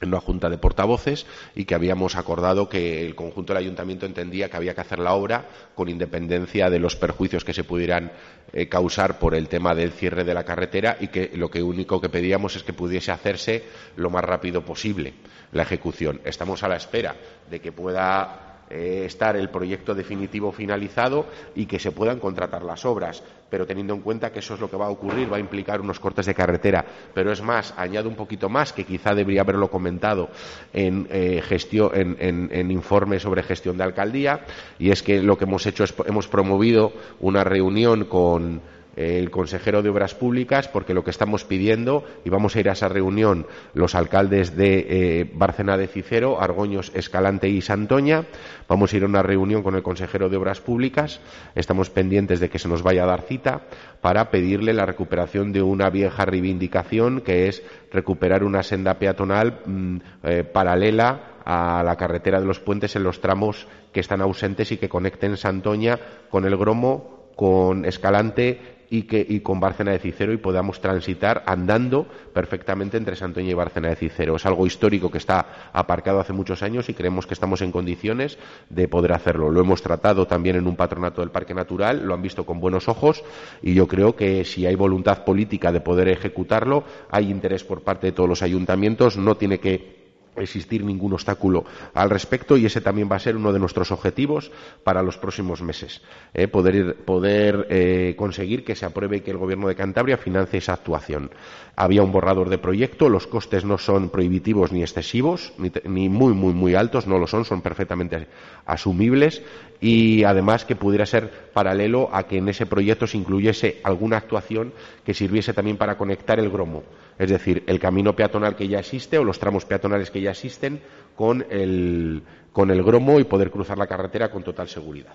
en 0.01 0.09
una 0.09 0.19
junta 0.19 0.49
de 0.49 0.57
portavoces 0.57 1.25
y 1.55 1.65
que 1.65 1.75
habíamos 1.75 2.15
acordado 2.15 2.69
que 2.69 3.05
el 3.05 3.15
conjunto 3.15 3.53
del 3.53 3.63
ayuntamiento 3.63 4.05
entendía 4.05 4.49
que 4.49 4.57
había 4.57 4.75
que 4.75 4.81
hacer 4.81 4.99
la 4.99 5.13
obra 5.13 5.45
con 5.75 5.89
independencia 5.89 6.69
de 6.69 6.79
los 6.79 6.95
perjuicios 6.95 7.43
que 7.43 7.53
se 7.53 7.63
pudieran 7.63 8.11
eh, 8.53 8.67
causar 8.67 9.19
por 9.19 9.35
el 9.35 9.47
tema 9.47 9.75
del 9.75 9.91
cierre 9.91 10.23
de 10.23 10.33
la 10.33 10.45
carretera 10.45 10.97
y 10.99 11.07
que 11.07 11.31
lo 11.35 11.49
que 11.49 11.63
único 11.63 12.01
que 12.01 12.09
pedíamos 12.09 12.55
es 12.55 12.63
que 12.63 12.73
pudiese 12.73 13.11
hacerse 13.11 13.63
lo 13.95 14.09
más 14.09 14.23
rápido 14.23 14.63
posible 14.63 15.13
la 15.51 15.63
ejecución. 15.63 16.21
Estamos 16.25 16.63
a 16.63 16.67
la 16.67 16.75
espera 16.75 17.15
de 17.49 17.59
que 17.59 17.71
pueda 17.71 18.48
eh, 18.69 19.03
estar 19.05 19.35
el 19.35 19.49
proyecto 19.49 19.95
definitivo 19.95 20.51
finalizado 20.51 21.25
y 21.55 21.65
que 21.65 21.79
se 21.79 21.91
puedan 21.91 22.19
contratar 22.19 22.63
las 22.63 22.85
obras. 22.85 23.23
Pero 23.49 23.65
teniendo 23.65 23.95
en 23.95 24.01
cuenta 24.01 24.31
que 24.31 24.39
eso 24.39 24.53
es 24.53 24.59
lo 24.59 24.69
que 24.69 24.77
va 24.77 24.85
a 24.85 24.89
ocurrir, 24.89 25.31
va 25.31 25.37
a 25.37 25.39
implicar 25.39 25.81
unos 25.81 25.99
cortes 25.99 26.27
de 26.27 26.35
carretera. 26.35 26.85
Pero 27.13 27.31
es 27.31 27.41
más, 27.41 27.73
añado 27.77 28.07
un 28.07 28.15
poquito 28.15 28.47
más, 28.47 28.71
que 28.71 28.85
quizá 28.85 29.15
debería 29.15 29.41
haberlo 29.41 29.71
comentado 29.71 30.29
en, 30.71 31.07
eh, 31.09 31.41
en, 31.71 32.71
informe 32.71 33.19
sobre 33.19 33.41
gestión 33.41 33.77
de 33.77 33.83
alcaldía, 33.83 34.45
y 34.77 34.91
es 34.91 35.01
que 35.01 35.21
lo 35.23 35.37
que 35.37 35.45
hemos 35.45 35.65
hecho 35.65 35.83
es 35.83 35.93
hemos 36.05 36.27
promovido 36.27 36.93
una 37.19 37.43
reunión 37.43 38.05
con 38.05 38.61
el 38.99 39.31
consejero 39.31 39.81
de 39.81 39.89
Obras 39.89 40.13
Públicas, 40.13 40.67
porque 40.67 40.93
lo 40.93 41.05
que 41.05 41.11
estamos 41.11 41.45
pidiendo, 41.45 42.03
y 42.25 42.29
vamos 42.29 42.55
a 42.55 42.59
ir 42.59 42.69
a 42.69 42.73
esa 42.73 42.89
reunión 42.89 43.47
los 43.73 43.95
alcaldes 43.95 44.57
de 44.57 44.87
eh, 44.89 45.31
Bárcena 45.33 45.77
de 45.77 45.87
Cicero, 45.87 46.41
Argoños, 46.41 46.91
Escalante 46.93 47.47
y 47.47 47.61
Santoña, 47.61 48.25
vamos 48.67 48.91
a 48.91 48.97
ir 48.97 49.03
a 49.03 49.07
una 49.07 49.23
reunión 49.23 49.63
con 49.63 49.75
el 49.75 49.83
consejero 49.83 50.27
de 50.27 50.35
Obras 50.35 50.59
Públicas, 50.59 51.21
estamos 51.55 51.89
pendientes 51.89 52.41
de 52.41 52.49
que 52.49 52.59
se 52.59 52.67
nos 52.67 52.83
vaya 52.83 53.03
a 53.03 53.07
dar 53.07 53.21
cita 53.21 53.61
para 54.01 54.31
pedirle 54.31 54.73
la 54.73 54.85
recuperación 54.85 55.53
de 55.53 55.61
una 55.61 55.89
vieja 55.89 56.25
reivindicación 56.25 57.21
que 57.21 57.47
es 57.47 57.63
recuperar 57.93 58.43
una 58.43 58.63
senda 58.63 58.99
peatonal 58.99 59.61
mm, 59.65 59.97
eh, 60.23 60.43
paralela 60.43 61.37
a 61.45 61.83
la 61.83 61.95
carretera 61.95 62.41
de 62.41 62.45
los 62.45 62.59
puentes 62.59 62.97
en 62.97 63.03
los 63.03 63.21
tramos 63.21 63.65
que 63.93 64.01
están 64.01 64.21
ausentes 64.21 64.73
y 64.73 64.77
que 64.77 64.89
conecten 64.89 65.37
Santoña 65.37 65.97
con 66.29 66.45
el 66.45 66.57
Gromo, 66.57 67.31
con 67.35 67.85
Escalante 67.85 68.78
y, 68.89 69.03
que, 69.03 69.25
y 69.27 69.41
con 69.41 69.59
Bárcena 69.59 69.91
de 69.91 69.99
Cicero 69.99 70.33
y 70.33 70.37
podamos 70.37 70.81
transitar 70.81 71.43
andando 71.45 72.07
perfectamente 72.33 72.97
entre 72.97 73.15
Santoña 73.15 73.51
y 73.51 73.53
Bárcena 73.53 73.89
de 73.89 73.95
Cicero. 73.95 74.35
Es 74.35 74.45
algo 74.45 74.65
histórico 74.65 75.11
que 75.11 75.17
está 75.17 75.69
aparcado 75.73 76.19
hace 76.19 76.33
muchos 76.33 76.63
años 76.63 76.89
y 76.89 76.93
creemos 76.93 77.27
que 77.27 77.33
estamos 77.33 77.61
en 77.61 77.71
condiciones 77.71 78.37
de 78.69 78.87
poder 78.87 79.13
hacerlo. 79.13 79.51
Lo 79.51 79.61
hemos 79.61 79.81
tratado 79.81 80.27
también 80.27 80.55
en 80.55 80.67
un 80.67 80.75
patronato 80.75 81.21
del 81.21 81.31
Parque 81.31 81.53
Natural, 81.53 82.03
lo 82.05 82.13
han 82.13 82.21
visto 82.21 82.45
con 82.45 82.59
buenos 82.59 82.87
ojos 82.87 83.23
y 83.61 83.73
yo 83.73 83.87
creo 83.87 84.15
que 84.15 84.45
si 84.45 84.65
hay 84.65 84.75
voluntad 84.75 85.23
política 85.23 85.71
de 85.71 85.81
poder 85.81 86.07
ejecutarlo, 86.07 86.83
hay 87.09 87.29
interés 87.29 87.63
por 87.63 87.81
parte 87.81 88.07
de 88.07 88.13
todos 88.13 88.29
los 88.29 88.41
ayuntamientos, 88.41 89.17
no 89.17 89.35
tiene 89.35 89.59
que 89.59 89.98
existir 90.43 90.83
ningún 90.83 91.13
obstáculo 91.13 91.65
al 91.93 92.09
respecto 92.09 92.57
y 92.57 92.65
ese 92.65 92.81
también 92.81 93.09
va 93.11 93.15
a 93.17 93.19
ser 93.19 93.35
uno 93.35 93.53
de 93.53 93.59
nuestros 93.59 93.91
objetivos 93.91 94.51
para 94.83 95.03
los 95.03 95.17
próximos 95.17 95.61
meses. 95.61 96.01
Eh, 96.33 96.47
poder 96.47 97.67
eh, 97.69 98.15
conseguir 98.17 98.63
que 98.63 98.75
se 98.75 98.85
apruebe 98.85 99.21
que 99.21 99.31
el 99.31 99.37
Gobierno 99.37 99.67
de 99.67 99.75
Cantabria 99.75 100.17
financie 100.17 100.59
esa 100.59 100.73
actuación. 100.73 101.31
Había 101.75 102.03
un 102.03 102.11
borrador 102.11 102.49
de 102.49 102.57
proyecto, 102.57 103.09
los 103.09 103.27
costes 103.27 103.65
no 103.65 103.77
son 103.77 104.09
prohibitivos 104.09 104.71
ni 104.71 104.81
excesivos, 104.81 105.53
ni, 105.57 105.71
ni 105.85 106.09
muy, 106.09 106.33
muy, 106.33 106.53
muy 106.53 106.75
altos, 106.75 107.07
no 107.07 107.17
lo 107.19 107.27
son, 107.27 107.45
son 107.45 107.61
perfectamente 107.61 108.27
asumibles 108.65 109.41
y 109.81 110.23
además 110.23 110.65
que 110.65 110.75
pudiera 110.75 111.05
ser 111.05 111.51
paralelo 111.53 112.09
a 112.11 112.23
que 112.23 112.37
en 112.37 112.49
ese 112.49 112.65
proyecto 112.65 113.07
se 113.07 113.17
incluyese 113.17 113.79
alguna 113.83 114.17
actuación 114.17 114.73
que 115.05 115.13
sirviese 115.13 115.53
también 115.53 115.77
para 115.77 115.97
conectar 115.97 116.39
el 116.39 116.49
gromo, 116.49 116.83
es 117.17 117.29
decir, 117.29 117.63
el 117.67 117.79
camino 117.79 118.15
peatonal 118.15 118.55
que 118.55 118.67
ya 118.67 118.79
existe 118.79 119.17
o 119.17 119.23
los 119.23 119.39
tramos 119.39 119.65
peatonales 119.65 120.11
que 120.11 120.21
ya 120.21 120.31
existen 120.31 120.81
con 121.15 121.45
el, 121.49 122.23
con 122.51 122.71
el 122.71 122.83
gromo 122.83 123.19
y 123.19 123.23
poder 123.23 123.51
cruzar 123.51 123.77
la 123.77 123.87
carretera 123.87 124.29
con 124.29 124.43
total 124.43 124.67
seguridad. 124.67 125.13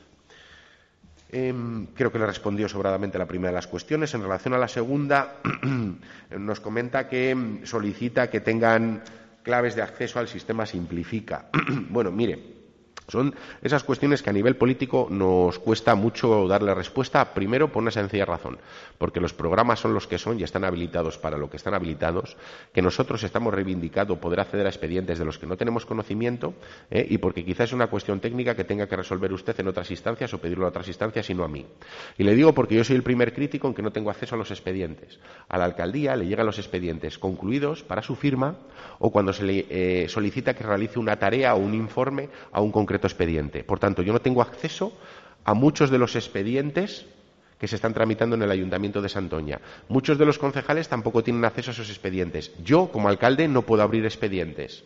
Eh, 1.36 1.52
creo 1.94 2.12
que 2.12 2.18
le 2.20 2.26
respondió 2.26 2.68
sobradamente 2.68 3.18
la 3.18 3.26
primera 3.26 3.48
de 3.50 3.56
las 3.56 3.66
cuestiones. 3.66 4.14
En 4.14 4.22
relación 4.22 4.54
a 4.54 4.58
la 4.58 4.68
segunda, 4.68 5.40
nos 6.38 6.60
comenta 6.60 7.08
que 7.08 7.58
solicita 7.64 8.30
que 8.30 8.40
tengan 8.40 9.02
claves 9.42 9.74
de 9.74 9.82
acceso 9.82 10.20
al 10.20 10.28
sistema 10.28 10.64
Simplifica. 10.64 11.46
bueno, 11.90 12.12
mire, 12.12 12.53
son 13.08 13.34
esas 13.62 13.84
cuestiones 13.84 14.22
que 14.22 14.30
a 14.30 14.32
nivel 14.32 14.56
político 14.56 15.08
nos 15.10 15.58
cuesta 15.58 15.94
mucho 15.94 16.48
darle 16.48 16.74
respuesta, 16.74 17.34
primero 17.34 17.70
por 17.70 17.82
una 17.82 17.90
sencilla 17.90 18.24
razón, 18.24 18.58
porque 18.98 19.20
los 19.20 19.34
programas 19.34 19.80
son 19.80 19.94
los 19.94 20.06
que 20.06 20.18
son 20.18 20.40
y 20.40 20.42
están 20.42 20.64
habilitados 20.64 21.18
para 21.18 21.36
lo 21.36 21.50
que 21.50 21.56
están 21.56 21.74
habilitados, 21.74 22.36
que 22.72 22.82
nosotros 22.82 23.22
estamos 23.22 23.52
reivindicando 23.52 24.16
poder 24.16 24.40
acceder 24.40 24.66
a 24.66 24.70
expedientes 24.70 25.18
de 25.18 25.24
los 25.24 25.38
que 25.38 25.46
no 25.46 25.56
tenemos 25.56 25.84
conocimiento 25.86 26.54
¿eh? 26.90 27.06
y 27.08 27.18
porque 27.18 27.44
quizás 27.44 27.70
es 27.70 27.72
una 27.72 27.88
cuestión 27.88 28.20
técnica 28.20 28.54
que 28.54 28.64
tenga 28.64 28.86
que 28.86 28.96
resolver 28.96 29.32
usted 29.32 29.58
en 29.60 29.68
otras 29.68 29.90
instancias 29.90 30.32
o 30.32 30.38
pedirlo 30.38 30.66
a 30.66 30.68
otras 30.70 30.88
instancias 30.88 31.28
y 31.30 31.34
no 31.34 31.44
a 31.44 31.48
mí. 31.48 31.66
Y 32.18 32.24
le 32.24 32.34
digo 32.34 32.54
porque 32.54 32.74
yo 32.74 32.84
soy 32.84 32.96
el 32.96 33.02
primer 33.02 33.34
crítico 33.34 33.68
en 33.68 33.74
que 33.74 33.82
no 33.82 33.90
tengo 33.90 34.10
acceso 34.10 34.34
a 34.34 34.38
los 34.38 34.50
expedientes. 34.50 35.18
A 35.48 35.58
la 35.58 35.64
alcaldía 35.64 36.16
le 36.16 36.26
llegan 36.26 36.46
los 36.46 36.58
expedientes 36.58 37.18
concluidos 37.18 37.82
para 37.82 38.02
su 38.02 38.16
firma 38.16 38.56
o 38.98 39.10
cuando 39.10 39.32
se 39.32 39.44
le 39.44 39.66
eh, 39.68 40.08
solicita 40.08 40.54
que 40.54 40.64
realice 40.64 40.98
una 40.98 41.18
tarea 41.18 41.54
o 41.54 41.58
un 41.58 41.74
informe 41.74 42.28
a 42.52 42.60
un 42.60 42.72
concreto 42.72 42.93
Por 43.64 43.78
tanto, 43.78 44.02
yo 44.02 44.12
no 44.12 44.20
tengo 44.20 44.42
acceso 44.42 44.92
a 45.44 45.54
muchos 45.54 45.90
de 45.90 45.98
los 45.98 46.16
expedientes 46.16 47.06
que 47.58 47.68
se 47.68 47.76
están 47.76 47.94
tramitando 47.94 48.36
en 48.36 48.42
el 48.42 48.50
Ayuntamiento 48.50 49.00
de 49.00 49.08
Santoña. 49.08 49.60
Muchos 49.88 50.18
de 50.18 50.26
los 50.26 50.38
concejales 50.38 50.88
tampoco 50.88 51.22
tienen 51.22 51.44
acceso 51.44 51.70
a 51.70 51.74
esos 51.74 51.88
expedientes. 51.88 52.52
Yo, 52.62 52.90
como 52.90 53.08
alcalde, 53.08 53.48
no 53.48 53.62
puedo 53.62 53.82
abrir 53.82 54.04
expedientes. 54.04 54.84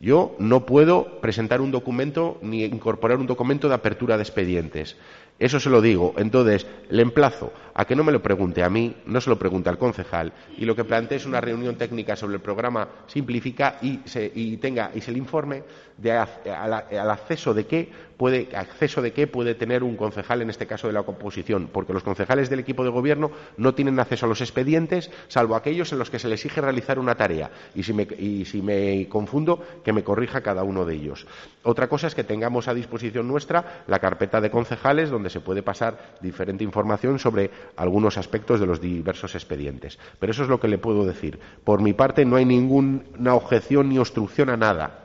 Yo 0.00 0.34
no 0.38 0.66
puedo 0.66 1.20
presentar 1.20 1.60
un 1.60 1.70
documento 1.70 2.38
ni 2.42 2.64
incorporar 2.64 3.18
un 3.18 3.26
documento 3.26 3.68
de 3.68 3.74
apertura 3.74 4.16
de 4.16 4.22
expedientes. 4.22 4.96
Eso 5.38 5.58
se 5.58 5.70
lo 5.70 5.80
digo. 5.80 6.14
Entonces, 6.16 6.66
le 6.90 7.02
emplazo 7.02 7.52
a 7.74 7.84
que 7.84 7.96
no 7.96 8.04
me 8.04 8.12
lo 8.12 8.22
pregunte 8.22 8.62
a 8.62 8.70
mí, 8.70 8.96
no 9.06 9.20
se 9.20 9.30
lo 9.30 9.38
pregunte 9.38 9.68
al 9.68 9.78
concejal, 9.78 10.32
y 10.56 10.64
lo 10.64 10.76
que 10.76 10.84
plantee 10.84 11.16
es 11.16 11.26
una 11.26 11.40
reunión 11.40 11.74
técnica 11.76 12.14
sobre 12.14 12.36
el 12.36 12.40
programa 12.40 12.88
Simplifica 13.08 13.78
y 13.82 14.00
se, 14.04 14.30
y 14.32 14.56
tenga, 14.58 14.92
y 14.94 15.00
se 15.00 15.10
le 15.10 15.18
informe 15.18 15.64
de 15.98 16.12
al 16.12 17.10
acceso 17.10 17.52
de 17.52 17.66
qué 17.66 17.88
puede, 18.16 18.48
acceso 18.54 19.02
de 19.02 19.12
qué 19.12 19.26
puede 19.26 19.54
tener 19.54 19.82
un 19.82 19.96
concejal, 19.96 20.42
en 20.42 20.50
este 20.50 20.66
caso 20.66 20.86
de 20.86 20.92
la 20.92 21.02
composición, 21.02 21.68
porque 21.72 21.92
los 21.92 22.02
concejales 22.02 22.48
del 22.48 22.60
equipo 22.60 22.84
de 22.84 22.90
gobierno 22.90 23.30
no 23.56 23.74
tienen 23.74 23.98
acceso 23.98 24.26
a 24.26 24.28
los 24.28 24.40
expedientes, 24.40 25.10
salvo 25.28 25.56
aquellos 25.56 25.92
en 25.92 25.98
los 25.98 26.10
que 26.10 26.18
se 26.18 26.28
les 26.28 26.44
exige 26.44 26.60
realizar 26.60 26.98
una 26.98 27.16
tarea. 27.16 27.50
Y 27.74 27.82
si 27.82 27.92
me, 27.92 28.02
y 28.18 28.44
si 28.44 28.62
me 28.62 29.08
confundo, 29.08 29.62
que 29.84 29.92
me 29.92 30.04
corrija 30.04 30.42
cada 30.42 30.62
uno 30.62 30.84
de 30.84 30.94
ellos. 30.94 31.26
Otra 31.62 31.88
cosa 31.88 32.06
es 32.06 32.14
que 32.14 32.24
tengamos 32.24 32.68
a 32.68 32.74
disposición 32.74 33.26
nuestra 33.26 33.84
la 33.86 33.98
carpeta 33.98 34.40
de 34.40 34.50
concejales, 34.50 35.10
donde 35.10 35.23
se 35.30 35.40
puede 35.40 35.62
pasar 35.62 36.16
diferente 36.20 36.64
información 36.64 37.18
sobre 37.18 37.50
algunos 37.76 38.18
aspectos 38.18 38.60
de 38.60 38.66
los 38.66 38.80
diversos 38.80 39.34
expedientes. 39.34 39.98
Pero 40.18 40.32
eso 40.32 40.42
es 40.42 40.48
lo 40.48 40.60
que 40.60 40.68
le 40.68 40.78
puedo 40.78 41.04
decir. 41.04 41.38
Por 41.64 41.82
mi 41.82 41.92
parte, 41.92 42.24
no 42.24 42.36
hay 42.36 42.44
ninguna 42.44 43.34
objeción 43.34 43.88
ni 43.88 43.98
obstrucción 43.98 44.50
a 44.50 44.56
nada. 44.56 45.00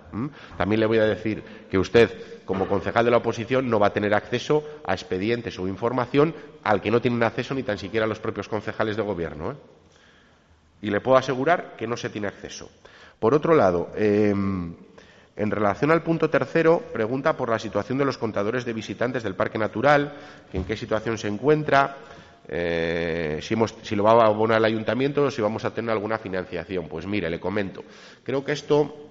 También 0.58 0.80
le 0.80 0.86
voy 0.86 0.98
a 0.98 1.06
decir 1.06 1.44
que 1.70 1.78
usted, 1.78 2.10
como 2.46 2.68
concejal 2.68 3.06
de 3.06 3.12
la 3.12 3.18
oposición, 3.18 3.70
no 3.70 3.80
va 3.80 3.88
a 3.88 3.94
tener 3.94 4.14
acceso 4.14 4.64
a 4.86 4.94
expedientes 4.94 5.58
o 5.60 5.68
información 5.68 6.34
al 6.64 6.82
que 6.82 6.92
no 6.92 7.02
tienen 7.02 7.24
acceso 7.24 7.54
ni 7.54 7.64
tan 7.64 7.78
siquiera 7.78 8.08
los 8.08 8.20
propios 8.20 8.48
concejales 8.50 8.98
de 8.98 9.04
gobierno. 9.04 9.52
¿eh? 9.52 9.56
Y 10.82 10.90
le 10.90 11.02
puedo 11.02 11.18
asegurar 11.18 11.76
que 11.78 11.88
no 11.88 11.98
se 11.98 12.10
tiene 12.10 12.28
acceso. 12.28 12.70
Por 13.20 13.34
otro 13.34 13.54
lado, 13.54 13.92
em, 13.96 14.74
en 15.40 15.50
relación 15.50 15.90
al 15.90 16.04
punto 16.04 16.30
tercero, 16.30 16.84
pregunta 16.92 17.38
por 17.38 17.50
la 17.50 17.58
situación 17.58 17.98
de 17.98 18.04
los 18.04 18.18
contadores 18.18 18.66
de 18.66 18.74
visitantes 18.74 19.24
del 19.24 19.36
Parque 19.36 19.58
Natural, 19.58 20.12
en 20.52 20.66
qué 20.66 20.76
situación 20.76 21.18
se 21.18 21.30
encuentra, 21.30 21.96
eh, 22.46 23.40
si, 23.42 23.96
lo 23.96 24.04
va 24.04 24.22
a 24.22 24.28
abonar 24.28 24.58
el 24.58 24.66
ayuntamiento 24.66 25.24
o 25.24 25.32
si 25.32 25.42
vamos 25.42 25.64
a 25.64 25.74
tener 25.74 25.92
alguna 25.92 26.18
financiación. 26.18 26.90
Pues 26.90 27.08
mire, 27.08 27.30
le 27.30 27.40
comento. 27.40 27.86
Creo 28.22 28.44
que 28.44 28.52
esto 28.52 29.08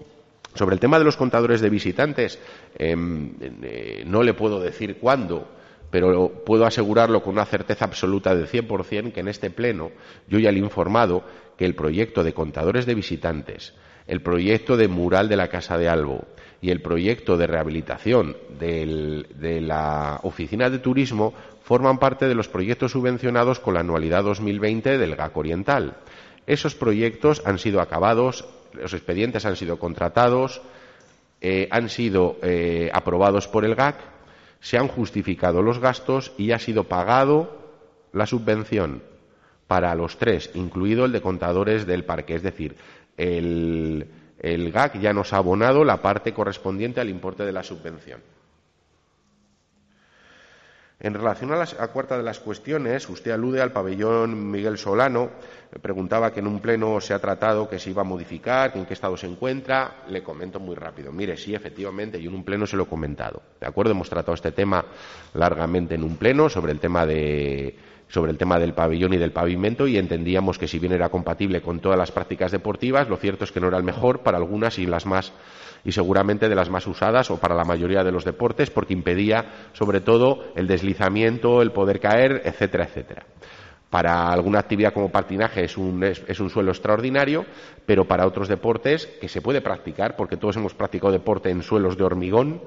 sobre 0.55 0.74
el 0.74 0.81
tema 0.81 0.99
de 0.99 1.07
los 1.07 1.16
contadores 1.16 1.62
de 1.62 1.70
visitantes, 1.70 2.39
em, 2.76 3.33
eh, 3.62 4.03
no 4.07 4.22
le 4.22 4.35
puedo 4.35 4.61
decir 4.61 4.99
cuándo, 4.99 5.49
pero 5.91 6.45
puedo 6.45 6.66
asegurarlo 6.66 7.22
con 7.22 7.33
una 7.33 7.47
certeza 7.47 7.87
absoluta 7.87 8.35
del 8.35 8.49
100% 8.49 9.14
que 9.14 9.20
en 9.20 9.29
este 9.29 9.51
Pleno 9.51 9.93
yo 10.29 10.39
ya 10.39 10.53
le 10.53 10.59
he 10.59 10.62
informado 10.62 11.24
que 11.57 11.64
el 11.64 11.74
proyecto 11.74 12.22
de 12.22 12.35
contadores 12.35 12.85
de 12.85 12.95
visitantes, 12.95 13.72
el 14.09 14.23
proyecto 14.23 14.77
de 14.77 14.89
mural 14.89 15.29
de 15.29 15.37
la 15.37 15.49
Casa 15.49 15.79
de 15.79 15.89
Albo 15.89 16.25
y 16.61 16.71
el 16.71 16.83
proyecto 16.83 17.37
de 17.37 17.47
rehabilitación 17.47 18.37
de 18.59 19.61
la 19.63 20.19
Oficina 20.25 20.71
de 20.71 20.81
Turismo 20.81 21.35
forman 21.63 21.99
parte 21.99 22.27
de 22.27 22.35
los 22.35 22.49
proyectos 22.49 22.93
subvencionados 22.93 23.61
con 23.61 23.75
la 23.75 23.81
anualidad 23.81 24.25
2020 24.25 24.99
del 24.99 25.15
GAC 25.15 25.37
Oriental. 25.37 25.99
Esos 26.47 26.75
proyectos 26.75 27.43
han 27.45 27.59
sido 27.59 27.81
acabados, 27.81 28.47
los 28.73 28.95
expedientes 28.95 29.45
han 29.45 29.57
sido 29.57 29.79
contratados, 29.79 30.63
eh, 31.41 31.69
han 31.71 31.91
sido 31.91 32.39
eh, 32.43 32.91
aprobados 32.93 33.47
por 33.47 33.65
el 33.65 33.75
GAC, 33.75 33.97
se 34.61 34.79
han 34.79 34.89
justificado 34.89 35.63
los 35.63 35.79
gastos 35.79 36.33
y 36.39 36.51
ha 36.51 36.59
sido 36.59 36.85
pagado 36.85 37.59
la 38.13 38.27
subvención 38.27 39.03
para 39.69 39.95
los 39.95 40.17
tres, 40.17 40.51
incluido 40.55 41.05
el 41.05 41.13
de 41.13 41.21
contadores 41.21 41.87
del 41.87 42.05
parque. 42.05 42.35
Es 42.35 42.43
decir, 42.43 42.77
el, 43.19 44.73
GAC 44.73 44.99
ya 45.01 45.12
nos 45.12 45.33
ha 45.33 45.39
abonado 45.39 45.85
la 45.85 46.01
parte 46.01 46.33
correspondiente 46.33 47.01
al 47.01 47.11
importe 47.11 47.45
de 47.45 47.53
la 47.53 47.62
subvención. 47.62 48.21
En 51.01 51.14
relación 51.14 51.53
a 51.53 51.57
la 51.57 51.89
cuarta 51.89 52.16
de 52.16 52.25
las 52.25 52.41
cuestiones, 52.41 53.09
usted 53.09 53.31
alude 53.31 53.62
al 53.62 53.71
pabellón 53.71 54.51
Miguel 54.51 54.77
Solano. 54.77 55.31
Preguntaba 55.81 56.33
que 56.33 56.41
en 56.41 56.49
un 56.49 56.59
pleno 56.59 57.01
se 57.01 57.14
ha 57.14 57.21
tratado 57.21 57.69
que 57.69 57.79
se 57.79 57.91
iba 57.91 58.03
a 58.03 58.05
modificar, 58.05 58.77
en 58.77 58.85
qué 58.85 58.95
estado 58.95 59.16
se 59.16 59.29
encuentra. 59.29 60.03
Le 60.09 60.25
comento 60.25 60.59
muy 60.59 60.75
rápido. 60.75 61.12
Mire, 61.12 61.37
sí, 61.37 61.55
efectivamente, 61.55 62.21
yo 62.21 62.31
en 62.31 62.37
un 62.37 62.45
pleno 62.45 62.66
se 62.66 62.77
lo 62.77 62.83
he 62.83 62.87
comentado. 62.87 63.41
¿De 63.61 63.69
acuerdo? 63.69 63.93
Hemos 63.93 64.11
tratado 64.11 64.35
este 64.35 64.51
tema 64.51 64.85
largamente 65.35 65.95
en 65.95 66.03
un 66.03 66.16
pleno 66.16 66.49
sobre 66.49 66.73
el 66.73 66.81
tema 66.81 67.07
de 67.07 67.77
sobre 68.09 68.33
el 68.33 68.39
tema 68.39 68.59
del 68.59 68.75
pabellón 68.75 69.13
y 69.15 69.19
del 69.19 69.33
pavimento 69.33 69.87
y 69.87 69.99
entendíamos 69.99 70.59
que 70.59 70.69
si 70.69 70.79
bien 70.79 70.93
era 70.93 71.11
compatible 71.11 71.61
con 71.61 71.81
todas 71.81 71.99
las 71.99 72.11
prácticas 72.11 72.51
deportivas, 72.53 73.09
lo 73.09 73.17
cierto 73.17 73.45
es 73.45 73.53
que 73.53 73.61
no 73.61 73.69
era 73.69 73.79
el 73.79 73.85
mejor 73.85 74.21
para 74.21 74.39
algunas 74.39 74.79
y 74.79 74.87
las 74.87 75.07
más 75.07 75.33
y 75.85 75.93
seguramente 75.93 76.49
de 76.49 76.55
las 76.55 76.71
más 76.71 76.87
usadas 76.87 77.31
o 77.31 77.39
para 77.39 77.55
la 77.55 77.65
mayoría 77.65 78.03
de 78.03 78.13
los 78.13 78.25
deportes 78.25 78.71
porque 78.71 78.95
impedía 78.95 79.71
sobre 79.73 80.01
todo 80.01 80.45
el 80.57 80.67
deslizamiento, 80.67 81.63
el 81.63 81.73
poder 81.73 82.01
caer, 82.01 82.43
etcétera, 82.45 82.85
etcétera. 82.85 83.27
Para 83.91 84.29
alguna 84.29 84.59
actividad 84.59 84.93
como 84.93 85.11
patinaje 85.11 85.65
es 85.65 85.79
un, 85.79 86.05
es 86.05 86.41
un, 86.41 86.51
suelo 86.51 86.73
extraordinario, 86.73 87.47
pero 87.87 88.07
para 88.07 88.27
otros 88.27 88.47
deportes 88.47 89.07
que 89.19 89.31
se 89.31 89.41
puede 89.41 89.63
practicar, 89.63 90.15
porque 90.15 90.37
todos 90.37 90.57
hemos 90.57 90.75
practicado 90.75 91.11
deporte 91.11 91.49
en 91.49 91.63
suelos 91.63 91.97
de 91.97 92.05
hormigón, 92.05 92.61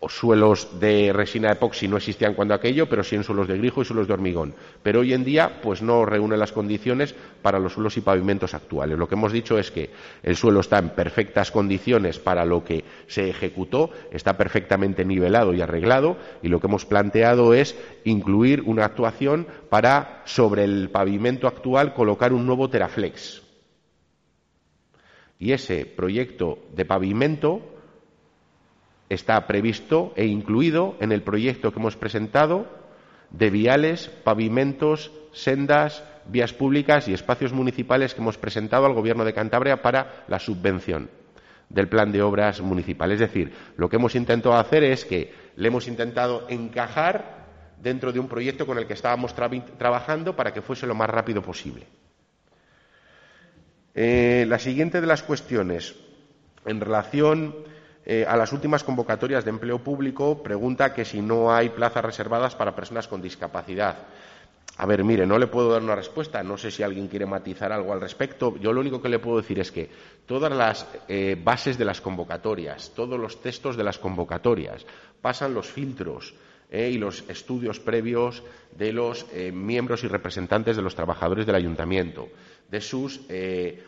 o 0.00 0.08
suelos 0.08 0.80
de 0.80 1.12
resina 1.12 1.52
epoxi 1.52 1.86
no 1.86 1.96
existían 1.96 2.34
cuando 2.34 2.54
aquello, 2.54 2.88
pero 2.88 3.04
sí 3.04 3.14
en 3.14 3.24
suelos 3.24 3.48
de 3.48 3.58
grijo 3.58 3.82
y 3.82 3.84
suelos 3.84 4.08
de 4.08 4.14
hormigón. 4.14 4.54
Pero 4.82 5.00
hoy 5.00 5.12
en 5.12 5.24
día, 5.24 5.60
pues 5.62 5.82
no 5.82 6.04
reúne 6.04 6.36
las 6.36 6.52
condiciones 6.52 7.14
para 7.40 7.58
los 7.58 7.74
suelos 7.74 7.96
y 7.96 8.00
pavimentos 8.00 8.54
actuales. 8.54 8.98
Lo 8.98 9.08
que 9.08 9.14
hemos 9.14 9.32
dicho 9.32 9.58
es 9.58 9.70
que 9.70 9.90
el 10.22 10.36
suelo 10.36 10.60
está 10.60 10.78
en 10.78 10.90
perfectas 10.90 11.50
condiciones 11.50 12.18
para 12.18 12.44
lo 12.44 12.64
que 12.64 12.84
se 13.06 13.28
ejecutó, 13.28 13.90
está 14.10 14.36
perfectamente 14.36 15.04
nivelado 15.04 15.54
y 15.54 15.60
arreglado, 15.60 16.16
y 16.42 16.48
lo 16.48 16.60
que 16.60 16.66
hemos 16.66 16.84
planteado 16.84 17.54
es 17.54 17.76
incluir 18.04 18.62
una 18.62 18.84
actuación 18.84 19.46
para, 19.70 20.22
sobre 20.24 20.64
el 20.64 20.90
pavimento 20.90 21.46
actual, 21.46 21.94
colocar 21.94 22.32
un 22.32 22.46
nuevo 22.46 22.68
Teraflex. 22.68 23.42
Y 25.38 25.52
ese 25.52 25.86
proyecto 25.86 26.58
de 26.74 26.84
pavimento 26.84 27.72
está 29.14 29.46
previsto 29.46 30.12
e 30.16 30.26
incluido 30.26 30.96
en 31.00 31.12
el 31.12 31.22
proyecto 31.22 31.72
que 31.72 31.78
hemos 31.78 31.96
presentado 31.96 32.66
de 33.30 33.50
viales, 33.50 34.08
pavimentos, 34.08 35.12
sendas, 35.32 36.04
vías 36.26 36.52
públicas 36.52 37.08
y 37.08 37.14
espacios 37.14 37.52
municipales 37.52 38.14
que 38.14 38.20
hemos 38.20 38.38
presentado 38.38 38.86
al 38.86 38.94
Gobierno 38.94 39.24
de 39.24 39.34
Cantabria 39.34 39.82
para 39.82 40.24
la 40.28 40.38
subvención 40.38 41.10
del 41.68 41.88
plan 41.88 42.12
de 42.12 42.22
obras 42.22 42.60
municipal. 42.60 43.10
Es 43.12 43.20
decir, 43.20 43.52
lo 43.76 43.88
que 43.88 43.96
hemos 43.96 44.14
intentado 44.14 44.56
hacer 44.56 44.84
es 44.84 45.04
que 45.04 45.32
le 45.56 45.68
hemos 45.68 45.88
intentado 45.88 46.46
encajar 46.48 47.42
dentro 47.80 48.12
de 48.12 48.20
un 48.20 48.28
proyecto 48.28 48.66
con 48.66 48.78
el 48.78 48.86
que 48.86 48.92
estábamos 48.92 49.34
trabajando 49.34 50.36
para 50.36 50.52
que 50.52 50.62
fuese 50.62 50.86
lo 50.86 50.94
más 50.94 51.10
rápido 51.10 51.42
posible. 51.42 51.86
Eh, 53.94 54.46
la 54.48 54.58
siguiente 54.58 55.00
de 55.00 55.06
las 55.06 55.22
cuestiones, 55.22 55.94
en 56.64 56.80
relación 56.80 57.54
eh, 58.04 58.24
a 58.26 58.36
las 58.36 58.52
últimas 58.52 58.82
convocatorias 58.82 59.44
de 59.44 59.50
empleo 59.50 59.78
público 59.78 60.42
pregunta 60.42 60.92
que 60.92 61.04
si 61.04 61.20
no 61.20 61.54
hay 61.54 61.68
plazas 61.68 62.04
reservadas 62.04 62.56
para 62.56 62.74
personas 62.74 63.06
con 63.06 63.22
discapacidad. 63.22 63.96
A 64.78 64.86
ver, 64.86 65.04
mire, 65.04 65.26
no 65.26 65.38
le 65.38 65.46
puedo 65.46 65.70
dar 65.70 65.82
una 65.82 65.94
respuesta. 65.94 66.42
No 66.42 66.56
sé 66.56 66.70
si 66.70 66.82
alguien 66.82 67.06
quiere 67.06 67.26
matizar 67.26 67.70
algo 67.70 67.92
al 67.92 68.00
respecto. 68.00 68.56
Yo 68.58 68.72
lo 68.72 68.80
único 68.80 69.00
que 69.00 69.08
le 69.08 69.20
puedo 69.20 69.36
decir 69.36 69.60
es 69.60 69.70
que 69.70 69.88
todas 70.26 70.50
las 70.50 70.86
eh, 71.08 71.40
bases 71.40 71.78
de 71.78 71.84
las 71.84 72.00
convocatorias, 72.00 72.90
todos 72.96 73.20
los 73.20 73.40
textos 73.40 73.76
de 73.76 73.84
las 73.84 73.98
convocatorias, 73.98 74.84
pasan 75.20 75.54
los 75.54 75.68
filtros 75.68 76.34
eh, 76.70 76.90
y 76.90 76.98
los 76.98 77.22
estudios 77.28 77.78
previos 77.78 78.42
de 78.76 78.92
los 78.92 79.26
miembros 79.52 80.02
y 80.02 80.08
representantes 80.08 80.74
de 80.74 80.82
los 80.82 80.96
trabajadores 80.96 81.46
del 81.46 81.54
ayuntamiento, 81.54 82.30
de 82.70 82.80
sus 82.80 83.20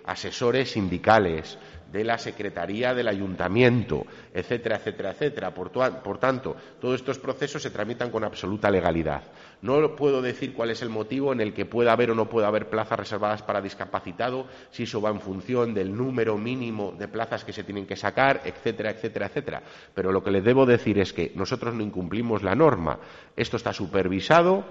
asesores 0.04 0.72
sindicales, 0.72 1.58
de 1.94 2.02
la 2.02 2.18
Secretaría 2.18 2.92
del 2.92 3.06
Ayuntamiento, 3.06 4.04
etcétera, 4.34 4.78
etcétera, 4.78 5.12
etcétera. 5.12 5.54
Por, 5.54 6.18
tanto, 6.18 6.56
todos 6.80 6.96
estos 6.96 7.20
procesos 7.20 7.62
se 7.62 7.70
tramitan 7.70 8.10
con 8.10 8.24
absoluta 8.24 8.68
legalidad. 8.68 9.22
No 9.62 9.94
puedo 9.94 10.20
decir 10.20 10.54
cuál 10.54 10.70
es 10.70 10.82
el 10.82 10.88
motivo 10.88 11.32
en 11.32 11.40
el 11.40 11.54
que 11.54 11.66
pueda 11.66 11.92
haber 11.92 12.10
o 12.10 12.16
no 12.16 12.28
pueda 12.28 12.48
haber 12.48 12.68
plazas 12.68 12.98
reservadas 12.98 13.42
para 13.42 13.62
discapacitado, 13.62 14.48
si 14.72 14.82
eso 14.82 15.00
va 15.00 15.10
en 15.10 15.20
función 15.20 15.72
del 15.72 15.96
número 15.96 16.36
mínimo 16.36 16.92
de 16.98 17.06
plazas 17.06 17.44
que 17.44 17.52
se 17.52 17.62
tienen 17.62 17.86
que 17.86 17.94
sacar, 17.94 18.42
etcétera, 18.44 18.90
etcétera, 18.90 19.26
etcétera. 19.26 19.62
Pero 19.94 20.10
lo 20.10 20.24
que 20.24 20.32
le 20.32 20.42
debo 20.42 20.66
decir 20.66 20.98
es 20.98 21.12
que 21.12 21.30
nosotros 21.36 21.74
no 21.74 21.82
incumplimos 21.84 22.42
la 22.42 22.56
norma. 22.56 22.98
Esto 23.36 23.56
está 23.56 23.72
supervisado, 23.72 24.64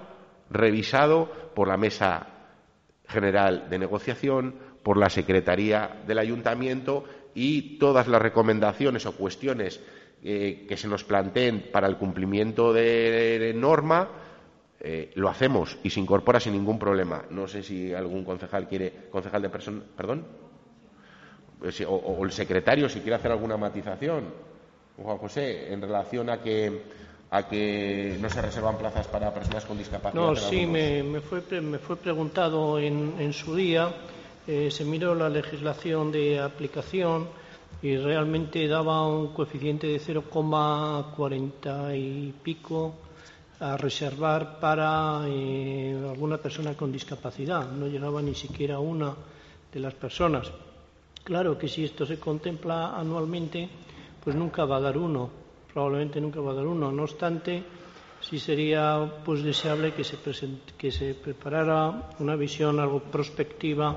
revisado 0.50 1.32
por 1.54 1.68
la 1.68 1.78
Mesa 1.78 2.26
General 3.08 3.70
de 3.70 3.78
Negociación, 3.78 4.73
por 4.84 4.98
la 4.98 5.10
Secretaría 5.10 6.02
del 6.06 6.18
Ayuntamiento 6.18 7.04
y 7.34 7.78
todas 7.78 8.06
las 8.06 8.22
recomendaciones 8.22 9.06
o 9.06 9.16
cuestiones 9.16 9.80
eh, 10.22 10.66
que 10.68 10.76
se 10.76 10.86
nos 10.86 11.02
planteen 11.02 11.70
para 11.72 11.88
el 11.88 11.96
cumplimiento 11.96 12.72
de, 12.72 13.52
norma 13.56 14.08
eh, 14.78 15.10
lo 15.14 15.28
hacemos 15.28 15.78
y 15.82 15.90
se 15.90 16.00
incorpora 16.00 16.38
sin 16.38 16.52
ningún 16.52 16.78
problema. 16.78 17.24
No 17.30 17.48
sé 17.48 17.62
si 17.62 17.92
algún 17.94 18.24
concejal 18.24 18.68
quiere, 18.68 19.08
concejal 19.10 19.42
de 19.42 19.48
persona, 19.48 19.82
perdón, 19.96 20.26
pues 21.58 21.82
o, 21.88 22.22
el 22.22 22.30
secretario 22.30 22.88
si 22.88 23.00
quiere 23.00 23.16
hacer 23.16 23.32
alguna 23.32 23.56
matización. 23.56 24.24
Juan 25.02 25.18
José, 25.18 25.72
en 25.72 25.80
relación 25.80 26.30
a 26.30 26.40
que 26.40 26.82
a 27.30 27.48
que 27.48 28.16
no 28.20 28.30
se 28.30 28.40
reservan 28.40 28.78
plazas 28.78 29.08
para 29.08 29.34
personas 29.34 29.64
con 29.64 29.76
discapacidad. 29.76 30.22
No, 30.22 30.36
sí, 30.36 30.66
me, 30.66 31.20
fue, 31.20 31.42
me 31.60 31.78
fue 31.78 31.96
preguntado 31.96 32.78
en, 32.78 33.14
en 33.18 33.32
su 33.32 33.56
día 33.56 33.92
eh, 34.46 34.70
se 34.70 34.84
miró 34.84 35.14
la 35.14 35.30
legislación 35.30 36.12
de 36.12 36.38
aplicación 36.38 37.28
y 37.82 37.96
realmente 37.96 38.68
daba 38.68 39.06
un 39.06 39.28
coeficiente 39.28 39.86
de 39.86 39.98
0,40 40.00 41.98
y 41.98 42.32
pico 42.42 42.94
a 43.60 43.76
reservar 43.76 44.58
para 44.60 45.22
eh, 45.26 45.96
alguna 46.10 46.38
persona 46.38 46.74
con 46.74 46.92
discapacidad. 46.92 47.70
No 47.70 47.86
llegaba 47.86 48.20
ni 48.20 48.34
siquiera 48.34 48.78
una 48.78 49.14
de 49.72 49.80
las 49.80 49.94
personas. 49.94 50.50
Claro 51.22 51.56
que 51.56 51.68
si 51.68 51.84
esto 51.84 52.04
se 52.04 52.18
contempla 52.18 52.98
anualmente, 52.98 53.68
pues 54.22 54.36
nunca 54.36 54.66
va 54.66 54.76
a 54.76 54.80
dar 54.80 54.98
uno, 54.98 55.30
probablemente 55.72 56.20
nunca 56.20 56.40
va 56.40 56.52
a 56.52 56.54
dar 56.54 56.66
uno. 56.66 56.92
No 56.92 57.04
obstante, 57.04 57.62
sí 58.20 58.38
sería 58.38 59.20
pues 59.24 59.42
deseable 59.42 59.92
que 59.94 60.04
se, 60.04 60.18
que 60.76 60.90
se 60.90 61.14
preparara 61.14 62.10
una 62.18 62.36
visión 62.36 62.78
algo 62.80 63.00
prospectiva 63.00 63.96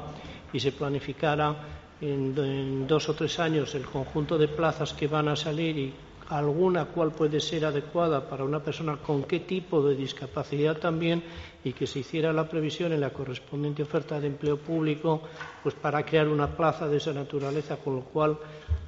y 0.54 0.60
se 0.60 0.72
planificara 0.72 1.56
en, 2.02 2.88
dos 2.88 3.10
o 3.10 3.14
tres 3.14 3.40
años 3.40 3.74
el 3.76 3.86
conjunto 3.86 4.38
de 4.38 4.48
plazas 4.48 4.94
que 4.94 5.08
van 5.08 5.28
a 5.28 5.36
salir 5.36 5.78
y 5.78 5.94
alguna 6.30 6.86
cual 6.86 7.12
puede 7.12 7.40
ser 7.40 7.66
adecuada 7.66 8.28
para 8.30 8.44
una 8.44 8.62
persona 8.62 8.98
con 8.98 9.24
qué 9.24 9.40
tipo 9.40 9.82
de 9.82 9.96
discapacidad 9.96 10.78
también 10.78 11.24
y 11.64 11.72
que 11.72 11.88
se 11.88 12.00
hiciera 12.00 12.34
la 12.34 12.50
previsión 12.50 12.92
en 12.92 13.00
la 13.00 13.12
correspondiente 13.12 13.84
oferta 13.84 14.20
de 14.20 14.28
empleo 14.28 14.58
público 14.58 15.22
pues 15.64 15.74
para 15.76 16.06
crear 16.06 16.28
una 16.28 16.56
plaza 16.56 16.88
de 16.88 16.98
esa 16.98 17.14
naturaleza 17.14 17.78
con 17.78 17.96
lo 17.96 18.02
cual 18.02 18.38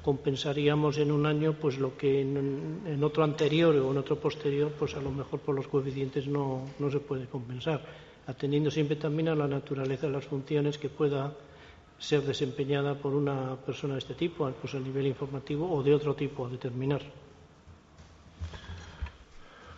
compensaríamos 0.02 0.98
en 0.98 1.10
un 1.10 1.24
año 1.24 1.54
pues 1.54 1.78
lo 1.78 1.96
que 1.96 2.20
en, 2.20 3.02
otro 3.02 3.24
anterior 3.24 3.74
o 3.74 3.90
en 3.90 3.98
otro 3.98 4.16
posterior 4.16 4.70
pues 4.78 4.94
a 4.94 5.00
lo 5.00 5.10
mejor 5.10 5.40
por 5.40 5.54
los 5.54 5.66
coeficientes 5.66 6.26
no, 6.26 6.64
no 6.78 6.90
se 6.90 7.00
puede 7.00 7.24
compensar 7.24 7.80
atendiendo 8.26 8.70
siempre 8.70 8.96
también 8.96 9.28
a 9.28 9.34
la 9.34 9.48
naturaleza 9.48 10.06
de 10.06 10.12
las 10.12 10.26
funciones 10.26 10.76
que 10.76 10.90
pueda 10.90 11.32
ser 12.00 12.22
desempeñada 12.22 12.94
por 12.94 13.14
una 13.14 13.56
persona 13.56 13.94
de 13.94 14.00
este 14.00 14.14
tipo, 14.14 14.50
pues 14.60 14.74
a 14.74 14.80
nivel 14.80 15.06
informativo 15.06 15.70
o 15.70 15.82
de 15.82 15.94
otro 15.94 16.14
tipo 16.14 16.46
a 16.46 16.48
determinar. 16.48 17.02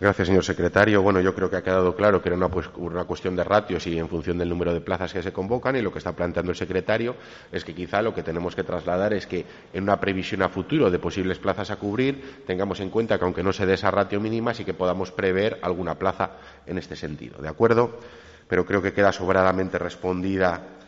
Gracias, 0.02 0.26
señor 0.26 0.44
secretario. 0.44 1.00
Bueno, 1.00 1.20
yo 1.20 1.32
creo 1.32 1.48
que 1.48 1.56
ha 1.56 1.62
quedado 1.62 1.94
claro 1.94 2.20
que 2.20 2.28
era 2.28 2.36
una, 2.36 2.50
una, 2.76 3.04
cuestión 3.04 3.36
de 3.36 3.44
ratios 3.44 3.86
y 3.86 3.96
en 3.96 4.08
función 4.08 4.36
del 4.36 4.48
número 4.48 4.74
de 4.74 4.80
plazas 4.80 5.12
que 5.12 5.22
se 5.22 5.32
convocan 5.32 5.76
y 5.76 5.82
lo 5.82 5.92
que 5.92 5.98
está 5.98 6.12
planteando 6.12 6.50
el 6.50 6.56
secretario 6.56 7.14
es 7.52 7.64
que 7.64 7.72
quizá 7.72 8.02
lo 8.02 8.12
que 8.12 8.24
tenemos 8.24 8.56
que 8.56 8.64
trasladar 8.64 9.12
es 9.12 9.28
que 9.28 9.46
en 9.72 9.84
una 9.84 10.00
previsión 10.00 10.42
a 10.42 10.48
futuro 10.48 10.90
de 10.90 10.98
posibles 10.98 11.38
plazas 11.38 11.70
a 11.70 11.76
cubrir 11.76 12.42
tengamos 12.48 12.80
en 12.80 12.90
cuenta 12.90 13.16
que 13.16 13.24
aunque 13.24 13.44
no 13.44 13.52
se 13.52 13.64
dé 13.64 13.74
esa 13.74 13.92
ratio 13.92 14.20
mínima 14.20 14.54
sí 14.54 14.64
que 14.64 14.74
podamos 14.74 15.12
prever 15.12 15.60
alguna 15.62 15.96
plaza 15.96 16.30
en 16.66 16.78
este 16.78 16.96
sentido. 16.96 17.40
¿De 17.40 17.48
acuerdo? 17.48 18.00
Pero 18.48 18.66
creo 18.66 18.82
que 18.82 18.92
queda 18.92 19.12
sobradamente 19.12 19.78
respondida 19.78 20.81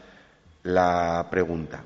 la 0.65 1.27
pregunta. 1.31 1.85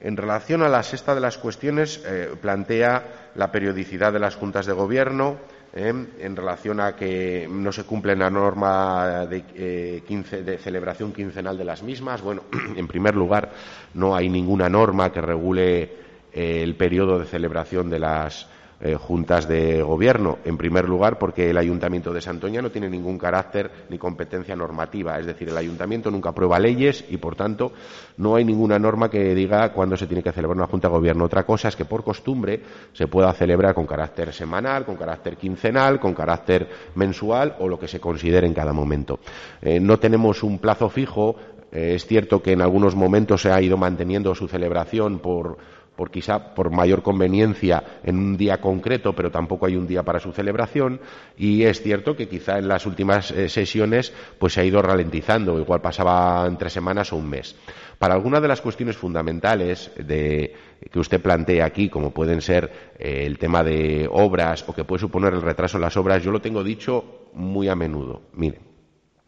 En 0.00 0.16
relación 0.16 0.62
a 0.62 0.68
la 0.68 0.82
sexta 0.82 1.14
de 1.14 1.20
las 1.20 1.36
cuestiones, 1.36 2.02
eh, 2.06 2.34
plantea 2.40 3.30
la 3.34 3.52
periodicidad 3.52 4.12
de 4.12 4.18
las 4.18 4.34
juntas 4.34 4.64
de 4.64 4.72
gobierno 4.72 5.36
eh, 5.74 5.92
en 6.18 6.36
relación 6.36 6.80
a 6.80 6.96
que 6.96 7.46
no 7.50 7.70
se 7.70 7.84
cumple 7.84 8.16
la 8.16 8.30
norma 8.30 9.26
de, 9.26 9.44
eh, 9.54 10.42
de, 10.42 10.58
celebración 10.58 11.12
quincenal 11.12 11.58
de 11.58 11.64
las 11.64 11.82
mismas. 11.82 12.22
Bueno, 12.22 12.44
en 12.76 12.88
primer 12.88 13.14
lugar, 13.14 13.50
no 13.92 14.16
hay 14.16 14.30
ninguna 14.30 14.70
norma 14.70 15.12
que 15.12 15.20
regule 15.20 16.00
el 16.32 16.76
periodo 16.76 17.18
de 17.18 17.26
celebración 17.26 17.90
de 17.90 17.98
las 17.98 18.48
eh, 18.80 18.94
juntas 18.94 19.46
de 19.46 19.82
gobierno. 19.82 20.38
En 20.44 20.56
primer 20.56 20.88
lugar, 20.88 21.18
porque 21.18 21.50
el 21.50 21.58
Ayuntamiento 21.58 22.12
de 22.12 22.20
Santoña 22.20 22.62
no 22.62 22.70
tiene 22.70 22.88
ningún 22.88 23.18
carácter 23.18 23.70
ni 23.90 23.98
competencia 23.98 24.56
normativa. 24.56 25.18
Es 25.18 25.26
decir, 25.26 25.50
el 25.50 25.56
Ayuntamiento 25.56 26.10
nunca 26.10 26.30
aprueba 26.30 26.58
leyes 26.58 27.04
y, 27.10 27.18
por 27.18 27.36
tanto, 27.36 27.72
no 28.16 28.36
hay 28.36 28.44
ninguna 28.44 28.78
norma 28.78 29.10
que 29.10 29.34
diga 29.34 29.72
cuándo 29.72 29.96
se 29.96 30.06
tiene 30.06 30.22
que 30.22 30.32
celebrar 30.32 30.56
una 30.56 30.66
junta 30.66 30.88
de 30.88 30.94
gobierno. 30.94 31.24
Otra 31.24 31.44
cosa 31.44 31.68
es 31.68 31.76
que, 31.76 31.84
por 31.84 32.02
costumbre, 32.02 32.62
se 32.92 33.06
pueda 33.06 33.32
celebrar 33.34 33.74
con 33.74 33.86
carácter 33.86 34.32
semanal, 34.32 34.86
con 34.86 34.96
carácter 34.96 35.36
quincenal, 35.36 36.00
con 36.00 36.14
carácter 36.14 36.68
mensual 36.94 37.56
o 37.58 37.68
lo 37.68 37.78
que 37.78 37.88
se 37.88 38.00
considere 38.00 38.46
en 38.46 38.54
cada 38.54 38.72
momento. 38.72 39.20
Eh, 39.60 39.78
no 39.78 39.98
tenemos 39.98 40.42
un 40.42 40.58
plazo 40.58 40.88
fijo. 40.88 41.36
Eh, 41.72 41.94
es 41.94 42.06
cierto 42.06 42.42
que 42.42 42.52
en 42.52 42.62
algunos 42.62 42.94
momentos 42.94 43.42
se 43.42 43.52
ha 43.52 43.60
ido 43.60 43.76
manteniendo 43.76 44.34
su 44.34 44.48
celebración 44.48 45.18
por 45.18 45.58
por 46.00 46.10
quizá 46.10 46.54
por 46.54 46.70
mayor 46.70 47.02
conveniencia 47.02 48.00
en 48.02 48.16
un 48.16 48.36
día 48.38 48.58
concreto, 48.58 49.12
pero 49.12 49.30
tampoco 49.30 49.66
hay 49.66 49.76
un 49.76 49.86
día 49.86 50.02
para 50.02 50.18
su 50.18 50.32
celebración. 50.32 50.98
Y 51.36 51.64
es 51.64 51.82
cierto 51.82 52.16
que 52.16 52.26
quizá 52.26 52.56
en 52.56 52.68
las 52.68 52.86
últimas 52.86 53.30
eh, 53.32 53.50
sesiones 53.50 54.10
pues 54.38 54.54
se 54.54 54.62
ha 54.62 54.64
ido 54.64 54.80
ralentizando, 54.80 55.60
igual 55.60 55.82
pasaba 55.82 56.46
entre 56.46 56.70
semanas 56.70 57.12
o 57.12 57.16
un 57.16 57.28
mes. 57.28 57.54
Para 57.98 58.14
algunas 58.14 58.40
de 58.40 58.48
las 58.48 58.62
cuestiones 58.62 58.96
fundamentales 58.96 59.92
de, 59.94 60.54
que 60.90 60.98
usted 60.98 61.20
plantea 61.20 61.66
aquí, 61.66 61.90
como 61.90 62.12
pueden 62.12 62.40
ser 62.40 62.94
eh, 62.98 63.24
el 63.26 63.36
tema 63.36 63.62
de 63.62 64.08
obras 64.10 64.64
o 64.66 64.72
que 64.72 64.84
puede 64.84 65.00
suponer 65.00 65.34
el 65.34 65.42
retraso 65.42 65.76
en 65.76 65.82
las 65.82 65.98
obras, 65.98 66.22
yo 66.22 66.30
lo 66.30 66.40
tengo 66.40 66.64
dicho 66.64 67.28
muy 67.34 67.68
a 67.68 67.76
menudo. 67.76 68.22
Mire, 68.32 68.58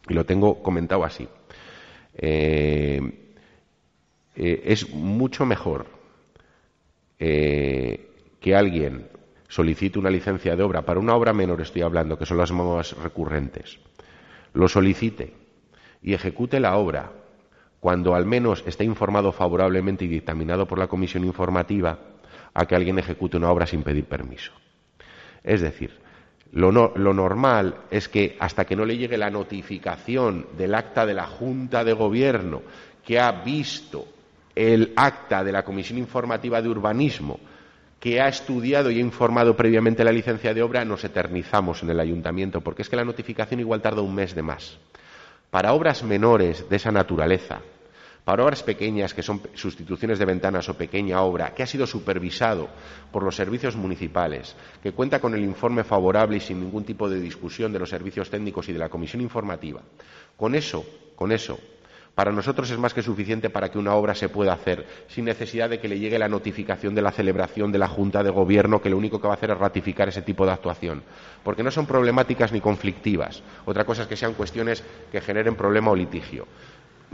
y 0.09 0.13
lo 0.15 0.25
tengo 0.25 0.63
comentado 0.63 1.03
así. 1.03 1.27
Eh, 2.15 2.99
es 4.35 4.91
mucho 4.91 5.45
mejor 5.45 5.92
eh, 7.25 8.35
que 8.41 8.53
alguien 8.53 9.07
solicite 9.47 9.97
una 9.97 10.09
licencia 10.09 10.57
de 10.57 10.63
obra 10.63 10.81
para 10.81 10.99
una 10.99 11.15
obra 11.15 11.31
menor, 11.31 11.61
estoy 11.61 11.81
hablando, 11.81 12.17
que 12.17 12.25
son 12.25 12.37
las 12.37 12.51
más 12.51 12.97
recurrentes, 12.97 13.79
lo 14.53 14.67
solicite 14.67 15.33
y 16.01 16.13
ejecute 16.13 16.59
la 16.59 16.75
obra 16.75 17.13
cuando 17.79 18.13
al 18.13 18.25
menos 18.25 18.61
esté 18.67 18.83
informado 18.83 19.31
favorablemente 19.31 20.03
y 20.03 20.09
dictaminado 20.09 20.67
por 20.67 20.77
la 20.77 20.87
comisión 20.87 21.23
informativa 21.23 21.97
a 22.53 22.65
que 22.65 22.75
alguien 22.75 22.99
ejecute 22.99 23.37
una 23.37 23.51
obra 23.51 23.67
sin 23.67 23.83
pedir 23.83 24.03
permiso. 24.03 24.51
Es 25.45 25.61
decir, 25.61 25.97
lo, 26.51 26.73
lo, 26.73 27.13
normal 27.13 27.85
es 27.89 28.09
que 28.09 28.35
hasta 28.37 28.65
que 28.65 28.75
no 28.75 28.83
le 28.83 28.97
llegue 28.97 29.17
la 29.17 29.29
notificación 29.29 30.47
del 30.57 30.75
acta 30.75 31.05
de 31.05 31.13
la 31.13 31.25
Junta 31.25 31.85
de 31.85 31.93
Gobierno 31.93 32.63
que 33.05 33.17
ha 33.17 33.31
visto 33.31 34.07
el 34.55 34.93
acta 34.95 35.43
de 35.43 35.51
la 35.51 35.63
Comisión 35.63 35.97
Informativa 35.97 36.61
de 36.61 36.69
Urbanismo 36.69 37.39
que 37.99 38.19
ha 38.19 38.27
estudiado 38.27 38.91
y 38.91 38.97
ha 38.97 39.01
informado 39.01 39.55
previamente 39.55 40.03
la 40.03 40.11
licencia 40.11 40.53
de 40.53 40.61
obra, 40.61 40.83
nos 40.83 41.05
eternizamos 41.05 41.83
en 41.83 41.89
el 41.89 42.01
ayuntamiento, 42.01 42.59
porque 42.59 42.81
es 42.81 42.89
que 42.89 42.97
la 42.97 43.05
notificación 43.05 43.61
igual 43.61 43.81
tarda 43.81 44.01
un 44.01 44.13
mes 44.13 44.35
de 44.35 44.41
más. 44.41 44.77
Para 45.49 45.71
obras 45.71 46.03
menores 46.03 46.67
de 46.69 46.75
esa 46.75 46.91
naturaleza, 46.91 47.61
para 48.25 48.43
obras 48.43 48.61
pequeñas 48.61 49.13
que 49.13 49.23
son 49.23 49.41
sustituciones 49.53 50.19
de 50.19 50.25
ventanas 50.25 50.67
o 50.67 50.77
pequeña 50.77 51.21
obra, 51.21 51.53
que 51.53 51.63
ha 51.63 51.65
sido 51.65 51.87
supervisado 51.87 52.67
por 53.09 53.23
los 53.23 53.37
servicios 53.37 53.77
municipales, 53.77 54.53
que 54.81 54.91
cuenta 54.91 55.21
con 55.21 55.33
el 55.33 55.41
informe 55.41 55.85
favorable 55.85 56.35
y 56.35 56.41
sin 56.41 56.59
ningún 56.59 56.83
tipo 56.83 57.09
de 57.09 57.21
discusión 57.21 57.71
de 57.71 57.79
los 57.79 57.89
servicios 57.89 58.29
técnicos 58.29 58.67
y 58.67 58.73
de 58.73 58.79
la 58.79 58.89
comisión 58.89 59.21
informativa, 59.21 59.81
con 60.35 60.55
eso, 60.55 60.85
con 61.15 61.31
eso, 61.31 61.57
para 62.15 62.31
nosotros 62.31 62.69
es 62.69 62.77
más 62.77 62.93
que 62.93 63.01
suficiente 63.01 63.49
para 63.49 63.69
que 63.69 63.79
una 63.79 63.95
obra 63.95 64.13
se 64.13 64.29
pueda 64.29 64.53
hacer, 64.53 64.85
sin 65.07 65.25
necesidad 65.25 65.69
de 65.69 65.79
que 65.79 65.87
le 65.87 65.97
llegue 65.97 66.19
la 66.19 66.29
notificación 66.29 66.93
de 66.93 67.01
la 67.01 67.11
celebración 67.11 67.71
de 67.71 67.79
la 67.79 67.87
Junta 67.87 68.21
de 68.23 68.29
Gobierno, 68.29 68.81
que 68.81 68.89
lo 68.89 68.97
único 68.97 69.19
que 69.19 69.27
va 69.27 69.33
a 69.33 69.37
hacer 69.37 69.49
es 69.49 69.57
ratificar 69.57 70.09
ese 70.09 70.21
tipo 70.21 70.45
de 70.45 70.51
actuación. 70.51 71.03
Porque 71.43 71.63
no 71.63 71.71
son 71.71 71.87
problemáticas 71.87 72.51
ni 72.51 72.61
conflictivas. 72.61 73.41
Otra 73.65 73.85
cosa 73.85 74.03
es 74.03 74.07
que 74.07 74.15
sean 74.15 74.33
cuestiones 74.33 74.83
que 75.11 75.21
generen 75.21 75.55
problema 75.55 75.89
o 75.89 75.95
litigio. 75.95 76.47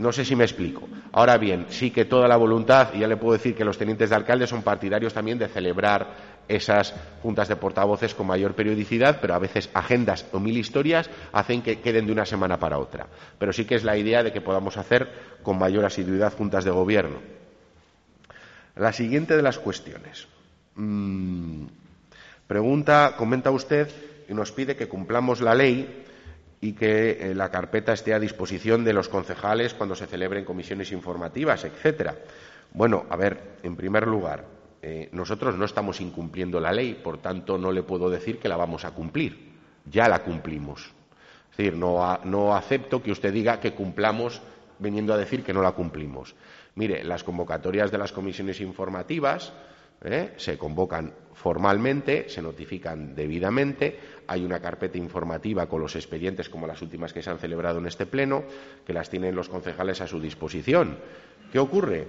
No 0.00 0.12
sé 0.12 0.24
si 0.24 0.34
me 0.34 0.44
explico. 0.44 0.88
Ahora 1.12 1.36
bien, 1.36 1.66
sí 1.68 1.90
que 1.90 2.06
toda 2.06 2.26
la 2.26 2.38
voluntad, 2.38 2.88
y 2.94 3.00
ya 3.00 3.06
le 3.06 3.18
puedo 3.18 3.34
decir 3.34 3.54
que 3.54 3.66
los 3.66 3.76
tenientes 3.76 4.08
de 4.08 4.16
alcalde 4.16 4.46
son 4.46 4.62
partidarios 4.62 5.12
también 5.12 5.38
de 5.38 5.46
celebrar 5.46 6.40
esas 6.48 6.94
juntas 7.22 7.48
de 7.48 7.56
portavoces 7.56 8.14
con 8.14 8.26
mayor 8.26 8.54
periodicidad, 8.54 9.18
pero 9.20 9.34
a 9.34 9.38
veces 9.38 9.68
agendas 9.74 10.24
o 10.32 10.40
mil 10.40 10.56
historias 10.56 11.10
hacen 11.32 11.60
que 11.60 11.80
queden 11.80 12.06
de 12.06 12.12
una 12.12 12.24
semana 12.24 12.58
para 12.58 12.78
otra. 12.78 13.08
Pero 13.38 13.52
sí 13.52 13.66
que 13.66 13.74
es 13.74 13.84
la 13.84 13.98
idea 13.98 14.22
de 14.22 14.32
que 14.32 14.40
podamos 14.40 14.78
hacer 14.78 15.06
con 15.42 15.58
mayor 15.58 15.84
asiduidad 15.84 16.32
juntas 16.32 16.64
de 16.64 16.70
gobierno. 16.70 17.18
La 18.76 18.94
siguiente 18.94 19.36
de 19.36 19.42
las 19.42 19.58
cuestiones. 19.58 20.28
Mm, 20.76 21.66
pregunta, 22.46 23.16
comenta 23.18 23.50
usted 23.50 23.90
y 24.30 24.32
nos 24.32 24.50
pide 24.50 24.76
que 24.76 24.88
cumplamos 24.88 25.42
la 25.42 25.54
ley 25.54 26.06
y 26.60 26.72
que 26.72 27.10
eh, 27.12 27.34
la 27.34 27.50
carpeta 27.50 27.92
esté 27.92 28.12
a 28.12 28.18
disposición 28.18 28.84
de 28.84 28.92
los 28.92 29.08
concejales 29.08 29.74
cuando 29.74 29.94
se 29.94 30.06
celebren 30.06 30.44
comisiones 30.44 30.92
informativas, 30.92 31.64
etcétera. 31.64 32.16
Bueno, 32.72 33.06
a 33.08 33.16
ver, 33.16 33.56
en 33.62 33.76
primer 33.76 34.06
lugar, 34.06 34.44
eh, 34.82 35.08
nosotros 35.12 35.56
no 35.56 35.64
estamos 35.64 36.00
incumpliendo 36.00 36.60
la 36.60 36.72
ley, 36.72 36.94
por 36.94 37.18
tanto, 37.18 37.58
no 37.58 37.72
le 37.72 37.82
puedo 37.82 38.10
decir 38.10 38.38
que 38.38 38.48
la 38.48 38.56
vamos 38.56 38.84
a 38.84 38.92
cumplir. 38.92 39.50
Ya 39.90 40.08
la 40.08 40.22
cumplimos. 40.22 40.92
Es 41.50 41.56
decir, 41.56 41.74
no, 41.74 42.18
no 42.24 42.54
acepto 42.54 43.02
que 43.02 43.10
usted 43.10 43.32
diga 43.32 43.60
que 43.60 43.74
cumplamos 43.74 44.40
viniendo 44.78 45.12
a 45.12 45.18
decir 45.18 45.42
que 45.42 45.52
no 45.52 45.62
la 45.62 45.72
cumplimos. 45.72 46.34
Mire, 46.74 47.02
las 47.04 47.24
convocatorias 47.24 47.90
de 47.90 47.98
las 47.98 48.12
comisiones 48.12 48.60
informativas 48.60 49.52
¿eh? 50.04 50.32
se 50.36 50.56
convocan 50.58 51.12
formalmente, 51.34 52.28
se 52.28 52.42
notifican 52.42 53.14
debidamente, 53.14 53.98
hay 54.26 54.44
una 54.44 54.60
carpeta 54.60 54.98
informativa 54.98 55.66
con 55.66 55.80
los 55.80 55.96
expedientes 55.96 56.48
como 56.48 56.66
las 56.66 56.82
últimas 56.82 57.12
que 57.12 57.22
se 57.22 57.30
han 57.30 57.38
celebrado 57.38 57.78
en 57.78 57.86
este 57.86 58.06
pleno, 58.06 58.44
que 58.86 58.92
las 58.92 59.08
tienen 59.08 59.34
los 59.34 59.48
concejales 59.48 60.00
a 60.00 60.06
su 60.06 60.20
disposición. 60.20 60.98
¿Qué 61.50 61.58
ocurre? 61.58 62.06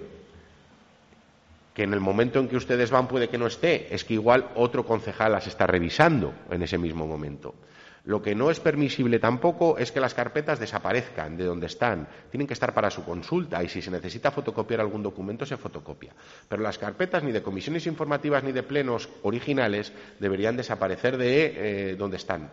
Que 1.73 1.83
en 1.83 1.93
el 1.93 2.01
momento 2.01 2.39
en 2.39 2.49
que 2.49 2.57
ustedes 2.57 2.91
van 2.91 3.07
puede 3.07 3.29
que 3.29 3.37
no 3.37 3.47
esté, 3.47 3.93
es 3.93 4.03
que 4.03 4.15
igual 4.15 4.49
otro 4.55 4.85
concejal 4.85 5.31
las 5.31 5.47
está 5.47 5.65
revisando 5.65 6.33
en 6.49 6.61
ese 6.63 6.77
mismo 6.77 7.07
momento. 7.07 7.55
Lo 8.03 8.21
que 8.21 8.33
no 8.33 8.49
es 8.49 8.59
permisible 8.59 9.19
tampoco 9.19 9.77
es 9.77 9.91
que 9.91 9.99
las 9.99 10.15
carpetas 10.15 10.59
desaparezcan 10.59 11.37
de 11.37 11.45
donde 11.45 11.67
están. 11.67 12.07
Tienen 12.31 12.47
que 12.47 12.53
estar 12.53 12.73
para 12.73 12.89
su 12.89 13.03
consulta 13.03 13.63
y 13.63 13.69
si 13.69 13.81
se 13.81 13.91
necesita 13.91 14.31
fotocopiar 14.31 14.81
algún 14.81 15.03
documento 15.03 15.45
se 15.45 15.55
fotocopia. 15.55 16.13
Pero 16.49 16.63
las 16.63 16.79
carpetas 16.79 17.21
ni 17.23 17.31
de 17.31 17.43
comisiones 17.43 17.85
informativas 17.85 18.43
ni 18.43 18.51
de 18.51 18.63
plenos 18.63 19.07
originales 19.21 19.93
deberían 20.19 20.57
desaparecer 20.57 21.17
de 21.17 21.91
eh, 21.91 21.95
donde 21.95 22.17
están, 22.17 22.49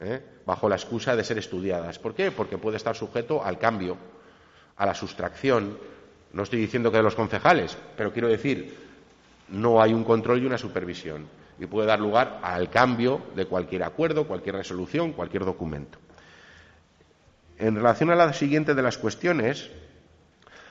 ¿eh? 0.00 0.20
bajo 0.44 0.68
la 0.68 0.74
excusa 0.74 1.14
de 1.14 1.22
ser 1.22 1.38
estudiadas. 1.38 2.00
¿Por 2.00 2.14
qué? 2.14 2.32
Porque 2.32 2.58
puede 2.58 2.76
estar 2.76 2.96
sujeto 2.96 3.44
al 3.44 3.58
cambio, 3.58 3.96
a 4.76 4.86
la 4.86 4.94
sustracción. 4.94 5.78
No 6.32 6.42
estoy 6.42 6.58
diciendo 6.58 6.90
que 6.90 6.96
de 6.96 7.04
los 7.04 7.14
concejales, 7.14 7.78
pero 7.96 8.12
quiero 8.12 8.26
decir, 8.26 8.76
no 9.50 9.80
hay 9.80 9.94
un 9.94 10.02
control 10.02 10.42
y 10.42 10.46
una 10.46 10.58
supervisión 10.58 11.43
y 11.58 11.66
puede 11.66 11.86
dar 11.86 12.00
lugar 12.00 12.40
al 12.42 12.70
cambio 12.70 13.22
de 13.34 13.46
cualquier 13.46 13.84
acuerdo, 13.84 14.26
cualquier 14.26 14.56
resolución, 14.56 15.12
cualquier 15.12 15.44
documento. 15.44 15.98
En 17.58 17.76
relación 17.76 18.10
a 18.10 18.16
la 18.16 18.32
siguiente 18.32 18.74
de 18.74 18.82
las 18.82 18.98
cuestiones, 18.98 19.70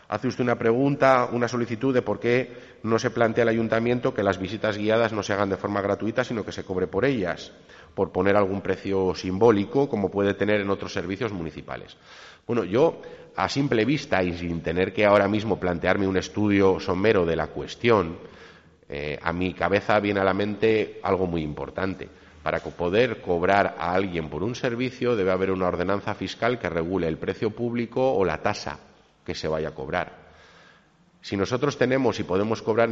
hace 0.10 0.28
usted 0.28 0.44
una 0.44 0.58
pregunta, 0.58 1.30
una 1.32 1.48
solicitud 1.48 1.94
de 1.94 2.02
por 2.02 2.20
qué 2.20 2.52
no 2.84 3.00
se 3.00 3.10
plantea 3.10 3.44
el 3.44 3.50
ayuntamiento 3.50 4.14
que 4.14 4.24
las 4.24 4.38
visitas 4.38 4.78
guiadas 4.78 5.14
no 5.14 5.24
se 5.24 5.34
hagan 5.34 5.50
de 5.50 5.58
forma 5.58 5.82
gratuita, 5.82 6.24
sino 6.24 6.46
que 6.46 6.52
se 6.52 6.66
cobre 6.66 6.88
por 6.88 7.06
ellas, 7.06 7.54
por 7.96 8.12
poner 8.12 8.36
algún 8.36 8.62
precio 8.62 9.16
simbólico, 9.16 9.88
como 9.88 10.12
puede 10.12 10.34
tener 10.34 10.60
en 10.60 10.70
otros 10.70 10.92
servicios 10.92 11.32
municipales. 11.32 11.96
Bueno, 12.46 12.66
yo, 12.66 13.02
a 13.36 13.48
simple 13.48 13.86
vista 13.86 14.22
y 14.22 14.38
sin 14.38 14.62
tener 14.62 14.92
que 14.94 15.06
ahora 15.06 15.30
mismo 15.30 15.60
plantearme 15.60 16.08
un 16.08 16.18
estudio 16.18 16.80
somero 16.80 17.26
de 17.26 17.38
la 17.38 17.48
cuestión, 17.48 18.18
eh, 18.90 19.18
a 19.22 19.34
mi 19.34 19.54
cabeza 19.54 20.00
viene 20.00 20.20
a 20.20 20.24
la 20.24 20.34
mente 20.34 21.00
algo 21.04 21.28
muy 21.28 21.42
importante. 21.42 22.10
Para 22.44 22.60
poder 22.60 23.22
cobrar 23.22 23.76
a 23.80 23.94
alguien 23.94 24.30
por 24.30 24.44
un 24.44 24.54
servicio 24.54 25.16
debe 25.16 25.32
haber 25.32 25.52
una 25.52 25.68
ordenanza 25.68 26.14
fiscal 26.14 26.60
que 26.60 26.70
regule 26.70 27.08
el 27.08 27.18
precio 27.18 27.52
público 27.52 28.14
o 28.14 28.26
la 28.26 28.42
tasa 28.42 28.80
que 29.26 29.34
se 29.34 29.48
vaya 29.48 29.70
a 29.70 29.76
cobrar. 29.76 30.24
Si 31.22 31.38
nosotros 31.38 31.78
tenemos 31.78 32.20
y 32.20 32.24
podemos 32.24 32.62
cobrar 32.62 32.90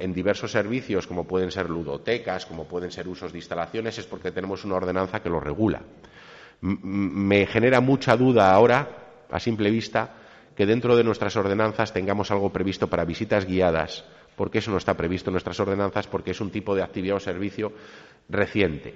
en, 0.00 0.14
diversos 0.14 0.50
servicios, 0.50 1.06
como 1.06 1.24
pueden 1.24 1.50
ser 1.50 1.68
ludotecas, 1.68 2.46
como 2.46 2.64
pueden 2.64 2.90
ser 2.90 3.06
usos 3.06 3.32
de 3.32 3.38
instalaciones, 3.38 3.98
es 3.98 4.06
porque 4.06 4.30
tenemos 4.30 4.64
una 4.64 4.76
ordenanza 4.76 5.20
que 5.22 5.28
lo 5.28 5.38
regula. 5.38 5.82
me 6.62 7.44
genera 7.44 7.82
mucha 7.82 8.16
duda 8.16 8.52
ahora, 8.52 8.88
a 9.30 9.38
simple 9.38 9.70
vista, 9.70 10.14
que 10.56 10.64
dentro 10.64 10.96
de 10.96 11.04
nuestras 11.04 11.36
ordenanzas 11.36 11.92
tengamos 11.92 12.30
algo 12.30 12.50
previsto 12.50 12.88
para 12.88 13.04
visitas 13.04 13.44
guiadas 13.44 14.04
porque 14.36 14.58
eso 14.58 14.70
no 14.70 14.78
está 14.78 14.94
previsto 14.94 15.30
en 15.30 15.34
nuestras 15.34 15.58
ordenanzas, 15.60 16.06
porque 16.06 16.32
es 16.32 16.40
un 16.40 16.50
tipo 16.50 16.74
de 16.74 16.82
actividad 16.82 17.16
o 17.16 17.20
servicio 17.20 17.72
reciente. 18.28 18.94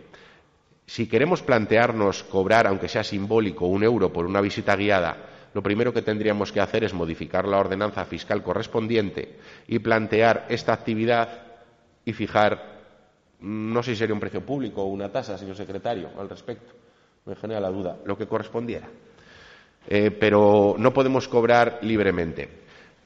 Si 0.86 1.06
queremos 1.06 1.42
plantearnos 1.42 2.24
cobrar, 2.24 2.66
aunque 2.66 2.88
sea 2.88 3.04
simbólico, 3.04 3.66
un 3.66 3.84
euro 3.84 4.12
por 4.12 4.26
una 4.26 4.40
visita 4.40 4.74
guiada, 4.74 5.28
lo 5.54 5.62
primero 5.62 5.92
que 5.92 6.02
tendríamos 6.02 6.52
que 6.52 6.60
hacer 6.60 6.84
es 6.84 6.94
modificar 6.94 7.46
la 7.46 7.58
ordenanza 7.58 8.04
fiscal 8.04 8.42
correspondiente 8.42 9.38
y 9.66 9.78
plantear 9.78 10.46
esta 10.48 10.72
actividad 10.72 11.42
y 12.04 12.12
fijar, 12.12 12.78
no 13.40 13.82
sé 13.82 13.92
si 13.92 13.98
sería 13.98 14.14
un 14.14 14.20
precio 14.20 14.44
público 14.44 14.82
o 14.82 14.86
una 14.86 15.10
tasa, 15.10 15.36
señor 15.36 15.56
secretario, 15.56 16.10
al 16.18 16.28
respecto. 16.28 16.72
Me 17.26 17.36
genera 17.36 17.60
la 17.60 17.70
duda, 17.70 17.98
lo 18.04 18.16
que 18.16 18.26
correspondiera. 18.26 18.88
Eh, 19.86 20.10
pero 20.10 20.76
no 20.78 20.92
podemos 20.92 21.28
cobrar 21.28 21.80
libremente. 21.82 22.48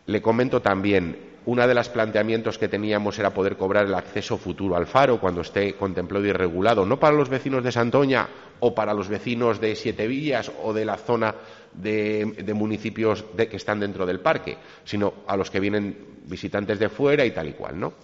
Le 0.07 0.23
comento 0.23 0.61
también, 0.63 1.17
una 1.45 1.67
de 1.67 1.75
los 1.75 1.89
planteamientos 1.89 2.59
que 2.59 2.69
teníamos 2.69 3.19
era 3.19 3.35
poder 3.35 3.57
cobrar 3.57 3.87
el 3.87 3.95
acceso 3.95 4.39
futuro 4.39 4.77
al 4.77 4.87
faro 4.87 5.19
cuando 5.19 5.41
esté 5.41 5.75
contemplado 5.75 6.25
y 6.25 6.33
regulado, 6.33 6.87
no 6.87 7.01
para 7.01 7.17
los 7.17 7.29
vecinos 7.29 7.65
de 7.65 7.73
Santoña 7.73 8.29
o 8.61 8.75
para 8.75 8.95
los 8.95 9.09
vecinos 9.09 9.61
de 9.61 9.75
Siete 9.75 10.07
Villas 10.07 10.53
o 10.63 10.73
de 10.73 10.85
la 10.85 10.97
zona 10.97 11.35
de, 11.73 12.53
municipios 12.55 13.25
que 13.37 13.57
están 13.57 13.81
dentro 13.81 14.07
del 14.07 14.21
parque, 14.21 14.57
sino 14.85 15.15
a 15.27 15.37
los 15.37 15.51
que 15.51 15.61
vienen 15.61 15.97
visitantes 16.27 16.79
de 16.79 16.89
fuera 16.89 17.25
y 17.25 17.33
tal 17.33 17.49
y 17.49 17.53
cual, 17.53 17.79
¿no? 17.79 17.95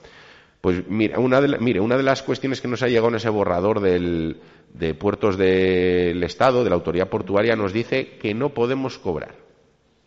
Pues 0.60 0.88
mire 0.88 1.16
una 1.16 1.40
de, 1.40 1.56
mire, 1.58 1.78
una 1.78 1.96
de 1.96 2.02
las 2.02 2.24
cuestiones 2.24 2.60
que 2.60 2.66
nos 2.66 2.82
ha 2.82 2.88
llegado 2.88 3.08
en 3.08 3.14
ese 3.14 3.28
borrador 3.28 3.80
de 3.80 4.94
puertos 4.94 5.38
del 5.38 6.20
Estado, 6.24 6.64
de 6.64 6.70
la 6.70 6.76
autoridad 6.76 7.08
portuaria, 7.08 7.54
nos 7.54 7.72
dice 7.72 8.16
que 8.20 8.34
no 8.34 8.48
podemos 8.48 8.98
cobrar. 8.98 9.36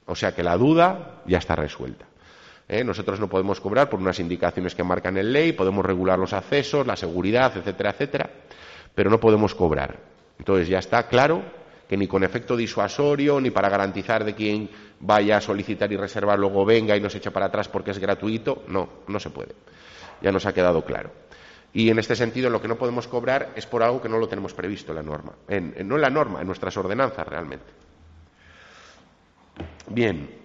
O 0.05 0.15
sea 0.15 0.35
que 0.35 0.43
la 0.43 0.57
duda 0.57 1.21
ya 1.25 1.37
está 1.37 1.55
resuelta. 1.55 2.10
¿Eh? 2.71 2.83
Nosotros 2.83 3.19
no 3.19 3.27
podemos 3.27 3.59
cobrar 3.59 3.89
por 3.89 3.99
unas 3.99 4.19
indicaciones 4.19 4.73
que 4.73 4.83
marcan 4.83 5.17
en 5.17 5.33
ley, 5.33 5.51
podemos 5.51 5.85
regular 5.85 6.17
los 6.17 6.33
accesos, 6.33 6.87
la 6.87 6.95
seguridad, 6.95 7.55
etcétera, 7.55 7.91
etcétera, 7.91 8.29
pero 8.95 9.09
no 9.09 9.19
podemos 9.19 9.53
cobrar. 9.53 9.99
Entonces 10.39 10.67
ya 10.67 10.79
está 10.79 11.07
claro 11.07 11.43
que 11.87 11.97
ni 11.97 12.07
con 12.07 12.23
efecto 12.23 12.55
disuasorio, 12.55 13.41
ni 13.41 13.51
para 13.51 13.69
garantizar 13.69 14.23
de 14.23 14.33
quien 14.33 14.69
vaya 15.01 15.37
a 15.37 15.41
solicitar 15.41 15.91
y 15.91 15.97
reservar 15.97 16.39
luego 16.39 16.63
venga 16.63 16.95
y 16.95 17.01
nos 17.01 17.13
eche 17.13 17.29
para 17.29 17.47
atrás 17.47 17.67
porque 17.67 17.91
es 17.91 17.99
gratuito, 17.99 18.63
no, 18.67 18.87
no 19.07 19.19
se 19.19 19.29
puede. 19.29 19.53
Ya 20.21 20.31
nos 20.31 20.45
ha 20.45 20.53
quedado 20.53 20.85
claro. 20.85 21.11
Y 21.73 21.89
en 21.89 21.99
este 21.99 22.15
sentido, 22.15 22.49
lo 22.49 22.61
que 22.61 22.67
no 22.67 22.77
podemos 22.77 23.07
cobrar 23.07 23.51
es 23.55 23.65
por 23.65 23.83
algo 23.83 24.01
que 24.01 24.09
no 24.09 24.17
lo 24.17 24.27
tenemos 24.27 24.53
previsto 24.53 24.91
en 24.91 24.97
la 24.97 25.03
norma. 25.03 25.33
no 25.49 25.95
en 25.95 26.01
la 26.01 26.09
norma, 26.09 26.41
en 26.41 26.47
nuestras 26.47 26.75
ordenanzas 26.77 27.27
realmente. 27.27 27.65
Bien, 29.87 30.40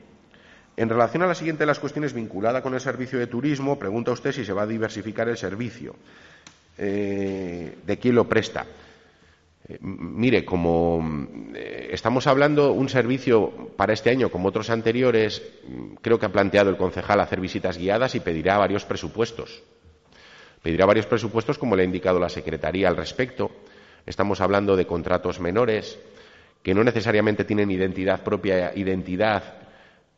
en 0.77 0.89
relación 0.89 1.23
a 1.23 1.27
la 1.27 1.35
siguiente 1.35 1.63
de 1.63 1.67
las 1.67 1.79
cuestiones 1.79 2.13
vinculada 2.13 2.63
con 2.63 2.75
el 2.75 2.81
servicio 2.81 3.19
de 3.19 3.27
turismo, 3.27 3.79
pregunta 3.79 4.13
usted 4.13 4.33
si 4.33 4.45
se 4.45 4.53
va 4.53 4.63
a 4.63 4.67
diversificar 4.67 5.29
el 5.29 5.39
servicio. 5.39 5.97
Eh, 6.77 7.79
¿De 7.85 7.99
quién 7.99 8.15
lo 8.15 8.29
presta? 8.29 8.67
Eh, 9.67 9.79
mire, 9.81 10.45
como 10.45 11.29
eh, 11.55 11.89
estamos 11.93 12.27
hablando 12.27 12.73
un 12.73 12.91
servicio 12.91 13.71
para 13.77 13.95
este 13.95 14.11
año 14.11 14.31
como 14.31 14.49
otros 14.49 14.69
anteriores, 14.69 15.43
creo 16.03 16.19
que 16.19 16.27
ha 16.27 16.33
planteado 16.33 16.69
el 16.69 16.77
concejal 16.77 17.21
hacer 17.21 17.41
visitas 17.41 17.79
guiadas 17.79 18.15
y 18.15 18.21
pedirá 18.21 18.59
varios 18.59 18.85
presupuestos. 18.85 19.63
Pedirá 20.63 20.85
varios 20.85 21.07
presupuestos, 21.07 21.57
como 21.57 21.75
le 21.75 21.83
ha 21.83 21.87
indicado 21.87 22.21
la 22.21 22.29
Secretaría 22.29 22.89
al 22.89 22.97
respecto. 22.97 23.51
Estamos 24.05 24.43
hablando 24.43 24.77
de 24.77 24.87
contratos 24.87 25.41
menores 25.41 25.99
que 26.63 26.75
no 26.75 26.85
necesariamente 26.85 27.45
tienen 27.45 27.71
identidad 27.71 28.23
propia, 28.23 28.73
identidad 28.75 29.66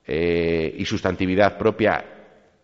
eh, 0.08 0.74
y 0.78 0.86
sustantividad 0.86 1.58
propia 1.58 2.02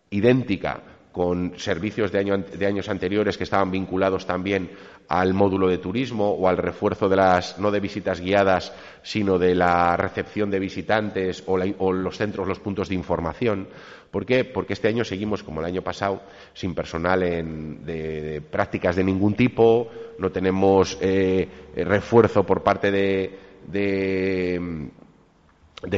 idéntica 0.08 0.80
con 1.12 1.52
servicios 1.58 2.10
de, 2.10 2.18
años 2.66 2.88
anteriores 2.88 3.36
que 3.36 3.44
estaban 3.44 3.70
vinculados 3.70 4.26
también 4.26 4.70
al 5.08 5.34
módulo 5.34 5.68
de 5.68 5.76
turismo 5.78 6.30
o 6.30 6.48
al 6.48 6.56
refuerzo 6.56 7.08
de 7.08 7.16
las, 7.16 7.58
no 7.58 7.70
de 7.70 7.80
visitas 7.80 8.20
guiadas, 8.20 8.72
sino 9.02 9.38
de 9.38 9.54
la 9.54 9.94
recepción 9.96 10.50
de 10.50 10.58
visitantes 10.58 11.44
o, 11.46 11.92
los 11.92 12.16
centros, 12.16 12.48
los 12.48 12.58
puntos 12.58 12.88
de 12.88 12.94
información. 12.94 13.68
¿Por 14.10 14.24
qué? 14.24 14.44
Porque 14.44 14.72
este 14.72 14.88
año 14.88 15.04
seguimos, 15.04 15.42
como 15.42 15.60
el 15.60 15.66
año 15.66 15.82
pasado, 15.82 16.22
sin 16.54 16.74
personal 16.74 17.20
de, 17.20 18.42
prácticas 18.50 18.96
de 18.96 19.04
ningún 19.04 19.34
tipo, 19.34 19.90
no 20.18 20.32
tenemos 20.32 20.98
eh, 21.00 21.46
refuerzo 21.76 22.44
por 22.44 22.62
parte 22.62 22.90
de 22.90 23.44
de 23.66 24.90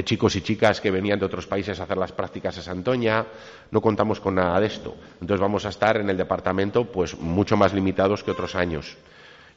chicos 0.04 0.36
y 0.36 0.40
chicas 0.42 0.80
que 0.80 0.90
venían 0.90 1.18
de 1.18 1.26
otros 1.26 1.46
países 1.46 1.78
a 1.80 1.84
hacer 1.84 1.96
las 1.96 2.12
prácticas 2.12 2.58
a 2.58 2.62
Santoña. 2.62 3.26
No 3.70 3.80
contamos 3.80 4.20
con 4.20 4.34
nada 4.34 4.60
de 4.60 4.66
esto. 4.66 4.94
Entonces 5.20 5.40
vamos 5.40 5.66
a 5.66 5.70
estar 5.70 5.96
en 5.96 6.10
el 6.10 6.16
departamento 6.16 6.84
pues 6.90 7.18
mucho 7.18 7.56
más 7.56 7.72
limitados 7.74 8.22
que 8.22 8.30
otros 8.30 8.54
años, 8.54 8.96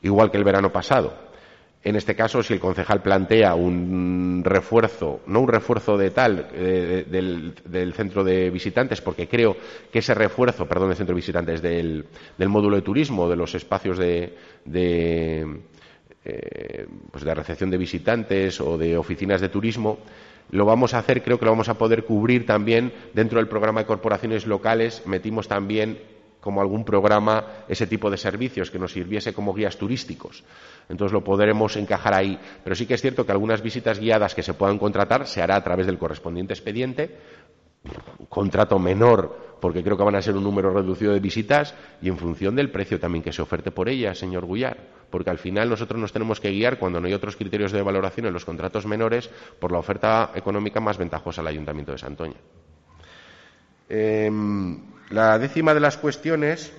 igual 0.01 0.31
que 0.31 0.37
el 0.37 0.43
verano 0.43 0.71
pasado. 0.71 1.29
En 1.81 1.95
este 1.95 2.13
caso, 2.13 2.43
si 2.43 2.53
el 2.53 2.59
concejal 2.59 3.01
plantea 3.01 3.55
un 3.55 4.41
refuerzo, 4.43 5.21
no 5.27 5.39
un 5.39 5.47
refuerzo 5.47 5.97
de 5.97 6.11
tal 6.11 6.49
eh, 6.53 7.05
del, 7.07 7.93
centro 7.93 8.25
de 8.25 8.49
visitantes, 8.49 8.99
porque 8.99 9.29
creo 9.29 9.55
que 9.89 9.99
ese 9.99 10.13
refuerzo, 10.13 10.67
perdón, 10.67 10.89
del 10.89 10.97
centro 10.97 11.15
de 11.15 11.21
visitantes, 11.21 11.61
del, 11.61 12.05
módulo 12.49 12.75
de 12.75 12.81
turismo, 12.81 13.29
de 13.29 13.37
los 13.37 13.55
espacios 13.55 13.97
de, 13.97 14.33
eh, 16.25 16.87
pues 17.11 17.23
de 17.23 17.33
recepción 17.33 17.69
de 17.69 17.77
visitantes 17.77 18.59
o 18.61 18.77
de 18.77 18.97
oficinas 18.97 19.41
de 19.41 19.49
turismo, 19.49 19.99
lo 20.51 20.65
vamos 20.65 20.93
a 20.93 20.99
hacer, 20.99 21.21
creo 21.21 21.37
que 21.37 21.45
lo 21.45 21.51
vamos 21.51 21.69
a 21.69 21.77
poder 21.77 22.05
cubrir 22.05 22.45
también 22.45 22.91
dentro 23.13 23.37
del 23.37 23.47
programa 23.47 23.81
de 23.81 23.85
corporaciones 23.85 24.47
locales. 24.47 25.03
Metimos 25.05 25.47
también 25.47 25.99
como 26.41 26.61
algún 26.61 26.85
programa 26.85 27.45
ese 27.67 27.85
tipo 27.85 28.09
de 28.09 28.17
servicios 28.17 28.71
que 28.71 28.79
nos 28.79 28.93
sirviese 28.93 29.33
como 29.33 29.53
guías 29.53 29.77
turísticos. 29.77 30.43
Entonces 30.87 31.13
lo 31.13 31.23
podremos 31.23 31.75
encajar 31.75 32.13
ahí. 32.13 32.39
Pero 32.63 32.75
sí 32.75 32.85
que 32.85 32.95
es 32.95 33.01
cierto 33.01 33.25
que 33.25 33.31
algunas 33.31 33.61
visitas 33.61 33.99
guiadas 33.99 34.33
que 34.33 34.43
se 34.43 34.53
puedan 34.53 34.79
contratar 34.79 35.27
se 35.27 35.41
hará 35.41 35.55
a 35.55 35.63
través 35.63 35.85
del 35.85 35.99
correspondiente 35.99 36.53
expediente, 36.53 37.15
contrato 38.27 38.77
menor 38.79 39.49
porque 39.59 39.83
creo 39.83 39.97
que 39.97 40.03
van 40.03 40.15
a 40.15 40.21
ser 40.21 40.35
un 40.35 40.43
número 40.43 40.71
reducido 40.71 41.13
de 41.13 41.19
visitas 41.19 41.75
y 42.01 42.07
en 42.07 42.17
función 42.17 42.55
del 42.55 42.71
precio 42.71 42.99
también 42.99 43.23
que 43.23 43.33
se 43.33 43.41
oferte 43.41 43.71
por 43.71 43.89
ellas, 43.89 44.17
señor 44.17 44.45
Gullar, 44.45 44.77
porque 45.09 45.29
al 45.29 45.37
final 45.37 45.69
nosotros 45.69 45.99
nos 45.99 46.13
tenemos 46.13 46.39
que 46.39 46.51
guiar 46.51 46.79
cuando 46.79 46.99
no 46.99 47.07
hay 47.07 47.13
otros 47.13 47.35
criterios 47.35 47.71
de 47.71 47.81
valoración 47.81 48.25
en 48.25 48.33
los 48.33 48.45
contratos 48.45 48.85
menores 48.85 49.29
por 49.59 49.71
la 49.71 49.79
oferta 49.79 50.31
económica 50.35 50.79
más 50.79 50.97
ventajosa 50.97 51.41
al 51.41 51.47
Ayuntamiento 51.47 51.91
de 51.91 51.97
Santoña. 51.97 52.37
Em, 53.89 54.79
la 55.09 55.39
décima 55.39 55.73
de 55.73 55.79
las 55.79 55.97
cuestiones 55.97 56.71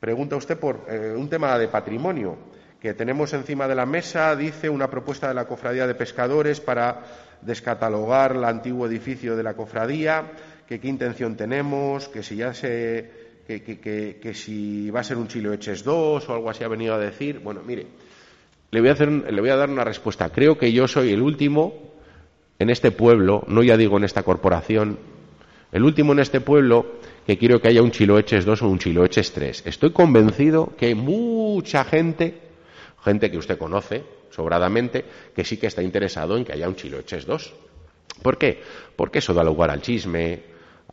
pregunta 0.00 0.36
usted 0.36 0.58
por 0.58 0.86
eh, 0.88 1.14
un 1.16 1.28
tema 1.28 1.58
de 1.58 1.68
patrimonio 1.68 2.38
que 2.80 2.94
tenemos 2.94 3.32
encima 3.32 3.66
de 3.66 3.74
la 3.74 3.86
mesa, 3.86 4.36
dice 4.36 4.68
una 4.68 4.88
propuesta 4.88 5.28
de 5.28 5.34
la 5.34 5.46
Cofradía 5.46 5.86
de 5.86 5.96
Pescadores 5.96 6.60
para 6.60 7.02
descatalogar 7.42 8.36
el 8.36 8.44
antiguo 8.44 8.86
edificio 8.86 9.36
de 9.36 9.42
la 9.42 9.54
cofradía 9.54 10.32
que 10.68 10.78
qué 10.80 10.88
intención 10.88 11.36
tenemos, 11.36 12.08
que 12.08 12.22
si 12.22 12.36
ya 12.36 12.52
se 12.52 13.28
que, 13.46 14.32
si 14.34 14.90
va 14.90 15.00
a 15.00 15.04
ser 15.04 15.16
un 15.16 15.26
Chilo 15.26 15.54
Eches 15.54 15.82
2 15.82 16.28
o 16.28 16.34
algo 16.34 16.50
así 16.50 16.62
ha 16.62 16.68
venido 16.68 16.94
a 16.94 16.98
decir. 16.98 17.38
Bueno, 17.38 17.62
mire, 17.66 17.86
le 18.70 18.80
voy, 18.80 18.90
a 18.90 18.92
hacer, 18.92 19.08
le 19.08 19.40
voy 19.40 19.48
a 19.48 19.56
dar 19.56 19.70
una 19.70 19.84
respuesta. 19.84 20.28
Creo 20.28 20.58
que 20.58 20.70
yo 20.70 20.86
soy 20.86 21.12
el 21.12 21.22
último 21.22 21.72
en 22.58 22.68
este 22.68 22.90
pueblo, 22.90 23.44
no 23.48 23.62
ya 23.62 23.78
digo 23.78 23.96
en 23.96 24.04
esta 24.04 24.22
corporación, 24.22 24.98
el 25.72 25.82
último 25.82 26.12
en 26.12 26.18
este 26.18 26.42
pueblo 26.42 26.98
que 27.26 27.38
quiero 27.38 27.60
que 27.60 27.68
haya 27.68 27.82
un 27.82 27.90
Chilo 27.90 28.18
Eches 28.18 28.44
2 28.44 28.62
o 28.62 28.68
un 28.68 28.78
Chilo 28.78 29.06
Eches 29.06 29.32
3. 29.32 29.62
Estoy 29.66 29.92
convencido 29.92 30.74
que 30.76 30.86
hay 30.86 30.94
mucha 30.94 31.84
gente, 31.84 32.34
gente 33.02 33.30
que 33.30 33.38
usted 33.38 33.56
conoce 33.56 34.04
sobradamente, 34.30 35.04
que 35.34 35.44
sí 35.44 35.56
que 35.56 35.66
está 35.66 35.82
interesado 35.82 36.36
en 36.36 36.44
que 36.44 36.52
haya 36.52 36.68
un 36.68 36.76
Chilo 36.76 36.98
Eches 36.98 37.26
2. 37.26 37.54
¿Por 38.22 38.38
qué? 38.38 38.62
Porque 38.96 39.18
eso 39.18 39.34
da 39.34 39.44
lugar 39.44 39.70
al 39.70 39.80
chisme, 39.80 40.42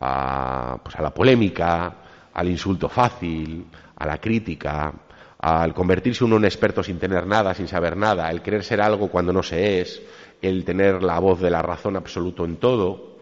a, 0.00 0.78
pues 0.82 0.96
a 0.96 1.02
la 1.02 1.12
polémica, 1.12 1.96
al 2.32 2.48
insulto 2.48 2.88
fácil, 2.88 3.66
a 3.96 4.06
la 4.06 4.18
crítica, 4.18 4.92
al 5.38 5.74
convertirse 5.74 6.24
uno 6.24 6.36
en 6.36 6.44
experto 6.44 6.82
sin 6.82 6.98
tener 6.98 7.26
nada, 7.26 7.54
sin 7.54 7.68
saber 7.68 7.96
nada, 7.96 8.30
el 8.30 8.42
querer 8.42 8.64
ser 8.64 8.80
algo 8.80 9.08
cuando 9.08 9.32
no 9.32 9.42
se 9.42 9.80
es, 9.80 10.02
el 10.42 10.64
tener 10.64 11.02
la 11.02 11.18
voz 11.18 11.40
de 11.40 11.50
la 11.50 11.62
razón 11.62 11.96
absoluto 11.96 12.44
en 12.44 12.56
todo. 12.56 13.16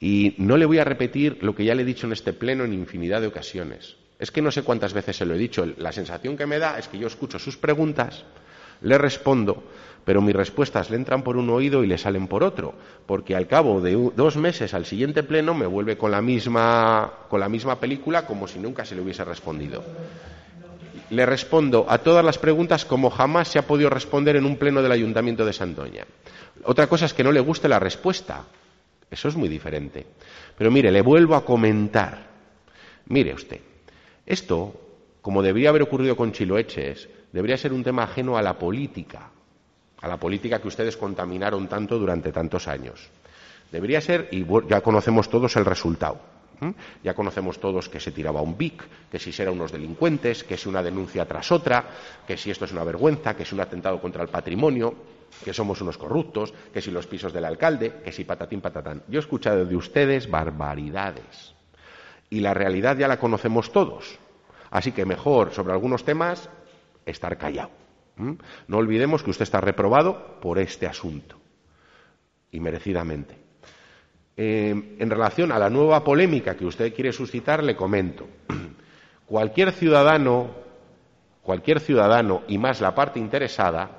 Y 0.00 0.34
no 0.38 0.56
le 0.56 0.66
voy 0.66 0.78
a 0.78 0.84
repetir 0.84 1.38
lo 1.42 1.54
que 1.54 1.64
ya 1.64 1.74
le 1.74 1.82
he 1.82 1.86
dicho 1.86 2.06
en 2.06 2.12
este 2.12 2.32
pleno 2.32 2.64
en 2.64 2.72
infinidad 2.72 3.20
de 3.20 3.28
ocasiones. 3.28 3.96
Es 4.18 4.30
que 4.30 4.42
no 4.42 4.50
sé 4.50 4.62
cuántas 4.62 4.92
veces 4.92 5.16
se 5.16 5.26
lo 5.26 5.34
he 5.34 5.38
dicho. 5.38 5.66
La 5.76 5.92
sensación 5.92 6.36
que 6.36 6.46
me 6.46 6.58
da 6.58 6.78
es 6.78 6.88
que 6.88 6.98
yo 6.98 7.06
escucho 7.06 7.38
sus 7.38 7.56
preguntas, 7.56 8.24
le 8.80 8.98
respondo, 8.98 9.62
pero 10.04 10.22
mis 10.22 10.36
respuestas 10.36 10.88
le 10.88 10.96
entran 10.96 11.22
por 11.22 11.36
un 11.36 11.50
oído 11.50 11.82
y 11.82 11.88
le 11.88 11.98
salen 11.98 12.28
por 12.28 12.44
otro, 12.44 12.74
porque 13.06 13.34
al 13.34 13.48
cabo 13.48 13.80
de 13.80 14.12
dos 14.14 14.36
meses 14.36 14.72
al 14.72 14.86
siguiente 14.86 15.24
pleno 15.24 15.52
me 15.52 15.66
vuelve 15.66 15.98
con 15.98 16.12
la 16.12 16.22
misma, 16.22 17.12
con 17.28 17.40
la 17.40 17.48
misma 17.48 17.80
película 17.80 18.24
como 18.24 18.46
si 18.46 18.60
nunca 18.60 18.84
se 18.84 18.94
le 18.94 19.02
hubiese 19.02 19.24
respondido. 19.24 19.82
Le 21.10 21.26
respondo 21.26 21.86
a 21.88 21.98
todas 21.98 22.24
las 22.24 22.38
preguntas 22.38 22.84
como 22.84 23.10
jamás 23.10 23.48
se 23.48 23.58
ha 23.58 23.66
podido 23.66 23.90
responder 23.90 24.36
en 24.36 24.46
un 24.46 24.56
pleno 24.56 24.80
del 24.80 24.92
Ayuntamiento 24.92 25.44
de 25.44 25.52
Santoña. 25.52 26.04
Otra 26.62 26.86
cosa 26.86 27.06
es 27.06 27.14
que 27.14 27.24
no 27.24 27.32
le 27.32 27.40
guste 27.40 27.68
la 27.68 27.80
respuesta. 27.80 28.44
Eso 29.10 29.28
es 29.28 29.36
muy 29.36 29.48
diferente. 29.48 30.06
Pero 30.56 30.70
mire, 30.70 30.92
le 30.92 31.02
vuelvo 31.02 31.34
a 31.34 31.44
comentar. 31.44 32.26
Mire 33.06 33.34
usted, 33.34 33.60
esto, 34.24 34.80
como 35.20 35.42
debería 35.42 35.68
haber 35.68 35.82
ocurrido 35.82 36.16
con 36.16 36.32
Chiloeches, 36.32 37.08
debería 37.36 37.58
ser 37.58 37.74
un 37.74 37.84
tema 37.84 38.04
ajeno 38.04 38.38
a 38.38 38.42
la 38.42 38.58
política 38.58 39.30
a 40.00 40.08
la 40.08 40.16
política 40.16 40.60
que 40.60 40.68
ustedes 40.68 40.96
contaminaron 40.96 41.68
tanto 41.68 41.98
durante 41.98 42.32
tantos 42.32 42.68
años. 42.68 43.08
Debería 43.72 44.00
ser, 44.00 44.28
y 44.30 44.46
ya 44.68 44.80
conocemos 44.80 45.28
todos 45.28 45.56
el 45.56 45.64
resultado. 45.64 46.20
Ya 47.02 47.12
conocemos 47.14 47.58
todos 47.60 47.88
que 47.88 48.00
se 48.00 48.12
tiraba 48.12 48.40
un 48.40 48.56
BIC, 48.56 49.10
que 49.10 49.18
si 49.18 49.30
eran 49.42 49.54
unos 49.54 49.72
delincuentes, 49.72 50.44
que 50.44 50.56
si 50.56 50.68
una 50.68 50.82
denuncia 50.82 51.26
tras 51.26 51.52
otra, 51.52 51.84
que 52.26 52.36
si 52.36 52.50
esto 52.50 52.64
es 52.64 52.72
una 52.72 52.84
vergüenza, 52.84 53.34
que 53.34 53.44
si 53.44 53.54
un 53.54 53.60
atentado 53.60 54.00
contra 54.00 54.22
el 54.22 54.28
patrimonio, 54.28 54.94
que 55.44 55.52
somos 55.52 55.80
unos 55.80 55.98
corruptos, 55.98 56.54
que 56.72 56.80
si 56.80 56.90
los 56.90 57.06
pisos 57.06 57.32
del 57.32 57.44
alcalde, 57.44 58.00
que 58.02 58.12
si 58.12 58.24
patatín 58.24 58.60
patatán. 58.60 59.02
Yo 59.08 59.18
he 59.18 59.22
escuchado 59.22 59.66
de 59.66 59.76
ustedes 59.76 60.30
barbaridades. 60.30 61.54
Y 62.30 62.40
la 62.40 62.54
realidad 62.54 62.96
ya 62.96 63.08
la 63.08 63.18
conocemos 63.18 63.72
todos. 63.72 64.18
Así 64.70 64.92
que 64.92 65.04
mejor 65.04 65.52
sobre 65.52 65.72
algunos 65.72 66.04
temas 66.04 66.48
estar 67.06 67.38
callado. 67.38 67.70
No 68.16 68.76
olvidemos 68.78 69.22
que 69.22 69.30
usted 69.30 69.44
está 69.44 69.60
reprobado 69.60 70.40
por 70.40 70.58
este 70.58 70.86
asunto. 70.86 71.36
Y 72.50 72.60
merecidamente. 72.60 73.36
Eh, 74.36 74.96
en 74.98 75.10
relación 75.10 75.50
a 75.52 75.58
la 75.58 75.70
nueva 75.70 76.04
polémica 76.04 76.56
que 76.56 76.66
usted 76.66 76.94
quiere 76.94 77.12
suscitar, 77.12 77.62
le 77.62 77.76
comento. 77.76 78.26
Cualquier 79.26 79.72
ciudadano, 79.72 80.50
cualquier 81.42 81.80
ciudadano 81.80 82.42
y 82.46 82.58
más 82.58 82.80
la 82.80 82.94
parte 82.94 83.18
interesada, 83.18 83.90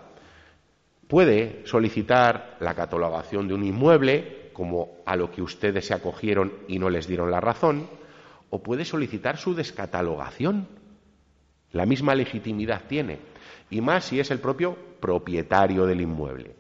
puede 1.08 1.66
solicitar 1.66 2.58
la 2.60 2.76
catalogación 2.76 3.48
de 3.48 3.54
un 3.54 3.64
inmueble, 3.64 4.52
como 4.54 4.98
a 5.06 5.16
lo 5.16 5.32
que 5.32 5.42
ustedes 5.42 5.88
se 5.88 5.94
acogieron 5.94 6.54
y 6.68 6.80
no 6.80 6.90
les 6.90 7.08
dieron 7.08 7.32
la 7.32 7.42
razón, 7.42 7.90
o 8.50 8.64
puede 8.64 8.86
solicitar 8.86 9.38
su 9.38 9.54
descatalogación. 9.54 10.68
La 11.74 11.86
misma 11.86 12.16
legitimidad 12.16 12.84
tiene, 12.88 13.20
y 13.70 13.82
más 13.82 14.06
si 14.06 14.20
es 14.20 14.32
el 14.32 14.40
propio 14.40 14.78
propietario 15.00 15.86
del 15.86 16.02
inmueble. 16.02 16.56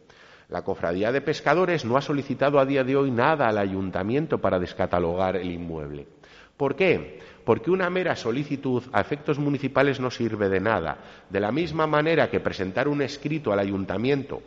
La 0.49 0.63
Cofradía 0.63 1.11
de 1.11 1.21
Pescadores 1.21 1.83
no 1.83 1.97
ha 1.97 2.01
solicitado 2.01 2.59
a 2.59 2.65
día 2.65 2.83
de 2.83 2.95
hoy 2.95 3.11
nada 3.11 3.47
al 3.47 3.57
ayuntamiento 3.57 4.39
para 4.39 4.59
descatalogar 4.59 5.35
el 5.35 5.51
inmueble. 5.51 6.07
¿Por 6.55 6.75
qué? 6.75 7.19
Porque 7.45 7.69
una 7.69 7.89
mera 7.89 8.15
solicitud 8.15 8.83
a 8.91 9.01
efectos 9.01 9.39
municipales 9.39 9.99
no 9.99 10.09
sirve 10.09 10.49
de 10.49 10.59
nada. 10.59 10.97
De 11.29 11.39
la 11.39 11.51
misma 11.51 11.85
manera 11.85 12.29
que 12.29 12.39
presentar 12.39 12.87
un 12.87 13.01
escrito 13.01 13.51
al 13.51 13.59
ayuntamiento 13.59 14.41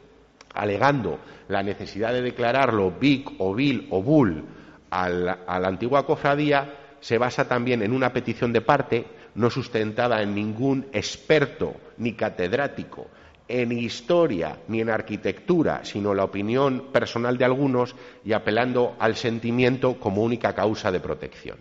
alegando 0.54 1.18
la 1.48 1.62
necesidad 1.62 2.12
de 2.12 2.22
declararlo 2.22 2.92
BIC 2.98 3.32
o 3.38 3.54
BIL 3.54 3.86
o 3.90 4.02
BUL 4.02 4.44
a 4.90 5.08
la, 5.08 5.38
antigua 5.46 6.04
cofradía 6.04 6.74
se 7.00 7.18
basa 7.18 7.46
también 7.46 7.82
en 7.82 7.92
una 7.92 8.12
petición 8.12 8.52
de 8.52 8.60
parte 8.60 9.06
no 9.34 9.50
sustentada 9.50 10.22
en 10.22 10.34
ningún 10.34 10.86
experto 10.92 11.74
ni 11.98 12.14
catedrático 12.14 13.08
en 13.50 13.72
historia 13.72 14.58
ni 14.68 14.80
en 14.80 14.90
arquitectura, 14.90 15.84
sino 15.84 16.14
la 16.14 16.24
opinión 16.24 16.92
personal 16.92 17.36
de 17.36 17.44
algunos 17.44 17.96
y 18.24 18.32
apelando 18.32 18.94
al 19.00 19.16
sentimiento 19.16 19.98
como 19.98 20.22
única 20.22 20.54
causa 20.54 20.92
de 20.92 21.00
protección. 21.00 21.58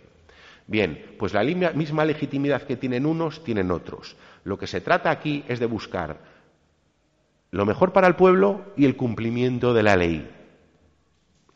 Bien, 0.68 1.16
pues 1.18 1.34
la 1.34 1.42
misma 1.42 2.04
legitimidad 2.04 2.62
que 2.62 2.76
tienen 2.76 3.06
unos, 3.06 3.42
tienen 3.42 3.72
otros. 3.72 4.16
Lo 4.44 4.56
que 4.56 4.68
se 4.68 4.80
trata 4.80 5.10
aquí 5.10 5.44
es 5.48 5.58
de 5.58 5.66
buscar 5.66 6.18
lo 7.50 7.66
mejor 7.66 7.92
para 7.92 8.06
el 8.06 8.14
pueblo 8.14 8.72
y 8.76 8.84
el 8.84 8.96
cumplimiento 8.96 9.74
de 9.74 9.82
la 9.82 9.96
ley. 9.96 10.30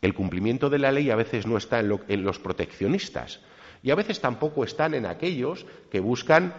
El 0.01 0.13
cumplimiento 0.13 0.69
de 0.69 0.79
la 0.79 0.91
ley 0.91 1.09
a 1.11 1.15
veces 1.15 1.47
no 1.47 1.55
está 1.55 1.79
en, 1.79 1.97
en 2.09 2.23
los 2.25 2.39
proteccionistas 2.39 3.39
y 3.85 3.91
a 3.91 3.95
veces 3.95 4.19
tampoco 4.19 4.63
están 4.63 4.95
en 4.95 5.05
aquellos 5.05 5.63
que 5.91 5.99
buscan 5.99 6.55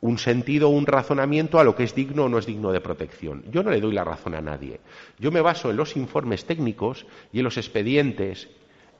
un 0.00 0.16
sentido, 0.16 0.70
un 0.70 0.86
razonamiento 0.86 1.60
a 1.60 1.64
lo 1.64 1.76
que 1.76 1.84
es 1.84 1.94
digno 1.94 2.24
o 2.24 2.28
no 2.30 2.38
es 2.38 2.46
digno 2.46 2.72
de 2.72 2.80
protección. 2.80 3.44
Yo 3.52 3.62
no 3.62 3.70
le 3.70 3.82
doy 3.82 3.92
la 3.92 4.02
razón 4.02 4.34
a 4.34 4.40
nadie. 4.40 4.80
Yo 5.18 5.30
me 5.30 5.42
baso 5.42 5.70
en 5.70 5.76
los 5.76 5.94
informes 5.94 6.46
técnicos 6.46 7.06
y 7.34 7.40
en 7.40 7.44
los 7.44 7.58
expedientes 7.58 8.48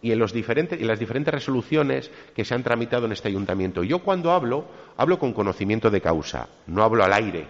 y 0.03 0.13
en, 0.13 0.19
los 0.19 0.35
diferentes, 0.35 0.79
las 0.83 0.99
diferentes 0.99 1.33
resoluciones 1.33 2.11
que 2.37 2.45
se 2.45 2.55
han 2.55 2.63
tramitado 2.63 3.07
en 3.07 3.13
este 3.13 3.29
ayuntamiento. 3.29 3.83
Yo 3.83 4.01
cuando 4.01 4.31
hablo, 4.33 4.67
hablo 4.99 5.19
con 5.19 5.33
conocimiento 5.33 5.91
de 5.91 6.03
causa, 6.03 6.51
no 6.67 6.83
hablo 6.83 7.03
al 7.03 7.15
aire, 7.15 7.47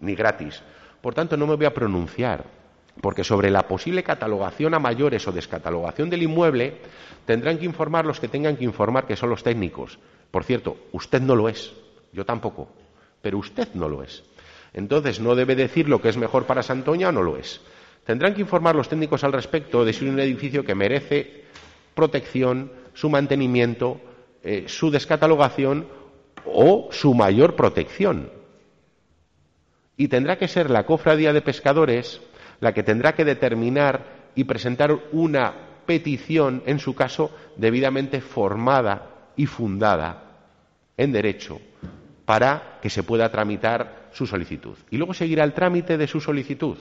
ni 0.00 0.14
gratis. 0.14 0.62
Por 1.02 1.12
tanto, 1.14 1.36
no 1.36 1.46
me 1.46 1.56
voy 1.56 1.66
a 1.66 1.74
pronunciar, 1.74 2.46
porque 3.00 3.24
sobre 3.24 3.50
la 3.50 3.68
posible 3.68 4.02
catalogación 4.02 4.74
a 4.74 4.78
mayores 4.78 5.26
o 5.28 5.32
descatalogación 5.32 6.10
del 6.10 6.22
inmueble 6.22 6.78
tendrán 7.26 7.58
que 7.58 7.64
informar 7.64 8.04
los 8.04 8.20
que 8.20 8.28
tengan 8.28 8.56
que 8.56 8.64
informar, 8.64 9.06
que 9.06 9.16
son 9.16 9.30
los 9.30 9.42
técnicos. 9.42 9.98
Por 10.30 10.44
cierto, 10.44 10.76
usted 10.92 11.20
no 11.20 11.36
lo 11.36 11.48
es. 11.48 11.72
Yo 12.12 12.24
tampoco. 12.24 12.68
Pero 13.22 13.38
usted 13.38 13.68
no 13.74 13.88
lo 13.88 14.02
es. 14.02 14.24
Entonces 14.72 15.20
no 15.20 15.34
debe 15.34 15.54
decir 15.54 15.88
lo 15.88 16.00
que 16.00 16.08
es 16.08 16.16
mejor 16.16 16.44
para 16.44 16.62
Santoña 16.62 17.08
o 17.08 17.12
no 17.12 17.22
lo 17.22 17.36
es. 17.36 17.60
Tendrán 18.04 18.34
que 18.34 18.40
informar 18.40 18.74
los 18.74 18.88
técnicos 18.88 19.24
al 19.24 19.32
respecto 19.32 19.84
de 19.84 19.92
si 19.92 20.08
un 20.08 20.18
edificio 20.18 20.64
que 20.64 20.74
merece 20.74 21.44
protección, 21.94 22.72
su 22.94 23.10
mantenimiento, 23.10 24.00
eh, 24.42 24.64
su 24.66 24.90
descatalogación 24.90 25.86
o 26.46 26.88
su 26.90 27.14
mayor 27.14 27.54
protección. 27.54 28.30
Y 29.96 30.08
tendrá 30.08 30.38
que 30.38 30.48
ser 30.48 30.70
la 30.70 30.86
cofradía 30.86 31.32
de 31.32 31.42
pescadores 31.42 32.20
la 32.60 32.72
que 32.72 32.82
tendrá 32.82 33.14
que 33.14 33.24
determinar 33.24 34.30
y 34.34 34.44
presentar 34.44 34.96
una 35.12 35.54
petición, 35.86 36.62
en 36.66 36.78
su 36.78 36.94
caso, 36.94 37.30
debidamente 37.56 38.20
formada 38.20 39.32
y 39.36 39.46
fundada 39.46 40.24
en 40.96 41.12
derecho 41.12 41.60
para 42.24 42.78
que 42.82 42.90
se 42.90 43.02
pueda 43.02 43.30
tramitar 43.30 44.10
su 44.12 44.26
solicitud. 44.26 44.76
Y 44.90 44.98
luego 44.98 45.14
seguirá 45.14 45.44
el 45.44 45.54
trámite 45.54 45.96
de 45.96 46.06
su 46.06 46.20
solicitud, 46.20 46.76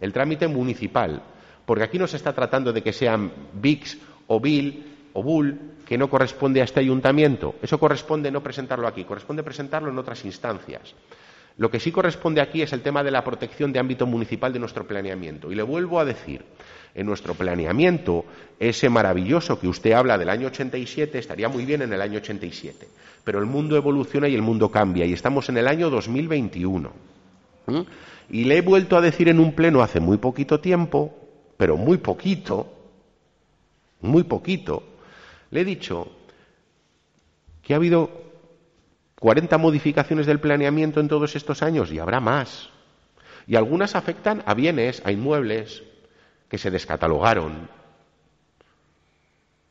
el 0.00 0.12
trámite 0.12 0.48
municipal, 0.48 1.22
porque 1.64 1.84
aquí 1.84 1.98
no 1.98 2.06
se 2.06 2.16
está 2.16 2.32
tratando 2.32 2.72
de 2.72 2.82
que 2.82 2.92
sean 2.92 3.32
BICS 3.52 3.98
o 4.26 4.40
BIL 4.40 5.10
o 5.12 5.22
BUL, 5.22 5.58
que 5.86 5.96
no 5.96 6.10
corresponde 6.10 6.60
a 6.60 6.64
este 6.64 6.80
ayuntamiento. 6.80 7.54
Eso 7.62 7.78
corresponde 7.78 8.30
no 8.30 8.42
presentarlo 8.42 8.88
aquí, 8.88 9.04
corresponde 9.04 9.42
presentarlo 9.42 9.90
en 9.90 9.98
otras 9.98 10.24
instancias. 10.24 10.94
Lo 11.56 11.70
que 11.70 11.78
sí 11.78 11.92
corresponde 11.92 12.40
aquí 12.40 12.62
es 12.62 12.72
el 12.72 12.82
tema 12.82 13.04
de 13.04 13.12
la 13.12 13.22
protección 13.22 13.72
de 13.72 13.78
ámbito 13.78 14.06
municipal 14.06 14.52
de 14.52 14.58
nuestro 14.58 14.86
planeamiento. 14.86 15.52
Y 15.52 15.54
le 15.54 15.62
vuelvo 15.62 16.00
a 16.00 16.04
decir, 16.04 16.44
en 16.94 17.06
nuestro 17.06 17.34
planeamiento, 17.34 18.24
ese 18.58 18.88
maravilloso 18.88 19.60
que 19.60 19.68
usted 19.68 19.92
habla 19.92 20.18
del 20.18 20.30
año 20.30 20.48
87 20.48 21.18
estaría 21.18 21.48
muy 21.48 21.64
bien 21.64 21.82
en 21.82 21.92
el 21.92 22.00
año 22.00 22.18
87. 22.18 22.88
Pero 23.22 23.38
el 23.38 23.46
mundo 23.46 23.76
evoluciona 23.76 24.28
y 24.28 24.34
el 24.34 24.42
mundo 24.42 24.70
cambia 24.70 25.04
y 25.04 25.12
estamos 25.12 25.48
en 25.48 25.58
el 25.58 25.68
año 25.68 25.90
2021. 25.90 26.92
¿Mm? 27.66 27.80
Y 28.30 28.44
le 28.44 28.58
he 28.58 28.60
vuelto 28.60 28.96
a 28.96 29.00
decir 29.00 29.28
en 29.28 29.38
un 29.38 29.52
pleno 29.52 29.82
hace 29.82 30.00
muy 30.00 30.16
poquito 30.16 30.58
tiempo, 30.60 31.14
pero 31.56 31.76
muy 31.76 31.98
poquito, 31.98 32.72
muy 34.00 34.24
poquito, 34.24 34.82
le 35.50 35.60
he 35.60 35.64
dicho 35.64 36.08
que 37.62 37.74
ha 37.74 37.76
habido 37.76 38.23
40 39.24 39.56
modificaciones 39.56 40.26
del 40.26 40.38
planeamiento 40.38 41.00
en 41.00 41.08
todos 41.08 41.34
estos 41.34 41.62
años 41.62 41.90
y 41.90 41.98
habrá 41.98 42.20
más. 42.20 42.68
Y 43.46 43.56
algunas 43.56 43.96
afectan 43.96 44.42
a 44.44 44.52
bienes, 44.52 45.00
a 45.02 45.12
inmuebles 45.12 45.82
que 46.50 46.58
se 46.58 46.70
descatalogaron, 46.70 47.70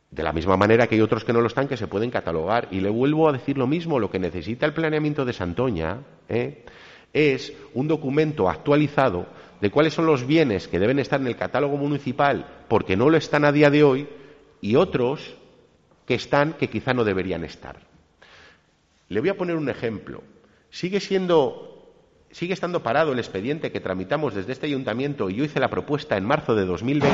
de 0.09 0.23
la 0.23 0.33
misma 0.33 0.57
manera 0.57 0.87
que 0.87 0.95
hay 0.95 1.01
otros 1.01 1.23
que 1.23 1.33
no 1.33 1.39
lo 1.39 1.45
están, 1.45 1.67
que 1.67 1.77
se 1.77 1.85
pueden 1.85 2.09
catalogar. 2.09 2.67
Y 2.71 2.79
le 2.79 2.89
vuelvo 2.89 3.29
a 3.29 3.31
decir 3.31 3.59
lo 3.59 3.67
mismo, 3.67 3.99
lo 3.99 4.09
que 4.09 4.17
necesita 4.17 4.65
el 4.65 4.73
planeamiento 4.73 5.23
de 5.23 5.33
Santoña 5.33 5.99
¿eh? 6.29 6.65
es 7.13 7.53
un 7.75 7.87
documento 7.87 8.49
actualizado 8.49 9.27
de 9.61 9.69
cuáles 9.69 9.93
son 9.93 10.07
los 10.07 10.25
bienes 10.25 10.67
que 10.67 10.79
deben 10.79 10.97
estar 10.97 11.21
en 11.21 11.27
el 11.27 11.37
catálogo 11.37 11.77
municipal 11.77 12.63
porque 12.67 12.97
no 12.97 13.07
lo 13.07 13.17
están 13.17 13.45
a 13.45 13.51
día 13.51 13.69
de 13.69 13.83
hoy 13.83 14.09
y 14.61 14.77
otros 14.77 15.35
que 16.07 16.15
están 16.15 16.53
que 16.53 16.71
quizá 16.71 16.95
no 16.95 17.03
deberían 17.03 17.43
estar. 17.43 17.92
Le 19.13 19.19
voy 19.19 19.29
a 19.29 19.37
poner 19.37 19.55
un 19.55 19.69
ejemplo. 19.69 20.23
Sigue 20.69 20.99
siendo 20.99 21.69
sigue 22.31 22.53
estando 22.53 22.81
parado 22.81 23.13
el 23.13 23.19
expediente 23.19 23.71
que 23.71 23.79
tramitamos 23.79 24.33
desde 24.33 24.53
este 24.53 24.65
ayuntamiento 24.65 25.29
y 25.29 25.35
yo 25.35 25.43
hice 25.43 25.59
la 25.59 25.69
propuesta 25.69 26.17
en 26.17 26.25
marzo 26.25 26.55
de 26.55 26.65
2020 26.65 27.13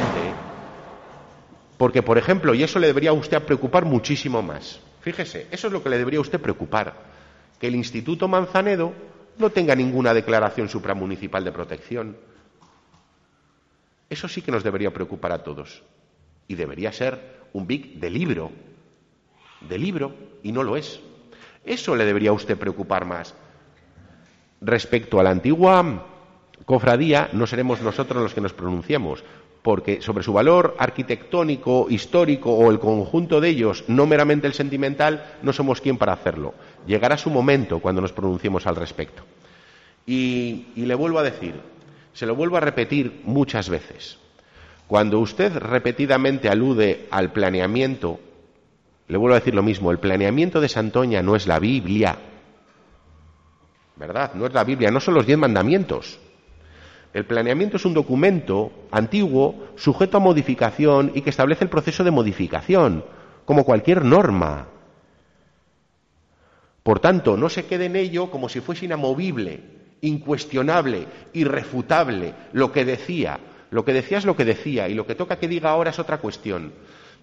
porque, 1.80 2.04
por 2.04 2.18
ejemplo, 2.18 2.54
y 2.54 2.62
eso 2.62 2.78
le 2.78 2.88
debería 2.88 3.12
a 3.12 3.14
usted 3.14 3.42
preocupar 3.42 3.86
muchísimo 3.86 4.42
más. 4.42 4.82
Fíjese, 5.00 5.48
eso 5.50 5.68
es 5.68 5.74
lo 5.74 5.82
que 5.82 5.88
le 5.88 5.98
debería 5.98 6.20
a 6.20 6.22
usted 6.22 6.42
preocupar. 6.42 6.94
Que 7.58 7.68
el 7.68 7.76
Instituto 7.76 8.28
Manzanedo 8.28 8.92
no 9.38 9.50
tenga 9.50 9.76
ninguna 9.76 10.14
declaración 10.14 10.68
supramunicipal 10.68 11.42
de 11.46 11.54
protección. 11.54 12.18
Eso 14.10 14.28
sí 14.28 14.42
que 14.42 14.52
nos 14.52 14.62
debería 14.62 14.92
preocupar 14.92 15.32
a 15.32 15.42
todos. 15.42 15.82
Y 16.50 16.56
debería 16.56 16.92
ser 16.92 17.48
un 17.54 17.66
BIC 17.66 17.94
de 17.94 18.10
libro. 18.10 18.52
De 19.62 19.78
libro, 19.78 20.14
y 20.44 20.52
no 20.52 20.64
lo 20.64 20.76
es. 20.76 21.00
Eso 21.70 21.96
le 21.96 22.04
debería 22.04 22.32
a 22.32 22.34
usted 22.34 22.58
preocupar 22.58 23.06
más. 23.06 23.36
Respecto 24.60 25.20
a 25.20 25.24
la 25.24 25.30
antigua 25.30 26.08
cofradía, 26.66 27.30
no 27.32 27.48
seremos 27.48 27.82
nosotros 27.82 28.22
los 28.22 28.34
que 28.34 28.42
nos 28.42 28.54
pronunciemos 28.54 29.24
porque 29.62 30.02
sobre 30.02 30.24
su 30.24 30.34
valor 30.34 30.76
arquitectónico, 30.80 31.88
histórico 31.90 32.52
o 32.52 32.72
el 32.72 32.80
conjunto 32.80 33.40
de 33.40 33.50
ellos, 33.50 33.84
no 33.88 34.08
meramente 34.08 34.48
el 34.48 34.54
sentimental, 34.54 35.38
no 35.44 35.54
somos 35.54 35.80
quien 35.80 35.98
para 35.98 36.14
hacerlo. 36.14 36.56
Llegará 36.88 37.18
su 37.18 37.30
momento 37.30 37.80
cuando 37.80 38.02
nos 38.02 38.14
pronunciemos 38.14 38.66
al 38.66 38.76
respecto. 38.76 39.24
Y, 40.08 40.66
le 40.76 40.96
vuelvo 40.96 41.20
a 41.20 41.24
decir, 41.24 41.54
Se 42.14 42.26
lo 42.26 42.36
vuelvo 42.36 42.58
a 42.58 42.62
repetir 42.62 43.22
muchas 43.26 43.70
veces. 43.70 44.18
Cuando 44.88 45.20
usted 45.20 45.56
repetidamente 45.56 46.50
alude 46.50 47.08
al 47.12 47.32
planeamiento, 47.32 48.20
le 49.10 49.18
vuelvo 49.18 49.36
a 49.36 49.40
decir 49.40 49.56
lo 49.56 49.64
mismo, 49.64 49.90
el 49.92 49.98
planeamiento 49.98 50.62
de 50.62 50.70
Santoña 50.70 51.24
no 51.24 51.36
es 51.36 51.48
la 51.48 51.60
Biblia, 51.60 52.16
¿verdad? 53.96 54.36
No 54.36 54.46
es 54.46 54.54
la 54.54 54.64
Biblia, 54.64 54.92
no 54.92 55.00
son 55.00 55.16
los 55.16 55.26
diez 55.26 55.38
mandamientos. 55.38 56.20
El 57.12 57.26
planeamiento 57.26 57.78
es 57.78 57.86
un 57.86 57.96
documento 57.96 58.72
antiguo, 58.92 59.70
sujeto 59.76 60.18
a 60.18 60.20
modificación 60.20 61.12
y 61.16 61.22
que 61.22 61.32
establece 61.32 61.64
el 61.64 61.72
proceso 61.72 62.04
de 62.04 62.12
modificación, 62.12 63.04
como 63.46 63.66
cualquier 63.66 64.06
norma. 64.06 64.68
Por 66.84 67.00
tanto, 67.00 67.36
no 67.36 67.50
se 67.50 67.66
quede 67.66 67.86
en 67.86 67.96
ello 67.96 68.30
como 68.30 68.48
si 68.48 68.62
fuese 68.62 68.86
inamovible, 68.86 69.64
incuestionable, 70.02 71.08
irrefutable 71.34 72.36
lo 72.54 72.72
que 72.72 72.86
decía. 72.86 73.40
Lo 73.72 73.84
que 73.84 73.94
decía 73.94 74.20
es 74.20 74.26
lo 74.26 74.36
que 74.36 74.46
decía 74.46 74.88
y 74.88 74.94
lo 74.94 75.08
que 75.08 75.16
toca 75.16 75.38
que 75.38 75.48
diga 75.48 75.72
ahora 75.72 75.90
es 75.90 75.98
otra 75.98 76.20
cuestión. 76.20 76.74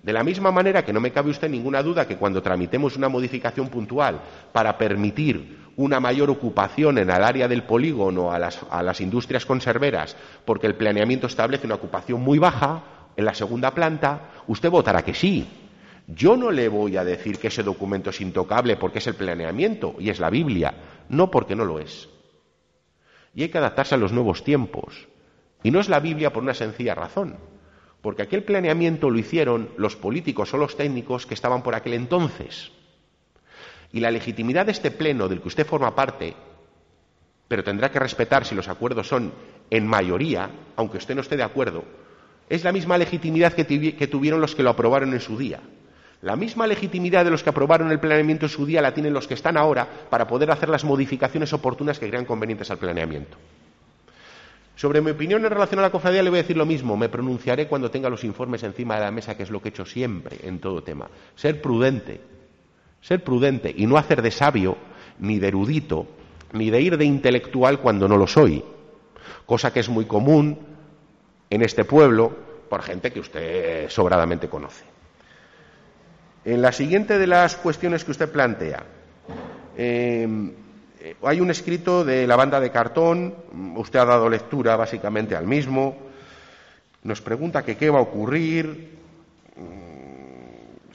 De 0.03 0.13
la 0.13 0.23
misma 0.23 0.53
manera 0.53 0.85
que 0.85 0.93
no 0.93 1.01
me 1.01 1.11
cabe 1.11 1.31
usted 1.31 1.49
ninguna 1.49 1.83
duda 1.83 2.07
que 2.07 2.17
cuando 2.17 2.43
tramitemos 2.43 2.97
una 2.97 3.09
modificación 3.09 3.69
puntual 3.69 4.21
para 4.53 4.79
permitir 4.79 5.67
una 5.77 6.01
mayor 6.01 6.31
ocupación 6.31 6.99
en 6.99 7.11
el 7.11 7.23
área 7.23 7.49
del 7.49 7.65
polígono 7.65 8.33
a 8.33 8.39
las, 8.39 8.61
a 8.71 8.83
las 8.83 9.01
industrias 9.01 9.45
conserveras, 9.45 10.17
porque 10.45 10.67
el 10.67 10.77
planeamiento 10.77 11.27
establece 11.27 11.67
una 11.67 11.75
ocupación 11.75 12.21
muy 12.21 12.39
baja 12.39 12.83
en 13.17 13.25
la 13.25 13.35
segunda 13.35 13.73
planta, 13.73 14.31
usted 14.47 14.71
votará 14.71 15.03
que 15.03 15.15
sí. 15.15 15.47
Yo 16.07 16.37
no 16.37 16.53
le 16.53 16.69
voy 16.69 16.97
a 16.97 17.05
decir 17.05 17.39
que 17.39 17.49
ese 17.49 17.65
documento 17.65 18.11
es 18.11 18.21
intocable 18.21 18.77
porque 18.77 18.99
es 18.99 19.07
el 19.09 19.15
planeamiento 19.15 19.97
y 19.99 20.11
es 20.11 20.21
la 20.21 20.31
Biblia, 20.31 20.75
no 21.09 21.31
porque 21.31 21.57
no 21.57 21.65
lo 21.65 21.81
es. 21.81 22.09
Y 23.35 23.43
hay 23.43 23.49
que 23.49 23.59
adaptarse 23.59 23.97
a 23.97 23.99
los 23.99 24.13
nuevos 24.13 24.45
tiempos. 24.45 25.09
Y 25.63 25.71
no 25.71 25.81
es 25.81 25.89
la 25.89 26.01
Biblia 26.01 26.33
por 26.33 26.43
una 26.43 26.55
sencilla 26.55 26.95
razón, 26.95 27.37
porque 28.07 28.23
aquel 28.23 28.45
planeamiento 28.45 29.11
lo 29.11 29.19
hicieron 29.19 29.71
los 29.79 29.97
políticos 29.97 30.55
o 30.55 30.59
los 30.59 30.77
técnicos 30.77 31.27
que 31.27 31.35
estaban 31.35 31.65
por 31.65 31.75
aquel 31.75 31.95
entonces. 31.95 32.71
Y 33.91 33.99
la 33.99 34.13
legitimidad 34.13 34.67
de 34.67 34.71
este 34.71 34.93
pleno 34.93 35.27
del 35.27 35.41
que 35.41 35.49
usted 35.49 35.67
forma 35.67 35.93
parte, 35.97 36.37
pero 37.49 37.65
tendrá 37.65 37.91
que 37.91 37.99
respetar 37.99 38.45
si 38.45 38.55
los 38.55 38.69
acuerdos 38.69 39.09
son 39.09 39.33
en 39.71 39.89
mayoría, 39.89 40.49
aunque 40.77 40.99
usted 40.99 41.17
no 41.17 41.21
esté 41.21 41.37
de 41.37 41.43
acuerdo, 41.43 41.83
es 42.49 42.63
la 42.63 42.71
misma 42.71 42.97
legitimidad 42.97 43.55
que, 43.55 43.65
tuvieron 43.65 44.41
los 44.41 44.55
que 44.55 44.63
lo 44.63 44.71
aprobaron 44.71 45.13
en 45.13 45.21
su 45.21 45.37
día. 45.37 45.59
La 46.23 46.37
misma 46.37 46.69
legitimidad 46.69 47.25
de 47.25 47.33
los 47.33 47.43
que 47.43 47.51
aprobaron 47.51 47.91
el 47.91 47.99
planeamiento 47.99 48.47
en 48.47 48.51
su 48.51 48.67
día 48.67 48.83
la 48.83 48.95
tienen 48.95 49.15
los 49.15 49.27
que 49.27 49.35
están 49.35 49.57
ahora 49.57 50.07
para 50.11 50.29
poder 50.29 50.53
hacer 50.53 50.69
las 50.69 50.85
modificaciones 50.85 51.53
oportunas 51.53 51.99
que 51.99 52.09
crean 52.09 52.25
convenientes 52.25 52.71
al 52.71 52.79
planeamiento. 52.79 53.37
Sobre 54.77 55.01
mi 55.01 55.11
opinión 55.11 55.43
en 55.43 55.51
relación 55.51 55.81
a 55.81 55.83
la 55.83 55.91
cofradía 55.91 56.23
le 56.23 56.29
voy 56.29 56.39
a 56.39 56.43
decir 56.43 56.57
lo 56.57 56.67
mismo. 56.67 56.99
Me 56.99 57.09
pronunciaré 57.09 57.67
cuando 57.67 57.91
tenga 57.91 58.11
los 58.11 58.25
informes 58.25 58.63
encima 58.63 58.97
de 58.97 59.01
la 59.01 59.11
mesa, 59.11 59.35
que 59.35 59.43
es 59.43 59.51
lo 59.51 59.61
que 59.61 59.69
he 59.69 59.71
hecho 59.71 59.87
siempre 59.87 60.37
en 60.43 60.59
todo 60.59 60.83
tema. 60.83 61.09
Ser 61.35 61.63
prudente, 61.63 62.21
ser 63.01 63.25
prudente 63.25 63.75
y 63.75 63.87
no 63.87 63.97
hacer 63.97 64.21
de 64.21 64.31
sabio, 64.31 64.77
ni 65.19 65.39
de 65.39 65.49
erudito, 65.49 66.07
ni 66.53 66.69
de 66.69 66.83
ir 66.83 66.99
de 66.99 67.07
intelectual 67.07 67.81
cuando 67.81 68.07
no 68.07 68.19
lo 68.19 68.27
soy. 68.27 68.63
Cosa 69.47 69.73
que 69.73 69.81
es 69.81 69.89
muy 69.89 70.05
común 70.05 70.59
en 71.49 71.63
este 71.63 71.87
pueblo 71.87 72.37
por 72.69 72.83
gente 72.83 73.11
que 73.11 73.21
usted 73.21 73.89
sobradamente 73.89 74.49
conoce. 74.51 74.85
En 76.45 76.61
la 76.61 76.73
siguiente 76.73 77.19
de 77.19 77.27
las 77.27 77.57
cuestiones 77.57 78.05
que 78.05 78.11
usted 78.11 78.31
plantea, 78.31 78.85
eh, 79.75 80.53
hay 81.23 81.41
un 81.41 81.51
escrito 81.51 82.05
de 82.05 82.27
la 82.27 82.37
banda 82.37 82.61
de 82.61 82.71
cartón, 82.71 83.35
usted 83.77 83.99
ha 83.99 84.05
dado 84.05 84.29
lectura 84.29 84.77
básicamente 84.77 85.37
al 85.37 85.47
mismo, 85.47 85.97
nos 87.03 87.21
pregunta 87.21 87.63
qué 87.65 87.91
va 87.91 87.99
a 87.99 88.03
ocurrir, 88.03 88.97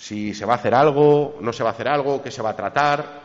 si 0.02 0.34
se 0.34 0.46
va 0.46 0.54
a 0.54 0.56
hacer 0.56 0.74
algo, 0.74 1.38
no 1.42 1.54
se 1.54 1.64
va 1.64 1.70
a 1.70 1.74
hacer 1.74 1.88
algo, 1.88 2.24
qué 2.24 2.32
se 2.32 2.42
va 2.42 2.50
a 2.50 2.56
tratar. 2.56 3.22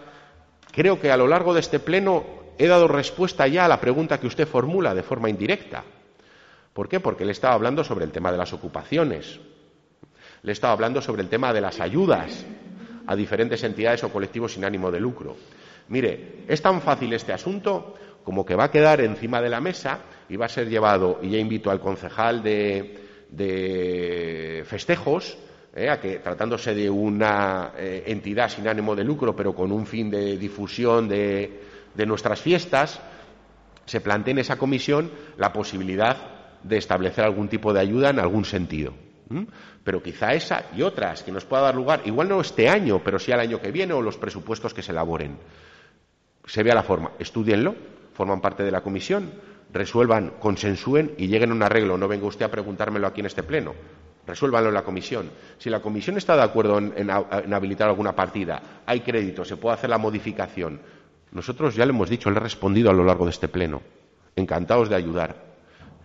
Creo 0.71 1.01
que 1.01 1.11
a 1.11 1.17
lo 1.17 1.27
largo 1.27 1.55
de 1.55 1.61
este 1.61 1.79
pleno 1.79 2.25
he 2.59 2.67
dado 2.67 2.87
respuesta 2.87 3.47
ya 3.47 3.65
a 3.65 3.69
la 3.69 3.81
pregunta 3.81 4.21
que 4.21 4.27
usted 4.27 4.47
formula 4.47 4.95
de 4.95 5.03
forma 5.03 5.31
indirecta. 5.31 5.85
¿Por 6.75 6.89
qué? 6.89 7.01
Porque 7.01 7.25
le 7.25 7.33
estaba 7.33 7.55
hablando 7.55 7.83
sobre 7.83 8.05
el 8.05 8.13
tema 8.13 8.31
de 8.31 8.37
las 8.37 8.53
ocupaciones. 8.53 9.41
Le 10.43 10.53
estaba 10.53 10.75
hablando 10.75 11.01
sobre 11.01 11.23
el 11.23 11.31
tema 11.31 11.55
de 11.55 11.63
las 11.63 11.81
ayudas 11.81 12.45
a 13.07 13.17
diferentes 13.17 13.65
entidades 13.65 14.05
o 14.05 14.13
colectivos 14.13 14.53
sin 14.53 14.65
ánimo 14.67 14.91
de 14.91 15.01
lucro. 15.01 15.37
Mire, 15.89 16.45
es 16.49 16.61
tan 16.61 16.81
fácil 16.81 17.13
este 17.13 17.33
asunto 17.33 17.95
como 18.27 18.45
que 18.45 18.57
va 18.57 18.65
a 18.65 18.71
quedar 18.73 19.01
encima 19.01 19.41
de 19.41 19.49
la 19.49 19.61
mesa 19.61 20.01
y 20.29 20.35
va 20.35 20.47
a 20.47 20.49
ser 20.49 20.69
llevado, 20.69 21.21
y 21.23 21.31
ya 21.31 21.39
invito 21.39 21.71
al 21.71 21.79
concejal 21.79 22.43
de, 22.43 22.99
festejos, 24.67 25.39
eh, 25.73 25.89
a 25.89 26.01
que 26.01 26.19
tratándose 26.19 26.75
de 26.75 26.91
una 26.91 27.71
eh, 27.79 28.03
entidad 28.07 28.49
sin 28.49 28.67
ánimo 28.67 28.97
de 28.97 29.05
lucro, 29.05 29.37
pero 29.37 29.55
con 29.55 29.71
un 29.71 29.87
fin 29.87 30.11
de 30.11 30.37
difusión 30.37 31.09
de, 31.09 31.61
nuestras 32.05 32.41
fiestas, 32.41 33.01
se 33.85 34.01
plantee 34.01 34.33
en 34.33 34.39
esa 34.39 34.57
comisión 34.57 35.09
la 35.37 35.53
posibilidad 35.53 36.17
de 36.65 36.79
establecer 36.79 37.25
algún 37.25 37.47
tipo 37.47 37.73
de 37.73 37.79
ayuda 37.79 38.11
en 38.11 38.19
algún 38.19 38.45
sentido. 38.45 38.93
Pero 39.85 40.03
quizá 40.03 40.35
esa 40.35 40.65
y 40.77 40.83
otras 40.83 41.23
que 41.23 41.31
nos 41.31 41.45
pueda 41.45 41.63
dar 41.63 41.77
lugar, 41.77 42.03
igual 42.05 42.29
no 42.29 42.41
este 42.41 42.69
año, 42.69 43.03
pero 43.05 43.21
sí 43.21 43.31
al 43.31 43.39
año 43.39 43.61
que 43.61 43.71
viene 43.71 43.93
o 43.93 44.03
los 44.03 44.19
presupuestos 44.19 44.75
que 44.75 44.83
se 44.83 44.91
elaboren. 44.91 45.39
Se 46.47 46.63
vea 46.63 46.75
la 46.75 46.83
forma, 46.83 47.13
estudienlo, 47.19 47.75
forman 48.15 48.41
parte 48.41 48.63
de 48.63 48.71
la 48.71 48.81
comisión, 48.81 49.33
resuelvan, 49.73 50.35
consensúen 50.41 51.15
y 51.19 51.27
lleguen 51.27 51.51
a 51.51 51.55
un 51.55 51.63
arreglo. 51.63 51.99
No 51.99 52.09
venga 52.09 52.27
usted 52.27 52.47
a 52.47 52.51
preguntármelo 52.51 53.07
aquí 53.07 53.21
en 53.21 53.27
este 53.27 53.43
pleno 53.43 53.75
resuélvanlo 54.27 54.69
en 54.69 54.75
la 54.75 54.83
comisión. 54.83 55.31
Si 55.59 55.71
la 55.71 55.81
comisión 55.81 56.17
está 56.17 56.37
de 56.37 56.43
acuerdo 56.43 56.79
en, 56.79 57.11
habilitar 57.11 57.89
alguna 57.89 58.15
partida, 58.15 58.83
hay 58.85 59.01
crédito, 59.01 59.45
se 59.45 59.57
puede 59.57 59.75
hacer 59.75 59.91
la 59.91 59.99
modificación. 59.99 60.81
Nosotros 61.33 61.75
ya 61.75 61.85
le 61.87 61.91
hemos 61.91 62.11
dicho, 62.11 62.31
le 62.31 62.39
he 62.39 62.41
respondido 62.41 62.91
a 62.91 62.93
lo 62.93 63.05
largo 63.05 63.25
de 63.25 63.31
este 63.31 63.49
pleno. 63.49 63.83
Encantados 64.35 64.89
de 64.89 64.97
ayudar. 64.97 65.45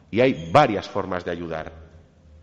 Y 0.09 0.21
hay 0.21 0.51
varias 0.51 0.87
formas 0.87 1.25
de 1.25 1.31
ayudar. 1.31 1.71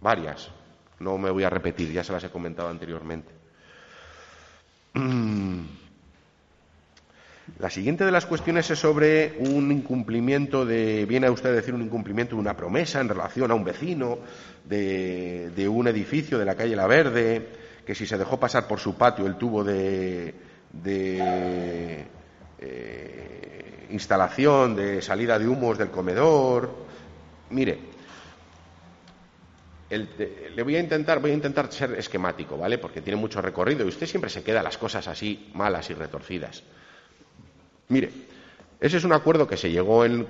Varias. 0.01 0.51
No 0.99 1.17
me 1.19 1.31
voy 1.31 1.45
a 1.45 1.51
repetir, 1.51 1.93
ya 1.93 2.03
se 2.03 2.13
las 2.13 2.25
he 2.25 2.31
comentado 2.31 2.69
anteriormente. 2.69 3.33
La 7.59 7.71
siguiente 7.71 8.05
de 8.05 8.13
las 8.13 8.27
cuestiones 8.27 8.71
es 8.71 8.79
sobre 8.79 9.37
un 9.41 9.73
incumplimiento 9.73 10.65
de, 10.65 11.07
viene 11.07 11.27
a 11.27 11.33
usted 11.33 11.49
a 11.49 11.55
decir 11.55 11.75
un 11.75 11.83
incumplimiento 11.83 12.37
de 12.37 12.41
una 12.41 12.57
promesa 12.57 13.01
en 13.01 13.09
relación 13.09 13.51
a 13.51 13.55
un 13.55 13.65
vecino 13.65 14.19
de, 14.65 15.69
un 15.69 15.89
edificio 15.89 16.39
de 16.39 16.45
la 16.45 16.55
calle 16.55 16.77
La 16.77 16.87
Verde, 16.87 17.49
que 17.85 17.97
si 17.97 18.07
se 18.07 18.17
dejó 18.17 18.39
pasar 18.39 18.69
por 18.69 18.79
su 18.79 18.97
patio 18.97 19.27
el 19.27 19.37
tubo 19.37 19.65
de, 19.65 20.35
eh, 22.61 23.87
instalación 23.91 24.77
de 24.77 25.03
salida 25.03 25.37
de 25.37 25.49
humos 25.49 25.79
del 25.79 25.91
comedor. 25.91 26.87
Mire, 27.51 27.79
le 29.91 30.63
voy 30.63 30.77
a 30.77 30.81
intentar, 30.81 31.19
voy 31.19 31.33
a 31.33 31.35
intentar 31.35 31.73
ser 31.73 31.95
esquemático, 31.95 32.57
¿vale? 32.57 32.79
Porque 32.79 33.01
tiene 33.01 33.19
mucho 33.19 33.43
recorrido 33.43 33.85
y 33.85 33.89
usted 33.89 34.07
siempre 34.07 34.31
se 34.31 34.45
queda 34.45 34.63
las 34.63 34.79
cosas 34.79 35.09
así 35.09 35.51
malas 35.55 35.91
y 35.91 35.95
retorcidas. 35.95 36.63
Mire, 37.89 38.11
ese 38.81 38.97
es 38.99 39.05
un 39.05 39.13
acuerdo 39.13 39.47
que 39.47 39.57
se 39.57 39.71
llegó 39.71 40.05
en, 40.05 40.27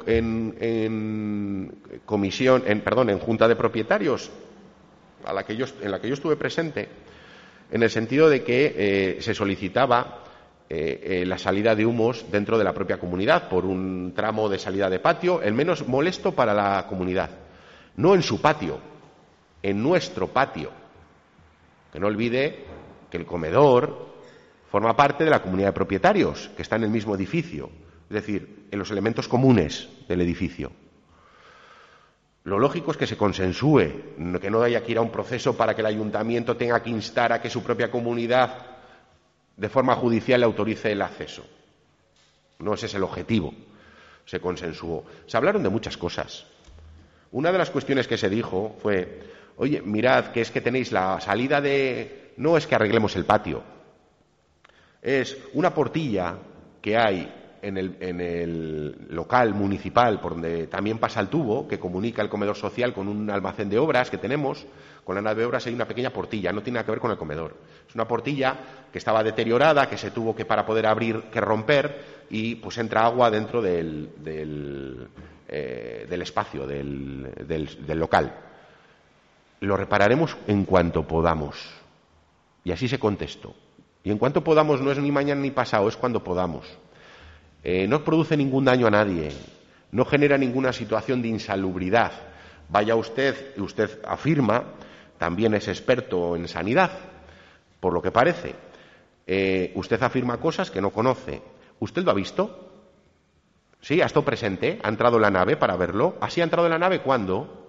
comisión, 2.07 2.63
en, 2.67 2.81
perdón, 2.81 3.11
en 3.11 3.19
junta 3.19 3.47
de 3.49 3.57
propietarios, 3.57 4.31
en 5.27 5.35
la 5.35 5.45
que 6.01 6.09
yo 6.09 6.15
estuve 6.15 6.37
presente, 6.37 6.89
en 7.71 7.83
el 7.83 7.91
sentido 7.91 8.31
de 8.31 8.43
que 8.43 8.75
eh, 8.77 9.19
se 9.21 9.35
solicitaba 9.35 10.25
eh, 10.71 11.21
eh, 11.23 11.27
la 11.27 11.39
salida 11.39 11.75
de 11.75 11.87
humos 11.87 12.27
dentro 12.31 12.59
de 12.59 12.65
la 12.65 12.75
propia 12.75 12.99
comunidad 12.99 13.49
por 13.49 13.65
un 13.65 14.13
tramo 14.15 14.49
de 14.49 14.59
salida 14.59 14.91
de 14.91 15.01
patio, 15.01 15.41
el 15.43 15.55
menos 15.55 15.89
molesto 15.89 16.33
para 16.33 16.55
la 16.55 16.87
comunidad. 16.87 17.31
No 17.97 18.15
en 18.15 18.23
su 18.23 18.41
patio, 18.41 18.79
en 19.63 19.83
nuestro 19.83 20.29
patio. 20.29 20.71
Que 21.93 21.99
no 21.99 22.07
olvide 22.07 22.65
que 23.11 23.17
el 23.17 23.25
comedor, 23.27 24.08
forma 24.71 24.97
parte 24.97 25.25
de 25.25 25.31
la 25.31 25.43
comunidad 25.43 25.69
de 25.69 25.73
propietarios, 25.73 26.51
que 26.57 26.63
está 26.63 26.77
en 26.77 26.85
el 26.85 26.91
mismo 26.91 27.15
edificio, 27.15 27.71
es 28.09 28.15
decir, 28.15 28.67
en 28.71 28.79
los 28.79 28.91
elementos 28.91 29.29
comunes 29.29 29.89
del 30.09 30.21
edificio. 30.21 30.73
Lo 32.45 32.59
lógico 32.59 32.91
es 32.91 32.97
que 32.97 33.07
se 33.07 33.17
consensúe, 33.17 33.93
que 34.41 34.51
no 34.51 34.63
haya 34.63 34.83
que 34.83 34.93
ir 34.93 34.99
a 34.99 35.03
un 35.03 35.11
proceso 35.11 35.57
para 35.57 35.75
que 35.75 35.81
el 35.81 35.87
ayuntamiento 35.87 36.57
tenga 36.57 36.83
que 36.83 36.91
instar 36.91 37.33
a 37.33 37.41
que 37.41 37.51
su 37.51 37.63
propia 37.63 37.91
comunidad, 37.91 38.67
de 39.57 39.69
forma 39.69 39.95
judicial, 39.97 40.41
le 40.41 40.47
autorice 40.47 40.93
el 40.93 41.03
acceso. 41.03 41.45
No 42.59 42.75
ese 42.75 42.87
es 42.87 42.95
el 42.95 43.03
objetivo. 43.03 43.53
Se 44.25 44.41
consensuó. 44.41 45.05
Se 45.27 45.37
hablaron 45.37 45.63
de 45.63 45.69
muchas 45.69 45.97
cosas. 45.97 46.47
Una 47.33 47.53
de 47.53 47.59
las 47.59 47.71
cuestiones 47.71 48.09
que 48.09 48.17
se 48.17 48.31
dijo 48.31 48.77
fue, 48.83 49.23
oye, 49.57 49.83
mirad, 49.83 50.27
que 50.27 50.41
es 50.41 50.51
que 50.51 50.61
tenéis 50.61 50.93
la 50.93 51.21
salida 51.21 51.61
de... 51.61 52.33
No 52.37 52.57
es 52.57 52.67
que 52.67 52.75
arreglemos 52.75 53.17
el 53.17 53.25
patio, 53.25 53.63
es 55.03 55.37
una 55.55 55.73
portilla 55.73 56.37
que 56.81 56.97
hay 56.97 57.33
en 57.63 57.77
el, 57.77 57.97
en 58.01 58.21
el, 58.21 59.09
local 59.11 59.55
municipal, 59.55 60.21
por 60.21 60.33
donde 60.33 60.67
también 60.67 60.99
pasa 60.99 61.21
el 61.21 61.29
tubo, 61.29 61.67
que 61.67 61.79
comunica 61.79 62.23
el 62.23 62.29
comedor 62.29 62.57
social 62.57 62.93
con 62.93 63.09
un 63.09 63.31
almacén 63.31 63.69
de 63.69 63.79
obras 63.79 64.11
que 64.11 64.19
tenemos. 64.19 64.67
Con 65.05 65.15
la 65.15 65.23
nave 65.23 65.41
de 65.41 65.47
obras 65.47 65.67
hay 65.67 65.75
una 65.75 65.89
pequeña 65.89 66.11
portilla, 66.11 66.53
no 66.53 66.63
tiene 66.63 66.77
nada 66.77 66.85
que 66.85 66.93
ver 66.93 67.01
con 67.01 67.11
el 67.11 67.17
comedor. 67.17 67.57
Es 67.89 67.95
una 67.95 68.07
portilla 68.07 68.57
que 68.93 68.99
estaba 68.99 69.25
deteriorada, 69.25 69.89
que 69.89 69.97
se 69.97 70.11
tuvo 70.11 70.37
que, 70.37 70.45
para 70.45 70.67
poder 70.67 70.87
abrir, 70.87 71.23
que 71.33 71.41
romper, 71.41 72.27
y 72.31 72.57
pues 72.57 72.77
entra 72.79 73.07
agua 73.07 73.31
dentro 73.31 73.63
del, 73.63 74.11
eh, 75.49 76.07
espacio, 76.11 76.67
del 76.67 77.99
local. 77.99 78.35
Lo 79.61 79.77
repararemos 79.77 80.37
en 80.47 80.65
cuanto 80.65 81.07
podamos. 81.07 81.57
Y 82.65 82.71
así 82.71 82.87
se 82.87 82.99
contestó. 82.99 83.55
Y 84.09 84.11
en 84.11 84.17
cuanto 84.17 84.43
podamos 84.43 84.81
no 84.81 84.91
es 84.91 84.97
ni 84.97 85.13
mañana 85.13 85.43
ni 85.43 85.51
pasado, 85.51 85.87
es 85.87 85.95
cuando 85.99 86.25
podamos. 86.25 86.65
Eh, 87.63 87.87
no 87.87 88.03
produce 88.05 88.39
ningún 88.39 88.65
daño 88.65 88.87
a 88.87 88.91
nadie, 88.91 89.31
no 89.93 90.07
genera 90.07 90.39
ninguna 90.39 90.73
situación 90.73 91.21
de 91.21 91.29
insalubridad. 91.29 92.13
Vaya 92.71 92.95
usted, 92.95 93.53
y 93.55 93.61
usted 93.61 94.01
afirma, 94.09 94.65
también 95.19 95.53
es 95.53 95.69
experto 95.69 96.37
en 96.37 96.49
sanidad, 96.49 96.91
por 97.81 97.93
lo 97.93 98.01
que 98.01 98.11
parece. 98.11 98.55
Eh, 99.27 99.73
usted 99.75 100.03
afirma 100.03 100.41
cosas 100.41 100.71
que 100.71 100.81
no 100.81 100.89
conoce. 100.89 101.43
¿Usted 101.79 102.03
lo 102.03 102.11
ha 102.11 102.15
visto? 102.15 102.71
¿Sí? 103.83 104.01
¿Ha 104.01 104.07
estado 104.07 104.25
presente? 104.25 104.79
¿Ha 104.83 104.89
entrado 104.89 105.17
en 105.17 105.23
la 105.23 105.31
nave 105.31 105.59
para 105.59 105.77
verlo? 105.77 106.17
¿Así 106.23 106.41
ha 106.41 106.45
entrado 106.45 106.67
en 106.67 106.73
la 106.73 106.79
nave 106.79 107.03
cuándo? 107.03 107.69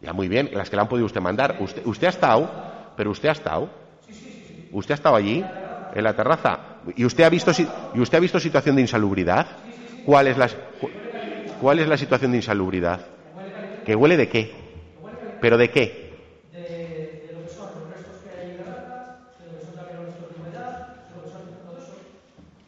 Ya, 0.00 0.12
muy 0.12 0.28
bien, 0.28 0.50
las 0.52 0.70
que 0.70 0.76
le 0.76 0.82
han 0.82 0.88
podido 0.88 1.06
usted 1.06 1.20
mandar. 1.20 1.56
¿Usted, 1.58 1.84
usted 1.84 2.06
ha 2.06 2.10
estado? 2.10 2.71
¿Pero 2.96 3.10
usted 3.10 3.28
ha 3.28 3.32
estado? 3.32 3.70
¿Usted 4.70 4.92
ha 4.92 4.94
estado 4.96 5.16
allí? 5.16 5.44
¿En 5.94 6.04
la 6.04 6.14
terraza? 6.14 6.58
¿Y 6.96 7.04
usted 7.04 7.24
ha 7.24 7.28
visto, 7.28 7.52
¿y 7.94 8.00
usted 8.00 8.18
ha 8.18 8.20
visto 8.20 8.40
situación 8.40 8.76
de 8.76 8.82
insalubridad? 8.82 9.46
¿Cuál 10.04 10.26
es 10.28 10.36
la, 10.38 10.48
cuál 11.60 11.78
es 11.78 11.88
la 11.88 11.96
situación 11.96 12.32
de 12.32 12.38
insalubridad? 12.38 13.00
¿Que 13.84 13.94
huele 13.94 14.16
de 14.16 14.28
qué? 14.28 14.50
¿Pero 15.40 15.58
de 15.58 15.70
qué? 15.70 16.12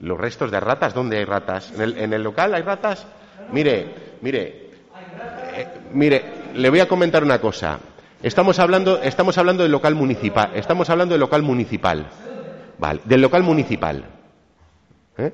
Los 0.01 0.19
restos 0.19 0.51
de 0.51 0.61
ratas, 0.61 0.93
¿dónde 0.93 1.17
hay 1.19 1.25
ratas? 1.25 1.73
¿En 1.75 1.81
el, 1.81 1.99
en 1.99 2.13
el 2.13 2.23
local 2.23 2.55
hay 2.55 2.63
ratas? 2.63 3.07
Mire, 3.49 3.87
mire, 4.21 4.71
eh, 5.55 5.67
mire, 5.93 6.25
le 6.55 6.69
voy 6.71 6.81
a 6.81 6.89
comentar 6.89 7.23
una 7.23 7.41
cosa. 7.41 7.79
Estamos 8.25 8.59
hablando, 8.59 9.03
estamos 9.03 9.37
hablando 9.37 9.65
del 9.65 9.73
local 9.73 9.95
municipal. 9.95 10.53
Estamos 10.55 10.89
hablando 10.89 11.13
del 11.13 11.21
local 11.21 11.43
municipal. 11.43 12.07
Vale, 12.79 13.03
del 13.05 13.21
local 13.21 13.43
municipal. 13.43 14.03
¿Eh? 15.19 15.31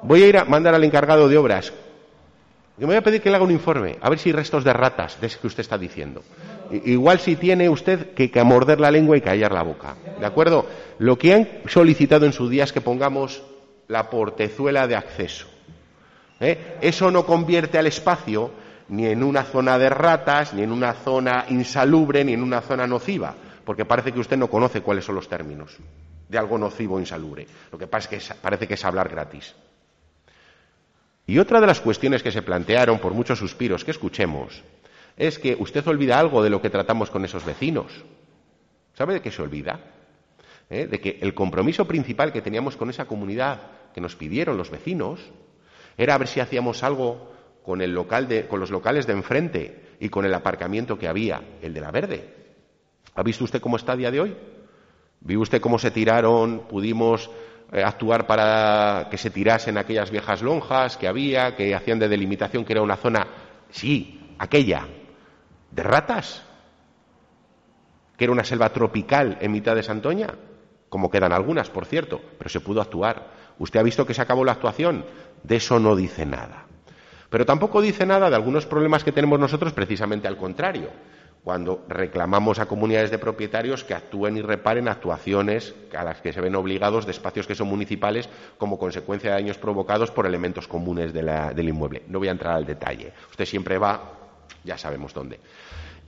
Voy 0.00 0.22
a 0.22 0.26
ir 0.26 0.38
a 0.38 0.46
mandar 0.46 0.74
al 0.74 0.82
encargado 0.82 1.28
de 1.28 1.36
obras. 1.36 1.74
Que 2.78 2.80
me 2.80 2.86
voy 2.86 2.96
a 2.96 3.02
pedir 3.02 3.20
que 3.20 3.28
le 3.28 3.36
haga 3.36 3.44
un 3.44 3.50
informe, 3.50 3.98
a 4.00 4.08
ver 4.08 4.18
si 4.18 4.30
hay 4.30 4.32
restos 4.32 4.64
de 4.64 4.72
ratas, 4.72 5.20
de 5.20 5.26
ese 5.26 5.38
que 5.38 5.46
usted 5.46 5.60
está 5.60 5.76
diciendo. 5.76 6.22
Igual 6.70 7.20
si 7.20 7.36
tiene 7.36 7.68
usted 7.68 8.14
que, 8.14 8.30
que 8.30 8.42
morder 8.44 8.80
la 8.80 8.90
lengua 8.90 9.18
y 9.18 9.20
callar 9.20 9.52
la 9.52 9.62
boca. 9.62 9.94
¿De 10.18 10.24
acuerdo? 10.24 10.64
Lo 10.98 11.18
que 11.18 11.34
han 11.34 11.48
solicitado 11.66 12.24
en 12.24 12.32
su 12.32 12.48
día 12.48 12.64
es 12.64 12.72
que 12.72 12.80
pongamos 12.80 13.42
la 13.88 14.08
portezuela 14.08 14.86
de 14.86 14.96
acceso. 14.96 15.48
¿Eh? 16.40 16.78
Eso 16.80 17.10
no 17.10 17.26
convierte 17.26 17.76
al 17.76 17.86
espacio 17.86 18.52
ni 18.88 19.06
en 19.06 19.22
una 19.22 19.44
zona 19.44 19.78
de 19.78 19.88
ratas, 19.88 20.54
ni 20.54 20.62
en 20.62 20.72
una 20.72 20.92
zona 20.92 21.46
insalubre, 21.48 22.24
ni 22.24 22.34
en 22.34 22.42
una 22.42 22.60
zona 22.60 22.86
nociva, 22.86 23.34
porque 23.64 23.84
parece 23.84 24.12
que 24.12 24.20
usted 24.20 24.36
no 24.36 24.48
conoce 24.48 24.82
cuáles 24.82 25.04
son 25.04 25.14
los 25.14 25.28
términos 25.28 25.78
de 26.28 26.38
algo 26.38 26.58
nocivo 26.58 26.96
o 26.96 27.00
insalubre. 27.00 27.46
Lo 27.70 27.78
que 27.78 27.86
pasa 27.86 28.14
es 28.14 28.28
que 28.28 28.34
parece 28.34 28.66
que 28.66 28.74
es 28.74 28.84
hablar 28.84 29.08
gratis. 29.08 29.54
Y 31.26 31.38
otra 31.38 31.60
de 31.60 31.66
las 31.66 31.80
cuestiones 31.80 32.22
que 32.22 32.32
se 32.32 32.42
plantearon 32.42 32.98
por 32.98 33.14
muchos 33.14 33.38
suspiros 33.38 33.84
que 33.84 33.92
escuchemos 33.92 34.62
es 35.16 35.38
que 35.38 35.56
usted 35.58 35.86
olvida 35.86 36.18
algo 36.18 36.42
de 36.42 36.50
lo 36.50 36.60
que 36.60 36.70
tratamos 36.70 37.10
con 37.10 37.24
esos 37.24 37.44
vecinos. 37.44 38.04
¿Sabe 38.94 39.14
de 39.14 39.22
qué 39.22 39.30
se 39.30 39.42
olvida? 39.42 39.80
¿Eh? 40.68 40.86
De 40.86 41.00
que 41.00 41.18
el 41.22 41.34
compromiso 41.34 41.86
principal 41.86 42.32
que 42.32 42.42
teníamos 42.42 42.76
con 42.76 42.90
esa 42.90 43.06
comunidad 43.06 43.60
que 43.94 44.00
nos 44.00 44.16
pidieron 44.16 44.56
los 44.56 44.70
vecinos 44.70 45.20
era 45.96 46.14
a 46.14 46.18
ver 46.18 46.28
si 46.28 46.40
hacíamos 46.40 46.82
algo 46.82 47.33
con, 47.64 47.80
el 47.80 47.92
local 47.92 48.28
de, 48.28 48.46
con 48.46 48.60
los 48.60 48.70
locales 48.70 49.06
de 49.06 49.14
enfrente 49.14 49.96
y 49.98 50.08
con 50.08 50.24
el 50.24 50.34
aparcamiento 50.34 50.98
que 50.98 51.08
había, 51.08 51.42
el 51.62 51.72
de 51.72 51.80
la 51.80 51.90
verde. 51.90 52.34
¿Ha 53.14 53.22
visto 53.22 53.44
usted 53.44 53.60
cómo 53.60 53.76
está 53.76 53.92
a 53.92 53.96
día 53.96 54.10
de 54.10 54.20
hoy? 54.20 54.36
¿Vio 55.20 55.40
usted 55.40 55.60
cómo 55.60 55.78
se 55.78 55.90
tiraron? 55.90 56.66
¿Pudimos 56.68 57.30
eh, 57.72 57.82
actuar 57.82 58.26
para 58.26 59.08
que 59.10 59.16
se 59.16 59.30
tirasen 59.30 59.78
aquellas 59.78 60.10
viejas 60.10 60.42
lonjas 60.42 60.98
que 60.98 61.08
había, 61.08 61.56
que 61.56 61.74
hacían 61.74 61.98
de 61.98 62.08
delimitación 62.08 62.64
que 62.64 62.74
era 62.74 62.82
una 62.82 62.96
zona, 62.96 63.26
sí, 63.70 64.34
aquella, 64.38 64.86
de 65.70 65.82
ratas? 65.82 66.44
¿Que 68.18 68.24
era 68.24 68.32
una 68.32 68.44
selva 68.44 68.68
tropical 68.70 69.38
en 69.40 69.52
mitad 69.52 69.74
de 69.74 69.82
Santoña? 69.82 70.34
Como 70.90 71.10
quedan 71.10 71.32
algunas, 71.32 71.70
por 71.70 71.86
cierto, 71.86 72.20
pero 72.36 72.50
se 72.50 72.60
pudo 72.60 72.82
actuar. 72.82 73.32
¿Usted 73.58 73.80
ha 73.80 73.82
visto 73.82 74.06
que 74.06 74.14
se 74.14 74.22
acabó 74.22 74.44
la 74.44 74.52
actuación? 74.52 75.04
De 75.42 75.56
eso 75.56 75.80
no 75.80 75.96
dice 75.96 76.26
nada. 76.26 76.63
Pero 77.34 77.46
tampoco 77.46 77.82
dice 77.82 78.06
nada 78.06 78.30
de 78.30 78.36
algunos 78.36 78.64
problemas 78.64 79.02
que 79.02 79.10
tenemos 79.10 79.40
nosotros 79.40 79.72
precisamente 79.72 80.28
al 80.28 80.36
contrario, 80.36 80.90
cuando 81.42 81.84
reclamamos 81.88 82.60
a 82.60 82.66
comunidades 82.66 83.10
de 83.10 83.18
propietarios 83.18 83.82
que 83.82 83.92
actúen 83.92 84.36
y 84.36 84.40
reparen 84.40 84.86
actuaciones 84.86 85.74
a 85.98 86.04
las 86.04 86.20
que 86.20 86.32
se 86.32 86.40
ven 86.40 86.54
obligados 86.54 87.06
de 87.06 87.10
espacios 87.10 87.48
que 87.48 87.56
son 87.56 87.66
municipales 87.66 88.28
como 88.56 88.78
consecuencia 88.78 89.30
de 89.30 89.34
daños 89.34 89.58
provocados 89.58 90.12
por 90.12 90.26
elementos 90.26 90.68
comunes 90.68 91.12
del 91.12 91.68
inmueble. 91.68 92.04
No 92.06 92.20
voy 92.20 92.28
a 92.28 92.30
entrar 92.30 92.54
al 92.54 92.66
detalle. 92.66 93.12
Usted 93.28 93.46
siempre 93.46 93.78
va, 93.78 94.12
ya 94.62 94.78
sabemos 94.78 95.12
dónde. 95.12 95.40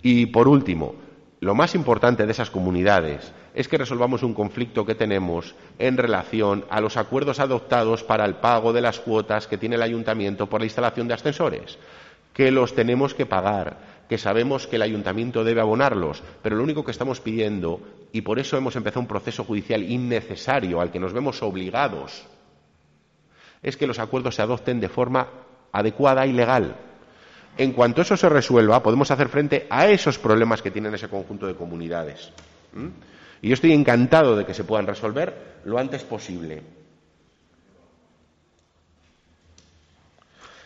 Y 0.03 0.27
por 0.27 0.47
último, 0.47 0.95
lo 1.41 1.57
más 1.57 1.75
importante 1.75 2.25
de 2.25 2.31
esas 2.31 2.51
comunidades 2.51 3.33
es 3.57 3.67
que 3.69 3.79
resolvamos 3.79 4.23
un 4.23 4.35
conflicto 4.35 4.85
que 4.85 4.95
tenemos 4.95 5.55
en 5.79 5.97
relación 5.97 6.67
a 6.69 6.81
los 6.81 6.99
acuerdos 6.99 7.41
adoptados 7.41 8.05
para 8.05 8.27
el 8.27 8.35
pago 8.35 8.73
de 8.75 8.83
las 8.83 9.01
cuotas 9.01 9.47
que 9.47 9.57
tiene 9.57 9.77
el 9.77 9.83
ayuntamiento 9.83 10.47
por 10.47 10.61
la 10.61 10.67
instalación 10.67 11.09
de 11.09 11.15
ascensores, 11.15 11.79
que 12.35 12.51
los 12.51 12.75
tenemos 12.75 13.15
que 13.15 13.25
pagar, 13.25 13.79
que 14.09 14.19
sabemos 14.19 14.67
que 14.67 14.77
el 14.77 14.83
ayuntamiento 14.83 15.43
debe 15.43 15.63
abonarlos, 15.63 16.23
pero 16.43 16.55
lo 16.55 16.63
único 16.63 16.85
que 16.85 16.91
estamos 16.91 17.21
pidiendo, 17.21 17.81
y 18.13 18.21
por 18.21 18.39
eso 18.39 18.59
hemos 18.59 18.77
empezado 18.77 19.01
un 19.01 19.09
proceso 19.09 19.43
judicial 19.43 19.83
innecesario 19.83 20.81
al 20.81 20.91
que 20.91 21.01
nos 21.01 21.15
vemos 21.15 21.43
obligados, 21.43 22.27
es 23.63 23.79
que 23.79 23.87
los 23.87 23.99
acuerdos 23.99 24.35
se 24.35 24.43
adopten 24.43 24.81
de 24.81 24.91
forma 24.91 25.29
adecuada 25.73 26.27
y 26.27 26.33
legal 26.33 26.77
en 27.59 27.73
cuanto 27.73 28.03
eso 28.03 28.19
se 28.19 28.29
resuelva, 28.29 28.83
podemos 28.83 29.11
hacer 29.11 29.31
frente 29.31 29.67
a 29.71 29.89
esos 29.89 30.19
problemas 30.19 30.61
que 30.61 30.71
tienen 30.71 30.95
ese 30.95 31.09
conjunto 31.09 31.47
de 31.47 31.55
comunidades. 31.55 32.31
Y 33.43 33.49
yo 33.49 33.55
estoy 33.55 33.73
encantado 33.73 34.37
de 34.37 34.45
que 34.45 34.55
se 34.55 34.65
puedan 34.65 34.87
resolver 34.87 35.61
lo 35.65 35.79
antes 35.79 36.03
posible. 36.05 36.63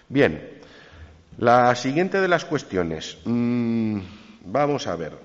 Bien, 0.09 0.61
la 1.39 1.75
siguiente 1.75 2.21
de 2.21 2.29
las 2.29 2.45
cuestiones. 2.45 3.19
Mm, 3.25 4.01
vamos 4.45 4.87
a 4.87 4.97
ver. 4.97 5.17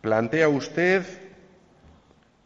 Plantea 0.00 0.48
usted, 0.48 1.04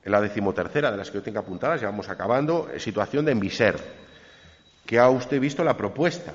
en 0.04 0.12
la 0.12 0.20
decimotercera 0.20 0.90
de 0.90 0.96
las 0.96 1.10
que 1.10 1.18
yo 1.18 1.22
tengo 1.22 1.40
apuntadas, 1.40 1.80
ya 1.80 1.88
vamos 1.88 2.08
acabando, 2.08 2.68
situación 2.78 3.24
de 3.24 3.32
Enviser 3.32 4.08
que 4.88 4.98
ha 4.98 5.10
usted 5.10 5.38
visto 5.38 5.62
la 5.62 5.76
propuesta, 5.76 6.32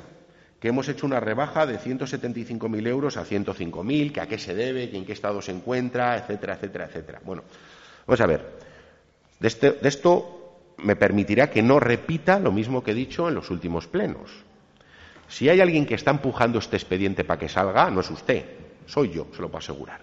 que 0.64 0.70
hemos 0.70 0.88
hecho 0.88 1.06
una 1.06 1.20
rebaja 1.20 1.66
de 1.66 1.78
175.000 1.78 2.88
euros 2.88 3.18
a 3.18 3.26
105.000, 3.26 4.14
que 4.14 4.22
a 4.22 4.28
qué 4.28 4.38
se 4.38 4.56
debe, 4.56 4.90
que 4.90 4.96
en 4.96 5.06
qué 5.06 5.12
estado 5.12 5.42
se 5.42 5.52
encuentra, 5.52 6.18
etcétera, 6.18 6.54
etcétera, 6.54 6.86
etcétera. 6.86 7.22
Bueno, 7.26 7.44
vamos 8.08 8.22
a 8.22 8.26
ver. 8.26 8.46
De, 9.42 9.50
este, 9.50 9.72
de 9.72 9.90
esto 9.90 10.62
me 10.78 10.96
permitirá 10.96 11.50
que 11.50 11.62
no 11.62 11.82
repita 11.82 12.40
lo 12.40 12.54
mismo 12.54 12.82
que 12.82 12.92
he 12.92 12.94
dicho 12.94 13.28
en 13.28 13.36
los 13.36 13.50
últimos 13.50 13.88
plenos. 13.88 14.32
Si 15.28 15.50
hay 15.50 15.60
alguien 15.60 15.86
que 15.86 15.96
está 15.96 16.12
empujando 16.12 16.60
este 16.60 16.78
expediente 16.78 17.26
para 17.26 17.42
que 17.42 17.50
salga, 17.50 17.92
no 17.92 18.00
es 18.00 18.10
usted, 18.10 18.46
soy 18.86 19.12
yo, 19.12 19.28
se 19.34 19.42
lo 19.42 19.50
puedo 19.50 19.58
asegurar. 19.58 20.00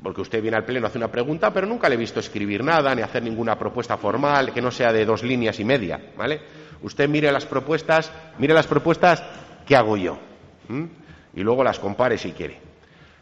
Porque 0.00 0.20
usted 0.20 0.40
viene 0.40 0.58
al 0.58 0.64
pleno, 0.64 0.86
hace 0.86 0.98
una 0.98 1.10
pregunta, 1.10 1.52
pero 1.52 1.66
nunca 1.66 1.88
le 1.88 1.96
he 1.96 1.98
visto 1.98 2.20
escribir 2.20 2.62
nada, 2.62 2.94
ni 2.94 3.02
hacer 3.02 3.24
ninguna 3.24 3.58
propuesta 3.58 3.96
formal 3.96 4.54
que 4.54 4.62
no 4.62 4.70
sea 4.70 4.92
de 4.92 5.04
dos 5.04 5.24
líneas 5.24 5.58
y 5.58 5.64
media, 5.64 6.00
¿vale? 6.16 6.40
Usted 6.82 7.08
mire 7.08 7.32
las 7.32 7.46
propuestas, 7.46 8.12
mire 8.38 8.54
las 8.54 8.66
propuestas 8.66 9.22
que 9.66 9.76
hago 9.76 9.96
yo. 9.96 10.18
Y 11.34 11.40
luego 11.40 11.64
las 11.64 11.78
compare 11.78 12.18
si 12.18 12.32
quiere. 12.32 12.60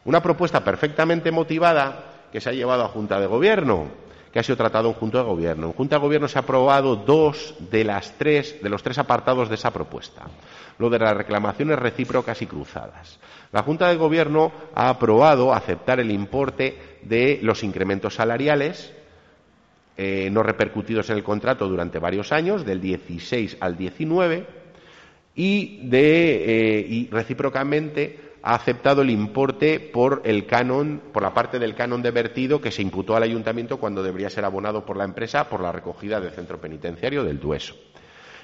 Una 0.05 0.23
propuesta 0.23 0.63
perfectamente 0.63 1.31
motivada 1.31 2.29
que 2.33 2.41
se 2.41 2.51
ha 2.51 2.53
llevado 2.53 2.85
a 2.85 2.89
Junta 2.89 3.19
de 3.19 3.27
Gobierno, 3.27 3.89
que 4.33 4.39
ha 4.39 4.43
sido 4.43 4.57
tratado 4.57 4.89
en 4.89 4.95
Junta 4.95 5.19
de 5.19 5.25
Gobierno. 5.25 5.69
En 5.69 5.73
Junta 5.73 5.97
de 5.97 6.03
Gobierno 6.03 6.29
se 6.29 6.39
ha 6.39 6.43
aprobado 6.43 6.97
dos 6.97 7.55
de 7.59 7.85
las 7.85 8.13
tres, 8.19 8.63
de 8.63 8.69
los 8.69 8.83
tres 8.83 8.99
apartados 8.99 9.49
de 9.49 9.55
esa 9.55 9.73
propuesta. 9.73 10.23
Lo 10.79 10.91
de 10.91 10.99
las 10.99 11.17
reclamaciones 11.17 11.79
recíprocas 11.79 12.43
y 12.43 12.47
cruzadas. 12.47 13.19
La 13.53 13.63
Junta 13.63 13.89
de 13.89 13.97
Gobierno 13.97 14.53
ha 14.75 14.91
aprobado 14.91 15.55
aceptar 15.55 16.01
el 16.01 16.11
importe 16.11 16.99
de 17.03 17.39
los 17.43 17.65
incrementos 17.65 18.15
salariales 18.15 18.93
eh, 19.97 20.29
no 20.31 20.43
repercutidos 20.43 21.09
en 21.11 21.17
el 21.17 21.25
contrato 21.25 21.69
durante 21.69 21.99
varios 21.99 22.33
años, 22.33 22.65
del 22.65 22.81
16 22.81 23.57
al 23.61 23.77
19, 23.77 24.47
y, 25.35 25.89
de, 25.89 26.79
eh, 26.79 26.87
y 26.89 27.09
recíprocamente 27.09 28.27
ha 28.43 28.55
aceptado 28.55 29.03
el 29.03 29.11
importe 29.11 29.81
por 29.81 30.23
el 30.25 30.47
canon, 30.47 31.03
por 31.13 31.23
la 31.23 31.35
parte 31.35 31.59
del 31.59 31.75
canon 31.75 32.01
de 32.01 32.13
vertido 32.13 32.61
que 32.61 32.71
se 32.71 32.83
imputó 32.83 33.17
al 33.17 33.25
ayuntamiento 33.25 33.79
cuando 33.79 34.03
debería 34.03 34.31
ser 34.31 34.45
abonado 34.45 34.87
por 34.87 34.97
la 34.97 35.05
empresa 35.05 35.49
por 35.49 35.61
la 35.61 35.73
recogida 35.73 36.21
del 36.21 36.31
centro 36.31 36.61
penitenciario 36.61 37.25
del 37.25 37.41
Dueso. 37.41 37.75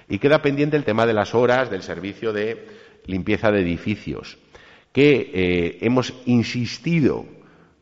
Y 0.08 0.18
queda 0.18 0.42
pendiente 0.42 0.76
el 0.76 0.84
tema 0.84 1.06
de 1.06 1.12
las 1.12 1.34
horas 1.34 1.70
del 1.70 1.82
servicio 1.82 2.32
de 2.32 2.66
limpieza 3.06 3.52
de 3.52 3.60
edificios, 3.60 4.38
que 4.92 5.30
eh, 5.32 5.78
hemos 5.82 6.12
insistido 6.26 7.24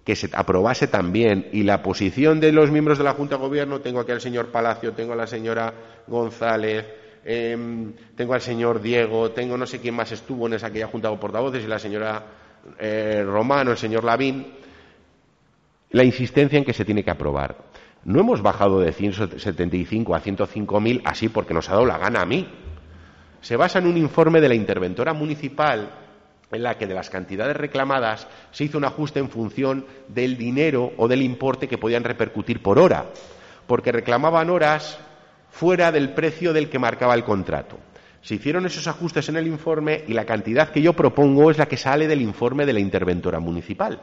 que 0.04 0.16
se 0.16 0.30
aprobase 0.32 0.86
también 0.86 1.48
y 1.52 1.62
la 1.62 1.82
posición 1.82 2.40
de 2.40 2.52
los 2.52 2.70
miembros 2.70 2.98
de 2.98 3.04
la 3.04 3.12
Junta 3.12 3.36
de 3.36 3.42
Gobierno, 3.42 3.80
tengo 3.80 4.00
aquí 4.00 4.12
al 4.12 4.20
señor 4.20 4.48
Palacio, 4.48 4.92
tengo 4.92 5.12
a 5.12 5.16
la 5.16 5.26
señora 5.26 5.72
González, 6.06 6.86
Em, 7.24 7.92
tengo 8.16 8.32
al 8.32 8.40
señor 8.40 8.80
Diego, 8.80 9.30
tengo 9.32 9.56
no 9.56 9.66
sé 9.66 9.78
quién 9.78 9.94
más 9.94 10.10
estuvo 10.10 10.46
en 10.46 10.54
esa 10.54 10.68
aquella 10.68 10.86
junta 10.86 11.10
de 11.10 11.16
portavoces 11.18 11.62
y 11.62 11.66
la 11.66 11.78
señora 11.78 12.24
eh, 12.78 13.22
Romano, 13.26 13.72
el 13.72 13.76
señor 13.76 14.04
Lavín, 14.04 14.46
la 15.90 16.04
insistencia 16.04 16.58
en 16.58 16.64
que 16.64 16.72
se 16.72 16.84
tiene 16.84 17.04
que 17.04 17.10
aprobar. 17.10 17.56
No 18.04 18.20
hemos 18.20 18.40
bajado 18.40 18.80
de 18.80 18.92
175 18.92 20.14
a 20.14 20.22
105.000 20.22 21.02
así 21.04 21.28
porque 21.28 21.52
nos 21.52 21.68
ha 21.68 21.72
dado 21.72 21.84
la 21.84 21.98
gana 21.98 22.22
a 22.22 22.26
mí. 22.26 22.48
Se 23.42 23.56
basa 23.56 23.80
en 23.80 23.86
un 23.86 23.98
informe 23.98 24.40
de 24.40 24.48
la 24.48 24.54
interventora 24.54 25.12
municipal 25.12 25.90
en 26.52 26.62
la 26.62 26.76
que 26.76 26.86
de 26.86 26.94
las 26.94 27.10
cantidades 27.10 27.56
reclamadas 27.56 28.26
se 28.50 28.64
hizo 28.64 28.78
un 28.78 28.84
ajuste 28.84 29.20
en 29.20 29.30
función 29.30 29.86
del 30.08 30.36
dinero 30.36 30.92
o 30.96 31.08
del 31.08 31.22
importe 31.22 31.68
que 31.68 31.78
podían 31.78 32.04
repercutir 32.04 32.62
por 32.62 32.78
hora, 32.78 33.06
porque 33.66 33.92
reclamaban 33.92 34.50
horas 34.50 34.98
fuera 35.50 35.92
del 35.92 36.12
precio 36.12 36.52
del 36.52 36.68
que 36.68 36.78
marcaba 36.78 37.14
el 37.14 37.24
contrato. 37.24 37.78
Se 38.22 38.34
hicieron 38.34 38.66
esos 38.66 38.86
ajustes 38.86 39.28
en 39.28 39.36
el 39.36 39.46
informe 39.46 40.04
y 40.06 40.12
la 40.12 40.26
cantidad 40.26 40.70
que 40.70 40.82
yo 40.82 40.92
propongo 40.92 41.50
es 41.50 41.58
la 41.58 41.66
que 41.66 41.76
sale 41.76 42.06
del 42.06 42.20
informe 42.20 42.66
de 42.66 42.74
la 42.74 42.80
interventora 42.80 43.40
municipal. 43.40 44.00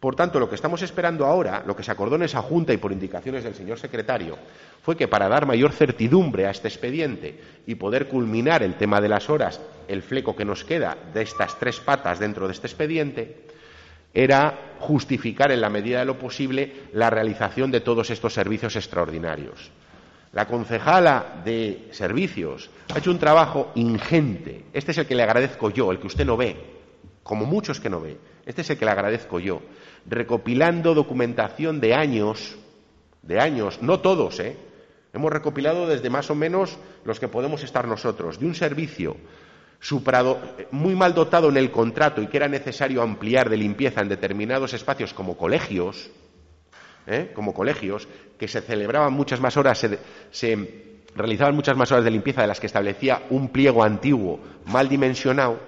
Por 0.00 0.16
tanto, 0.16 0.40
lo 0.40 0.48
que 0.48 0.54
estamos 0.54 0.80
esperando 0.80 1.26
ahora, 1.26 1.62
lo 1.66 1.76
que 1.76 1.82
se 1.82 1.90
acordó 1.90 2.16
en 2.16 2.22
esa 2.22 2.40
junta 2.40 2.72
y 2.72 2.78
por 2.78 2.90
indicaciones 2.90 3.44
del 3.44 3.54
señor 3.54 3.78
secretario, 3.78 4.38
fue 4.82 4.96
que 4.96 5.08
para 5.08 5.28
dar 5.28 5.44
mayor 5.44 5.72
certidumbre 5.72 6.46
a 6.46 6.50
este 6.50 6.68
expediente 6.68 7.38
y 7.66 7.74
poder 7.74 8.08
culminar 8.08 8.62
el 8.62 8.76
tema 8.76 9.02
de 9.02 9.10
las 9.10 9.28
horas, 9.28 9.60
el 9.88 10.00
fleco 10.00 10.34
que 10.34 10.46
nos 10.46 10.64
queda 10.64 10.96
de 11.12 11.20
estas 11.20 11.58
tres 11.58 11.80
patas 11.80 12.18
dentro 12.18 12.46
de 12.46 12.54
este 12.54 12.66
expediente, 12.66 13.44
era 14.14 14.76
justificar 14.80 15.52
en 15.52 15.60
la 15.60 15.68
medida 15.68 15.98
de 15.98 16.06
lo 16.06 16.18
posible 16.18 16.72
la 16.94 17.10
realización 17.10 17.70
de 17.70 17.82
todos 17.82 18.08
estos 18.08 18.32
servicios 18.32 18.76
extraordinarios. 18.76 19.70
La 20.32 20.46
concejala 20.46 21.42
de 21.44 21.88
servicios 21.90 22.70
ha 22.94 22.98
hecho 22.98 23.10
un 23.10 23.18
trabajo 23.18 23.70
ingente. 23.74 24.64
Este 24.72 24.92
es 24.92 24.98
el 24.98 25.06
que 25.06 25.14
le 25.14 25.24
agradezco 25.24 25.68
yo, 25.70 25.92
el 25.92 25.98
que 25.98 26.06
usted 26.06 26.24
no 26.24 26.38
ve, 26.38 26.79
como 27.22 27.46
muchos 27.46 27.80
que 27.80 27.90
no 27.90 28.00
ve. 28.00 28.18
Este 28.46 28.62
es 28.62 28.70
el 28.70 28.78
que 28.78 28.84
le 28.84 28.90
agradezco 28.90 29.38
yo. 29.40 29.62
Recopilando 30.06 30.94
documentación 30.94 31.80
de 31.80 31.94
años, 31.94 32.56
de 33.22 33.40
años, 33.40 33.82
no 33.82 34.00
todos, 34.00 34.40
¿eh? 34.40 34.56
Hemos 35.12 35.32
recopilado 35.32 35.88
desde 35.88 36.08
más 36.08 36.30
o 36.30 36.34
menos 36.34 36.78
los 37.04 37.18
que 37.18 37.28
podemos 37.28 37.62
estar 37.64 37.86
nosotros, 37.88 38.38
de 38.38 38.46
un 38.46 38.54
servicio 38.54 39.16
muy 40.70 40.94
mal 40.94 41.14
dotado 41.14 41.48
en 41.48 41.56
el 41.56 41.70
contrato 41.70 42.20
y 42.20 42.26
que 42.26 42.36
era 42.36 42.48
necesario 42.48 43.02
ampliar 43.02 43.48
de 43.48 43.56
limpieza 43.56 44.02
en 44.02 44.08
determinados 44.08 44.74
espacios 44.74 45.14
como 45.14 45.36
colegios, 45.36 46.10
¿eh? 47.06 47.32
como 47.34 47.54
colegios, 47.54 48.06
que 48.38 48.46
se 48.46 48.60
celebraban 48.60 49.12
muchas 49.12 49.40
más 49.40 49.56
horas, 49.56 49.86
se, 50.30 50.90
realizaban 51.14 51.56
muchas 51.56 51.76
más 51.76 51.90
horas 51.90 52.04
de 52.04 52.10
limpieza 52.10 52.42
de 52.42 52.46
las 52.46 52.60
que 52.60 52.66
establecía 52.66 53.22
un 53.30 53.48
pliego 53.48 53.82
antiguo 53.82 54.40
mal 54.66 54.88
dimensionado, 54.88 55.58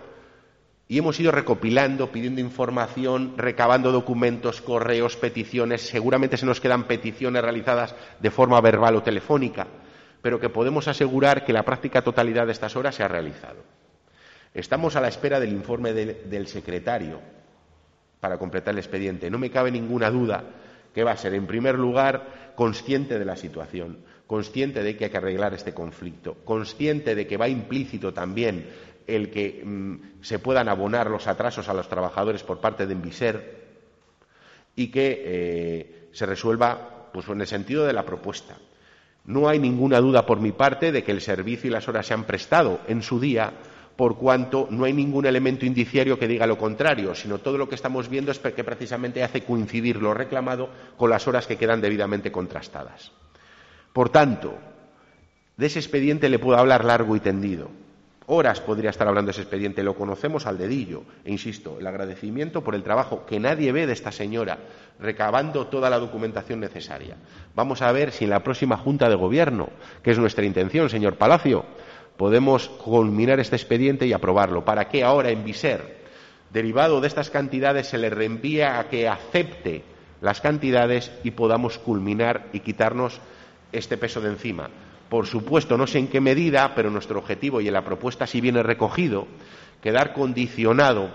y 0.92 0.98
hemos 0.98 1.18
ido 1.18 1.32
recopilando, 1.32 2.12
pidiendo 2.12 2.42
información, 2.42 3.32
recabando 3.38 3.92
documentos, 3.92 4.60
correos, 4.60 5.16
peticiones. 5.16 5.80
Seguramente 5.80 6.36
se 6.36 6.44
nos 6.44 6.60
quedan 6.60 6.84
peticiones 6.84 7.40
realizadas 7.40 7.94
de 8.20 8.30
forma 8.30 8.60
verbal 8.60 8.96
o 8.96 9.02
telefónica, 9.02 9.66
pero 10.20 10.38
que 10.38 10.50
podemos 10.50 10.88
asegurar 10.88 11.46
que 11.46 11.54
la 11.54 11.62
práctica 11.62 12.02
totalidad 12.02 12.44
de 12.44 12.52
estas 12.52 12.76
horas 12.76 12.94
se 12.94 13.02
ha 13.02 13.08
realizado. 13.08 13.64
Estamos 14.52 14.94
a 14.94 15.00
la 15.00 15.08
espera 15.08 15.40
del 15.40 15.54
informe 15.54 15.94
del 15.94 16.46
secretario 16.46 17.20
para 18.20 18.36
completar 18.36 18.74
el 18.74 18.80
expediente. 18.80 19.30
No 19.30 19.38
me 19.38 19.50
cabe 19.50 19.70
ninguna 19.70 20.10
duda 20.10 20.44
que 20.94 21.04
va 21.04 21.12
a 21.12 21.16
ser, 21.16 21.32
en 21.32 21.46
primer 21.46 21.78
lugar, 21.78 22.52
consciente 22.54 23.18
de 23.18 23.24
la 23.24 23.36
situación, 23.36 24.04
consciente 24.26 24.82
de 24.82 24.94
que 24.94 25.06
hay 25.06 25.10
que 25.10 25.16
arreglar 25.16 25.54
este 25.54 25.72
conflicto, 25.72 26.36
consciente 26.44 27.14
de 27.14 27.26
que 27.26 27.38
va 27.38 27.48
implícito 27.48 28.12
también 28.12 28.91
el 29.16 29.30
que 29.30 29.62
mm, 29.64 30.22
se 30.22 30.38
puedan 30.38 30.68
abonar 30.68 31.10
los 31.10 31.26
atrasos 31.26 31.68
a 31.68 31.74
los 31.74 31.88
trabajadores 31.88 32.42
por 32.42 32.60
parte 32.60 32.86
de 32.86 32.92
Enviser 32.92 33.62
y 34.74 34.88
que 34.88 35.22
eh, 35.24 36.08
se 36.12 36.26
resuelva 36.26 37.10
pues, 37.12 37.28
en 37.28 37.40
el 37.40 37.46
sentido 37.46 37.86
de 37.86 37.92
la 37.92 38.04
propuesta. 38.04 38.56
No 39.24 39.48
hay 39.48 39.58
ninguna 39.58 40.00
duda 40.00 40.26
por 40.26 40.40
mi 40.40 40.52
parte 40.52 40.90
de 40.90 41.04
que 41.04 41.12
el 41.12 41.20
servicio 41.20 41.68
y 41.68 41.72
las 41.72 41.88
horas 41.88 42.06
se 42.06 42.14
han 42.14 42.24
prestado 42.24 42.80
en 42.88 43.02
su 43.02 43.20
día 43.20 43.52
por 43.96 44.16
cuanto 44.16 44.66
no 44.70 44.84
hay 44.84 44.92
ningún 44.92 45.26
elemento 45.26 45.66
indiciario 45.66 46.18
que 46.18 46.26
diga 46.26 46.46
lo 46.46 46.58
contrario, 46.58 47.14
sino 47.14 47.38
todo 47.38 47.58
lo 47.58 47.68
que 47.68 47.74
estamos 47.74 48.08
viendo 48.08 48.32
es 48.32 48.38
que 48.38 48.64
precisamente 48.64 49.22
hace 49.22 49.44
coincidir 49.44 49.96
lo 49.96 50.14
reclamado 50.14 50.70
con 50.96 51.10
las 51.10 51.28
horas 51.28 51.46
que 51.46 51.58
quedan 51.58 51.80
debidamente 51.80 52.32
contrastadas. 52.32 53.12
Por 53.92 54.08
tanto, 54.08 54.58
de 55.56 55.66
ese 55.66 55.78
expediente 55.78 56.28
le 56.28 56.38
puedo 56.38 56.58
hablar 56.58 56.84
largo 56.84 57.14
y 57.14 57.20
tendido. 57.20 57.70
Horas 58.26 58.60
podría 58.60 58.90
estar 58.90 59.08
hablando 59.08 59.28
de 59.28 59.32
ese 59.32 59.42
expediente, 59.42 59.82
lo 59.82 59.96
conocemos 59.96 60.46
al 60.46 60.56
dedillo. 60.56 61.02
E 61.24 61.32
insisto, 61.32 61.78
el 61.80 61.86
agradecimiento 61.86 62.62
por 62.62 62.74
el 62.74 62.82
trabajo 62.82 63.26
que 63.26 63.40
nadie 63.40 63.72
ve 63.72 63.86
de 63.86 63.92
esta 63.92 64.12
señora, 64.12 64.58
recabando 65.00 65.66
toda 65.66 65.90
la 65.90 65.98
documentación 65.98 66.60
necesaria. 66.60 67.16
Vamos 67.54 67.82
a 67.82 67.90
ver 67.90 68.12
si 68.12 68.24
en 68.24 68.30
la 68.30 68.44
próxima 68.44 68.76
Junta 68.76 69.08
de 69.08 69.16
Gobierno, 69.16 69.70
que 70.02 70.12
es 70.12 70.18
nuestra 70.18 70.44
intención, 70.44 70.88
señor 70.88 71.16
Palacio, 71.16 71.64
podemos 72.16 72.68
culminar 72.68 73.40
este 73.40 73.56
expediente 73.56 74.06
y 74.06 74.12
aprobarlo. 74.12 74.64
¿Para 74.64 74.88
qué 74.88 75.02
ahora 75.02 75.30
en 75.30 75.44
Viser, 75.44 76.02
derivado 76.52 77.00
de 77.00 77.08
estas 77.08 77.30
cantidades, 77.30 77.88
se 77.88 77.98
le 77.98 78.10
reenvía 78.10 78.78
a 78.78 78.88
que 78.88 79.08
acepte 79.08 79.82
las 80.20 80.40
cantidades 80.40 81.10
y 81.24 81.32
podamos 81.32 81.78
culminar 81.78 82.46
y 82.52 82.60
quitarnos 82.60 83.20
este 83.72 83.96
peso 83.96 84.20
de 84.20 84.28
encima? 84.28 84.70
Por 85.12 85.26
supuesto, 85.26 85.76
no 85.76 85.86
sé 85.86 85.98
en 85.98 86.08
qué 86.08 86.22
medida, 86.22 86.74
pero 86.74 86.88
nuestro 86.88 87.18
objetivo 87.18 87.60
y 87.60 87.68
en 87.68 87.74
la 87.74 87.84
propuesta 87.84 88.26
sí 88.26 88.40
viene 88.40 88.62
recogido, 88.62 89.26
quedar 89.82 90.14
condicionado 90.14 91.10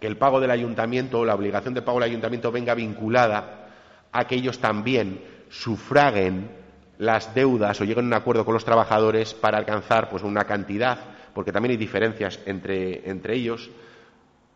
que 0.00 0.06
el 0.06 0.16
pago 0.16 0.40
del 0.40 0.50
ayuntamiento 0.50 1.18
o 1.18 1.24
la 1.26 1.34
obligación 1.34 1.74
de 1.74 1.82
pago 1.82 2.00
del 2.00 2.08
ayuntamiento 2.08 2.50
venga 2.50 2.74
vinculada 2.74 3.68
a 4.10 4.26
que 4.26 4.36
ellos 4.36 4.58
también 4.58 5.20
sufraguen 5.50 6.48
las 6.96 7.34
deudas 7.34 7.78
o 7.78 7.84
lleguen 7.84 8.06
a 8.06 8.08
un 8.08 8.14
acuerdo 8.14 8.46
con 8.46 8.54
los 8.54 8.64
trabajadores 8.64 9.34
para 9.34 9.58
alcanzar 9.58 10.08
pues 10.08 10.22
una 10.22 10.44
cantidad, 10.44 10.98
porque 11.34 11.52
también 11.52 11.72
hay 11.72 11.76
diferencias 11.76 12.40
entre, 12.46 13.06
entre 13.06 13.34
ellos, 13.34 13.68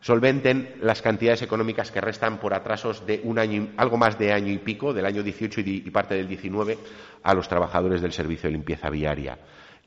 solventen 0.01 0.77
las 0.81 1.03
cantidades 1.03 1.43
económicas 1.43 1.91
que 1.91 2.01
restan 2.01 2.39
por 2.39 2.55
atrasos 2.55 3.07
de 3.07 3.21
un 3.25 3.39
año, 3.39 3.69
algo 3.77 3.97
más 3.97 4.19
de 4.19 4.33
año 4.33 4.53
y 4.53 4.59
pico, 4.59 4.93
del 4.93 5.07
año 5.07 5.23
18 5.23 5.61
y, 5.61 5.91
parte 5.91 6.15
del 6.15 6.29
19, 6.29 6.79
a 7.23 7.35
los 7.35 7.49
trabajadores 7.49 8.01
del 8.01 8.13
servicio 8.13 8.49
de 8.49 8.53
limpieza 8.53 8.89
viaria. 8.91 9.39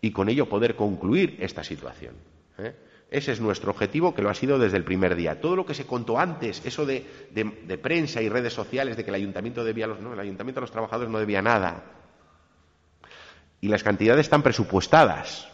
Y 0.02 0.12
con 0.12 0.30
ello 0.30 0.48
poder 0.48 0.76
concluir 0.76 1.38
esta 1.40 1.64
situación. 1.64 2.16
¿eh? 2.58 2.76
Ese 3.10 3.32
es 3.32 3.42
nuestro 3.42 3.72
objetivo, 3.72 4.14
que 4.14 4.22
lo 4.22 4.30
ha 4.30 4.34
sido 4.34 4.60
desde 4.60 4.78
el 4.78 4.84
primer 4.84 5.16
día. 5.16 5.40
Todo 5.40 5.56
lo 5.56 5.66
que 5.66 5.74
se 5.74 5.86
contó 5.86 6.20
antes, 6.20 6.66
eso 6.66 6.86
de, 6.86 7.06
de, 7.32 7.78
prensa 7.78 8.22
y 8.22 8.30
redes 8.30 8.54
sociales, 8.54 8.98
de 8.98 9.04
que 9.04 9.12
el 9.12 9.16
ayuntamiento 9.16 9.64
debía 9.64 9.88
los, 9.88 10.00
no, 10.00 10.14
el 10.14 10.20
ayuntamiento 10.20 10.60
a 10.60 10.62
los 10.62 10.72
trabajadores 10.72 11.12
no 11.12 11.20
debía 11.20 11.42
nada 11.42 11.84
y 13.64 13.70
las 13.70 13.82
cantidades 13.82 14.26
están 14.26 14.44
presupuestadas. 14.44 15.48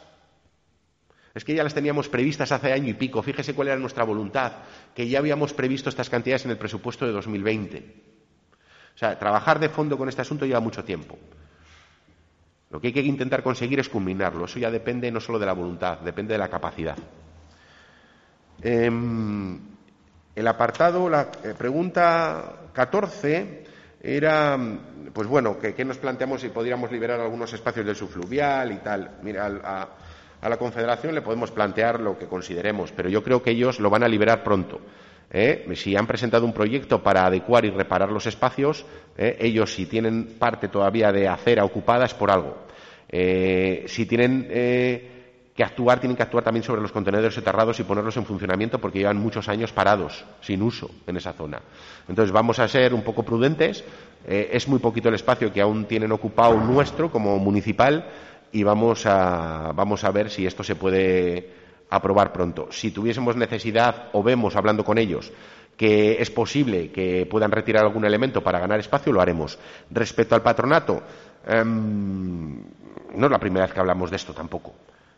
Es 1.39 1.45
que 1.45 1.53
ya 1.53 1.63
las 1.63 1.73
teníamos 1.73 2.09
previstas 2.09 2.51
hace 2.51 2.73
año 2.73 2.89
y 2.89 2.95
pico. 2.95 3.23
Fíjese 3.23 3.53
cuál 3.53 3.69
era 3.69 3.77
nuestra 3.77 4.03
voluntad, 4.03 4.51
que 4.93 5.07
ya 5.07 5.19
habíamos 5.19 5.53
previsto 5.53 5.87
estas 5.87 6.09
cantidades 6.09 6.43
en 6.43 6.51
el 6.51 6.57
presupuesto 6.57 7.05
de 7.05 7.13
2020. 7.13 7.95
O 8.93 8.97
sea, 8.97 9.17
trabajar 9.17 9.57
de 9.57 9.69
fondo 9.69 9.97
con 9.97 10.09
este 10.09 10.21
asunto 10.21 10.45
lleva 10.45 10.59
mucho 10.59 10.83
tiempo. 10.83 11.17
Lo 12.69 12.81
que 12.81 12.87
hay 12.87 12.93
que 12.93 12.99
intentar 12.99 13.41
conseguir 13.41 13.79
es 13.79 13.87
culminarlo. 13.87 14.43
Eso 14.43 14.59
ya 14.59 14.69
depende 14.69 15.09
no 15.13 15.21
solo 15.21 15.39
de 15.39 15.45
la 15.45 15.53
voluntad, 15.53 15.99
depende 15.99 16.33
de 16.33 16.39
la 16.39 16.49
capacidad. 16.49 16.97
Em, 18.61 19.57
el 20.35 20.45
apartado, 20.45 21.07
la 21.07 21.31
eh, 21.41 21.53
pregunta 21.57 22.63
14 22.73 23.63
era, 24.01 24.59
pues 25.13 25.25
bueno, 25.25 25.57
que, 25.57 25.85
nos 25.85 25.99
planteamos 25.99 26.41
si 26.41 26.49
podríamos 26.49 26.91
liberar 26.91 27.21
algunos 27.21 27.53
espacios 27.53 27.85
del 27.85 27.95
subfluvial 27.95 28.73
y 28.73 28.77
tal. 28.79 29.19
Mira, 29.23 29.47
a, 29.63 29.87
a, 30.41 30.49
la 30.49 30.57
Confederación 30.57 31.15
le 31.15 31.21
podemos 31.21 31.51
plantear 31.51 31.99
lo 31.99 32.17
que 32.17 32.27
consideremos, 32.27 32.91
pero 32.91 33.09
yo 33.09 33.23
creo 33.23 33.41
que 33.41 33.51
ellos 33.51 33.79
lo 33.79 33.89
van 33.89 34.03
a 34.03 34.07
liberar 34.07 34.43
pronto. 34.43 34.79
¿eh? 35.31 35.67
Si 35.75 35.95
han 35.95 36.07
presentado 36.07 36.45
un 36.45 36.53
proyecto 36.53 37.01
para 37.03 37.25
adecuar 37.25 37.65
y 37.65 37.69
reparar 37.69 38.11
los 38.11 38.25
espacios, 38.25 38.85
¿eh? 39.17 39.37
ellos 39.39 39.73
si 39.73 39.85
tienen 39.85 40.35
parte 40.39 40.67
todavía 40.67 41.11
de 41.11 41.27
acera 41.27 41.63
ocupada 41.65 42.05
es 42.05 42.13
por 42.13 42.31
algo. 42.31 42.57
Eh, 43.07 43.85
si 43.87 44.05
tienen 44.05 44.47
que 44.47 45.63
actuar, 45.63 45.99
tienen 45.99 46.15
que 46.15 46.23
actuar 46.23 46.43
también 46.43 46.63
sobre 46.63 46.81
los 46.81 46.91
contenedores 46.91 47.33
soterrados 47.33 47.79
y 47.79 47.83
ponerlos 47.83 48.15
en 48.15 48.25
funcionamiento 48.25 48.79
porque 48.79 48.99
llevan 48.99 49.17
muchos 49.17 49.49
años 49.49 49.73
parados, 49.73 50.23
sin 50.41 50.61
uso 50.61 50.89
en 51.05 51.17
esa 51.17 51.33
zona. 51.33 51.59
Entonces 52.07 52.31
vamos 52.31 52.59
a 52.59 52.67
ser 52.67 52.93
un 52.93 53.01
poco 53.01 53.23
prudentes. 53.23 53.83
Es 54.25 54.67
muy 54.67 54.79
poquito 54.79 55.09
el 55.09 55.15
espacio 55.15 55.51
que 55.51 55.59
aún 55.59 55.85
tienen 55.85 56.11
ocupado 56.11 56.55
nuestro 56.59 57.11
como 57.11 57.39
municipal 57.39 58.05
y 58.51 58.63
vamos 58.63 59.05
a, 59.05 59.71
vamos 59.73 60.03
a 60.03 60.11
ver 60.11 60.29
si 60.29 60.45
esto 60.45 60.63
se 60.63 60.75
puede 60.75 61.49
aprobar 61.89 62.31
pronto. 62.31 62.67
Si 62.71 62.91
tuviésemos 62.91 63.35
necesidad 63.35 64.09
o 64.13 64.23
vemos 64.23 64.55
hablando 64.55 64.83
con 64.83 64.97
ellos 64.97 65.31
que 65.79 66.21
es 66.21 66.29
posible 66.29 66.91
que 66.91 67.25
puedan 67.25 67.51
retirar 67.51 67.85
algún 67.85 68.03
elemento 68.03 68.43
para 68.43 68.59
ganar 68.59 68.81
espacio, 68.81 69.13
lo 69.13 69.21
haremos. 69.21 69.57
Respecto 69.89 70.35
al 70.35 70.41
patronato, 70.41 71.01
em, 71.47 72.57
no 73.15 73.25
es 73.25 73.31
la 73.31 73.39
primera 73.39 73.65
vez 73.65 73.73
que 73.73 73.79
hablamos 73.79 74.09
de 74.09 74.17
esto 74.17 74.33
tampoco. 74.33 74.73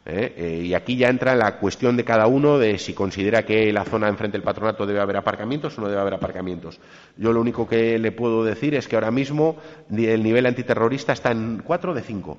¿eh? 0.05 0.33
Eh, 0.37 0.61
y 0.65 0.73
aquí 0.75 0.97
ya 0.97 1.09
entra 1.09 1.33
la 1.33 1.57
cuestión 1.57 1.97
de 1.97 2.03
cada 2.03 2.27
uno 2.27 2.59
de 2.59 2.77
si 2.77 2.93
considera 2.93 3.43
que 3.43 3.73
la 3.73 3.85
zona 3.85 4.07
enfrente 4.07 4.37
del 4.37 4.43
patronato 4.43 4.85
debe 4.85 4.99
haber 4.99 5.17
aparcamientos 5.17 5.75
o 5.77 5.81
no 5.81 5.87
debe 5.87 5.99
haber 5.99 6.13
aparcamientos. 6.13 6.79
Yo 7.17 7.33
lo 7.33 7.41
único 7.41 7.67
que 7.67 7.97
le 7.97 8.11
puedo 8.11 8.43
decir 8.43 8.75
es 8.75 8.87
que 8.87 8.95
ahora 8.95 9.09
mismo 9.09 9.57
el 9.89 10.21
nivel 10.21 10.45
antiterrorista 10.45 11.13
está 11.13 11.31
en 11.31 11.63
cuatro 11.65 11.95
de 11.95 12.01
cinco. 12.01 12.37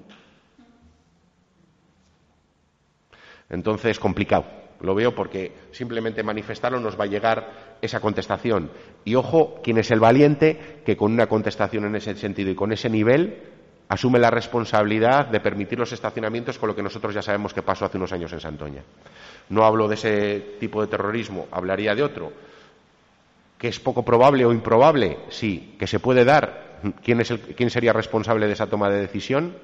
Entonces, 3.53 4.01
complicado. 4.01 4.45
Lo 4.81 4.97
veo 4.97 5.15
porque 5.15 5.53
simplemente 5.71 6.25
manifestarlo 6.25 6.81
nos 6.81 6.99
va 6.99 7.05
a 7.05 7.07
llegar 7.07 7.77
esa 7.81 8.01
contestación. 8.01 8.71
Y 9.05 9.15
ojo, 9.15 9.61
quién 9.63 9.79
es 9.79 9.93
el 9.93 10.01
valiente 10.01 10.81
que 10.85 10.97
con 10.97 11.13
una 11.13 11.29
contestación 11.29 11.85
en 11.85 11.95
ese 11.95 12.17
sentido 12.17 12.51
y 12.51 12.57
con 12.57 12.73
ese 12.73 12.91
nivel 12.91 13.39
asume 13.89 14.19
la 14.19 14.31
responsabilidad 14.31 15.27
de 15.27 15.39
permitir 15.39 15.79
los 15.79 15.93
estacionamientos 15.93 16.59
con 16.59 16.69
lo 16.69 16.75
que 16.75 16.83
nosotros 16.83 17.15
ya 17.15 17.23
sabemos 17.23 17.53
que 17.55 17.63
pasó 17.63 17.85
hace 17.85 17.99
unos 17.99 18.13
años 18.13 18.33
en 18.33 18.41
Santoña. 18.41 18.83
No 19.51 19.65
hablo 19.65 19.87
de 19.87 19.95
ese 19.95 20.41
tipo 20.59 20.81
de 20.81 20.89
terrorismo, 20.89 21.47
hablaría 21.51 21.95
de 21.95 22.03
otro. 22.03 22.33
¿Que 23.59 23.69
es 23.69 23.79
poco 23.79 24.05
probable 24.05 24.45
o 24.45 24.53
improbable? 24.53 25.19
Sí. 25.29 25.77
¿Que 25.79 25.87
se 25.87 26.01
puede 26.01 26.25
dar? 26.25 26.81
¿Quién, 27.05 27.71
sería 27.71 27.93
responsable 27.93 28.47
de 28.47 28.55
esa 28.55 28.67
toma 28.67 28.89
de 28.89 29.01
decisión? 29.01 29.55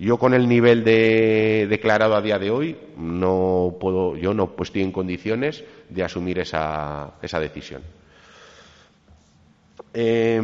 Yo 0.00 0.16
con 0.16 0.32
el 0.32 0.48
nivel 0.48 0.82
de, 0.82 1.66
declarado 1.68 2.16
a 2.16 2.22
día 2.22 2.38
de 2.38 2.50
hoy 2.50 2.74
no 2.96 3.76
puedo, 3.78 4.16
yo 4.16 4.32
no 4.32 4.54
estoy 4.58 4.80
en 4.80 4.92
condiciones 4.92 5.62
de 5.90 6.02
asumir 6.02 6.38
esa, 6.38 7.12
decisión. 7.20 7.82
Eh, 9.92 10.40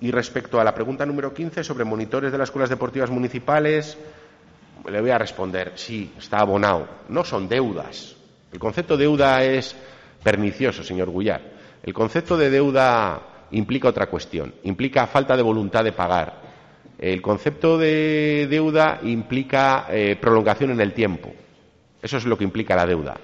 y 0.00 0.10
respecto 0.10 0.60
a 0.60 0.64
la 0.64 0.74
pregunta 0.74 1.06
número 1.06 1.32
15 1.32 1.62
sobre 1.62 1.84
monitores 1.84 2.32
de 2.32 2.38
las 2.38 2.48
escuelas 2.48 2.70
deportivas 2.70 3.08
municipales, 3.08 3.96
le 4.90 5.00
voy 5.00 5.10
a 5.10 5.18
responder, 5.18 5.74
sí, 5.76 6.12
está 6.18 6.38
abonado. 6.38 6.88
No 7.08 7.22
son 7.22 7.48
deudas. 7.48 8.16
El 8.52 8.58
concepto 8.58 8.96
de 8.96 9.04
deuda 9.04 9.44
es 9.44 9.76
pernicioso, 10.24 10.82
señor 10.82 11.08
Gullar. 11.08 11.40
El 11.84 11.94
concepto 11.94 12.36
de 12.36 12.50
deuda 12.50 13.46
implica 13.52 13.86
otra 13.86 14.08
cuestión, 14.08 14.52
implica 14.64 15.06
falta 15.06 15.36
de 15.36 15.42
voluntad 15.42 15.84
de 15.84 15.92
pagar. 15.92 16.51
El 17.02 17.20
concepto 17.20 17.78
de 17.78 18.46
deuda 18.48 19.00
implica 19.02 19.88
eh, 19.90 20.14
prolongación 20.14 20.70
en 20.70 20.80
el 20.80 20.92
tiempo. 20.92 21.32
Eso 22.00 22.16
es 22.16 22.26
lo 22.26 22.38
que 22.38 22.44
implica 22.44 22.76
la 22.76 22.86
deuda. 22.86 23.16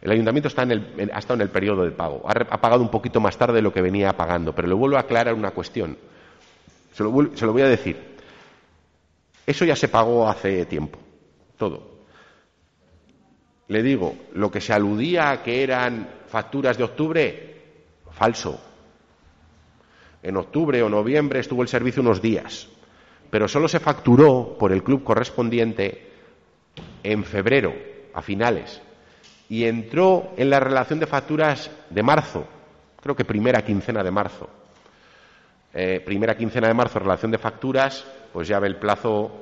El 0.00 0.12
ayuntamiento 0.12 0.46
está 0.46 0.62
ha 0.62 1.18
estado 1.18 1.34
en 1.34 1.40
el 1.40 1.50
periodo 1.50 1.82
de 1.82 1.90
pago. 1.90 2.22
Ha, 2.28 2.60
pagado 2.60 2.80
un 2.80 2.92
poquito 2.92 3.18
más 3.18 3.36
tarde 3.36 3.54
de 3.54 3.62
lo 3.62 3.72
que 3.72 3.82
venía 3.82 4.16
pagando, 4.16 4.54
pero 4.54 4.68
le 4.68 4.74
vuelvo 4.74 4.98
a 4.98 5.00
aclarar 5.00 5.34
una 5.34 5.50
cuestión. 5.50 5.98
Se 6.92 7.02
lo, 7.02 7.10
voy 7.10 7.62
a 7.62 7.68
decir. 7.68 7.96
Eso 9.44 9.64
ya 9.64 9.74
se 9.74 9.88
pagó 9.88 10.28
hace 10.28 10.64
tiempo, 10.66 11.00
todo. 11.58 12.04
Le 13.66 13.82
digo, 13.82 14.14
lo 14.34 14.48
que 14.48 14.60
se 14.60 14.72
aludía 14.72 15.32
a 15.32 15.42
que 15.42 15.64
eran 15.64 16.08
facturas 16.28 16.78
de 16.78 16.84
octubre, 16.84 17.62
falso. 18.12 18.60
En 20.22 20.36
octubre 20.36 20.80
o 20.84 20.88
noviembre 20.88 21.40
estuvo 21.40 21.62
el 21.62 21.68
servicio 21.68 22.00
unos 22.00 22.22
días, 22.22 22.68
pero 23.34 23.48
solo 23.48 23.66
se 23.66 23.80
facturó 23.80 24.56
por 24.56 24.70
el 24.70 24.84
club 24.84 25.02
correspondiente 25.02 26.06
en 27.02 27.24
febrero, 27.24 27.74
a 28.14 28.22
finales, 28.22 28.80
y 29.48 29.64
entró 29.64 30.34
en 30.36 30.50
la 30.50 30.60
relación 30.60 31.00
de 31.00 31.08
facturas 31.08 31.68
de 31.90 32.02
marzo, 32.04 32.46
creo 33.02 33.16
que 33.16 33.24
primera 33.24 33.62
quincena 33.62 34.04
de 34.04 34.10
marzo. 34.12 34.48
Eh, 35.74 36.00
primera 36.06 36.36
quincena 36.36 36.68
de 36.68 36.74
marzo, 36.74 37.00
relación 37.00 37.32
de 37.32 37.38
facturas, 37.38 38.06
pues 38.32 38.46
ya 38.46 38.60
ve 38.60 38.68
el 38.68 38.76
plazo 38.76 39.32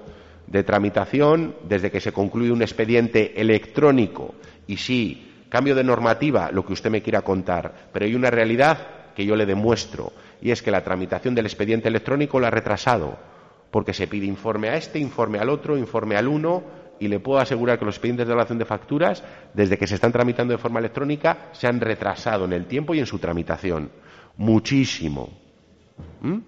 de 0.46 0.64
tramitación 0.64 1.56
desde 1.62 1.90
que 1.90 2.00
se 2.00 2.12
concluye 2.12 2.50
un 2.50 2.62
expediente 2.62 3.38
electrónico 3.38 4.36
y 4.66 4.78
sí, 4.78 5.44
cambio 5.50 5.74
de 5.74 5.84
normativa, 5.84 6.50
lo 6.50 6.64
que 6.64 6.72
usted 6.72 6.88
me 6.88 7.02
quiera 7.02 7.20
contar, 7.20 7.90
pero 7.92 8.06
hay 8.06 8.14
una 8.14 8.30
realidad 8.30 9.12
que 9.14 9.26
yo 9.26 9.36
le 9.36 9.44
demuestro 9.44 10.14
y 10.40 10.50
es 10.50 10.62
que 10.62 10.70
la 10.70 10.82
tramitación 10.82 11.34
del 11.34 11.44
expediente 11.44 11.88
electrónico 11.88 12.40
la 12.40 12.48
ha 12.48 12.52
retrasado 12.52 13.31
porque 13.72 13.94
se 13.94 14.06
pide 14.06 14.26
informe 14.26 14.68
a 14.68 14.76
este, 14.76 14.98
informe 14.98 15.38
al 15.38 15.48
otro, 15.48 15.78
informe 15.78 16.14
al 16.16 16.28
uno 16.28 16.62
y 17.00 17.08
le 17.08 17.18
puedo 17.18 17.40
asegurar 17.40 17.78
que 17.78 17.86
los 17.86 17.96
expedientes 17.96 18.28
de 18.28 18.34
relación 18.34 18.58
de 18.58 18.66
facturas, 18.66 19.24
desde 19.54 19.78
que 19.78 19.86
se 19.86 19.94
están 19.94 20.12
tramitando 20.12 20.52
de 20.52 20.58
forma 20.58 20.78
electrónica, 20.78 21.48
se 21.52 21.66
han 21.66 21.80
retrasado 21.80 22.44
en 22.44 22.52
el 22.52 22.66
tiempo 22.66 22.94
y 22.94 23.00
en 23.00 23.06
su 23.06 23.18
tramitación. 23.18 23.90
Muchísimo. 24.36 25.30
¿Mm? 26.20 26.38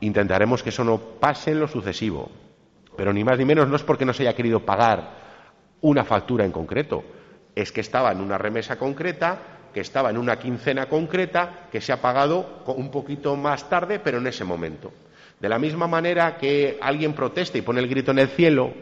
Intentaremos 0.00 0.62
que 0.62 0.68
eso 0.68 0.84
no 0.84 0.98
pase 0.98 1.52
en 1.52 1.60
lo 1.60 1.66
sucesivo. 1.66 2.30
Pero 2.98 3.14
ni 3.14 3.24
más 3.24 3.38
ni 3.38 3.46
menos 3.46 3.66
no 3.66 3.76
es 3.76 3.82
porque 3.82 4.04
no 4.04 4.12
se 4.12 4.24
haya 4.24 4.36
querido 4.36 4.60
pagar 4.60 5.22
una 5.80 6.04
factura 6.04 6.44
en 6.44 6.52
concreto, 6.52 7.02
es 7.54 7.72
que 7.72 7.80
estaba 7.80 8.12
en 8.12 8.20
una 8.20 8.36
remesa 8.36 8.76
concreta, 8.76 9.38
que 9.72 9.80
estaba 9.80 10.10
en 10.10 10.18
una 10.18 10.38
quincena 10.38 10.86
concreta, 10.86 11.68
que 11.72 11.80
se 11.80 11.92
ha 11.92 12.02
pagado 12.02 12.62
un 12.66 12.90
poquito 12.90 13.36
más 13.36 13.70
tarde, 13.70 13.98
pero 14.00 14.18
en 14.18 14.26
ese 14.26 14.44
momento. 14.44 14.92
De 15.42 15.48
la 15.48 15.58
misma 15.58 15.88
manera 15.88 16.38
que 16.38 16.78
alguien 16.80 17.14
protesta 17.14 17.58
y 17.58 17.62
pone 17.62 17.80
el 17.80 17.88
grito 17.88 18.12
en 18.12 18.20
el 18.20 18.28
cielo, 18.28 18.72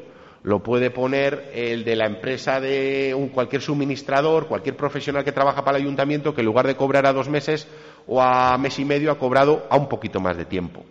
lo 0.42 0.62
puede 0.62 0.90
poner 0.90 1.50
el 1.54 1.84
de 1.84 1.96
la 1.96 2.04
empresa 2.04 2.60
de 2.60 3.14
un, 3.16 3.30
cualquier 3.30 3.62
suministrador, 3.62 4.46
cualquier 4.46 4.76
profesional 4.76 5.24
que 5.24 5.32
trabaja 5.32 5.64
para 5.64 5.78
el 5.78 5.84
ayuntamiento, 5.84 6.34
que 6.34 6.42
en 6.42 6.46
lugar 6.46 6.66
de 6.66 6.76
cobrar 6.76 7.06
a 7.06 7.14
dos 7.14 7.30
meses 7.30 7.66
o 8.06 8.20
a 8.20 8.58
mes 8.58 8.78
y 8.78 8.84
medio 8.84 9.10
ha 9.10 9.18
cobrado 9.18 9.66
a 9.70 9.78
un 9.78 9.88
poquito 9.88 10.20
más 10.20 10.36
de 10.36 10.44
tiempo. 10.44 10.84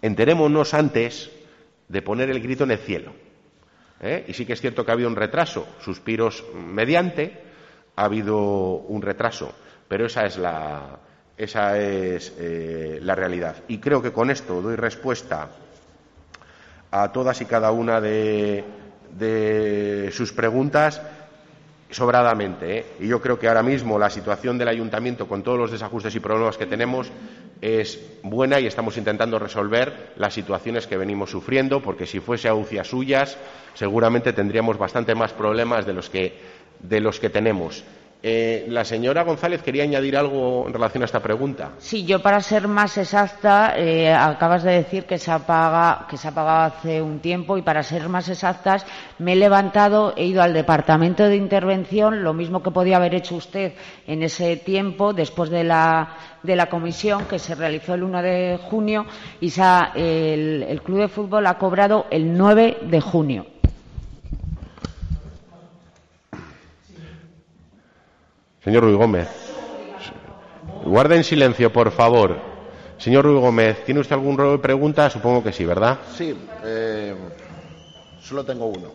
Enterémonos 0.00 0.72
antes 0.72 1.30
de 1.86 2.00
poner 2.00 2.30
el 2.30 2.40
grito 2.40 2.64
en 2.64 2.70
el 2.70 2.78
cielo. 2.78 3.12
¿eh? 4.00 4.24
Y 4.26 4.32
sí 4.32 4.46
que 4.46 4.54
es 4.54 4.60
cierto 4.62 4.86
que 4.86 4.90
ha 4.90 4.94
habido 4.94 5.10
un 5.10 5.16
retraso, 5.16 5.68
suspiros 5.80 6.42
mediante, 6.54 7.42
ha 7.96 8.06
habido 8.06 8.38
un 8.38 9.02
retraso, 9.02 9.54
pero 9.86 10.06
esa 10.06 10.24
es 10.24 10.38
la, 10.38 10.98
esa 11.36 11.78
es, 11.78 12.32
eh, 12.38 12.98
la 13.02 13.14
realidad. 13.14 13.56
Y 13.68 13.78
creo 13.78 14.02
que 14.02 14.12
con 14.12 14.30
esto 14.30 14.60
doy 14.60 14.76
respuesta 14.76 15.48
a 16.90 17.10
todas 17.10 17.40
y 17.40 17.46
cada 17.46 17.72
una 17.72 18.00
de, 18.00 18.64
sus 20.12 20.32
preguntas 20.32 21.00
sobradamente. 21.90 22.78
¿eh? 22.78 22.86
Y 23.00 23.08
yo 23.08 23.20
creo 23.20 23.38
que 23.38 23.48
ahora 23.48 23.62
mismo 23.62 23.98
la 23.98 24.10
situación 24.10 24.58
del 24.58 24.68
ayuntamiento, 24.68 25.26
con 25.26 25.42
todos 25.42 25.58
los 25.58 25.70
desajustes 25.70 26.14
y 26.14 26.20
problemas 26.20 26.56
que 26.56 26.66
tenemos, 26.66 27.10
es 27.60 28.00
buena 28.22 28.60
y 28.60 28.66
estamos 28.66 28.96
intentando 28.96 29.38
resolver 29.38 30.12
las 30.16 30.34
situaciones 30.34 30.86
que 30.86 30.96
venimos 30.96 31.30
sufriendo, 31.30 31.80
porque 31.80 32.06
si 32.06 32.20
fuese 32.20 32.48
a 32.48 32.84
suyas, 32.84 33.38
seguramente 33.74 34.32
tendríamos 34.32 34.78
bastante 34.78 35.14
más 35.14 35.32
problemas 35.32 35.86
de 35.86 35.92
los 35.92 36.10
que, 36.10 36.38
de 36.80 37.00
los 37.00 37.20
que 37.20 37.30
tenemos. 37.30 37.84
Eh, 38.24 38.66
la 38.68 38.84
señora 38.84 39.24
González 39.24 39.62
quería 39.62 39.82
añadir 39.82 40.16
algo 40.16 40.64
en 40.68 40.72
relación 40.72 41.02
a 41.02 41.06
esta 41.06 41.18
pregunta. 41.18 41.72
Sí, 41.78 42.04
yo 42.04 42.22
para 42.22 42.40
ser 42.40 42.68
más 42.68 42.96
exacta, 42.96 43.74
eh, 43.76 44.12
acabas 44.12 44.62
de 44.62 44.74
decir 44.74 45.06
que 45.06 45.18
se, 45.18 45.32
apaga, 45.32 46.06
que 46.08 46.16
se 46.16 46.28
ha 46.28 46.30
pagado 46.30 46.72
hace 46.72 47.02
un 47.02 47.18
tiempo 47.18 47.58
y 47.58 47.62
para 47.62 47.82
ser 47.82 48.08
más 48.08 48.28
exactas 48.28 48.86
me 49.18 49.32
he 49.32 49.36
levantado, 49.36 50.14
he 50.16 50.26
ido 50.26 50.40
al 50.40 50.52
departamento 50.52 51.24
de 51.24 51.34
intervención, 51.34 52.22
lo 52.22 52.32
mismo 52.32 52.62
que 52.62 52.70
podía 52.70 52.98
haber 52.98 53.16
hecho 53.16 53.34
usted 53.34 53.72
en 54.06 54.22
ese 54.22 54.56
tiempo, 54.56 55.12
después 55.12 55.50
de 55.50 55.64
la, 55.64 56.16
de 56.44 56.54
la 56.54 56.66
comisión 56.66 57.24
que 57.24 57.40
se 57.40 57.56
realizó 57.56 57.94
el 57.94 58.04
1 58.04 58.22
de 58.22 58.60
junio 58.62 59.04
y 59.40 59.52
el, 59.96 60.62
el 60.62 60.82
Club 60.82 61.00
de 61.00 61.08
Fútbol 61.08 61.44
ha 61.48 61.58
cobrado 61.58 62.06
el 62.10 62.36
9 62.36 62.78
de 62.82 63.00
junio. 63.00 63.51
Señor 68.64 68.84
Ruiz 68.84 68.96
Gómez, 68.96 69.28
guarden 70.84 71.24
silencio, 71.24 71.72
por 71.72 71.90
favor. 71.90 72.38
Señor 72.96 73.24
Ruiz 73.24 73.40
Gómez, 73.40 73.84
¿tiene 73.84 73.98
usted 73.98 74.14
algún 74.14 74.38
ruego 74.38 74.52
de 74.52 74.58
pregunta? 74.58 75.10
Supongo 75.10 75.42
que 75.42 75.52
sí, 75.52 75.64
¿verdad? 75.64 75.98
Sí, 76.16 76.32
eh, 76.64 77.12
solo 78.20 78.44
tengo 78.44 78.66
uno. 78.66 78.92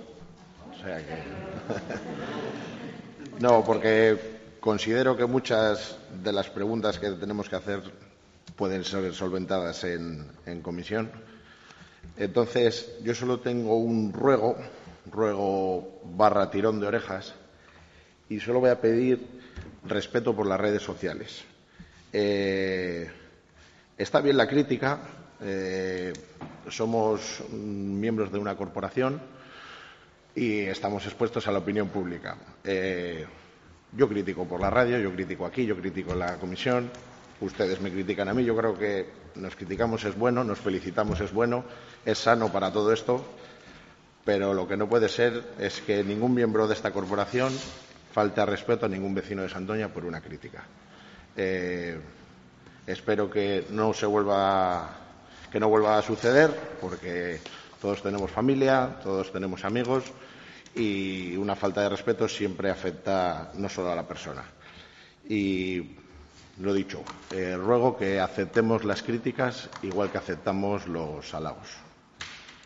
O 0.71 0.81
sea 0.81 0.97
que... 0.99 1.21
no, 3.41 3.65
porque 3.65 4.17
considero 4.61 5.17
que 5.17 5.25
muchas 5.25 5.97
de 6.23 6.31
las 6.31 6.49
preguntas 6.49 6.97
que 6.97 7.11
tenemos 7.11 7.49
que 7.49 7.57
hacer 7.57 7.81
pueden 8.55 8.85
ser 8.85 9.13
solventadas 9.13 9.83
en, 9.83 10.31
en 10.45 10.61
comisión. 10.61 11.11
Entonces, 12.15 12.89
yo 13.03 13.13
solo 13.13 13.41
tengo 13.41 13.75
un 13.75 14.13
ruego, 14.13 14.55
ruego 15.11 15.99
barra 16.05 16.49
tirón 16.49 16.79
de 16.79 16.87
orejas, 16.87 17.33
y 18.29 18.39
solo 18.39 18.61
voy 18.61 18.69
a 18.69 18.79
pedir 18.79 19.37
respeto 19.85 20.35
por 20.35 20.47
las 20.47 20.59
redes 20.59 20.81
sociales. 20.81 21.43
Eh, 22.13 23.09
está 23.97 24.21
bien 24.21 24.37
la 24.37 24.47
crítica, 24.47 24.99
eh, 25.41 26.13
somos 26.69 27.43
miembros 27.51 28.31
de 28.31 28.39
una 28.39 28.55
corporación 28.55 29.21
y 30.35 30.61
estamos 30.61 31.05
expuestos 31.05 31.47
a 31.47 31.51
la 31.51 31.59
opinión 31.59 31.89
pública. 31.89 32.37
Eh, 32.63 33.25
yo 33.93 34.07
critico 34.07 34.45
por 34.45 34.59
la 34.59 34.69
radio, 34.69 34.99
yo 34.99 35.11
critico 35.11 35.45
aquí, 35.45 35.65
yo 35.65 35.75
critico 35.75 36.13
en 36.13 36.19
la 36.19 36.37
comisión, 36.37 36.89
ustedes 37.41 37.81
me 37.81 37.91
critican 37.91 38.27
a 38.29 38.33
mí, 38.33 38.43
yo 38.43 38.55
creo 38.55 38.77
que 38.77 39.05
nos 39.35 39.55
criticamos 39.55 40.03
es 40.03 40.17
bueno, 40.17 40.43
nos 40.43 40.59
felicitamos 40.59 41.19
es 41.21 41.31
bueno, 41.31 41.63
es 42.05 42.17
sano 42.17 42.51
para 42.51 42.71
todo 42.71 42.91
esto, 42.91 43.23
pero 44.25 44.53
lo 44.53 44.67
que 44.67 44.77
no 44.77 44.89
puede 44.89 45.09
ser 45.09 45.43
es 45.59 45.81
que 45.81 46.03
ningún 46.03 46.33
miembro 46.33 46.67
de 46.67 46.73
esta 46.73 46.91
corporación 46.91 47.53
falte 48.17 48.43
respeto 48.47 48.87
a 48.87 48.89
ningún 48.89 49.13
vecino 49.13 49.43
de 49.43 49.49
Santoña 49.49 49.93
por 49.93 50.03
una 50.03 50.21
crítica. 50.21 50.63
Eh, 51.35 52.01
espero 52.87 53.29
que 53.29 53.67
no 53.69 53.93
se 53.93 54.07
vuelva 54.07 54.89
que 55.51 55.59
no 55.59 55.69
vuelva 55.69 55.99
a 55.99 56.01
suceder 56.01 56.49
porque 56.81 57.39
todos 57.79 58.01
tenemos 58.01 58.31
familia, 58.31 58.97
todos 59.03 59.31
tenemos 59.31 59.63
amigos 59.63 60.05
y 60.73 61.37
una 61.37 61.55
falta 61.55 61.81
de 61.81 61.89
respeto 61.89 62.27
siempre 62.27 62.71
afecta 62.71 63.51
no 63.53 63.69
solo 63.69 63.91
a 63.91 63.95
la 63.95 64.07
persona. 64.07 64.43
Y 65.29 65.91
lo 66.59 66.73
dicho, 66.73 67.03
eh, 67.29 67.55
ruego 67.55 67.95
que 67.95 68.19
aceptemos 68.19 68.83
las 68.83 69.03
críticas 69.03 69.69
igual 69.83 70.09
que 70.09 70.17
aceptamos 70.17 70.87
los 70.87 71.35
halagos. 71.35 71.67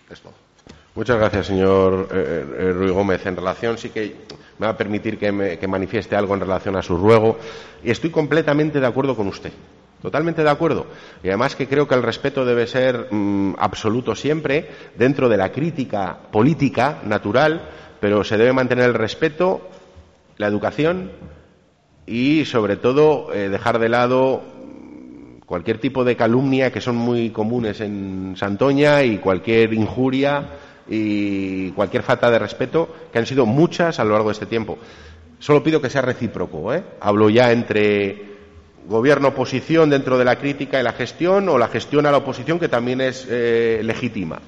Es 0.09 0.21
todo. 0.21 0.50
Muchas 0.93 1.17
gracias, 1.17 1.47
señor 1.47 2.09
eh, 2.11 2.45
eh, 2.59 2.73
Ruiz 2.73 2.91
Gómez. 2.91 3.25
En 3.25 3.37
relación, 3.37 3.77
sí 3.77 3.91
que 3.91 4.13
me 4.59 4.65
va 4.65 4.73
a 4.73 4.77
permitir 4.77 5.17
que, 5.17 5.31
me, 5.31 5.57
manifieste 5.65 6.17
algo 6.17 6.33
en 6.33 6.41
relación 6.41 6.75
a 6.75 6.81
su 6.81 6.97
ruego. 6.97 7.37
Y 7.81 7.91
estoy 7.91 8.09
completamente 8.09 8.81
de 8.81 8.87
acuerdo 8.87 9.15
con 9.15 9.29
usted. 9.29 9.53
Totalmente 10.01 10.43
de 10.43 10.49
acuerdo. 10.49 10.87
Y 11.23 11.29
además 11.29 11.55
que 11.55 11.67
creo 11.67 11.87
que 11.87 11.95
el 11.95 12.03
respeto 12.03 12.43
debe 12.43 12.67
ser 12.67 13.07
mm, 13.09 13.55
absoluto 13.57 14.15
siempre 14.15 14.69
dentro 14.97 15.29
de 15.29 15.37
la 15.37 15.53
crítica 15.53 16.17
política 16.29 16.99
natural, 17.05 17.69
pero 18.01 18.25
se 18.25 18.37
debe 18.37 18.51
mantener 18.51 18.89
el 18.89 18.93
respeto, 18.93 19.61
la 20.35 20.47
educación 20.47 21.11
y, 22.05 22.43
sobre 22.43 22.75
todo, 22.75 23.33
eh, 23.33 23.47
dejar 23.47 23.79
de 23.79 23.87
lado 23.87 24.41
cualquier 25.45 25.77
tipo 25.77 26.03
de 26.03 26.17
calumnia 26.17 26.71
que 26.71 26.81
son 26.81 26.97
muy 26.97 27.29
comunes 27.29 27.79
en 27.79 28.33
Santoña 28.35 29.03
y 29.03 29.19
cualquier 29.19 29.73
injuria 29.73 30.49
y 30.93 31.71
cualquier 31.71 32.03
falta 32.03 32.29
de 32.29 32.37
respeto, 32.37 32.93
que 33.13 33.17
han 33.17 33.25
sido 33.25 33.45
muchas 33.45 33.97
a 33.97 34.03
lo 34.03 34.11
largo 34.11 34.27
de 34.27 34.33
este 34.33 34.45
tiempo. 34.45 34.77
Solo 35.39 35.63
pido 35.63 35.81
que 35.81 35.89
sea 35.89 36.01
recíproco. 36.01 36.73
¿eh? 36.73 36.83
Hablo 36.99 37.29
ya 37.29 37.53
entre 37.53 38.29
gobierno-oposición 38.87 39.89
dentro 39.89 40.17
de 40.17 40.25
la 40.25 40.37
crítica 40.37 40.79
y 40.79 40.83
la 40.83 40.91
gestión 40.91 41.47
o 41.47 41.57
la 41.57 41.69
gestión 41.69 42.05
a 42.05 42.11
la 42.11 42.17
oposición, 42.17 42.59
que 42.59 42.67
también 42.67 42.99
es 42.99 43.25
eh, 43.29 43.79
legítima. 43.83 44.39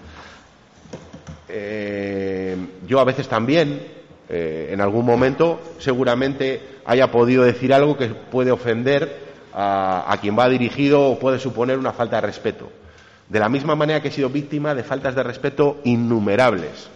Eh, 1.48 2.58
yo 2.86 3.00
a 3.00 3.06
veces 3.06 3.30
también, 3.30 3.82
eh, 4.28 4.70
en 4.72 4.82
algún 4.82 5.06
momento, 5.06 5.62
seguramente 5.80 6.62
haya 6.84 7.10
podido 7.10 7.44
decir 7.44 7.74
algo 7.74 7.96
que 7.96 8.08
puede 8.08 8.52
ofender 8.52 9.24
a, 9.54 10.12
a 10.12 10.18
quien 10.18 10.38
va 10.38 10.50
dirigido 10.50 11.10
o 11.10 11.20
puede 11.20 11.40
suponer 11.40 11.78
una 11.78 11.94
falta 11.94 12.18
de 12.18 12.28
respeto. 12.28 12.83
De 13.30 13.40
la 13.40 13.50
misma 13.50 13.76
manera 13.76 14.02
que 14.02 14.10
he 14.10 14.12
sido 14.12 14.30
víctima 14.30 14.76
de 14.76 14.84
faltas 14.84 15.16
de 15.16 15.24
respeto 15.24 15.80
innumerables, 15.86 16.90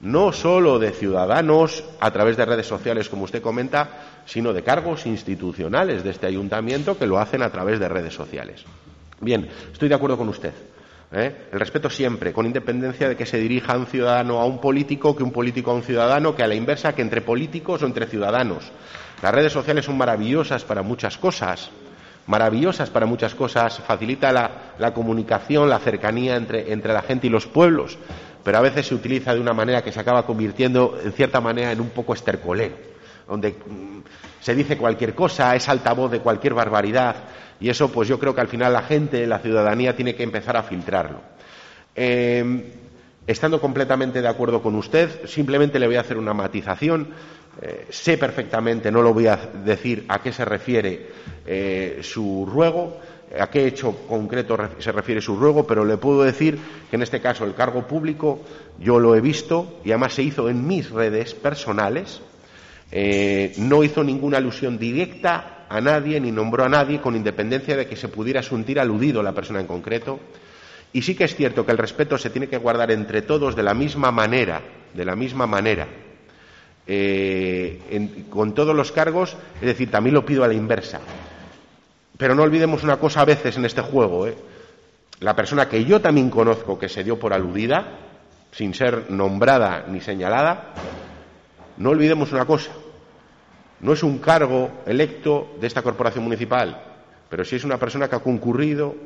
no 0.00 0.32
solo 0.32 0.78
de 0.78 0.92
ciudadanos 0.92 1.84
a 2.00 2.10
través 2.10 2.36
de 2.36 2.46
redes 2.46 2.66
sociales, 2.66 3.08
como 3.08 3.24
usted 3.24 3.42
comenta, 3.42 4.22
sino 4.26 4.52
de 4.52 4.62
cargos 4.62 5.06
institucionales 5.06 6.02
de 6.02 6.10
este 6.10 6.26
ayuntamiento 6.26 6.98
que 6.98 7.06
lo 7.06 7.18
hacen 7.18 7.42
a 7.42 7.50
través 7.50 7.78
de 7.78 7.88
redes 7.88 8.14
sociales. 8.14 8.64
Bien, 9.20 9.48
estoy 9.72 9.88
de 9.88 9.94
acuerdo 9.94 10.16
con 10.16 10.28
usted. 10.28 10.52
¿eh? 11.12 11.48
El 11.52 11.60
respeto 11.60 11.90
siempre, 11.90 12.32
con 12.32 12.46
independencia 12.46 13.08
de 13.08 13.16
que 13.16 13.26
se 13.26 13.38
dirija 13.38 13.76
un 13.76 13.86
ciudadano 13.86 14.40
a 14.40 14.46
un 14.46 14.60
político, 14.60 15.14
que 15.14 15.22
un 15.22 15.32
político 15.32 15.70
a 15.70 15.74
un 15.74 15.82
ciudadano, 15.82 16.34
que 16.34 16.42
a 16.42 16.46
la 16.46 16.54
inversa, 16.54 16.94
que 16.94 17.02
entre 17.02 17.20
políticos 17.20 17.82
o 17.82 17.86
entre 17.86 18.06
ciudadanos. 18.06 18.70
Las 19.22 19.34
redes 19.34 19.52
sociales 19.52 19.84
son 19.84 19.98
maravillosas 19.98 20.64
para 20.64 20.82
muchas 20.82 21.18
cosas, 21.18 21.70
maravillosas 22.30 22.90
para 22.90 23.06
muchas 23.06 23.34
cosas, 23.34 23.80
facilita 23.80 24.30
la, 24.32 24.94
comunicación, 24.94 25.68
la 25.68 25.80
cercanía 25.80 26.36
entre, 26.36 26.72
entre 26.72 26.92
la 26.92 27.02
gente 27.02 27.26
y 27.26 27.30
los 27.30 27.48
pueblos, 27.48 27.98
pero 28.44 28.58
a 28.58 28.60
veces 28.60 28.86
se 28.86 28.94
utiliza 28.94 29.34
de 29.34 29.40
una 29.40 29.52
manera 29.52 29.82
que 29.82 29.90
se 29.90 29.98
acaba 29.98 30.24
convirtiendo, 30.24 30.96
en 31.04 31.12
cierta 31.12 31.40
manera, 31.40 31.72
en 31.72 31.80
un 31.80 31.90
poco 31.90 32.14
estercolero, 32.14 32.76
donde 33.28 33.50
mm, 33.50 34.02
se 34.40 34.54
dice 34.54 34.78
cualquier 34.78 35.12
cosa, 35.12 35.56
es 35.56 35.68
altavoz 35.68 36.12
de 36.12 36.20
cualquier 36.20 36.54
barbaridad, 36.54 37.16
y 37.58 37.68
eso, 37.68 37.90
pues 37.90 38.08
yo 38.08 38.20
creo 38.20 38.32
que 38.32 38.40
al 38.40 38.48
final 38.48 38.72
la 38.72 38.82
gente, 38.82 39.26
la 39.26 39.40
ciudadanía, 39.40 39.96
tiene 39.96 40.14
que 40.14 40.22
empezar 40.22 40.56
a 40.56 40.62
filtrarlo. 40.62 41.20
Eh, 41.96 42.74
estando 43.26 43.60
completamente 43.60 44.22
de 44.22 44.28
acuerdo 44.28 44.62
con 44.62 44.76
usted, 44.76 45.26
simplemente 45.26 45.80
le 45.80 45.88
voy 45.88 45.96
a 45.96 46.02
hacer 46.02 46.16
una 46.16 46.32
matización. 46.32 47.08
Eh, 47.60 47.86
sé 47.90 48.16
perfectamente, 48.16 48.90
no 48.90 49.02
lo 49.02 49.12
voy 49.12 49.26
a 49.26 49.36
decir 49.36 50.04
a 50.08 50.22
qué 50.22 50.32
se 50.32 50.44
refiere 50.44 51.08
eh, 51.44 51.98
su 52.02 52.46
ruego, 52.50 52.98
a 53.38 53.48
qué 53.50 53.66
hecho 53.66 54.06
concreto 54.08 54.56
se 54.78 54.92
refiere 54.92 55.20
su 55.20 55.36
ruego, 55.36 55.66
pero 55.66 55.84
le 55.84 55.96
puedo 55.96 56.22
decir 56.22 56.58
que 56.88 56.96
en 56.96 57.02
este 57.02 57.20
caso 57.20 57.44
el 57.44 57.54
cargo 57.54 57.86
público 57.86 58.40
yo 58.78 58.98
lo 58.98 59.14
he 59.14 59.20
visto 59.20 59.80
y 59.84 59.90
además 59.90 60.14
se 60.14 60.22
hizo 60.22 60.48
en 60.48 60.66
mis 60.66 60.90
redes 60.90 61.34
personales. 61.34 62.20
Eh, 62.92 63.52
no 63.58 63.84
hizo 63.84 64.02
ninguna 64.02 64.38
alusión 64.38 64.78
directa 64.78 65.66
a 65.68 65.80
nadie 65.80 66.20
ni 66.20 66.32
nombró 66.32 66.64
a 66.64 66.68
nadie 66.68 67.00
con 67.00 67.14
independencia 67.14 67.76
de 67.76 67.86
que 67.86 67.94
se 67.94 68.08
pudiera 68.08 68.42
sentir 68.42 68.80
aludido 68.80 69.22
la 69.22 69.32
persona 69.32 69.60
en 69.60 69.66
concreto. 69.66 70.18
Y 70.92 71.02
sí 71.02 71.14
que 71.14 71.24
es 71.24 71.36
cierto 71.36 71.64
que 71.64 71.70
el 71.70 71.78
respeto 71.78 72.18
se 72.18 72.30
tiene 72.30 72.48
que 72.48 72.58
guardar 72.58 72.90
entre 72.90 73.22
todos 73.22 73.54
de 73.54 73.62
la 73.62 73.74
misma 73.74 74.10
manera, 74.10 74.60
de 74.92 75.04
la 75.04 75.14
misma 75.14 75.46
manera, 75.46 75.86
eh, 76.92 78.24
con 78.28 78.52
todos 78.52 78.74
los 78.74 78.90
cargos, 78.90 79.36
es 79.60 79.66
decir, 79.66 79.92
también 79.92 80.12
lo 80.12 80.26
pido 80.26 80.42
a 80.42 80.48
la 80.48 80.54
inversa. 80.54 81.00
Pero 82.18 82.34
no 82.34 82.42
olvidemos 82.42 82.82
una 82.82 82.96
cosa 82.96 83.20
a 83.20 83.24
veces 83.24 83.56
en 83.56 83.64
este 83.64 83.80
juego. 83.80 84.26
¿eh? 84.26 84.34
La 85.20 85.36
persona 85.36 85.68
que 85.68 85.84
yo 85.84 86.00
también 86.00 86.30
conozco 86.30 86.80
que 86.80 86.88
se 86.88 87.04
dio 87.04 87.16
por 87.16 87.32
aludida, 87.32 87.96
sin 88.50 88.74
ser 88.74 89.08
nombrada 89.08 89.84
ni 89.88 90.00
señalada, 90.00 90.74
no 91.76 91.90
olvidemos 91.90 92.32
una 92.32 92.44
cosa. 92.44 92.72
No 93.78 93.92
es 93.92 94.02
un 94.02 94.18
cargo 94.18 94.82
electo 94.84 95.54
de 95.60 95.68
esta 95.68 95.82
corporación 95.82 96.24
municipal, 96.24 96.76
pero 97.28 97.44
sí 97.44 97.54
es 97.54 97.62
una 97.62 97.78
persona 97.78 98.08
que 98.08 98.16
ha 98.16 98.20
concurrido 98.20 98.96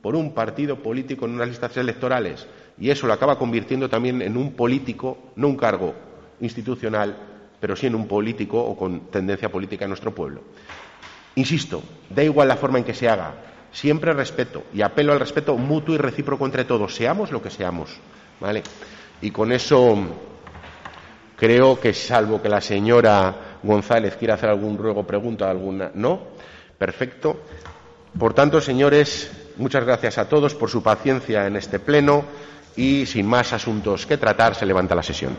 por 0.00 0.14
un 0.14 0.32
partido 0.32 0.76
político 0.76 1.24
en 1.24 1.32
unas 1.32 1.48
listas 1.48 1.76
electorales 1.76 2.46
y 2.78 2.90
eso 2.90 3.08
lo 3.08 3.12
acaba 3.12 3.36
convirtiendo 3.36 3.90
también 3.90 4.22
en 4.22 4.36
un 4.36 4.52
político, 4.52 5.18
no 5.34 5.48
un 5.48 5.56
cargo 5.56 5.92
institucional, 6.40 7.31
pero 7.62 7.76
sí 7.76 7.86
en 7.86 7.94
un 7.94 8.08
político 8.08 8.60
o 8.60 8.76
con 8.76 9.06
tendencia 9.06 9.48
política 9.48 9.84
en 9.84 9.90
nuestro 9.90 10.12
pueblo. 10.12 10.40
Insisto, 11.36 11.80
da 12.10 12.24
igual 12.24 12.48
la 12.48 12.56
forma 12.56 12.78
en 12.78 12.84
que 12.84 12.92
se 12.92 13.08
haga, 13.08 13.34
siempre 13.70 14.12
respeto 14.12 14.64
y 14.74 14.82
apelo 14.82 15.12
al 15.12 15.20
respeto 15.20 15.56
mutuo 15.56 15.94
y 15.94 15.98
recíproco 15.98 16.44
entre 16.44 16.64
todos, 16.64 16.92
seamos 16.92 17.30
lo 17.30 17.40
que 17.40 17.50
seamos, 17.50 18.00
¿vale? 18.40 18.64
Y 19.20 19.30
con 19.30 19.52
eso 19.52 19.96
creo 21.36 21.78
que 21.78 21.94
salvo 21.94 22.42
que 22.42 22.48
la 22.48 22.60
señora 22.60 23.58
González 23.62 24.16
quiera 24.16 24.34
hacer 24.34 24.50
algún 24.50 24.76
ruego, 24.76 25.06
pregunta, 25.06 25.48
alguna, 25.48 25.92
no, 25.94 26.18
perfecto. 26.76 27.42
Por 28.18 28.34
tanto, 28.34 28.60
señores, 28.60 29.30
muchas 29.56 29.84
gracias 29.84 30.18
a 30.18 30.28
todos 30.28 30.56
por 30.56 30.68
su 30.68 30.82
paciencia 30.82 31.46
en 31.46 31.54
este 31.54 31.78
pleno 31.78 32.24
y 32.74 33.06
sin 33.06 33.24
más 33.24 33.52
asuntos 33.52 34.04
que 34.04 34.16
tratar, 34.18 34.56
se 34.56 34.66
levanta 34.66 34.96
la 34.96 35.04
sesión. 35.04 35.38